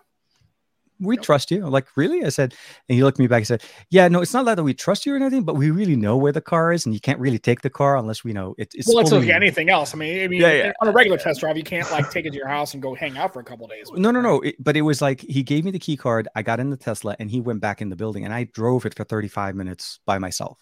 we 1.00 1.18
trust 1.18 1.50
you. 1.52 1.66
I'm 1.66 1.72
like, 1.72 1.88
really? 1.96 2.26
I 2.26 2.30
said, 2.30 2.54
and 2.88 2.96
he 2.96 3.04
looked 3.04 3.20
me 3.20 3.28
back 3.28 3.38
and 3.38 3.48
said, 3.48 3.64
yeah, 3.90 4.08
no, 4.08 4.22
it's 4.22 4.34
not 4.34 4.46
that 4.46 4.62
we 4.62 4.74
trust 4.74 5.06
you 5.06 5.14
or 5.14 5.16
anything, 5.16 5.44
but 5.44 5.56
we 5.56 5.72
really 5.72 5.96
know 5.96 6.18
where 6.18 6.32
the 6.32 6.42
car 6.42 6.74
is 6.74 6.86
and 6.86 6.94
you 6.94 7.00
can't 7.00 7.20
really 7.20 7.40
take 7.40 7.62
the 7.62 7.70
car 7.70 7.98
unless 7.98 8.24
we 8.24 8.34
know 8.34 8.54
it, 8.58 8.74
it's. 8.76 8.88
Well, 8.88 9.00
it's 9.00 9.12
like 9.12 9.30
anything 9.30 9.70
else. 9.70 9.94
I 9.94 9.98
mean, 9.98 10.24
I 10.24 10.28
mean, 10.28 10.42
yeah, 10.42 10.52
yeah. 10.52 10.72
on 10.82 10.90
a 10.90 10.92
regular 10.92 11.18
test 11.18 11.40
drive, 11.40 11.58
you 11.58 11.64
can't 11.64 11.90
like 11.92 12.12
take 12.12 12.26
it 12.26 12.32
to 12.32 12.38
your 12.38 12.48
house 12.48 12.74
and 12.74 12.84
go 12.84 12.94
hang 12.94 13.18
out 13.18 13.34
for 13.34 13.40
a 13.40 13.44
couple 13.44 13.68
days. 13.68 13.90
No, 13.94 14.12
no, 14.12 14.22
no. 14.22 14.42
It, 14.42 14.56
but 14.60 14.76
it 14.76 14.82
was 14.82 15.02
like, 15.02 15.22
he 15.22 15.44
gave 15.44 15.64
me 15.64 15.72
the 15.72 15.80
key 15.80 15.96
card. 15.96 16.28
I 16.36 16.42
got 16.42 16.60
in 16.60 16.70
the 16.70 16.78
Tesla 16.78 17.16
and 17.20 17.32
he 17.32 17.40
went 17.40 17.62
back 17.62 17.82
in 17.82 17.90
the 17.90 17.96
building 17.96 18.26
and 18.26 18.34
I 18.34 18.44
drove 18.44 18.86
it 18.86 18.96
for 18.96 19.04
35 19.04 19.56
minutes 19.56 20.00
by 20.06 20.20
myself. 20.20 20.60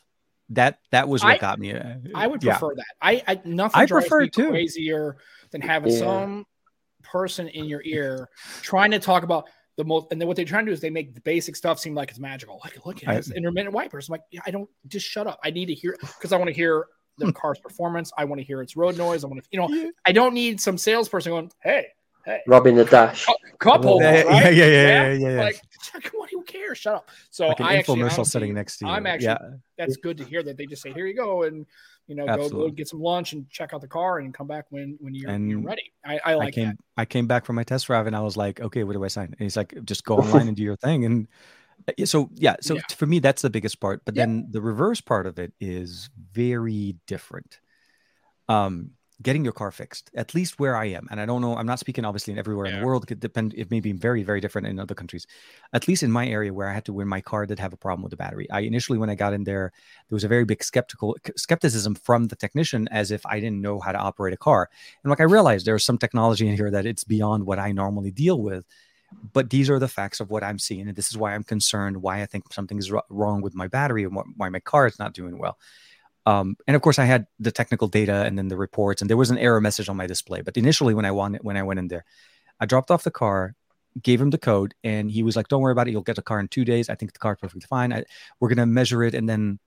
That, 0.52 0.80
that 0.92 1.10
was 1.10 1.24
what 1.24 1.34
I, 1.34 1.38
got 1.40 1.60
me. 1.60 1.74
Uh, 1.74 1.96
I 2.16 2.28
would 2.28 2.40
prefer 2.40 2.72
yeah. 2.72 2.76
that. 2.76 2.96
I, 3.02 3.24
I 3.28 3.42
nothing 3.44 3.82
I 3.82 3.86
prefer 3.86 4.22
it 4.22 4.34
too. 4.34 4.50
crazier 4.50 5.18
than 5.52 5.62
having 5.62 5.92
yeah. 5.92 6.00
some 6.00 6.46
person 7.04 7.48
in 7.48 7.66
your 7.66 7.82
ear 7.84 8.28
trying 8.62 8.92
to 8.92 9.00
talk 9.00 9.24
about 9.24 9.46
the 9.78 9.84
most 9.84 10.08
and 10.12 10.20
then 10.20 10.28
what 10.28 10.36
they're 10.36 10.46
trying 10.46 10.66
to 10.66 10.72
do 10.72 10.74
is 10.74 10.82
they 10.82 10.90
make 10.90 11.14
the 11.14 11.22
basic 11.22 11.56
stuff 11.56 11.80
seem 11.80 11.94
like 11.94 12.10
it's 12.10 12.20
magical. 12.20 12.60
Like 12.64 12.84
look 12.86 13.08
at 13.08 13.16
this 13.16 13.32
intermittent 13.32 13.74
wipers. 13.74 14.10
I'm 14.10 14.14
like 14.14 14.24
yeah, 14.32 14.42
i 14.46 14.52
don't 14.52 14.70
just 14.88 15.06
shut 15.06 15.28
up. 15.28 15.40
I 15.44 15.52
need 15.52 15.68
to 15.68 15.74
hear 15.74 15.96
because 16.02 16.32
i 16.32 16.38
want 16.38 16.50
to 16.50 16.54
hear 16.54 16.88
the 17.20 17.26
hmm. 17.26 17.32
car's 17.32 17.60
performance. 17.60 18.12
I 18.18 18.26
want 18.26 18.40
to 18.42 18.46
hear 18.46 18.62
its 18.62 18.76
road 18.76 18.98
noise. 18.98 19.24
I 19.24 19.28
want 19.28 19.44
to 19.44 19.50
you 19.52 19.60
know 19.60 19.92
i 20.06 20.12
don't 20.12 20.34
need 20.34 20.60
some 20.60 20.78
salesperson 20.78 21.32
going 21.32 21.52
hey 21.62 21.88
hey 22.28 22.42
rubbing 22.46 22.76
the 22.76 22.86
dash 22.86 23.26
couple 23.60 24.00
yeah, 24.02 24.22
right? 24.22 24.54
yeah, 24.54 24.66
yeah, 24.66 24.66
yeah, 24.66 25.12
yeah, 25.12 25.30
yeah, 25.30 25.44
like 25.44 25.62
what 26.14 26.30
who 26.30 26.44
cares 26.44 26.78
shut 26.78 26.94
up 26.94 27.10
so 27.32 27.48
like 27.48 27.60
i 27.62 27.78
actually 27.78 28.00
infomercial 28.00 28.26
sitting 28.26 28.54
next 28.54 28.78
to 28.78 28.86
you 28.86 28.92
i'm 28.92 29.08
actually 29.08 29.28
yeah. 29.28 29.38
that's 29.78 29.98
good 29.98 30.18
to 30.18 30.24
hear 30.24 30.44
that 30.44 30.58
they 30.58 30.66
just 30.66 30.84
say 30.84 30.94
here 30.94 31.08
you 31.08 31.16
go 31.16 31.44
and 31.44 31.66
you 32.08 32.16
know, 32.16 32.26
go, 32.26 32.50
go, 32.50 32.70
get 32.70 32.88
some 32.88 33.02
lunch 33.02 33.34
and 33.34 33.50
check 33.50 33.74
out 33.74 33.82
the 33.82 33.88
car 33.88 34.20
and 34.20 34.34
come 34.34 34.48
back 34.48 34.66
when 34.70 34.98
when 35.02 35.14
you're, 35.14 35.30
and 35.30 35.50
you're 35.50 35.62
ready. 35.62 35.92
I, 36.06 36.20
I 36.24 36.34
like 36.36 36.48
I 36.48 36.52
came, 36.52 36.68
that. 36.68 36.78
I 36.96 37.06
came 37.06 37.28
back 37.28 37.46
from 37.46 37.58
my 37.58 37.64
test 37.64 37.88
drive 37.88 38.08
and 38.08 38.16
I 38.16 38.22
was 38.22 38.38
like, 38.38 38.62
okay, 38.62 38.86
what 38.86 38.94
do 38.94 39.04
I 39.04 39.10
sign? 39.10 39.28
And 39.28 39.40
he's 39.40 39.58
like, 39.58 39.74
just 39.84 40.06
go 40.06 40.18
online 40.18 40.48
and 40.48 40.56
do 40.56 40.64
your 40.64 40.78
thing. 40.78 41.04
And 41.04 41.28
uh, 41.88 42.06
so 42.06 42.30
yeah, 42.36 42.56
so 42.62 42.76
yeah. 42.76 42.82
for 42.96 43.06
me 43.06 43.20
that's 43.20 43.42
the 43.42 43.50
biggest 43.50 43.82
part. 43.82 44.04
But 44.06 44.16
yeah. 44.16 44.26
then 44.26 44.48
the 44.52 44.62
reverse 44.62 45.02
part 45.02 45.28
of 45.28 45.38
it 45.38 45.52
is 45.60 46.10
very 46.32 46.96
different. 47.08 47.60
Um, 48.48 48.92
getting 49.24 49.44
your 49.44 49.54
car 49.54 49.72
fixed, 49.72 50.12
at 50.16 50.36
least 50.36 50.60
where 50.60 50.76
I 50.76 50.86
am. 50.86 51.08
And 51.10 51.20
I 51.20 51.26
don't 51.26 51.42
know, 51.42 51.56
I'm 51.56 51.66
not 51.66 51.80
speaking 51.80 52.06
obviously 52.06 52.34
in 52.34 52.38
everywhere 52.40 52.68
yeah. 52.68 52.74
in 52.74 52.80
the 52.80 52.86
world. 52.86 53.04
It 53.04 53.08
could 53.08 53.20
depend, 53.20 53.56
it 53.56 53.72
may 53.72 53.80
be 53.80 53.92
very, 53.92 54.22
very 54.22 54.40
different 54.40 54.68
in 54.68 54.80
other 54.80 54.94
countries. 54.94 55.26
At 55.74 55.88
least 55.88 56.04
in 56.04 56.12
my 56.12 56.28
area 56.28 56.54
where 56.54 56.70
I 56.70 56.74
had 56.74 56.86
to 56.86 56.94
win 56.94 57.08
my 57.08 57.22
car 57.22 57.48
did 57.48 57.58
have 57.60 57.74
a 57.74 57.78
problem 57.78 58.04
with 58.04 58.12
the 58.12 58.18
battery. 58.18 58.48
I 58.52 58.60
initially, 58.62 59.00
when 59.00 59.10
I 59.10 59.16
got 59.16 59.34
in 59.34 59.44
there, 59.44 59.72
there 60.10 60.16
was 60.16 60.24
a 60.24 60.28
very 60.28 60.46
big 60.46 60.64
skeptical 60.64 61.18
skepticism 61.36 61.96
from 61.96 62.26
the 62.26 62.36
technician 62.36 62.88
as 62.90 63.10
if 63.10 63.26
I 63.26 63.40
didn't 63.40 63.62
know 63.62 63.80
how 63.80 63.92
to 63.92 63.98
operate 63.98 64.36
a 64.36 64.38
car. 64.38 64.70
And 65.04 65.10
like 65.10 65.20
I 65.20 65.24
realized 65.24 65.66
there's 65.66 65.86
some 65.86 65.98
technology 65.98 66.48
in 66.48 66.56
here 66.56 66.70
that 66.70 66.86
it's 66.86 67.04
beyond 67.04 67.46
what 67.46 67.60
I 67.60 67.72
normally 67.72 68.12
deal 68.12 68.40
with. 68.40 68.66
But 69.34 69.50
these 69.50 69.70
are 69.70 69.80
the 69.80 69.88
facts 69.88 70.20
of 70.20 70.30
what 70.30 70.44
I'm 70.44 70.60
seeing. 70.60 70.88
And 70.88 70.96
this 70.96 71.10
is 71.10 71.18
why 71.18 71.34
I'm 71.34 71.44
concerned, 71.44 72.02
why 72.02 72.22
I 72.22 72.26
think 72.26 72.52
something 72.52 72.78
is 72.78 72.92
wrong 73.10 73.42
with 73.42 73.56
my 73.56 73.68
battery 73.68 74.04
and 74.04 74.16
why 74.36 74.50
my 74.50 74.60
car 74.60 74.86
is 74.86 75.00
not 75.00 75.14
doing 75.14 75.40
well. 75.40 75.58
Um, 76.28 76.58
and 76.68 76.76
of 76.76 76.82
course, 76.82 77.00
I 77.00 77.06
had 77.06 77.26
the 77.40 77.54
technical 77.54 77.88
data 77.88 78.26
and 78.26 78.38
then 78.38 78.50
the 78.50 78.58
reports, 78.58 79.02
and 79.02 79.10
there 79.10 79.16
was 79.18 79.32
an 79.32 79.38
error 79.38 79.62
message 79.62 79.88
on 79.88 79.96
my 79.96 80.08
display. 80.08 80.42
But 80.42 80.58
initially, 80.58 80.94
when 80.94 81.06
I 81.06 81.12
wanted, 81.12 81.42
when 81.44 81.56
I 81.56 81.64
went 81.64 81.80
in 81.80 81.88
there, 81.88 82.04
I 82.60 82.66
dropped 82.66 82.92
off 82.92 83.04
the 83.04 83.12
car, 83.12 83.56
gave 84.04 84.20
him 84.22 84.32
the 84.32 84.38
code, 84.38 84.74
and 84.84 85.10
he 85.10 85.24
was 85.24 85.38
like, 85.38 85.48
"Don't 85.48 85.62
worry 85.62 85.72
about 85.72 85.88
it. 85.88 85.92
You'll 85.92 86.02
get 86.12 86.18
the 86.18 86.22
car 86.22 86.40
in 86.42 86.50
two 86.50 86.66
days. 86.66 86.90
I 86.90 86.96
think 86.96 87.14
the 87.14 87.20
car 87.20 87.34
is 87.34 87.40
perfectly 87.40 87.66
fine. 87.70 87.94
I, 87.94 88.04
we're 88.40 88.50
gonna 88.50 88.66
measure 88.66 89.04
it, 89.04 89.16
and 89.16 89.30
then 89.30 89.60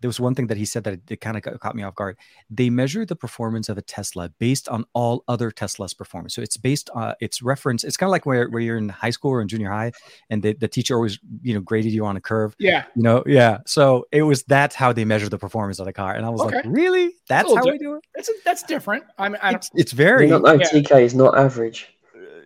there 0.00 0.08
was 0.08 0.20
one 0.20 0.34
thing 0.34 0.46
that 0.46 0.56
he 0.56 0.64
said 0.64 0.84
that 0.84 0.94
it, 0.94 1.00
it 1.10 1.20
kind 1.20 1.36
of 1.36 1.60
caught 1.60 1.74
me 1.74 1.82
off 1.82 1.94
guard. 1.94 2.16
They 2.50 2.70
measure 2.70 3.04
the 3.04 3.16
performance 3.16 3.68
of 3.68 3.78
a 3.78 3.82
Tesla 3.82 4.28
based 4.38 4.68
on 4.68 4.84
all 4.92 5.24
other 5.28 5.50
Tesla's 5.50 5.94
performance. 5.94 6.34
So 6.34 6.42
it's 6.42 6.56
based 6.56 6.90
on 6.90 7.02
uh, 7.02 7.14
its 7.20 7.42
reference. 7.42 7.84
It's 7.84 7.96
kind 7.96 8.08
of 8.08 8.12
like 8.12 8.26
where, 8.26 8.48
where 8.48 8.60
you're 8.60 8.76
in 8.76 8.88
high 8.88 9.10
school 9.10 9.32
or 9.32 9.40
in 9.40 9.48
junior 9.48 9.70
high, 9.70 9.92
and 10.30 10.42
the, 10.42 10.54
the 10.54 10.68
teacher 10.68 10.94
always 10.94 11.18
you 11.42 11.54
know 11.54 11.60
graded 11.60 11.92
you 11.92 12.04
on 12.04 12.16
a 12.16 12.20
curve. 12.20 12.54
Yeah, 12.58 12.84
you 12.94 13.02
know, 13.02 13.22
yeah. 13.26 13.58
So 13.66 14.06
it 14.12 14.22
was 14.22 14.42
that's 14.44 14.74
how 14.74 14.92
they 14.92 15.04
measure 15.04 15.28
the 15.28 15.38
performance 15.38 15.78
of 15.78 15.86
the 15.86 15.92
car, 15.92 16.14
and 16.14 16.24
I 16.24 16.28
was 16.28 16.40
okay. 16.42 16.56
like, 16.56 16.64
really? 16.66 17.14
That's 17.28 17.52
how 17.52 17.62
di- 17.62 17.72
we 17.72 17.78
do 17.78 17.94
it? 17.96 18.04
That's 18.14 18.30
that's 18.44 18.62
different. 18.62 19.04
I 19.18 19.28
mean, 19.28 19.38
I 19.42 19.54
it's, 19.54 19.70
it's, 19.74 19.92
very. 19.92 20.28
You 20.28 20.38
know, 20.38 20.52
yeah. 20.52 20.68
TK 20.68 21.02
is 21.02 21.14
not 21.14 21.36
average. 21.36 21.88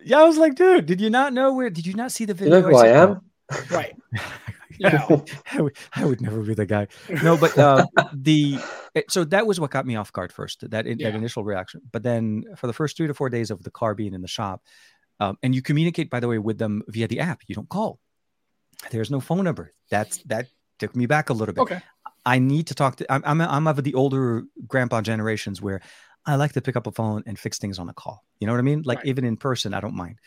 Yeah, 0.05 0.19
I 0.19 0.23
was 0.23 0.37
like, 0.37 0.55
dude, 0.55 0.85
did 0.85 0.99
you 0.99 1.09
not 1.09 1.33
know 1.33 1.53
where? 1.53 1.69
Did 1.69 1.85
you 1.85 1.93
not 1.93 2.11
see 2.11 2.25
the 2.25 2.33
video? 2.33 2.57
You 2.57 2.61
know 2.61 2.69
who 2.69 2.75
I, 2.77 2.87
I 2.87 3.03
am? 3.03 3.21
Right. 3.69 3.95
Yeah. 4.77 5.05
I, 5.51 5.61
would, 5.61 5.77
I 5.93 6.05
would 6.05 6.21
never 6.21 6.41
be 6.41 6.53
the 6.53 6.65
guy. 6.65 6.87
No, 7.23 7.37
but 7.37 7.57
uh, 7.57 7.85
the 8.13 8.57
so 9.09 9.23
that 9.25 9.47
was 9.47 9.59
what 9.59 9.71
got 9.71 9.85
me 9.85 9.95
off 9.95 10.11
guard 10.11 10.31
first. 10.31 10.69
That 10.69 10.85
yeah. 10.85 11.09
that 11.09 11.15
initial 11.15 11.43
reaction. 11.43 11.81
But 11.91 12.03
then 12.03 12.43
for 12.57 12.67
the 12.67 12.73
first 12.73 12.97
three 12.97 13.07
to 13.07 13.13
four 13.13 13.29
days 13.29 13.51
of 13.51 13.63
the 13.63 13.71
car 13.71 13.95
being 13.95 14.13
in 14.13 14.21
the 14.21 14.27
shop, 14.27 14.61
um, 15.19 15.37
and 15.43 15.53
you 15.53 15.61
communicate 15.61 16.09
by 16.09 16.19
the 16.19 16.27
way 16.27 16.37
with 16.37 16.57
them 16.57 16.83
via 16.87 17.07
the 17.07 17.19
app. 17.19 17.41
You 17.47 17.55
don't 17.55 17.69
call. 17.69 17.99
There's 18.91 19.11
no 19.11 19.19
phone 19.19 19.43
number. 19.43 19.73
That's 19.89 20.17
that 20.23 20.47
took 20.79 20.95
me 20.95 21.05
back 21.05 21.29
a 21.29 21.33
little 21.33 21.53
bit. 21.53 21.61
Okay. 21.61 21.81
I 22.25 22.39
need 22.39 22.67
to 22.67 22.75
talk 22.75 22.97
to. 22.97 23.11
I'm 23.11 23.23
I'm, 23.25 23.41
I'm 23.41 23.67
of 23.67 23.83
the 23.83 23.93
older 23.93 24.43
grandpa 24.67 25.01
generations 25.01 25.61
where 25.61 25.81
I 26.25 26.35
like 26.35 26.53
to 26.53 26.61
pick 26.61 26.75
up 26.75 26.87
a 26.87 26.91
phone 26.91 27.23
and 27.25 27.37
fix 27.37 27.57
things 27.57 27.79
on 27.79 27.89
a 27.89 27.93
call. 27.93 28.23
You 28.39 28.47
know 28.47 28.53
what 28.53 28.59
I 28.59 28.63
mean? 28.63 28.83
Like 28.85 28.99
right. 28.99 29.07
even 29.07 29.25
in 29.25 29.37
person, 29.37 29.73
I 29.73 29.81
don't 29.81 29.95
mind. 29.95 30.19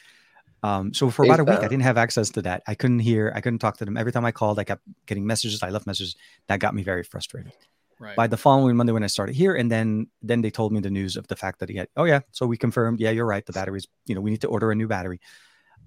Um, 0.67 0.93
so 0.93 1.11
for 1.11 1.25
about 1.25 1.39
a 1.39 1.45
week, 1.45 1.61
I 1.61 1.69
didn't 1.69 1.85
have 1.91 1.97
access 1.97 2.29
to 2.31 2.43
that. 2.43 2.65
I 2.67 2.75
couldn't 2.75 2.99
hear, 2.99 3.33
I 3.37 3.41
couldn't 3.41 3.61
talk 3.61 3.77
to 3.77 3.85
them. 3.85 3.97
Every 3.97 4.11
time 4.11 4.25
I 4.25 4.33
called, 4.33 4.59
I 4.59 4.65
kept 4.65 4.83
getting 5.07 5.25
messages. 5.25 5.63
I 5.63 5.71
left 5.71 5.87
messages. 5.87 6.17
That 6.49 6.59
got 6.59 6.75
me 6.75 6.83
very 6.83 7.05
frustrated. 7.05 7.53
Right. 8.01 8.17
By 8.17 8.27
the 8.27 8.37
following 8.37 8.77
Monday, 8.77 8.93
when 8.93 9.05
I 9.05 9.07
started 9.07 9.37
here, 9.37 9.55
and 9.55 9.71
then 9.71 10.09
then 10.23 10.43
they 10.43 10.51
told 10.51 10.73
me 10.73 10.81
the 10.81 10.91
news 10.91 11.17
of 11.17 11.29
the 11.29 11.37
fact 11.37 11.61
that 11.61 11.69
he 11.71 11.77
had. 11.77 11.89
Oh 11.97 12.05
yeah, 12.05 12.21
so 12.33 12.47
we 12.47 12.57
confirmed. 12.57 13.01
Yeah, 13.01 13.11
you're 13.11 13.25
right. 13.25 13.47
The 13.47 13.53
batteries. 13.53 13.87
You 14.07 14.15
know, 14.15 14.21
we 14.21 14.31
need 14.31 14.43
to 14.43 14.49
order 14.49 14.71
a 14.71 14.75
new 14.75 14.89
battery, 14.89 15.21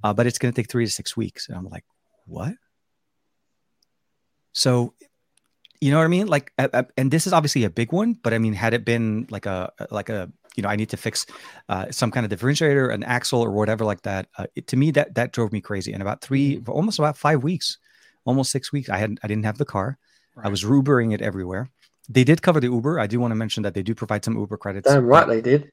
uh, 0.04 0.14
but 0.14 0.26
it's 0.26 0.40
going 0.40 0.52
to 0.52 0.60
take 0.60 0.72
three 0.72 0.86
to 0.86 0.92
six 0.92 1.16
weeks. 1.16 1.50
And 1.50 1.58
I'm 1.58 1.66
like, 1.66 1.86
what? 2.26 2.54
So, 4.54 4.96
you 5.82 5.92
know 5.92 5.98
what 5.98 6.06
I 6.06 6.08
mean? 6.08 6.28
Like, 6.28 6.52
and 6.98 7.12
this 7.12 7.26
is 7.26 7.34
obviously 7.34 7.64
a 7.64 7.70
big 7.70 7.92
one, 7.92 8.14
but 8.14 8.34
I 8.34 8.38
mean, 8.38 8.54
had 8.54 8.74
it 8.74 8.84
been 8.84 9.28
like 9.30 9.46
a 9.46 9.72
like 9.92 10.10
a 10.10 10.32
you 10.56 10.64
know, 10.64 10.70
I 10.70 10.76
need 10.76 10.90
to 10.90 10.98
fix 10.98 11.26
uh, 11.70 11.90
some 11.90 12.12
kind 12.12 12.26
of 12.26 12.38
differentiator, 12.38 12.94
an 12.94 13.04
axle, 13.04 13.42
or 13.42 13.52
whatever 13.52 13.86
like 13.86 14.02
that. 14.02 14.28
Uh, 14.38 14.48
it, 14.56 14.68
to 14.68 14.78
me, 14.78 14.92
that 14.92 15.16
that 15.16 15.32
drove 15.32 15.54
me 15.54 15.62
crazy. 15.62 15.94
And 15.94 16.02
about 16.02 16.22
three, 16.22 16.58
mm-hmm. 16.58 16.70
almost 16.70 17.00
about 17.00 17.18
five 17.18 17.44
weeks, 17.44 17.78
almost 18.26 18.52
six 18.52 18.72
weeks, 18.72 18.90
I 18.90 18.98
had 18.98 19.18
I 19.24 19.28
didn't 19.28 19.46
have 19.46 19.58
the 19.58 19.66
car. 19.66 19.98
Right. 20.36 20.48
I 20.48 20.50
was 20.50 20.64
Ubering 20.64 21.14
it 21.14 21.22
everywhere. 21.22 21.70
They 22.12 22.24
did 22.24 22.42
cover 22.42 22.60
the 22.60 22.68
Uber. 22.68 23.00
I 23.00 23.06
do 23.06 23.20
want 23.20 23.32
to 23.32 23.36
mention 23.36 23.62
that 23.64 23.76
they 23.76 23.84
do 23.84 23.94
provide 23.94 24.26
some 24.26 24.36
Uber 24.36 24.58
credits. 24.58 24.90
Damn 24.90 25.06
right 25.06 25.28
they 25.28 25.42
did. 25.42 25.70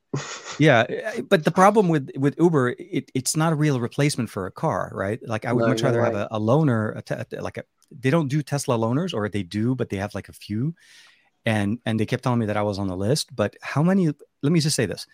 yeah, 0.59 0.85
eh, 0.89 1.23
but 1.23 1.45
the 1.45 1.51
problem 1.63 1.89
with 1.89 2.11
with 2.17 2.39
Uber, 2.39 2.77
it, 2.79 3.11
it's 3.15 3.37
not 3.37 3.53
a 3.53 3.57
real 3.57 3.81
replacement 3.81 4.29
for 4.31 4.47
a 4.47 4.53
car, 4.53 4.93
right? 4.95 5.19
Like 5.27 5.47
I 5.47 5.53
would 5.53 5.63
no, 5.63 5.69
much 5.69 5.83
rather 5.83 6.05
have 6.05 6.15
a, 6.15 6.29
a 6.31 6.39
loaner, 6.39 6.95
a 6.95 7.43
like 7.43 7.57
a. 7.57 7.65
They 7.91 8.11
don't 8.11 8.29
do 8.29 8.43
Tesla 8.43 8.77
loaners, 8.77 9.15
or 9.15 9.29
they 9.29 9.43
do, 9.43 9.75
but 9.75 9.89
they 9.89 9.97
have 9.97 10.15
like 10.15 10.29
a 10.29 10.33
few, 10.33 10.75
and 11.45 11.79
and 11.85 11.99
they 11.99 12.07
kept 12.07 12.23
telling 12.23 12.41
me 12.41 12.47
that 12.47 12.57
I 12.57 12.63
was 12.63 12.79
on 12.79 12.89
the 12.89 12.97
list. 12.97 13.35
But 13.35 13.57
how 13.63 13.83
many? 13.83 14.07
Let 14.43 14.53
me 14.53 14.61
just 14.61 14.77
say 14.77 14.87
this: 14.87 15.07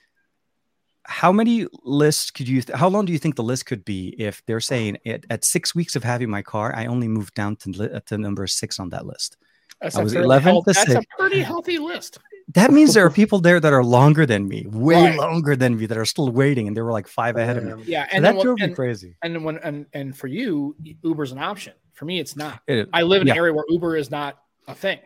how 1.05 1.33
many 1.33 1.67
lists 1.83 2.31
could 2.31 2.49
you? 2.49 2.63
Th- 2.63 2.79
how 2.79 2.89
long 2.89 3.05
do 3.05 3.13
you 3.13 3.19
think 3.19 3.37
the 3.37 3.43
list 3.43 3.67
could 3.67 3.85
be 3.85 4.15
if 4.19 4.45
they're 4.47 4.61
saying 4.61 4.99
at, 5.07 5.25
at 5.31 5.45
six 5.45 5.75
weeks 5.75 5.97
of 5.97 6.05
having 6.05 6.31
my 6.31 6.43
car, 6.43 6.75
I 6.75 6.87
only 6.87 7.09
moved 7.09 7.35
down 7.35 7.57
to 7.57 7.71
li- 7.71 8.01
to 8.07 8.19
number 8.19 8.47
six 8.47 8.79
on 8.79 8.91
that 8.91 9.07
list? 9.07 9.37
That's 9.81 9.97
I 9.97 10.03
was 10.03 10.15
11th. 10.15 10.65
That's 10.65 10.89
a 10.89 11.03
pretty 11.19 11.41
healthy 11.41 11.79
list. 11.79 12.19
That 12.55 12.71
means 12.71 12.95
there 12.95 13.05
are 13.05 13.11
people 13.11 13.41
there 13.41 13.59
that 13.59 13.73
are 13.73 13.85
longer 13.85 14.27
than 14.27 14.47
me, 14.47 14.67
way 14.69 15.11
right. 15.11 15.19
longer 15.19 15.57
than 15.57 15.77
me, 15.77 15.87
that 15.87 15.97
are 15.99 16.05
still 16.05 16.29
waiting, 16.31 16.69
and 16.69 16.77
they 16.77 16.83
were 16.83 16.93
like 16.93 17.09
five 17.09 17.37
ahead 17.37 17.57
of 17.57 17.65
me. 17.65 17.85
Yeah, 17.87 18.07
and 18.13 18.25
that 18.25 18.41
drove 18.41 18.59
and, 18.61 18.71
me 18.71 18.75
crazy. 18.75 19.17
And 19.23 19.45
when 19.45 19.59
and 19.59 19.87
and 19.93 20.17
for 20.17 20.29
you, 20.29 20.77
Uber's 21.03 21.33
an 21.33 21.39
option. 21.39 21.75
For 21.93 22.05
me, 22.05 22.19
it's 22.21 22.37
not. 22.37 22.61
It, 22.67 22.89
I 22.93 23.03
live 23.03 23.23
in 23.23 23.29
yeah. 23.29 23.35
an 23.35 23.39
area 23.39 23.53
where 23.53 23.65
Uber 23.69 23.97
is 23.97 24.11
not 24.11 24.39
a 24.67 24.75
thing. 24.75 24.99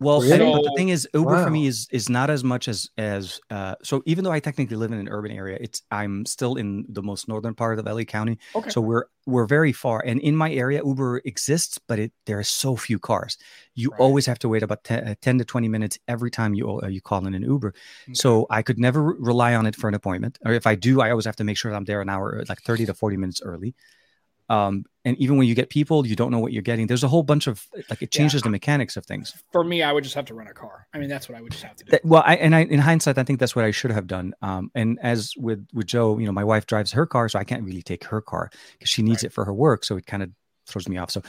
Well, 0.00 0.20
really? 0.20 0.52
but 0.52 0.62
the 0.62 0.72
thing 0.76 0.90
is, 0.90 1.08
Uber 1.12 1.34
wow. 1.34 1.44
for 1.44 1.50
me 1.50 1.66
is 1.66 1.88
is 1.90 2.08
not 2.08 2.30
as 2.30 2.44
much 2.44 2.68
as 2.68 2.88
as 2.98 3.40
uh, 3.50 3.74
so. 3.82 4.02
Even 4.06 4.22
though 4.22 4.30
I 4.30 4.38
technically 4.38 4.76
live 4.76 4.92
in 4.92 4.98
an 4.98 5.08
urban 5.08 5.32
area, 5.32 5.58
it's 5.60 5.82
I'm 5.90 6.24
still 6.24 6.54
in 6.54 6.84
the 6.88 7.02
most 7.02 7.26
northern 7.26 7.54
part 7.54 7.80
of 7.80 7.86
LA 7.86 8.04
County. 8.04 8.38
Okay. 8.54 8.70
So 8.70 8.80
we're 8.80 9.06
we're 9.26 9.46
very 9.46 9.72
far, 9.72 10.00
and 10.06 10.20
in 10.20 10.36
my 10.36 10.52
area, 10.52 10.82
Uber 10.84 11.22
exists, 11.24 11.80
but 11.88 11.98
it 11.98 12.12
there 12.26 12.38
are 12.38 12.44
so 12.44 12.76
few 12.76 13.00
cars. 13.00 13.38
You 13.74 13.90
right. 13.90 14.00
always 14.00 14.24
have 14.26 14.38
to 14.40 14.48
wait 14.48 14.62
about 14.62 14.84
10, 14.84 15.08
uh, 15.08 15.14
10, 15.20 15.38
to 15.38 15.44
twenty 15.44 15.68
minutes 15.68 15.98
every 16.06 16.30
time 16.30 16.54
you 16.54 16.80
uh, 16.80 16.86
you 16.86 17.00
call 17.00 17.26
in 17.26 17.34
an 17.34 17.42
Uber. 17.42 17.74
Okay. 18.04 18.14
So 18.14 18.46
I 18.50 18.62
could 18.62 18.78
never 18.78 19.02
rely 19.02 19.56
on 19.56 19.66
it 19.66 19.74
for 19.74 19.88
an 19.88 19.94
appointment, 19.94 20.38
or 20.44 20.52
if 20.52 20.66
I 20.66 20.76
do, 20.76 21.00
I 21.00 21.10
always 21.10 21.26
have 21.26 21.36
to 21.36 21.44
make 21.44 21.56
sure 21.56 21.74
I'm 21.74 21.84
there 21.84 22.00
an 22.00 22.08
hour, 22.08 22.44
like 22.48 22.62
thirty 22.62 22.86
to 22.86 22.94
forty 22.94 23.16
minutes 23.16 23.42
early. 23.42 23.74
Um, 24.48 24.84
and 25.04 25.16
even 25.18 25.36
when 25.36 25.46
you 25.46 25.54
get 25.54 25.70
people, 25.70 26.06
you 26.06 26.16
don't 26.16 26.30
know 26.30 26.38
what 26.38 26.52
you're 26.52 26.62
getting. 26.62 26.86
There's 26.86 27.04
a 27.04 27.08
whole 27.08 27.22
bunch 27.22 27.46
of 27.46 27.66
like 27.88 28.02
it 28.02 28.10
changes 28.10 28.40
yeah. 28.40 28.44
the 28.44 28.50
mechanics 28.50 28.96
of 28.96 29.06
things. 29.06 29.34
For 29.52 29.64
me, 29.64 29.82
I 29.82 29.92
would 29.92 30.04
just 30.04 30.14
have 30.14 30.26
to 30.26 30.34
rent 30.34 30.50
a 30.50 30.54
car. 30.54 30.86
I 30.92 30.98
mean, 30.98 31.08
that's 31.08 31.28
what 31.28 31.38
I 31.38 31.40
would 31.40 31.52
just 31.52 31.64
have 31.64 31.76
to 31.76 31.84
do. 31.84 31.90
That, 31.92 32.04
well, 32.04 32.22
I 32.26 32.36
and 32.36 32.54
I 32.54 32.60
in 32.60 32.78
hindsight, 32.78 33.18
I 33.18 33.24
think 33.24 33.40
that's 33.40 33.56
what 33.56 33.64
I 33.64 33.70
should 33.70 33.90
have 33.90 34.06
done. 34.06 34.34
Um, 34.42 34.70
and 34.74 34.98
as 35.02 35.34
with 35.36 35.66
with 35.72 35.86
Joe, 35.86 36.18
you 36.18 36.26
know, 36.26 36.32
my 36.32 36.44
wife 36.44 36.66
drives 36.66 36.92
her 36.92 37.06
car, 37.06 37.28
so 37.28 37.38
I 37.38 37.44
can't 37.44 37.62
really 37.62 37.82
take 37.82 38.04
her 38.04 38.20
car 38.20 38.50
because 38.72 38.90
she 38.90 39.02
needs 39.02 39.22
right. 39.22 39.30
it 39.30 39.32
for 39.32 39.44
her 39.44 39.54
work. 39.54 39.84
So 39.84 39.96
it 39.96 40.06
kind 40.06 40.22
of 40.22 40.30
throws 40.66 40.88
me 40.88 40.98
off. 40.98 41.10
So 41.10 41.22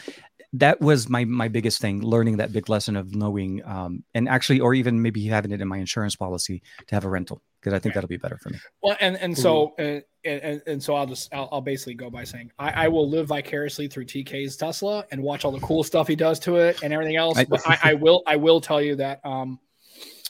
that 0.53 0.81
was 0.81 1.09
my 1.09 1.25
my 1.25 1.47
biggest 1.47 1.79
thing, 1.79 2.01
learning 2.01 2.37
that 2.37 2.51
big 2.51 2.69
lesson 2.69 2.95
of 2.95 3.15
knowing, 3.15 3.63
um, 3.65 4.03
and 4.13 4.27
actually, 4.27 4.59
or 4.59 4.73
even 4.73 5.01
maybe 5.01 5.25
having 5.27 5.51
it 5.51 5.61
in 5.61 5.67
my 5.67 5.77
insurance 5.77 6.15
policy 6.15 6.61
to 6.87 6.95
have 6.95 7.05
a 7.05 7.09
rental 7.09 7.41
because 7.61 7.73
I 7.73 7.79
think 7.79 7.93
that'll 7.93 8.07
be 8.07 8.17
better 8.17 8.37
for 8.41 8.49
me. 8.49 8.59
Well, 8.81 8.97
and 8.99 9.15
and 9.17 9.37
so 9.37 9.75
uh, 9.77 10.01
and, 10.25 10.61
and 10.67 10.83
so 10.83 10.95
I'll 10.95 11.05
just 11.05 11.33
I'll, 11.33 11.49
I'll 11.51 11.61
basically 11.61 11.93
go 11.93 12.09
by 12.09 12.23
saying 12.23 12.51
I, 12.59 12.85
I, 12.85 12.87
will 12.87 13.09
live 13.09 13.27
vicariously 13.27 13.87
through 13.87 14.05
TK's 14.05 14.57
Tesla 14.57 15.05
and 15.11 15.21
watch 15.21 15.45
all 15.45 15.51
the 15.51 15.59
cool 15.61 15.83
stuff 15.83 16.07
he 16.07 16.15
does 16.15 16.39
to 16.39 16.57
it 16.57 16.83
and 16.83 16.93
everything 16.93 17.15
else. 17.15 17.41
But 17.45 17.61
I, 17.65 17.77
I 17.83 17.93
will 17.93 18.23
I 18.27 18.35
will 18.35 18.59
tell 18.59 18.81
you 18.81 18.95
that 18.95 19.25
um 19.25 19.59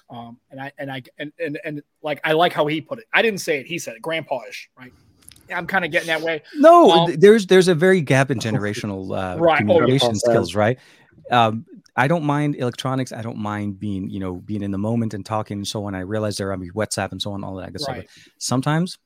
um 0.10 0.38
and 0.52 0.62
I 0.62 0.72
and 0.78 0.92
I 0.92 1.02
and, 1.18 1.32
and 1.40 1.60
and 1.64 1.82
like 2.04 2.22
I 2.24 2.34
like 2.34 2.54
how 2.54 2.68
he 2.68 2.82
put 2.82 3.00
it. 3.00 3.06
I 3.14 3.22
didn't 3.22 3.42
say 3.42 3.60
it. 3.60 3.66
He 3.66 3.80
said 3.80 3.96
it. 3.96 4.02
Grandpa-ish, 4.02 4.70
right? 4.78 4.94
I'm 5.54 5.66
kind 5.66 5.84
of 5.84 5.92
getting 5.92 6.08
that 6.08 6.22
way. 6.22 6.44
No, 6.56 6.92
um, 6.92 7.16
there's 7.18 7.48
there's 7.48 7.68
a 7.68 7.76
very 7.76 8.02
gap 8.02 8.30
in 8.30 8.38
generational 8.40 9.18
uh, 9.18 9.40
right. 9.40 9.58
communication 9.58 10.12
oh, 10.12 10.14
skills, 10.14 10.56
right? 10.56 10.78
Um, 11.32 11.66
I 11.96 12.08
don't 12.08 12.24
mind 12.24 12.56
electronics. 12.56 13.12
I 13.12 13.22
don't 13.22 13.38
mind 13.38 13.80
being, 13.80 14.10
you 14.10 14.20
know, 14.20 14.36
being 14.36 14.62
in 14.62 14.72
the 14.72 14.78
moment 14.78 15.14
and 15.14 15.26
talking 15.26 15.58
and 15.58 15.68
so 15.68 15.86
on. 15.86 15.96
I 15.96 16.02
realize 16.02 16.38
there 16.38 16.52
are 16.52 16.58
WhatsApp 16.58 17.12
and 17.12 17.22
so 17.22 17.34
on, 17.34 17.44
all 17.44 17.56
that 17.56 17.74
good 17.74 17.82
right. 17.88 18.10
stuff. 18.10 18.28
Sometimes 18.38 18.98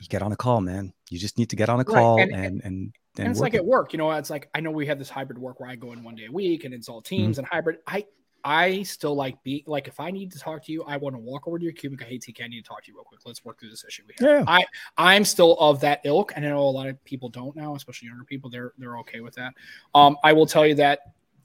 you 0.00 0.08
get 0.08 0.22
on 0.22 0.32
a 0.32 0.36
call, 0.36 0.60
man. 0.60 0.92
You 1.10 1.18
just 1.18 1.38
need 1.38 1.50
to 1.50 1.56
get 1.56 1.68
on 1.68 1.80
a 1.80 1.84
call 1.84 2.16
right. 2.16 2.28
and, 2.28 2.34
and, 2.34 2.44
and, 2.44 2.62
and, 2.64 2.92
and 3.18 3.28
it's 3.28 3.40
like 3.40 3.54
it. 3.54 3.58
at 3.58 3.64
work, 3.66 3.92
you 3.92 3.98
know, 3.98 4.10
it's 4.12 4.30
like, 4.30 4.48
I 4.54 4.60
know 4.60 4.70
we 4.70 4.86
have 4.86 4.98
this 4.98 5.10
hybrid 5.10 5.38
work 5.38 5.60
where 5.60 5.68
I 5.68 5.76
go 5.76 5.92
in 5.92 6.02
one 6.02 6.14
day 6.14 6.26
a 6.26 6.32
week 6.32 6.64
and 6.64 6.72
it's 6.72 6.88
all 6.88 7.02
teams 7.02 7.36
mm-hmm. 7.36 7.40
and 7.40 7.48
hybrid. 7.48 7.78
I, 7.86 8.06
I 8.44 8.82
still 8.82 9.14
like 9.14 9.42
being 9.42 9.62
like 9.66 9.88
if 9.88 10.00
I 10.00 10.10
need 10.10 10.32
to 10.32 10.38
talk 10.38 10.64
to 10.64 10.72
you, 10.72 10.82
I 10.84 10.96
want 10.96 11.14
to 11.14 11.20
walk 11.20 11.46
over 11.46 11.58
to 11.58 11.64
your 11.64 11.72
cubicle. 11.72 12.06
Hey 12.06 12.18
TK, 12.18 12.44
I 12.44 12.48
need 12.48 12.62
to 12.62 12.68
talk 12.68 12.84
to 12.84 12.90
you 12.90 12.96
real 12.96 13.04
quick. 13.04 13.20
Let's 13.24 13.44
work 13.44 13.60
through 13.60 13.70
this 13.70 13.84
issue. 13.86 14.02
We 14.06 14.14
have. 14.26 14.40
Yeah. 14.40 14.44
I 14.46 14.64
I'm 14.96 15.24
still 15.24 15.58
of 15.58 15.80
that 15.80 16.00
ilk, 16.04 16.32
and 16.34 16.44
I 16.44 16.48
know 16.48 16.62
a 16.62 16.70
lot 16.70 16.88
of 16.88 17.02
people 17.04 17.28
don't 17.28 17.54
now, 17.54 17.74
especially 17.74 18.08
younger 18.08 18.24
people. 18.24 18.50
They're 18.50 18.72
they're 18.78 18.98
okay 18.98 19.20
with 19.20 19.34
that. 19.34 19.54
Um, 19.94 20.16
I 20.24 20.32
will 20.32 20.46
tell 20.46 20.66
you 20.66 20.74
that 20.76 21.00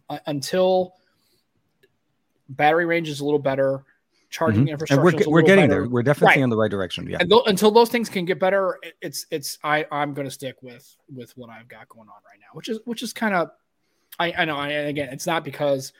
uh, 0.09 0.19
until 0.27 0.95
battery 2.49 2.85
range 2.85 3.09
is 3.09 3.19
a 3.19 3.25
little 3.25 3.39
better, 3.39 3.83
charging 4.35 4.63
mm-hmm. 4.63 4.69
infrastructure. 4.69 5.17
And 5.17 5.25
we're, 5.25 5.31
we're 5.31 5.41
getting 5.41 5.69
better. 5.69 5.81
there. 5.81 5.89
We're 5.89 6.03
definitely 6.03 6.35
right. 6.35 6.43
in 6.43 6.49
the 6.49 6.57
right 6.57 6.69
direction. 6.69 7.07
Yeah. 7.09 7.19
Th- 7.19 7.41
until 7.45 7.71
those 7.71 7.89
things 7.89 8.09
can 8.09 8.25
get 8.25 8.37
better, 8.37 8.77
it's 9.01 9.25
it's 9.31 9.57
I 9.63 9.85
I'm 9.91 10.13
going 10.13 10.27
to 10.27 10.31
stick 10.31 10.57
with 10.61 10.93
with 11.07 11.31
what 11.37 11.49
I've 11.49 11.69
got 11.69 11.87
going 11.87 12.09
on 12.09 12.21
right 12.29 12.39
now, 12.41 12.47
which 12.53 12.67
is 12.67 12.79
which 12.83 13.01
is 13.01 13.13
kind 13.13 13.33
of 13.33 13.51
I 14.19 14.33
I 14.37 14.45
know. 14.45 14.57
I, 14.57 14.69
again, 14.69 15.09
it's 15.11 15.25
not 15.25 15.45
because 15.45 15.93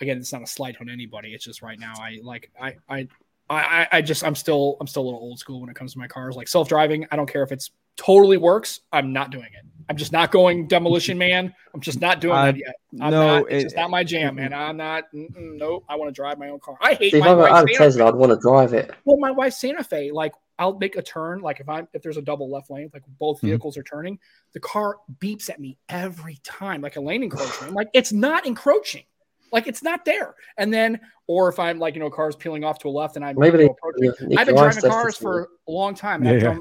again 0.00 0.18
it's 0.18 0.32
not 0.32 0.42
a 0.42 0.46
slight 0.46 0.76
on 0.80 0.88
anybody. 0.88 1.34
It's 1.34 1.44
just 1.44 1.62
right 1.62 1.78
now 1.78 1.94
I 1.98 2.20
like 2.22 2.50
I 2.60 2.76
I. 2.88 3.08
I, 3.52 3.88
I 3.90 4.00
just 4.00 4.22
I'm 4.22 4.36
still 4.36 4.76
I'm 4.80 4.86
still 4.86 5.02
a 5.02 5.06
little 5.06 5.18
old 5.18 5.40
school 5.40 5.60
when 5.60 5.68
it 5.68 5.74
comes 5.74 5.94
to 5.94 5.98
my 5.98 6.06
cars. 6.06 6.36
Like 6.36 6.46
self 6.46 6.68
driving, 6.68 7.04
I 7.10 7.16
don't 7.16 7.28
care 7.28 7.42
if 7.42 7.50
it's 7.50 7.72
totally 8.00 8.38
works. 8.38 8.80
I'm 8.92 9.12
not 9.12 9.30
doing 9.30 9.44
it. 9.44 9.66
I'm 9.88 9.96
just 9.96 10.12
not 10.12 10.30
going 10.30 10.68
demolition 10.68 11.18
man. 11.26 11.54
I'm 11.74 11.80
just 11.80 12.00
not 12.00 12.20
doing 12.20 12.36
uh, 12.36 12.46
that 12.46 12.56
yet. 12.56 12.74
I'm 13.00 13.10
no, 13.10 13.40
not, 13.40 13.52
it's 13.52 13.72
it, 13.72 13.76
not 13.76 13.90
my 13.90 14.04
jam, 14.04 14.36
man. 14.36 14.52
I'm 14.52 14.76
not. 14.76 15.04
Nope. 15.12 15.84
I 15.88 15.96
want 15.96 16.08
to 16.08 16.12
drive 16.12 16.38
my 16.38 16.48
own 16.48 16.60
car. 16.60 16.76
I 16.80 16.94
hate. 16.94 17.12
See, 17.12 17.20
my 17.20 17.32
if 17.32 17.38
I 17.38 17.58
had 17.58 17.68
a 17.68 17.74
Tesla, 17.74 18.08
I'd 18.08 18.14
want 18.14 18.32
to 18.32 18.38
drive 18.38 18.72
it. 18.72 18.90
Well, 19.04 19.18
my 19.18 19.30
wife's 19.30 19.60
Santa 19.60 19.84
Fe, 19.84 20.10
like 20.12 20.32
I'll 20.58 20.78
make 20.78 20.96
a 20.96 21.02
turn. 21.02 21.40
Like 21.40 21.60
if 21.60 21.68
I'm 21.68 21.88
if 21.92 22.02
there's 22.02 22.16
a 22.16 22.22
double 22.22 22.50
left 22.50 22.70
lane, 22.70 22.90
like 22.94 23.02
both 23.18 23.38
mm-hmm. 23.38 23.48
vehicles 23.48 23.74
mm-hmm. 23.74 23.80
are 23.80 23.84
turning, 23.84 24.18
the 24.54 24.60
car 24.60 24.96
beeps 25.18 25.50
at 25.50 25.60
me 25.60 25.76
every 25.88 26.38
time, 26.42 26.80
like 26.80 26.96
a 26.96 27.00
lane 27.00 27.22
encroachment. 27.22 27.70
I'm 27.70 27.74
like 27.74 27.90
it's 27.92 28.12
not 28.12 28.46
encroaching. 28.46 29.04
Like 29.52 29.66
it's 29.66 29.82
not 29.82 30.04
there. 30.04 30.34
And 30.56 30.72
then, 30.72 31.00
or 31.26 31.48
if 31.48 31.58
I'm 31.58 31.78
like, 31.78 31.94
you 31.94 32.00
know, 32.00 32.10
cars 32.10 32.36
peeling 32.36 32.64
off 32.64 32.78
to 32.80 32.88
a 32.88 32.90
left 32.90 33.16
and 33.16 33.24
I'm 33.24 33.36
maybe 33.36 33.58
they, 33.58 33.68
I've 34.36 34.46
been 34.46 34.54
driving 34.54 34.82
cars 34.82 35.16
for 35.16 35.48
a 35.68 35.70
long 35.70 35.94
time. 35.94 36.24
Yeah, 36.24 36.32
yeah. 36.32 36.50
I've 36.50 36.58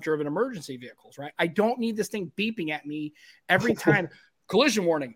driven 0.00 0.26
emergency 0.26 0.76
vehicles, 0.76 1.18
right? 1.18 1.32
I 1.38 1.46
don't 1.46 1.78
need 1.78 1.96
this 1.96 2.08
thing 2.08 2.32
beeping 2.36 2.70
at 2.70 2.86
me 2.86 3.12
every 3.48 3.74
time. 3.74 4.08
collision 4.46 4.84
warning. 4.84 5.14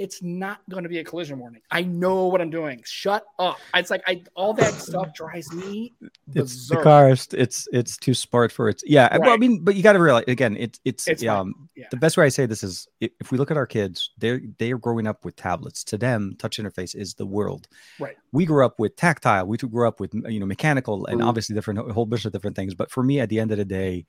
It's 0.00 0.22
not 0.22 0.62
going 0.70 0.82
to 0.82 0.88
be 0.88 0.98
a 0.98 1.04
collision 1.04 1.38
warning. 1.38 1.60
I 1.70 1.82
know 1.82 2.28
what 2.28 2.40
I'm 2.40 2.48
doing. 2.48 2.80
Shut 2.86 3.22
up. 3.38 3.58
It's 3.74 3.90
like 3.90 4.02
I 4.06 4.22
all 4.34 4.54
that 4.54 4.72
stuff 4.72 5.12
drives 5.14 5.52
me. 5.52 5.92
It's 6.34 6.68
the 6.68 6.78
car. 6.78 7.10
It's 7.10 7.68
it's 7.70 7.98
too 7.98 8.14
smart 8.14 8.50
for 8.50 8.70
it. 8.70 8.82
Yeah. 8.86 9.08
Right. 9.08 9.20
Well, 9.20 9.30
I 9.30 9.36
mean, 9.36 9.62
but 9.62 9.74
you 9.74 9.82
got 9.82 9.92
to 9.92 10.00
realize 10.00 10.24
again, 10.26 10.56
it's 10.58 10.80
it's, 10.86 11.06
it's 11.06 11.26
um 11.26 11.68
yeah. 11.76 11.84
the 11.90 11.98
best 11.98 12.16
way 12.16 12.24
I 12.24 12.30
say 12.30 12.46
this 12.46 12.64
is 12.64 12.88
if 12.98 13.30
we 13.30 13.36
look 13.36 13.50
at 13.50 13.58
our 13.58 13.66
kids, 13.66 14.12
they're 14.16 14.40
they 14.56 14.72
are 14.72 14.78
growing 14.78 15.06
up 15.06 15.22
with 15.22 15.36
tablets. 15.36 15.84
To 15.84 15.98
them, 15.98 16.34
touch 16.38 16.56
interface 16.56 16.96
is 16.96 17.12
the 17.12 17.26
world. 17.26 17.68
Right. 17.98 18.16
We 18.32 18.46
grew 18.46 18.64
up 18.64 18.80
with 18.80 18.96
tactile. 18.96 19.46
We 19.46 19.58
grew 19.58 19.86
up 19.86 20.00
with 20.00 20.14
you 20.14 20.40
know 20.40 20.46
mechanical 20.46 21.04
and 21.04 21.22
obviously 21.22 21.54
different 21.54 21.78
a 21.78 21.92
whole 21.92 22.06
bunch 22.06 22.24
of 22.24 22.32
different 22.32 22.56
things. 22.56 22.74
But 22.74 22.90
for 22.90 23.02
me, 23.02 23.20
at 23.20 23.28
the 23.28 23.38
end 23.38 23.52
of 23.52 23.58
the 23.58 23.66
day, 23.66 24.06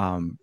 um, 0.00 0.40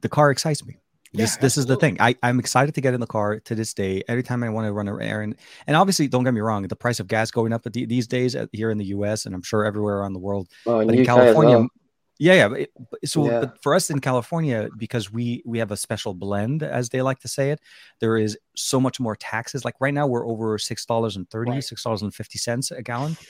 the 0.00 0.08
car 0.08 0.30
excites 0.30 0.64
me. 0.64 0.76
This 1.12 1.36
yeah, 1.36 1.40
this 1.40 1.56
is 1.56 1.66
the 1.66 1.76
thing. 1.76 1.96
I, 2.00 2.16
I'm 2.22 2.38
excited 2.38 2.74
to 2.74 2.80
get 2.80 2.94
in 2.94 3.00
the 3.00 3.06
car 3.06 3.40
to 3.40 3.54
this 3.54 3.74
day. 3.74 4.02
Every 4.08 4.22
time 4.22 4.42
I 4.42 4.48
want 4.48 4.66
to 4.66 4.72
run 4.72 4.88
an 4.88 5.00
errand, 5.00 5.36
and 5.66 5.76
obviously, 5.76 6.08
don't 6.08 6.24
get 6.24 6.34
me 6.34 6.40
wrong, 6.40 6.66
the 6.66 6.76
price 6.76 7.00
of 7.00 7.06
gas 7.08 7.30
going 7.30 7.52
up 7.52 7.62
these 7.64 8.06
days 8.06 8.36
here 8.52 8.70
in 8.70 8.78
the 8.78 8.86
U.S. 8.86 9.26
and 9.26 9.34
I'm 9.34 9.42
sure 9.42 9.64
everywhere 9.64 9.98
around 9.98 10.14
the 10.14 10.18
world. 10.18 10.48
Oh, 10.66 10.84
but 10.84 10.94
in 10.94 11.04
California, 11.04 11.58
well. 11.58 11.68
yeah, 12.18 12.48
yeah. 12.48 12.64
So 13.04 13.30
yeah. 13.30 13.50
for 13.62 13.74
us 13.74 13.90
in 13.90 14.00
California, 14.00 14.68
because 14.76 15.12
we 15.12 15.42
we 15.46 15.58
have 15.58 15.70
a 15.70 15.76
special 15.76 16.14
blend, 16.14 16.62
as 16.62 16.88
they 16.88 17.02
like 17.02 17.20
to 17.20 17.28
say 17.28 17.50
it, 17.50 17.60
there 18.00 18.16
is 18.16 18.38
so 18.56 18.80
much 18.80 18.98
more 19.00 19.16
taxes. 19.16 19.64
Like 19.64 19.74
right 19.80 19.94
now, 19.94 20.06
we're 20.06 20.26
over 20.26 20.58
six 20.58 20.84
dollars 20.84 21.16
and 21.16 21.28
thirty, 21.30 21.60
six 21.60 21.82
dollars 21.82 22.02
and 22.02 22.14
fifty 22.14 22.38
cents 22.38 22.70
a 22.70 22.82
gallon. 22.82 23.16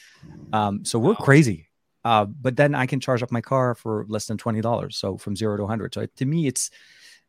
Um, 0.53 0.85
so 0.85 0.99
we're 0.99 1.11
wow. 1.11 1.19
crazy. 1.21 1.69
Uh, 2.05 2.25
but 2.25 2.57
then 2.57 2.75
I 2.75 2.87
can 2.87 3.01
charge 3.01 3.23
up 3.23 3.31
my 3.31 3.41
car 3.41 3.75
for 3.75 4.07
less 4.09 4.27
than 4.27 4.39
twenty 4.39 4.61
dollars. 4.61 4.97
So 4.97 5.19
from 5.19 5.37
zero 5.37 5.57
to 5.57 5.67
hundred. 5.67 5.95
So 5.95 6.07
to 6.07 6.25
me, 6.25 6.47
it's 6.47 6.71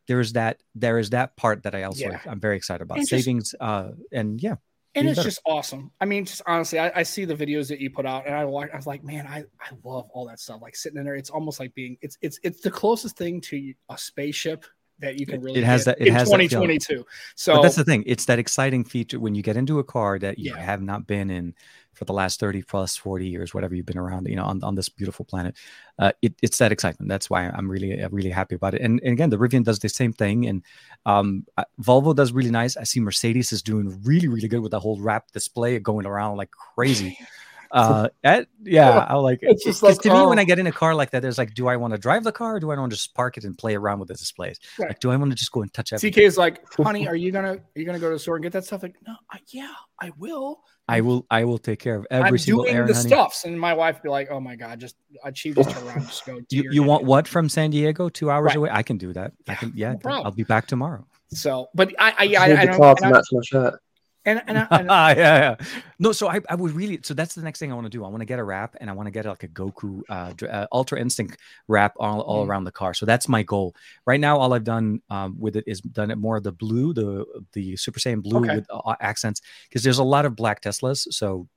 there's 0.07 0.33
that 0.33 0.61
there 0.75 0.97
is 0.99 1.11
that 1.11 1.35
part 1.35 1.63
that 1.63 1.75
I 1.75 1.83
also 1.83 2.09
yeah. 2.09 2.19
I'm 2.25 2.39
very 2.39 2.57
excited 2.57 2.81
about 2.83 2.99
and 2.99 3.07
savings. 3.07 3.51
Just, 3.51 3.61
uh, 3.61 3.91
and 4.11 4.41
yeah, 4.41 4.55
and 4.95 5.07
it's 5.07 5.17
better. 5.17 5.29
just 5.29 5.41
awesome. 5.45 5.91
I 6.01 6.05
mean, 6.05 6.25
just 6.25 6.41
honestly, 6.47 6.79
I, 6.79 6.91
I, 6.95 7.03
see 7.03 7.25
the 7.25 7.35
videos 7.35 7.67
that 7.69 7.79
you 7.79 7.89
put 7.89 8.05
out, 8.05 8.25
and 8.25 8.33
I, 8.33 8.45
watch. 8.45 8.69
I 8.73 8.77
was 8.77 8.87
like, 8.87 9.03
man, 9.03 9.27
I, 9.27 9.39
I 9.59 9.69
love 9.83 10.07
all 10.11 10.27
that 10.27 10.39
stuff. 10.39 10.61
Like 10.61 10.75
sitting 10.75 10.97
in 10.97 11.05
there, 11.05 11.15
it's 11.15 11.29
almost 11.29 11.59
like 11.59 11.73
being 11.75 11.97
it's 12.01 12.17
it's 12.21 12.39
it's 12.43 12.61
the 12.61 12.71
closest 12.71 13.17
thing 13.17 13.41
to 13.41 13.73
a 13.89 13.97
spaceship 13.97 14.65
that 14.99 15.19
you 15.19 15.25
can 15.25 15.41
really 15.41 15.59
it 15.59 15.65
has 15.65 15.85
that 15.85 15.99
it 15.99 16.07
in 16.07 16.13
has 16.13 16.27
2022. 16.27 17.05
So 17.35 17.55
but 17.55 17.61
that's 17.61 17.75
the 17.75 17.83
thing. 17.83 18.03
It's 18.05 18.25
that 18.25 18.39
exciting 18.39 18.83
feature 18.83 19.19
when 19.19 19.35
you 19.35 19.43
get 19.43 19.57
into 19.57 19.79
a 19.79 19.83
car 19.83 20.19
that 20.19 20.39
you 20.39 20.53
yeah. 20.55 20.61
have 20.61 20.81
not 20.81 21.07
been 21.07 21.29
in 21.29 21.53
for 21.97 22.05
the 22.05 22.13
last 22.13 22.39
30 22.39 22.61
plus 22.61 22.95
40 22.95 23.27
years, 23.27 23.53
whatever 23.53 23.73
you've 23.73 23.85
been 23.85 23.97
around, 23.97 24.27
you 24.27 24.35
know, 24.35 24.45
on, 24.45 24.63
on 24.63 24.75
this 24.75 24.87
beautiful 24.87 25.25
planet. 25.25 25.55
Uh, 25.97 26.11
it, 26.21 26.35
it's 26.43 26.59
that 26.59 26.71
excitement. 26.71 27.09
That's 27.09 27.27
why 27.27 27.49
I'm 27.49 27.69
really, 27.69 27.99
really 28.11 28.29
happy 28.29 28.53
about 28.53 28.75
it. 28.75 28.81
And, 28.81 29.01
and 29.03 29.13
again, 29.13 29.31
the 29.31 29.37
Rivian 29.37 29.63
does 29.63 29.79
the 29.79 29.89
same 29.89 30.13
thing. 30.13 30.45
And 30.45 30.63
um, 31.07 31.45
Volvo 31.81 32.15
does 32.15 32.31
really 32.31 32.51
nice. 32.51 32.77
I 32.77 32.83
see 32.83 32.99
Mercedes 32.99 33.51
is 33.51 33.63
doing 33.63 33.99
really, 34.03 34.27
really 34.27 34.47
good 34.47 34.61
with 34.61 34.71
the 34.71 34.79
whole 34.79 35.01
wrap 35.01 35.31
display 35.31 35.79
going 35.79 36.05
around 36.05 36.37
like 36.37 36.51
crazy. 36.51 37.17
Uh, 37.71 38.09
at, 38.23 38.47
yeah, 38.63 38.89
I 39.09 39.15
like 39.15 39.39
it's 39.41 39.63
just 39.63 39.83
like 39.83 39.99
to 39.99 40.09
oh. 40.09 40.21
me 40.21 40.27
when 40.27 40.39
I 40.39 40.43
get 40.43 40.59
in 40.59 40.67
a 40.67 40.71
car 40.71 40.95
like 40.95 41.11
that, 41.11 41.21
there's 41.21 41.37
like, 41.37 41.53
do 41.53 41.67
I 41.67 41.77
want 41.77 41.93
to 41.93 41.97
drive 41.97 42.23
the 42.23 42.31
car 42.31 42.55
or 42.55 42.59
do 42.59 42.71
I 42.71 42.77
want 42.77 42.91
to 42.91 42.97
just 42.97 43.13
park 43.13 43.37
it 43.37 43.43
and 43.43 43.57
play 43.57 43.75
around 43.75 43.99
with 43.99 44.07
the 44.07 44.13
displays? 44.15 44.59
Right. 44.77 44.89
Like, 44.89 44.99
do 44.99 45.11
I 45.11 45.15
want 45.15 45.31
to 45.31 45.35
just 45.35 45.51
go 45.51 45.61
and 45.61 45.73
touch 45.73 45.93
everything? 45.93 46.23
TK 46.23 46.25
is 46.25 46.37
like, 46.37 46.61
honey, 46.73 47.07
are 47.09 47.15
you 47.15 47.31
gonna 47.31 47.53
are 47.53 47.61
you 47.75 47.85
gonna 47.85 47.99
go 47.99 48.09
to 48.09 48.15
the 48.15 48.19
store 48.19 48.35
and 48.35 48.43
get 48.43 48.53
that 48.53 48.65
stuff? 48.65 48.83
Like, 48.83 48.95
no, 49.05 49.15
I, 49.31 49.39
yeah, 49.49 49.73
I 49.99 50.11
will. 50.17 50.61
I 50.89 51.01
will. 51.01 51.25
I 51.29 51.43
will 51.43 51.57
take 51.57 51.79
care 51.79 51.95
of 51.95 52.07
every 52.09 52.29
I'm 52.29 52.37
single 52.37 52.63
doing 52.63 52.75
errand, 52.75 52.89
the 52.89 52.95
honey. 52.95 53.09
stuffs, 53.09 53.43
and 53.43 53.59
my 53.59 53.73
wife 53.73 54.01
be 54.01 54.07
like, 54.07 54.29
"Oh 54.31 54.39
my 54.39 54.55
god, 54.55 54.79
just 54.79 54.95
I 55.23 55.33
she 55.33 55.51
just 55.53 55.69
turn 55.69 55.85
around, 55.85 56.01
just 56.01 56.25
go." 56.25 56.39
you 56.49 56.69
you 56.71 56.83
want 56.83 57.03
what 57.03 57.27
from 57.27 57.49
San 57.49 57.71
Diego? 57.71 58.07
Two 58.07 58.31
hours 58.31 58.47
right. 58.47 58.55
away? 58.55 58.69
I 58.71 58.83
can 58.83 58.97
do 58.97 59.11
that. 59.11 59.33
Yeah, 59.45 59.51
I 59.51 59.55
can. 59.55 59.73
Yeah, 59.75 59.95
no 60.05 60.11
I'll 60.11 60.31
be 60.31 60.43
back 60.43 60.65
tomorrow. 60.65 61.05
So, 61.29 61.67
but 61.73 61.93
I 61.99 62.11
I 62.11 62.13
I, 62.17 62.23
I, 62.23 62.27
I, 62.27 62.77
I, 62.77 62.95
I 63.03 63.09
match 63.09 63.25
my 63.33 63.41
shirt. 63.43 63.81
And, 64.27 64.43
and, 64.45 64.57
I, 64.57 64.67
and 64.71 64.87
yeah, 64.87 65.13
yeah. 65.15 65.55
No, 65.99 66.11
so 66.11 66.27
I, 66.27 66.41
I 66.49 66.55
would 66.55 66.73
really, 66.73 66.99
so 67.01 67.13
that's 67.13 67.33
the 67.33 67.41
next 67.41 67.59
thing 67.59 67.71
I 67.71 67.75
want 67.75 67.85
to 67.85 67.89
do. 67.89 68.03
I 68.03 68.09
want 68.09 68.19
to 68.19 68.25
get 68.25 68.39
a 68.39 68.43
wrap 68.43 68.75
and 68.79 68.89
I 68.89 68.93
want 68.93 69.07
to 69.07 69.11
get 69.11 69.25
like 69.25 69.43
a 69.43 69.47
Goku 69.47 70.01
uh, 70.09 70.33
uh, 70.45 70.67
Ultra 70.73 70.99
Instinct 70.99 71.37
wrap 71.67 71.93
all, 71.97 72.19
all 72.21 72.45
mm. 72.45 72.49
around 72.49 72.65
the 72.65 72.71
car. 72.71 72.93
So 72.93 73.05
that's 73.05 73.29
my 73.29 73.41
goal. 73.41 73.73
Right 74.05 74.19
now, 74.19 74.37
all 74.37 74.53
I've 74.53 74.65
done 74.65 75.01
um, 75.09 75.37
with 75.39 75.55
it 75.55 75.63
is 75.65 75.79
done 75.79 76.11
it 76.11 76.17
more 76.17 76.35
of 76.35 76.43
the 76.43 76.51
blue, 76.51 76.93
the 76.93 77.25
the 77.53 77.77
Super 77.77 77.99
Saiyan 77.99 78.21
blue 78.21 78.39
okay. 78.39 78.57
with 78.57 78.67
uh, 78.69 78.95
accents, 78.99 79.41
because 79.69 79.81
there's 79.81 79.99
a 79.99 80.03
lot 80.03 80.25
of 80.25 80.35
black 80.35 80.61
Teslas. 80.61 81.07
So 81.11 81.47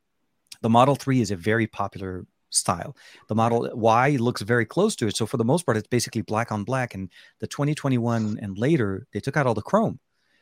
the 0.62 0.70
Model 0.70 0.94
3 0.94 1.20
is 1.20 1.32
a 1.32 1.36
very 1.36 1.66
popular 1.66 2.24
style. 2.50 2.96
The 3.28 3.34
Model 3.34 3.68
Y 3.74 4.16
looks 4.20 4.42
very 4.42 4.64
close 4.64 4.94
to 4.96 5.08
it. 5.08 5.16
So 5.16 5.26
for 5.26 5.38
the 5.38 5.44
most 5.44 5.66
part, 5.66 5.76
it's 5.76 5.88
basically 5.88 6.22
black 6.22 6.52
on 6.52 6.64
black. 6.64 6.94
And 6.94 7.10
the 7.40 7.46
2021 7.46 8.38
and 8.40 8.58
later, 8.58 9.06
they 9.12 9.20
took 9.20 9.36
out 9.36 9.46
all 9.46 9.54
the 9.54 9.62
chrome. 9.62 9.98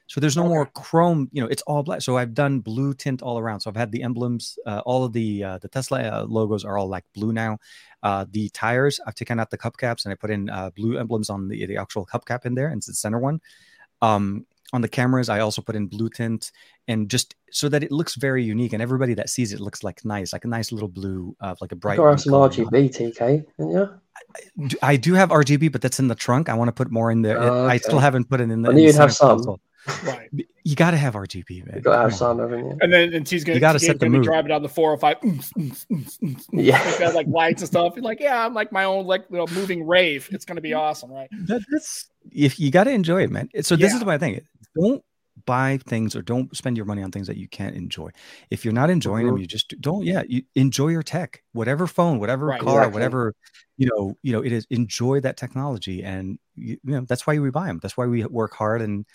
So 0.08 0.20
there's 0.20 0.36
no 0.36 0.44
okay. 0.44 0.48
more 0.48 0.66
chrome. 0.66 1.28
You 1.32 1.42
know, 1.42 1.48
it's 1.48 1.62
all 1.62 1.82
black. 1.82 2.00
So 2.00 2.16
I've 2.16 2.32
done 2.34 2.60
blue 2.60 2.94
tint 2.94 3.22
all 3.22 3.38
around. 3.38 3.60
So 3.60 3.70
I've 3.70 3.76
had 3.76 3.92
the 3.92 4.02
emblems. 4.02 4.58
Uh, 4.66 4.80
all 4.86 5.04
of 5.04 5.12
the 5.12 5.44
uh, 5.44 5.58
the 5.58 5.68
Tesla 5.68 6.00
uh, 6.00 6.24
logos 6.26 6.64
are 6.64 6.78
all 6.78 6.88
like 6.88 7.04
blue 7.14 7.32
now. 7.32 7.58
Uh, 8.02 8.24
the 8.30 8.48
tires, 8.50 9.00
I've 9.06 9.14
taken 9.14 9.38
out 9.38 9.50
the 9.50 9.58
cup 9.58 9.76
caps 9.76 10.04
and 10.04 10.12
I 10.12 10.16
put 10.16 10.30
in 10.30 10.48
uh, 10.48 10.70
blue 10.70 10.98
emblems 10.98 11.28
on 11.30 11.48
the 11.48 11.66
the 11.66 11.76
actual 11.76 12.06
cup 12.06 12.24
cap 12.24 12.46
in 12.46 12.54
there, 12.54 12.68
and 12.68 12.78
it's 12.78 12.86
the 12.86 12.94
center 12.94 13.18
one. 13.18 13.40
Um, 14.00 14.46
on 14.72 14.80
the 14.82 14.88
cameras, 14.88 15.28
I 15.28 15.40
also 15.40 15.62
put 15.62 15.76
in 15.76 15.86
blue 15.86 16.10
tint 16.10 16.52
and 16.88 17.08
just 17.08 17.34
so 17.50 17.68
that 17.68 17.82
it 17.82 17.92
looks 17.92 18.14
very 18.14 18.42
unique, 18.42 18.72
and 18.72 18.82
everybody 18.82 19.14
that 19.14 19.28
sees 19.28 19.52
it 19.52 19.60
looks 19.60 19.84
like 19.84 20.04
nice, 20.04 20.32
like 20.32 20.44
a 20.44 20.48
nice 20.48 20.72
little 20.72 20.88
blue, 20.88 21.36
uh, 21.40 21.54
like 21.60 21.72
a 21.72 21.76
bright. 21.76 21.98
Or 21.98 22.16
some 22.16 22.32
RGB, 22.32 22.90
TK, 22.90 23.44
yeah. 23.58 23.86
I, 24.82 24.92
I 24.92 24.96
do 24.96 25.14
have 25.14 25.28
RGB, 25.28 25.70
but 25.70 25.82
that's 25.82 25.98
in 25.98 26.08
the 26.08 26.14
trunk. 26.14 26.48
I 26.48 26.54
want 26.54 26.68
to 26.68 26.72
put 26.72 26.90
more 26.90 27.10
in 27.10 27.22
there. 27.22 27.38
okay. 27.38 27.74
I 27.74 27.76
still 27.78 27.98
haven't 27.98 28.28
put 28.30 28.40
it 28.40 28.50
in 28.50 28.62
the. 28.62 28.70
I 28.70 28.72
knew 28.72 28.84
you'd 28.84 28.94
have 28.94 29.12
some. 29.12 29.36
Console. 29.36 29.60
Right. 30.04 30.28
You 30.64 30.76
got 30.76 30.90
to 30.90 30.96
have 30.96 31.14
RGB, 31.14 31.66
man. 31.66 31.76
You 31.76 31.82
got 31.82 31.96
to 31.96 32.02
have 32.02 32.14
some, 32.14 32.38
haven't? 32.38 32.82
And 32.82 32.92
then 32.92 33.14
and 33.14 33.26
she's 33.26 33.44
gonna, 33.44 33.54
you 33.54 33.60
got 33.60 33.72
to 33.72 33.78
set 33.78 34.00
the 34.00 34.08
mood. 34.08 34.24
Drive 34.24 34.46
it 34.46 34.48
down 34.48 34.62
the 34.62 34.68
405. 34.68 36.36
yeah. 36.52 36.82
Like, 36.82 36.98
got, 36.98 37.14
like 37.14 37.26
lights 37.28 37.62
and 37.62 37.68
stuff. 37.68 37.94
You're 37.96 38.04
like, 38.04 38.20
yeah, 38.20 38.44
I'm 38.44 38.54
like 38.54 38.72
my 38.72 38.84
own 38.84 39.06
like 39.06 39.30
little 39.30 39.48
moving 39.48 39.86
rave. 39.86 40.28
It's 40.32 40.44
gonna 40.44 40.60
be 40.60 40.74
awesome, 40.74 41.10
right? 41.10 41.28
That, 41.46 41.64
that's 41.70 42.10
if 42.32 42.58
you 42.58 42.70
got 42.70 42.84
to 42.84 42.90
enjoy 42.90 43.22
it, 43.22 43.30
man. 43.30 43.48
So 43.62 43.76
this 43.76 43.92
yeah. 43.92 43.98
is 43.98 44.04
my 44.04 44.18
thing. 44.18 44.40
Don't 44.78 45.02
buy 45.46 45.78
things 45.86 46.14
or 46.14 46.22
don't 46.22 46.54
spend 46.56 46.76
your 46.76 46.86
money 46.86 47.02
on 47.02 47.10
things 47.10 47.26
that 47.26 47.36
you 47.36 47.48
can't 47.48 47.76
enjoy. 47.76 48.10
If 48.50 48.64
you're 48.64 48.74
not 48.74 48.90
enjoying 48.90 49.26
mm-hmm. 49.26 49.34
them, 49.34 49.40
you 49.40 49.46
just 49.46 49.74
don't. 49.80 50.04
Yeah, 50.04 50.22
you 50.28 50.42
enjoy 50.54 50.88
your 50.88 51.02
tech, 51.02 51.42
whatever 51.52 51.86
phone, 51.86 52.18
whatever 52.18 52.46
right, 52.46 52.60
car, 52.60 52.80
exactly. 52.80 52.92
whatever 52.92 53.34
you 53.76 53.88
know. 53.88 54.16
You 54.22 54.32
know, 54.32 54.44
it 54.44 54.52
is 54.52 54.66
enjoy 54.70 55.20
that 55.20 55.36
technology, 55.36 56.02
and 56.02 56.38
you, 56.54 56.78
you 56.84 56.92
know 56.92 57.06
that's 57.08 57.26
why 57.26 57.38
we 57.38 57.50
buy 57.50 57.66
them. 57.66 57.78
That's 57.82 57.96
why 57.96 58.06
we 58.06 58.24
work 58.26 58.54
hard 58.54 58.82
and 58.82 59.06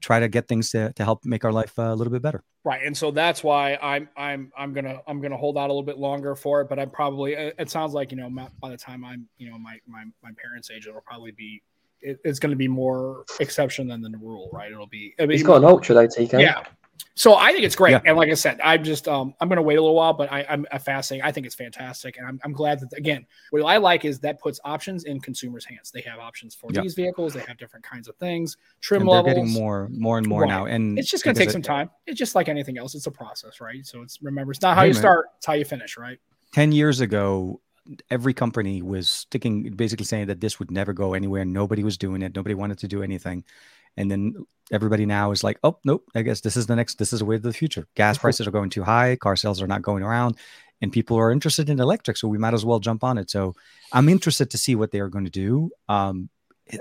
try 0.00 0.20
to 0.20 0.28
get 0.28 0.48
things 0.48 0.70
to, 0.70 0.92
to 0.94 1.04
help 1.04 1.24
make 1.24 1.44
our 1.44 1.52
life 1.52 1.78
uh, 1.78 1.82
a 1.82 1.94
little 1.94 2.12
bit 2.12 2.22
better. 2.22 2.42
Right. 2.64 2.82
And 2.84 2.96
so 2.96 3.10
that's 3.10 3.42
why 3.42 3.78
I'm, 3.80 4.08
I'm, 4.16 4.52
I'm 4.56 4.72
going 4.72 4.84
to, 4.84 5.00
I'm 5.06 5.20
going 5.20 5.30
to 5.30 5.36
hold 5.36 5.56
out 5.56 5.70
a 5.70 5.72
little 5.72 5.82
bit 5.82 5.98
longer 5.98 6.34
for 6.34 6.60
it, 6.60 6.68
but 6.68 6.78
I'm 6.78 6.90
probably, 6.90 7.32
it 7.34 7.70
sounds 7.70 7.92
like, 7.92 8.10
you 8.10 8.16
know, 8.16 8.30
by 8.60 8.70
the 8.70 8.76
time 8.76 9.04
I'm, 9.04 9.28
you 9.38 9.50
know, 9.50 9.58
my, 9.58 9.78
my, 9.86 10.04
my 10.22 10.30
parents 10.42 10.70
age, 10.70 10.86
it'll 10.86 11.00
probably 11.00 11.32
be, 11.32 11.62
it, 12.00 12.18
it's 12.24 12.38
going 12.38 12.50
to 12.50 12.56
be 12.56 12.68
more 12.68 13.24
exception 13.40 13.88
than 13.88 14.02
the 14.02 14.10
rule, 14.18 14.50
right? 14.52 14.70
It'll 14.70 14.86
be, 14.86 15.14
I 15.18 15.22
mean, 15.22 15.32
he's 15.32 15.42
got 15.42 15.56
an 15.56 15.64
ultra 15.64 15.94
though, 15.94 16.06
TK. 16.06 16.40
Yeah. 16.40 16.64
So 17.14 17.34
I 17.34 17.52
think 17.52 17.64
it's 17.64 17.74
great, 17.74 17.90
yeah. 17.90 18.00
and 18.06 18.16
like 18.16 18.30
I 18.30 18.34
said, 18.34 18.60
I'm 18.62 18.84
just 18.84 19.08
um, 19.08 19.34
I'm 19.40 19.48
going 19.48 19.56
to 19.56 19.62
wait 19.62 19.76
a 19.76 19.80
little 19.80 19.96
while, 19.96 20.12
but 20.12 20.30
I, 20.32 20.42
am 20.42 20.66
a 20.70 20.78
fascinating. 20.78 21.26
I 21.26 21.32
think 21.32 21.46
it's 21.46 21.54
fantastic, 21.54 22.16
and 22.16 22.26
I'm, 22.26 22.40
I'm 22.44 22.52
glad 22.52 22.78
that 22.80 22.96
again, 22.96 23.26
what 23.50 23.64
I 23.64 23.78
like 23.78 24.04
is 24.04 24.20
that 24.20 24.40
puts 24.40 24.60
options 24.64 25.02
in 25.04 25.18
consumers' 25.20 25.64
hands. 25.64 25.90
They 25.90 26.00
have 26.02 26.20
options 26.20 26.54
for 26.54 26.70
these 26.70 26.94
vehicles. 26.94 27.34
They 27.34 27.40
have 27.40 27.58
different 27.58 27.84
kinds 27.84 28.06
of 28.06 28.14
things, 28.16 28.56
trim 28.80 29.02
and 29.02 29.10
levels. 29.10 29.26
They're 29.26 29.34
getting 29.34 29.52
more, 29.52 29.88
more 29.90 30.18
and 30.18 30.28
more 30.28 30.42
right. 30.42 30.48
now, 30.48 30.66
and 30.66 30.96
it's 30.96 31.10
just 31.10 31.24
going 31.24 31.34
to 31.34 31.40
take 31.40 31.50
some 31.50 31.62
time. 31.62 31.90
It's 32.06 32.18
just 32.18 32.36
like 32.36 32.48
anything 32.48 32.78
else. 32.78 32.94
It's 32.94 33.06
a 33.06 33.10
process, 33.10 33.60
right? 33.60 33.84
So 33.84 34.02
it's 34.02 34.22
remember, 34.22 34.52
it's 34.52 34.62
not 34.62 34.76
how 34.76 34.84
you 34.84 34.92
man. 34.92 35.00
start; 35.00 35.26
it's 35.38 35.46
how 35.46 35.54
you 35.54 35.64
finish, 35.64 35.96
right? 35.96 36.18
Ten 36.52 36.70
years 36.70 37.00
ago, 37.00 37.60
every 38.10 38.32
company 38.32 38.80
was 38.80 39.08
sticking, 39.08 39.72
basically 39.72 40.06
saying 40.06 40.28
that 40.28 40.40
this 40.40 40.60
would 40.60 40.70
never 40.70 40.92
go 40.92 41.14
anywhere. 41.14 41.44
Nobody 41.44 41.82
was 41.82 41.98
doing 41.98 42.22
it. 42.22 42.34
Nobody 42.36 42.54
wanted 42.54 42.78
to 42.78 42.88
do 42.88 43.02
anything 43.02 43.44
and 43.98 44.10
then 44.10 44.46
everybody 44.70 45.06
now 45.06 45.32
is 45.32 45.42
like, 45.42 45.58
oh 45.64 45.78
nope, 45.84 46.04
I 46.14 46.22
guess 46.22 46.40
this 46.40 46.56
is 46.56 46.66
the 46.66 46.76
next. 46.76 46.98
This 46.98 47.12
is 47.12 47.18
the 47.18 47.24
way 47.24 47.36
of 47.36 47.42
the 47.42 47.52
future. 47.52 47.86
Gas 47.96 48.16
prices 48.16 48.46
are 48.46 48.50
going 48.52 48.70
too 48.70 48.84
high. 48.84 49.16
Car 49.16 49.36
sales 49.36 49.60
are 49.60 49.66
not 49.66 49.82
going 49.82 50.02
around, 50.02 50.36
and 50.80 50.92
people 50.92 51.16
are 51.18 51.32
interested 51.32 51.68
in 51.68 51.80
electric, 51.80 52.16
so 52.16 52.28
we 52.28 52.38
might 52.38 52.54
as 52.54 52.64
well 52.64 52.78
jump 52.78 53.02
on 53.04 53.18
it. 53.18 53.30
So 53.30 53.54
I'm 53.92 54.08
interested 54.08 54.50
to 54.50 54.58
see 54.58 54.74
what 54.76 54.92
they 54.92 55.00
are 55.00 55.08
going 55.08 55.24
to 55.24 55.30
do. 55.30 55.70
Um, 55.88 56.30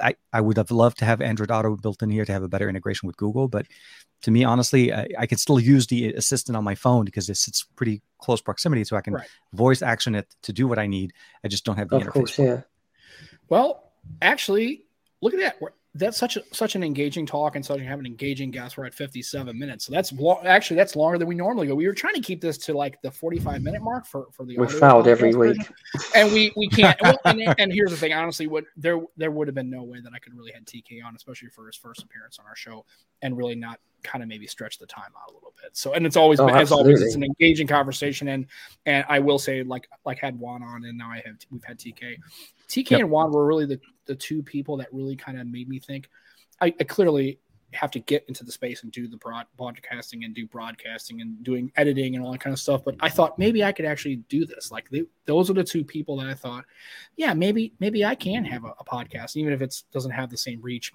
I, 0.01 0.15
I 0.34 0.41
would 0.41 0.57
have 0.57 0.70
loved 0.70 0.99
to 0.99 1.05
have 1.05 1.22
Android 1.22 1.49
Auto 1.49 1.76
built 1.78 2.03
in 2.03 2.09
here 2.09 2.26
to 2.26 2.32
have 2.34 2.43
a 2.43 2.49
better 2.49 2.70
integration 2.70 3.07
with 3.07 3.18
Google, 3.18 3.47
but 3.47 3.65
to 4.24 4.32
me, 4.32 4.43
honestly, 4.43 4.93
I, 4.93 5.07
I 5.18 5.26
can 5.26 5.38
still 5.38 5.59
use 5.59 5.88
the 5.88 6.13
assistant 6.13 6.57
on 6.57 6.63
my 6.63 6.76
phone 6.76 7.05
because 7.05 7.30
it 7.30 7.38
sits 7.38 7.63
pretty 7.76 8.01
close 8.20 8.41
proximity, 8.41 8.84
so 8.84 8.97
I 8.97 9.01
can 9.01 9.13
right. 9.13 9.28
voice 9.53 9.82
action 9.82 10.13
it 10.15 10.28
to 10.43 10.53
do 10.53 10.68
what 10.68 10.78
I 10.78 10.88
need. 10.88 11.13
I 11.43 11.47
just 11.47 11.63
don't 11.65 11.78
have 11.78 11.89
the 11.89 11.97
of 11.97 12.03
interface. 12.03 12.13
Course, 12.13 12.39
yeah. 12.39 12.61
Well, 13.49 13.91
actually, 14.22 14.84
look 15.22 15.34
at 15.34 15.39
that. 15.39 15.61
We're 15.61 15.70
that's 15.98 16.18
such 16.18 16.38
a, 16.38 16.43
such 16.52 16.76
an 16.76 16.84
engaging 16.84 17.26
talk 17.26 17.56
and 17.56 17.66
such 17.66 17.80
have 17.82 18.00
an 18.00 18.06
engaging 18.06 18.52
guest. 18.52 18.78
We're 18.78 18.86
at 18.86 18.93
57 18.93 19.58
minutes, 19.58 19.86
so 19.86 19.91
that's 19.91 20.12
lo- 20.14 20.41
actually 20.45 20.78
that's 20.78 20.95
longer 20.95 21.18
than 21.18 21.28
we 21.28 21.36
normally 21.36 21.68
go. 21.68 21.76
We 21.76 21.88
were 21.88 21.93
trying 21.93 22.16
to 22.16 22.22
keep 22.22 22.41
this 22.41 22.58
to 22.60 22.78
like 22.78 23.02
the 23.02 23.12
45 23.12 23.62
minute 23.62 23.82
mark 23.82 24.06
for 24.06 24.28
for 24.32 24.45
the. 24.45 24.58
We 24.58 24.68
fouled 24.68 25.08
every 25.08 25.34
week, 25.34 25.58
and 26.16 26.32
we 26.32 26.52
we 26.56 26.68
can't. 26.70 27.00
well, 27.02 27.18
and, 27.26 27.41
and, 27.60 27.74
here's 27.74 27.91
the 27.91 27.98
thing, 27.98 28.14
honestly, 28.14 28.48
what 28.48 28.66
there 28.76 29.00
there 29.18 29.32
would 29.32 29.48
have 29.48 29.56
been 29.56 29.70
no 29.70 29.84
way 29.84 30.00
that 30.02 30.14
I 30.14 30.20
could 30.20 30.34
really 30.34 30.52
had 30.52 30.66
TK 30.66 31.04
on, 31.06 31.16
especially 31.16 31.50
for 31.50 31.68
his 31.68 31.76
first 31.76 32.04
appearance 32.04 32.39
on 32.39 32.45
our 32.45 32.56
show, 32.56 32.86
and 33.22 33.38
really 33.38 33.56
not 33.56 33.80
kind 34.04 34.24
of 34.24 34.30
maybe 34.30 34.48
stretch 34.48 34.78
the 34.78 34.86
time 34.86 35.12
out 35.22 35.32
a 35.32 35.34
little 35.34 35.54
bit. 35.62 35.76
So, 35.76 35.93
and 35.93 36.06
it's 36.06 36.16
always 36.16 36.39
oh, 36.39 36.48
as 36.48 36.72
always, 36.72 37.02
it's 37.02 37.16
an 37.16 37.24
engaging 37.24 37.68
conversation, 37.68 38.28
and 38.30 38.45
and 38.86 39.06
I 39.10 39.20
will 39.20 39.39
say 39.39 39.64
like 39.64 39.88
like 40.06 40.20
had 40.20 40.39
Juan 40.39 40.64
on, 40.64 40.86
and 40.86 40.98
now 40.98 41.10
I 41.10 41.22
have 41.26 41.36
we've 41.52 41.64
had 41.64 41.78
TK. 41.78 42.18
TK 42.70 42.91
yep. 42.91 42.99
and 43.01 43.09
Juan 43.09 43.32
were 43.32 43.45
really 43.45 43.65
the, 43.65 43.80
the 44.05 44.15
two 44.15 44.43
people 44.43 44.78
that 44.78 44.88
really 44.91 45.15
kind 45.15 45.39
of 45.39 45.47
made 45.47 45.70
me 45.70 45.80
think. 45.80 46.09
I, 46.61 46.74
I, 46.80 46.84
clearly 46.84 47.39
have 47.74 47.91
to 47.91 47.99
get 47.99 48.26
into 48.28 48.43
the 48.43 48.51
space 48.51 48.84
and 48.84 48.91
do 48.91 49.07
the 49.07 49.18
broad, 49.18 49.45
broadcasting 49.57 50.24
and 50.24 50.34
do 50.34 50.47
broadcasting 50.47 51.22
and 51.22 51.43
doing 51.43 51.72
editing 51.76 52.15
and 52.15 52.24
all 52.24 52.32
that 52.32 52.39
kind 52.39 52.53
of 52.53 52.59
stuff. 52.59 52.84
But 52.84 52.95
I 52.99 53.09
thought 53.09 53.38
maybe 53.38 53.63
I 53.63 53.72
could 53.72 53.86
actually 53.86 54.18
do 54.30 54.45
this. 54.45 54.72
Like 54.72 54.89
they, 54.89 55.03
those 55.26 55.49
are 55.49 55.53
the 55.53 55.63
two 55.63 55.84
people 55.84 56.18
that 56.18 56.28
I 56.28 56.34
thought, 56.34 56.65
yeah, 57.15 57.34
maybe 57.34 57.74
maybe 57.80 58.05
I 58.05 58.15
can 58.15 58.45
have 58.45 58.63
a, 58.63 58.74
a 58.80 58.86
podcast, 58.86 59.36
even 59.36 59.53
if 59.53 59.61
it 59.61 59.84
doesn't 59.91 60.11
have 60.11 60.30
the 60.30 60.38
same 60.38 60.61
reach. 60.61 60.91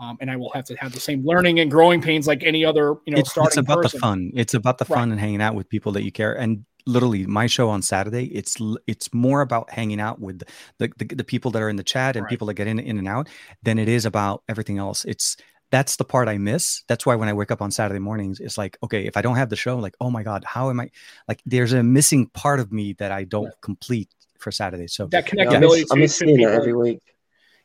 Um, 0.00 0.16
and 0.20 0.30
I 0.30 0.36
will 0.36 0.50
have 0.50 0.64
to 0.64 0.74
have 0.76 0.92
the 0.92 1.00
same 1.00 1.24
learning 1.24 1.60
and 1.60 1.70
growing 1.70 2.00
pains 2.02 2.26
like 2.26 2.42
any 2.42 2.64
other, 2.64 2.96
you 3.04 3.12
know, 3.12 3.18
it's, 3.18 3.36
it's 3.36 3.56
about 3.56 3.82
person. 3.82 3.98
the 3.98 4.00
fun. 4.00 4.32
It's 4.34 4.54
about 4.54 4.78
the 4.78 4.84
fun 4.84 4.98
right. 4.98 5.12
and 5.12 5.20
hanging 5.20 5.40
out 5.40 5.54
with 5.54 5.68
people 5.68 5.92
that 5.92 6.02
you 6.02 6.10
care. 6.10 6.32
And 6.32 6.64
literally 6.86 7.26
my 7.26 7.46
show 7.46 7.68
on 7.68 7.82
Saturday, 7.82 8.26
it's 8.34 8.56
it's 8.86 9.12
more 9.12 9.40
about 9.40 9.70
hanging 9.70 10.00
out 10.00 10.20
with 10.20 10.42
the 10.78 10.90
the, 10.96 11.04
the 11.06 11.24
people 11.24 11.50
that 11.52 11.62
are 11.62 11.68
in 11.68 11.76
the 11.76 11.84
chat 11.84 12.16
and 12.16 12.24
right. 12.24 12.30
people 12.30 12.46
that 12.48 12.54
get 12.54 12.66
in 12.66 12.78
in 12.78 12.98
and 12.98 13.08
out 13.08 13.28
than 13.62 13.78
it 13.78 13.88
is 13.88 14.04
about 14.04 14.42
everything 14.48 14.78
else. 14.78 15.04
It's 15.04 15.36
that's 15.70 15.96
the 15.96 16.04
part 16.04 16.28
I 16.28 16.36
miss. 16.36 16.82
That's 16.86 17.06
why 17.06 17.14
when 17.14 17.28
I 17.28 17.32
wake 17.32 17.50
up 17.50 17.62
on 17.62 17.70
Saturday 17.70 17.98
mornings, 17.98 18.40
it's 18.40 18.58
like, 18.58 18.76
okay, 18.82 19.06
if 19.06 19.16
I 19.16 19.22
don't 19.22 19.36
have 19.36 19.48
the 19.48 19.56
show, 19.56 19.78
like, 19.78 19.94
oh 20.00 20.10
my 20.10 20.22
God, 20.22 20.44
how 20.44 20.68
am 20.68 20.80
I 20.80 20.90
like 21.28 21.40
there's 21.46 21.72
a 21.72 21.82
missing 21.82 22.26
part 22.26 22.60
of 22.60 22.72
me 22.72 22.92
that 22.94 23.10
I 23.10 23.24
don't 23.24 23.52
complete 23.62 24.10
for 24.42 24.50
Saturday. 24.50 24.88
So 24.88 25.06
that 25.06 25.26
connectability. 25.26 25.78
Yeah, 25.78 25.84
I'm, 25.92 25.98
I 25.98 26.00
miss 26.00 26.16
seeing 26.16 26.40
it 26.40 26.48
every 26.48 26.74
week. 26.74 27.00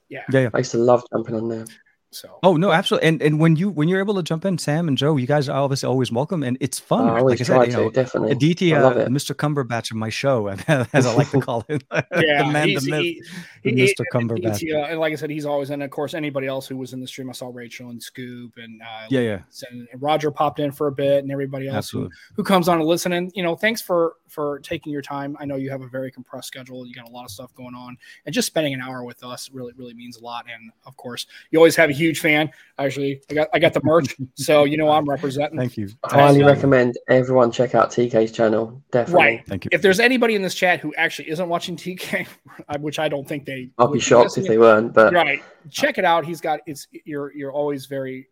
Yeah. 0.09 0.24
yeah. 0.32 0.49
I 0.53 0.59
used 0.59 0.72
to 0.72 0.78
love 0.78 1.03
jumping 1.11 1.36
on 1.36 1.49
there. 1.49 1.65
So 2.12 2.39
oh 2.41 2.55
no, 2.55 2.72
absolutely. 2.72 3.10
And 3.10 3.22
and 3.22 3.39
when 3.39 3.58
you 3.58 3.70
when 3.70 3.89
you're 3.89 3.99
able 3.99 4.16
to 4.16 4.24
jump 4.24 4.45
in, 4.45 4.58
Sam 4.58 4.88
and 4.88 4.97
Joe, 4.97 5.18
you 5.18 5.28
guys 5.28 5.49
are 5.49 5.62
obviously 5.62 5.88
always 5.88 6.10
welcome, 6.10 6.41
and 6.41 6.58
it's 6.62 6.80
fun. 6.80 7.10
Oh, 7.10 7.14
I 7.14 7.20
always 7.20 7.39
like 7.39 7.41
I 7.41 7.43
said, 7.43 7.53
try 7.55 7.66
you 7.66 7.72
know, 7.72 7.89
to, 7.89 7.95
definitely. 7.95 8.32
Aditi, 8.32 8.74
uh, 8.74 8.93
Mr. 9.10 9.36
Cumberbatch 9.36 9.91
of 9.91 9.97
my 9.97 10.10
show, 10.10 10.47
as 10.68 11.05
I 11.05 11.14
like 11.14 11.30
to 11.32 11.41
call 11.41 11.66
it. 11.68 11.84
yeah, 11.91 12.43
the 12.43 12.51
man, 12.51 12.74
the 12.74 12.82
myth, 12.89 13.01
he, 13.01 13.22
he, 13.64 13.72
Mr. 13.72 14.05
Cumberbatch. 14.14 14.64
uh, 14.74 14.86
and 14.86 14.99
like 15.01 15.12
I 15.12 15.16
said, 15.16 15.30
he's 15.30 15.45
always 15.45 15.70
in. 15.70 15.82
Of 15.82 15.91
course, 15.91 16.14
anybody 16.14 16.47
else 16.47 16.66
who 16.66 16.78
was 16.78 16.93
in 16.93 17.01
the 17.01 17.08
stream, 17.08 17.30
I 17.30 17.34
saw 17.34 17.51
Rachel 17.53 17.89
and 17.89 18.01
Scoop, 18.01 18.53
and 18.55 18.82
uh, 18.82 19.08
yeah, 19.10 19.22
yeah. 19.22 19.39
And 19.70 19.88
Roger 19.95 20.32
popped 20.32 20.60
in 20.60 20.72
for 20.72 20.88
a 20.88 20.91
bit, 20.93 21.24
and 21.24 21.32
everybody 21.32 21.68
else 21.68 21.89
who, 21.89 22.10
who 22.36 22.43
comes 22.43 22.70
on 22.70 22.78
to 22.78 22.86
listen. 22.86 23.12
And 23.12 23.32
you 23.36 23.43
know, 23.43 23.55
thanks 23.55 23.82
for 23.82 24.14
for 24.30 24.60
taking 24.60 24.93
your 24.93 25.01
time. 25.01 25.36
I 25.39 25.45
know 25.45 25.55
you 25.55 25.70
have 25.72 25.82
a 25.82 25.88
very 25.88 26.12
compressed 26.12 26.47
schedule. 26.47 26.88
You 26.88 26.93
got 26.93 27.08
a 27.10 27.12
lot 27.12 27.26
of 27.26 27.32
stuff 27.32 27.53
going 27.53 27.76
on, 27.76 27.97
and 28.26 28.34
just 28.34 28.47
spending 28.47 28.74
an 28.74 28.82
hour 28.82 29.03
with 29.03 29.26
us 29.26 29.49
really 29.51 29.74
really 29.76 29.93
means 29.93 30.16
a 30.18 30.24
lot. 30.24 30.45
And 30.49 30.72
of 30.86 30.95
course, 30.95 31.28
you 31.51 31.60
always 31.60 31.76
have 31.76 31.89
a 31.89 31.97
huge 31.98 32.20
fan. 32.20 32.50
Actually, 32.80 33.22
I 33.30 33.34
got 33.34 33.48
I 33.54 33.60
got 33.60 33.74
the 33.74 33.82
merch, 33.84 34.16
so 34.36 34.64
you 34.64 34.78
know 34.78 34.89
I'm 34.89 35.06
representing. 35.06 35.58
Thank 35.58 35.78
you. 35.78 35.89
I 36.04 36.22
highly 36.22 36.43
recommend 36.43 36.98
everyone 37.10 37.52
check 37.52 37.76
out 37.76 37.91
TK's 37.91 38.32
channel. 38.32 38.82
Definitely. 38.91 39.24
Right. 39.24 39.48
Thank 39.48 39.66
you. 39.66 39.70
If 39.72 39.82
there's 39.82 40.00
anybody 40.00 40.36
in 40.36 40.41
this 40.41 40.56
chat 40.56 40.80
who 40.80 40.93
actually 40.95 41.30
isn't 41.30 41.50
watching 41.50 41.76
TK, 41.76 42.28
which 42.80 43.00
I 43.00 43.10
don't 43.10 43.28
think 43.28 43.45
they, 43.45 43.70
I'll 43.78 43.88
be 43.88 44.00
shocked 44.00 44.38
if 44.38 44.48
they 44.48 44.58
weren't. 44.58 44.93
But 44.93 45.14
right, 45.14 45.43
check 45.70 45.98
it 45.98 46.06
out. 46.06 46.26
He's 46.26 46.41
got 46.41 46.60
it's 46.66 46.88
you're 47.06 47.34
you're 47.34 47.52
always 47.52 47.86
very 47.88 48.28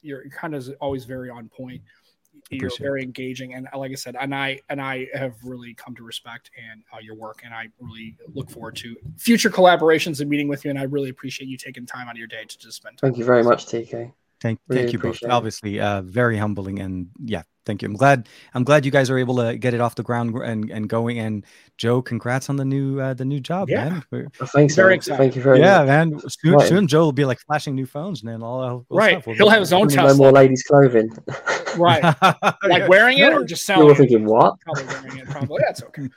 you're 0.00 0.28
kind 0.30 0.54
of 0.54 0.68
always 0.80 1.04
very 1.04 1.30
on 1.30 1.48
point 1.48 1.82
you're 2.50 2.70
very 2.80 3.02
engaging. 3.02 3.54
And 3.54 3.68
like 3.78 3.92
i 3.92 3.94
said 3.94 4.16
and 4.18 4.34
i 4.34 4.60
and 4.68 4.80
i 4.80 5.06
have 5.14 5.34
really 5.42 5.74
come 5.74 5.94
to 5.94 6.02
respect 6.02 6.50
and 6.70 6.82
uh, 6.92 6.98
your 7.00 7.14
work 7.14 7.42
and 7.44 7.54
i 7.54 7.68
really 7.80 8.16
look 8.34 8.50
forward 8.50 8.76
to 8.76 8.96
future 9.16 9.50
collaborations 9.50 10.20
and 10.20 10.28
meeting 10.28 10.48
with 10.48 10.64
you 10.64 10.70
and 10.70 10.78
i 10.78 10.82
really 10.82 11.10
appreciate 11.10 11.48
you 11.48 11.56
taking 11.56 11.86
time 11.86 12.08
out 12.08 12.12
of 12.12 12.18
your 12.18 12.26
day 12.26 12.44
to 12.44 12.58
just 12.58 12.76
spend 12.76 12.98
time 12.98 13.08
thank 13.08 13.18
you 13.18 13.24
very 13.24 13.42
much 13.42 13.66
tk 13.66 14.12
thank, 14.40 14.58
really 14.68 14.82
thank 14.82 14.92
you 14.92 14.98
both. 14.98 15.18
obviously 15.28 15.80
uh, 15.80 16.02
very 16.02 16.36
humbling 16.36 16.80
and 16.80 17.08
yeah 17.24 17.42
thank 17.68 17.82
you 17.82 17.88
i'm 17.88 17.94
glad 17.94 18.26
i'm 18.54 18.64
glad 18.64 18.86
you 18.86 18.90
guys 18.90 19.10
are 19.10 19.18
able 19.18 19.36
to 19.36 19.56
get 19.58 19.74
it 19.74 19.80
off 19.80 19.94
the 19.94 20.02
ground 20.02 20.34
and 20.42 20.70
and 20.70 20.88
going 20.88 21.18
and 21.18 21.44
joe 21.76 22.00
congrats 22.00 22.48
on 22.48 22.56
the 22.56 22.64
new 22.64 22.98
uh, 22.98 23.12
the 23.12 23.26
new 23.26 23.38
job 23.38 23.68
yeah. 23.68 23.90
man 23.90 24.04
well, 24.10 24.26
thanks 24.46 24.74
very 24.74 24.94
excited. 24.94 25.18
thank 25.18 25.36
you 25.36 25.42
very 25.42 25.60
yeah 25.60 25.80
much. 25.80 25.86
man 25.86 26.20
soon, 26.30 26.54
right. 26.54 26.66
soon, 26.66 26.88
joe 26.88 27.00
will 27.00 27.12
be 27.12 27.26
like 27.26 27.38
flashing 27.40 27.74
new 27.74 27.84
phones 27.84 28.22
and 28.22 28.30
then 28.30 28.42
all 28.42 28.86
right 28.88 29.22
he'll 29.24 29.50
have 29.50 29.60
his 29.60 29.72
own 29.72 29.86
no 29.88 30.14
more 30.16 30.32
ladies 30.32 30.62
clothing 30.62 31.10
right 31.76 32.02
like 32.62 32.88
wearing 32.88 33.18
it 33.18 33.34
or 33.34 33.44
just 33.44 33.66
selling 33.66 33.82
you 33.82 33.88
were 33.88 33.94
thinking 33.94 34.24
what 34.24 34.58
probably 34.60 34.86
wearing 34.86 35.18
it 35.18 35.28
probably 35.28 35.62
that's 35.66 35.82
okay 35.82 36.08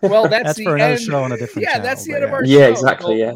well, 0.00 0.26
that's, 0.28 0.44
that's 0.46 0.58
the 0.58 0.64
for 0.64 0.74
another 0.74 0.94
end. 0.94 1.00
show 1.00 1.22
on 1.22 1.30
a 1.30 1.36
different. 1.36 1.62
Yeah, 1.62 1.74
channel, 1.74 1.86
that's 1.86 2.04
the 2.04 2.14
end 2.14 2.22
yeah. 2.22 2.26
of 2.26 2.34
our 2.34 2.44
yeah, 2.44 2.58
show. 2.58 2.70
exactly. 2.72 3.20
yeah, 3.20 3.32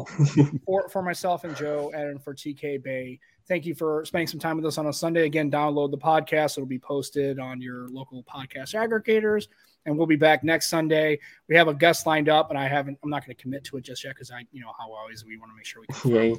for 0.65 0.89
for 0.89 1.01
myself 1.01 1.45
and 1.45 1.55
Joe, 1.55 1.91
and 1.95 2.21
for 2.21 2.35
TK 2.35 2.83
Bay, 2.83 3.21
thank 3.47 3.65
you 3.65 3.75
for 3.75 4.05
spending 4.05 4.27
some 4.27 4.39
time 4.39 4.57
with 4.57 4.65
us 4.65 4.77
on 4.77 4.87
a 4.87 4.93
Sunday. 4.93 5.25
Again, 5.25 5.49
download 5.51 5.91
the 5.91 5.97
podcast; 5.97 6.57
it'll 6.57 6.65
be 6.65 6.79
posted 6.79 7.39
on 7.39 7.61
your 7.61 7.87
local 7.89 8.23
podcast 8.23 8.73
aggregators 8.73 9.47
and 9.87 9.97
we'll 9.97 10.05
be 10.05 10.17
back 10.17 10.43
next 10.43 10.67
Sunday. 10.67 11.17
We 11.47 11.55
have 11.55 11.69
a 11.69 11.73
guest 11.73 12.05
lined 12.05 12.29
up, 12.29 12.49
and 12.49 12.59
I 12.59 12.67
haven't. 12.67 12.99
I'm 13.03 13.09
not 13.09 13.25
going 13.25 13.35
to 13.35 13.41
commit 13.41 13.63
to 13.65 13.77
it 13.77 13.81
just 13.81 14.03
yet 14.03 14.13
because 14.13 14.29
I, 14.29 14.45
you 14.51 14.61
know, 14.61 14.71
how 14.77 14.91
always 14.91 15.25
we 15.25 15.37
want 15.37 15.51
to 15.51 15.55
make 15.55 15.65
sure 15.65 15.81
we. 16.03 16.35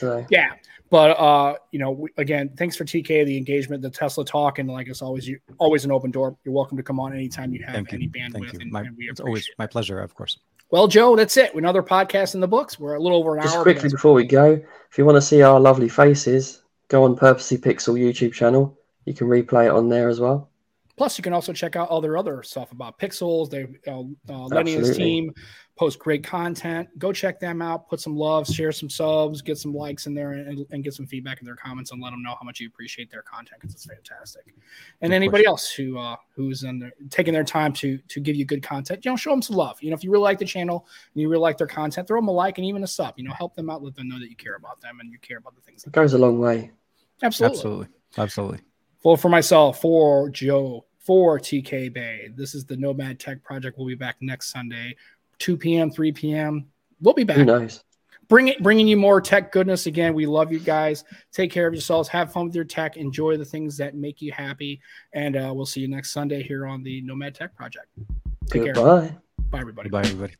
yeah, 0.02 0.24
yeah. 0.30 0.54
But 0.90 1.10
uh, 1.12 1.56
you 1.70 1.78
know, 1.78 1.90
we, 1.92 2.08
again, 2.16 2.50
thanks 2.56 2.74
for 2.74 2.84
TK 2.84 3.26
the 3.26 3.36
engagement, 3.36 3.82
the 3.82 3.90
Tesla 3.90 4.24
talk, 4.24 4.58
and 4.58 4.68
like 4.68 4.88
it's 4.88 5.02
always, 5.02 5.28
you 5.28 5.38
always 5.58 5.84
an 5.84 5.92
open 5.92 6.10
door. 6.10 6.36
You're 6.44 6.54
welcome 6.54 6.76
to 6.78 6.82
come 6.82 6.98
on 6.98 7.12
anytime 7.12 7.52
you 7.52 7.62
have 7.64 7.74
Thank 7.74 7.92
any 7.92 8.04
you. 8.04 8.10
bandwidth, 8.10 8.60
and, 8.60 8.72
my, 8.72 8.80
and 8.80 8.96
we 8.96 9.08
it's 9.08 9.20
always 9.20 9.48
my 9.58 9.66
pleasure, 9.66 10.00
of 10.00 10.14
course. 10.14 10.38
Well, 10.70 10.88
Joe, 10.88 11.14
that's 11.14 11.36
it. 11.36 11.54
Another 11.54 11.82
podcast 11.82 12.34
in 12.34 12.40
the 12.40 12.48
books. 12.48 12.78
We're 12.78 12.94
a 12.94 13.00
little 13.00 13.18
over 13.18 13.36
an 13.36 13.42
Just 13.42 13.56
hour. 13.56 13.64
Just 13.64 13.74
quickly 13.74 13.90
before 13.90 14.14
we 14.14 14.24
go, 14.24 14.60
if 14.90 14.98
you 14.98 15.04
want 15.04 15.16
to 15.16 15.22
see 15.22 15.42
our 15.42 15.60
lovely 15.60 15.88
faces, 15.88 16.62
go 16.88 17.04
on 17.04 17.16
Purposely 17.16 17.58
Pixel 17.58 17.94
YouTube 17.94 18.32
channel. 18.32 18.76
You 19.04 19.14
can 19.14 19.28
replay 19.28 19.66
it 19.66 19.70
on 19.72 19.88
there 19.88 20.08
as 20.08 20.18
well. 20.18 20.50
Plus, 20.96 21.18
you 21.18 21.22
can 21.22 21.34
also 21.34 21.52
check 21.52 21.76
out 21.76 21.88
all 21.88 22.00
their 22.00 22.16
other 22.16 22.42
stuff 22.42 22.72
about 22.72 22.98
Pixels. 22.98 23.50
They, 23.50 23.66
uh, 23.86 24.00
uh, 24.32 24.46
Lenny 24.46 24.74
and 24.74 24.86
his 24.86 24.96
team 24.96 25.30
post 25.76 25.98
great 25.98 26.24
content. 26.24 26.88
Go 26.98 27.12
check 27.12 27.38
them 27.38 27.60
out. 27.60 27.86
Put 27.86 28.00
some 28.00 28.16
love, 28.16 28.46
share 28.46 28.72
some 28.72 28.88
subs, 28.88 29.42
get 29.42 29.58
some 29.58 29.74
likes 29.74 30.06
in 30.06 30.14
there, 30.14 30.32
and, 30.32 30.64
and 30.70 30.82
get 30.82 30.94
some 30.94 31.06
feedback 31.06 31.40
in 31.40 31.44
their 31.44 31.54
comments, 31.56 31.92
and 31.92 32.02
let 32.02 32.10
them 32.10 32.22
know 32.22 32.34
how 32.40 32.44
much 32.44 32.60
you 32.60 32.68
appreciate 32.68 33.10
their 33.10 33.20
content 33.20 33.60
because 33.60 33.74
it's 33.74 33.84
fantastic. 33.84 34.54
And 35.02 35.12
of 35.12 35.16
anybody 35.16 35.44
course. 35.44 35.64
else 35.64 35.70
who 35.70 35.98
uh, 35.98 36.16
who's 36.34 36.62
in 36.62 36.78
there, 36.78 36.92
taking 37.10 37.34
their 37.34 37.44
time 37.44 37.74
to 37.74 37.98
to 37.98 38.20
give 38.20 38.34
you 38.34 38.46
good 38.46 38.62
content, 38.62 39.04
you 39.04 39.10
know, 39.10 39.16
show 39.16 39.30
them 39.30 39.42
some 39.42 39.56
love. 39.56 39.82
You 39.82 39.90
know, 39.90 39.96
if 39.96 40.02
you 40.02 40.10
really 40.10 40.24
like 40.24 40.38
the 40.38 40.46
channel 40.46 40.86
and 41.12 41.20
you 41.20 41.28
really 41.28 41.42
like 41.42 41.58
their 41.58 41.66
content, 41.66 42.08
throw 42.08 42.18
them 42.18 42.28
a 42.28 42.32
like 42.32 42.56
and 42.56 42.66
even 42.66 42.82
a 42.82 42.86
sub. 42.86 43.14
You 43.18 43.24
know, 43.24 43.34
help 43.34 43.54
them 43.54 43.68
out, 43.68 43.82
let 43.82 43.94
them 43.94 44.08
know 44.08 44.18
that 44.18 44.30
you 44.30 44.36
care 44.36 44.56
about 44.56 44.80
them 44.80 45.00
and 45.00 45.12
you 45.12 45.18
care 45.18 45.36
about 45.36 45.54
the 45.54 45.60
things. 45.60 45.84
It 45.84 45.92
goes 45.92 46.14
a 46.14 46.18
long 46.18 46.38
way. 46.38 46.70
Absolutely. 47.22 47.56
Absolutely. 47.58 47.88
Absolutely. 48.18 48.60
Well, 49.06 49.16
for 49.16 49.28
myself, 49.28 49.80
for 49.80 50.28
Joe, 50.30 50.84
for 50.98 51.38
TK 51.38 51.94
Bay. 51.94 52.28
This 52.34 52.56
is 52.56 52.64
the 52.64 52.76
Nomad 52.76 53.20
Tech 53.20 53.40
Project. 53.40 53.78
We'll 53.78 53.86
be 53.86 53.94
back 53.94 54.16
next 54.20 54.50
Sunday, 54.50 54.96
2 55.38 55.56
p.m., 55.56 55.92
3 55.92 56.10
p.m. 56.10 56.66
We'll 57.00 57.14
be 57.14 57.22
back. 57.22 57.38
Nice. 57.46 57.84
Bring 58.26 58.48
it, 58.48 58.60
bringing 58.64 58.88
you 58.88 58.96
more 58.96 59.20
tech 59.20 59.52
goodness 59.52 59.86
again. 59.86 60.12
We 60.12 60.26
love 60.26 60.50
you 60.50 60.58
guys. 60.58 61.04
Take 61.30 61.52
care 61.52 61.68
of 61.68 61.72
yourselves. 61.72 62.08
Have 62.08 62.32
fun 62.32 62.46
with 62.46 62.56
your 62.56 62.64
tech. 62.64 62.96
Enjoy 62.96 63.36
the 63.36 63.44
things 63.44 63.76
that 63.76 63.94
make 63.94 64.20
you 64.20 64.32
happy. 64.32 64.80
And 65.12 65.36
uh, 65.36 65.52
we'll 65.54 65.66
see 65.66 65.82
you 65.82 65.88
next 65.88 66.10
Sunday 66.10 66.42
here 66.42 66.66
on 66.66 66.82
the 66.82 67.00
Nomad 67.02 67.36
Tech 67.36 67.54
Project. 67.54 67.86
Take 68.50 68.74
Goodbye. 68.74 69.06
care. 69.06 69.22
Bye, 69.50 69.60
everybody. 69.60 69.88
Bye, 69.88 70.00
everybody. 70.00 70.34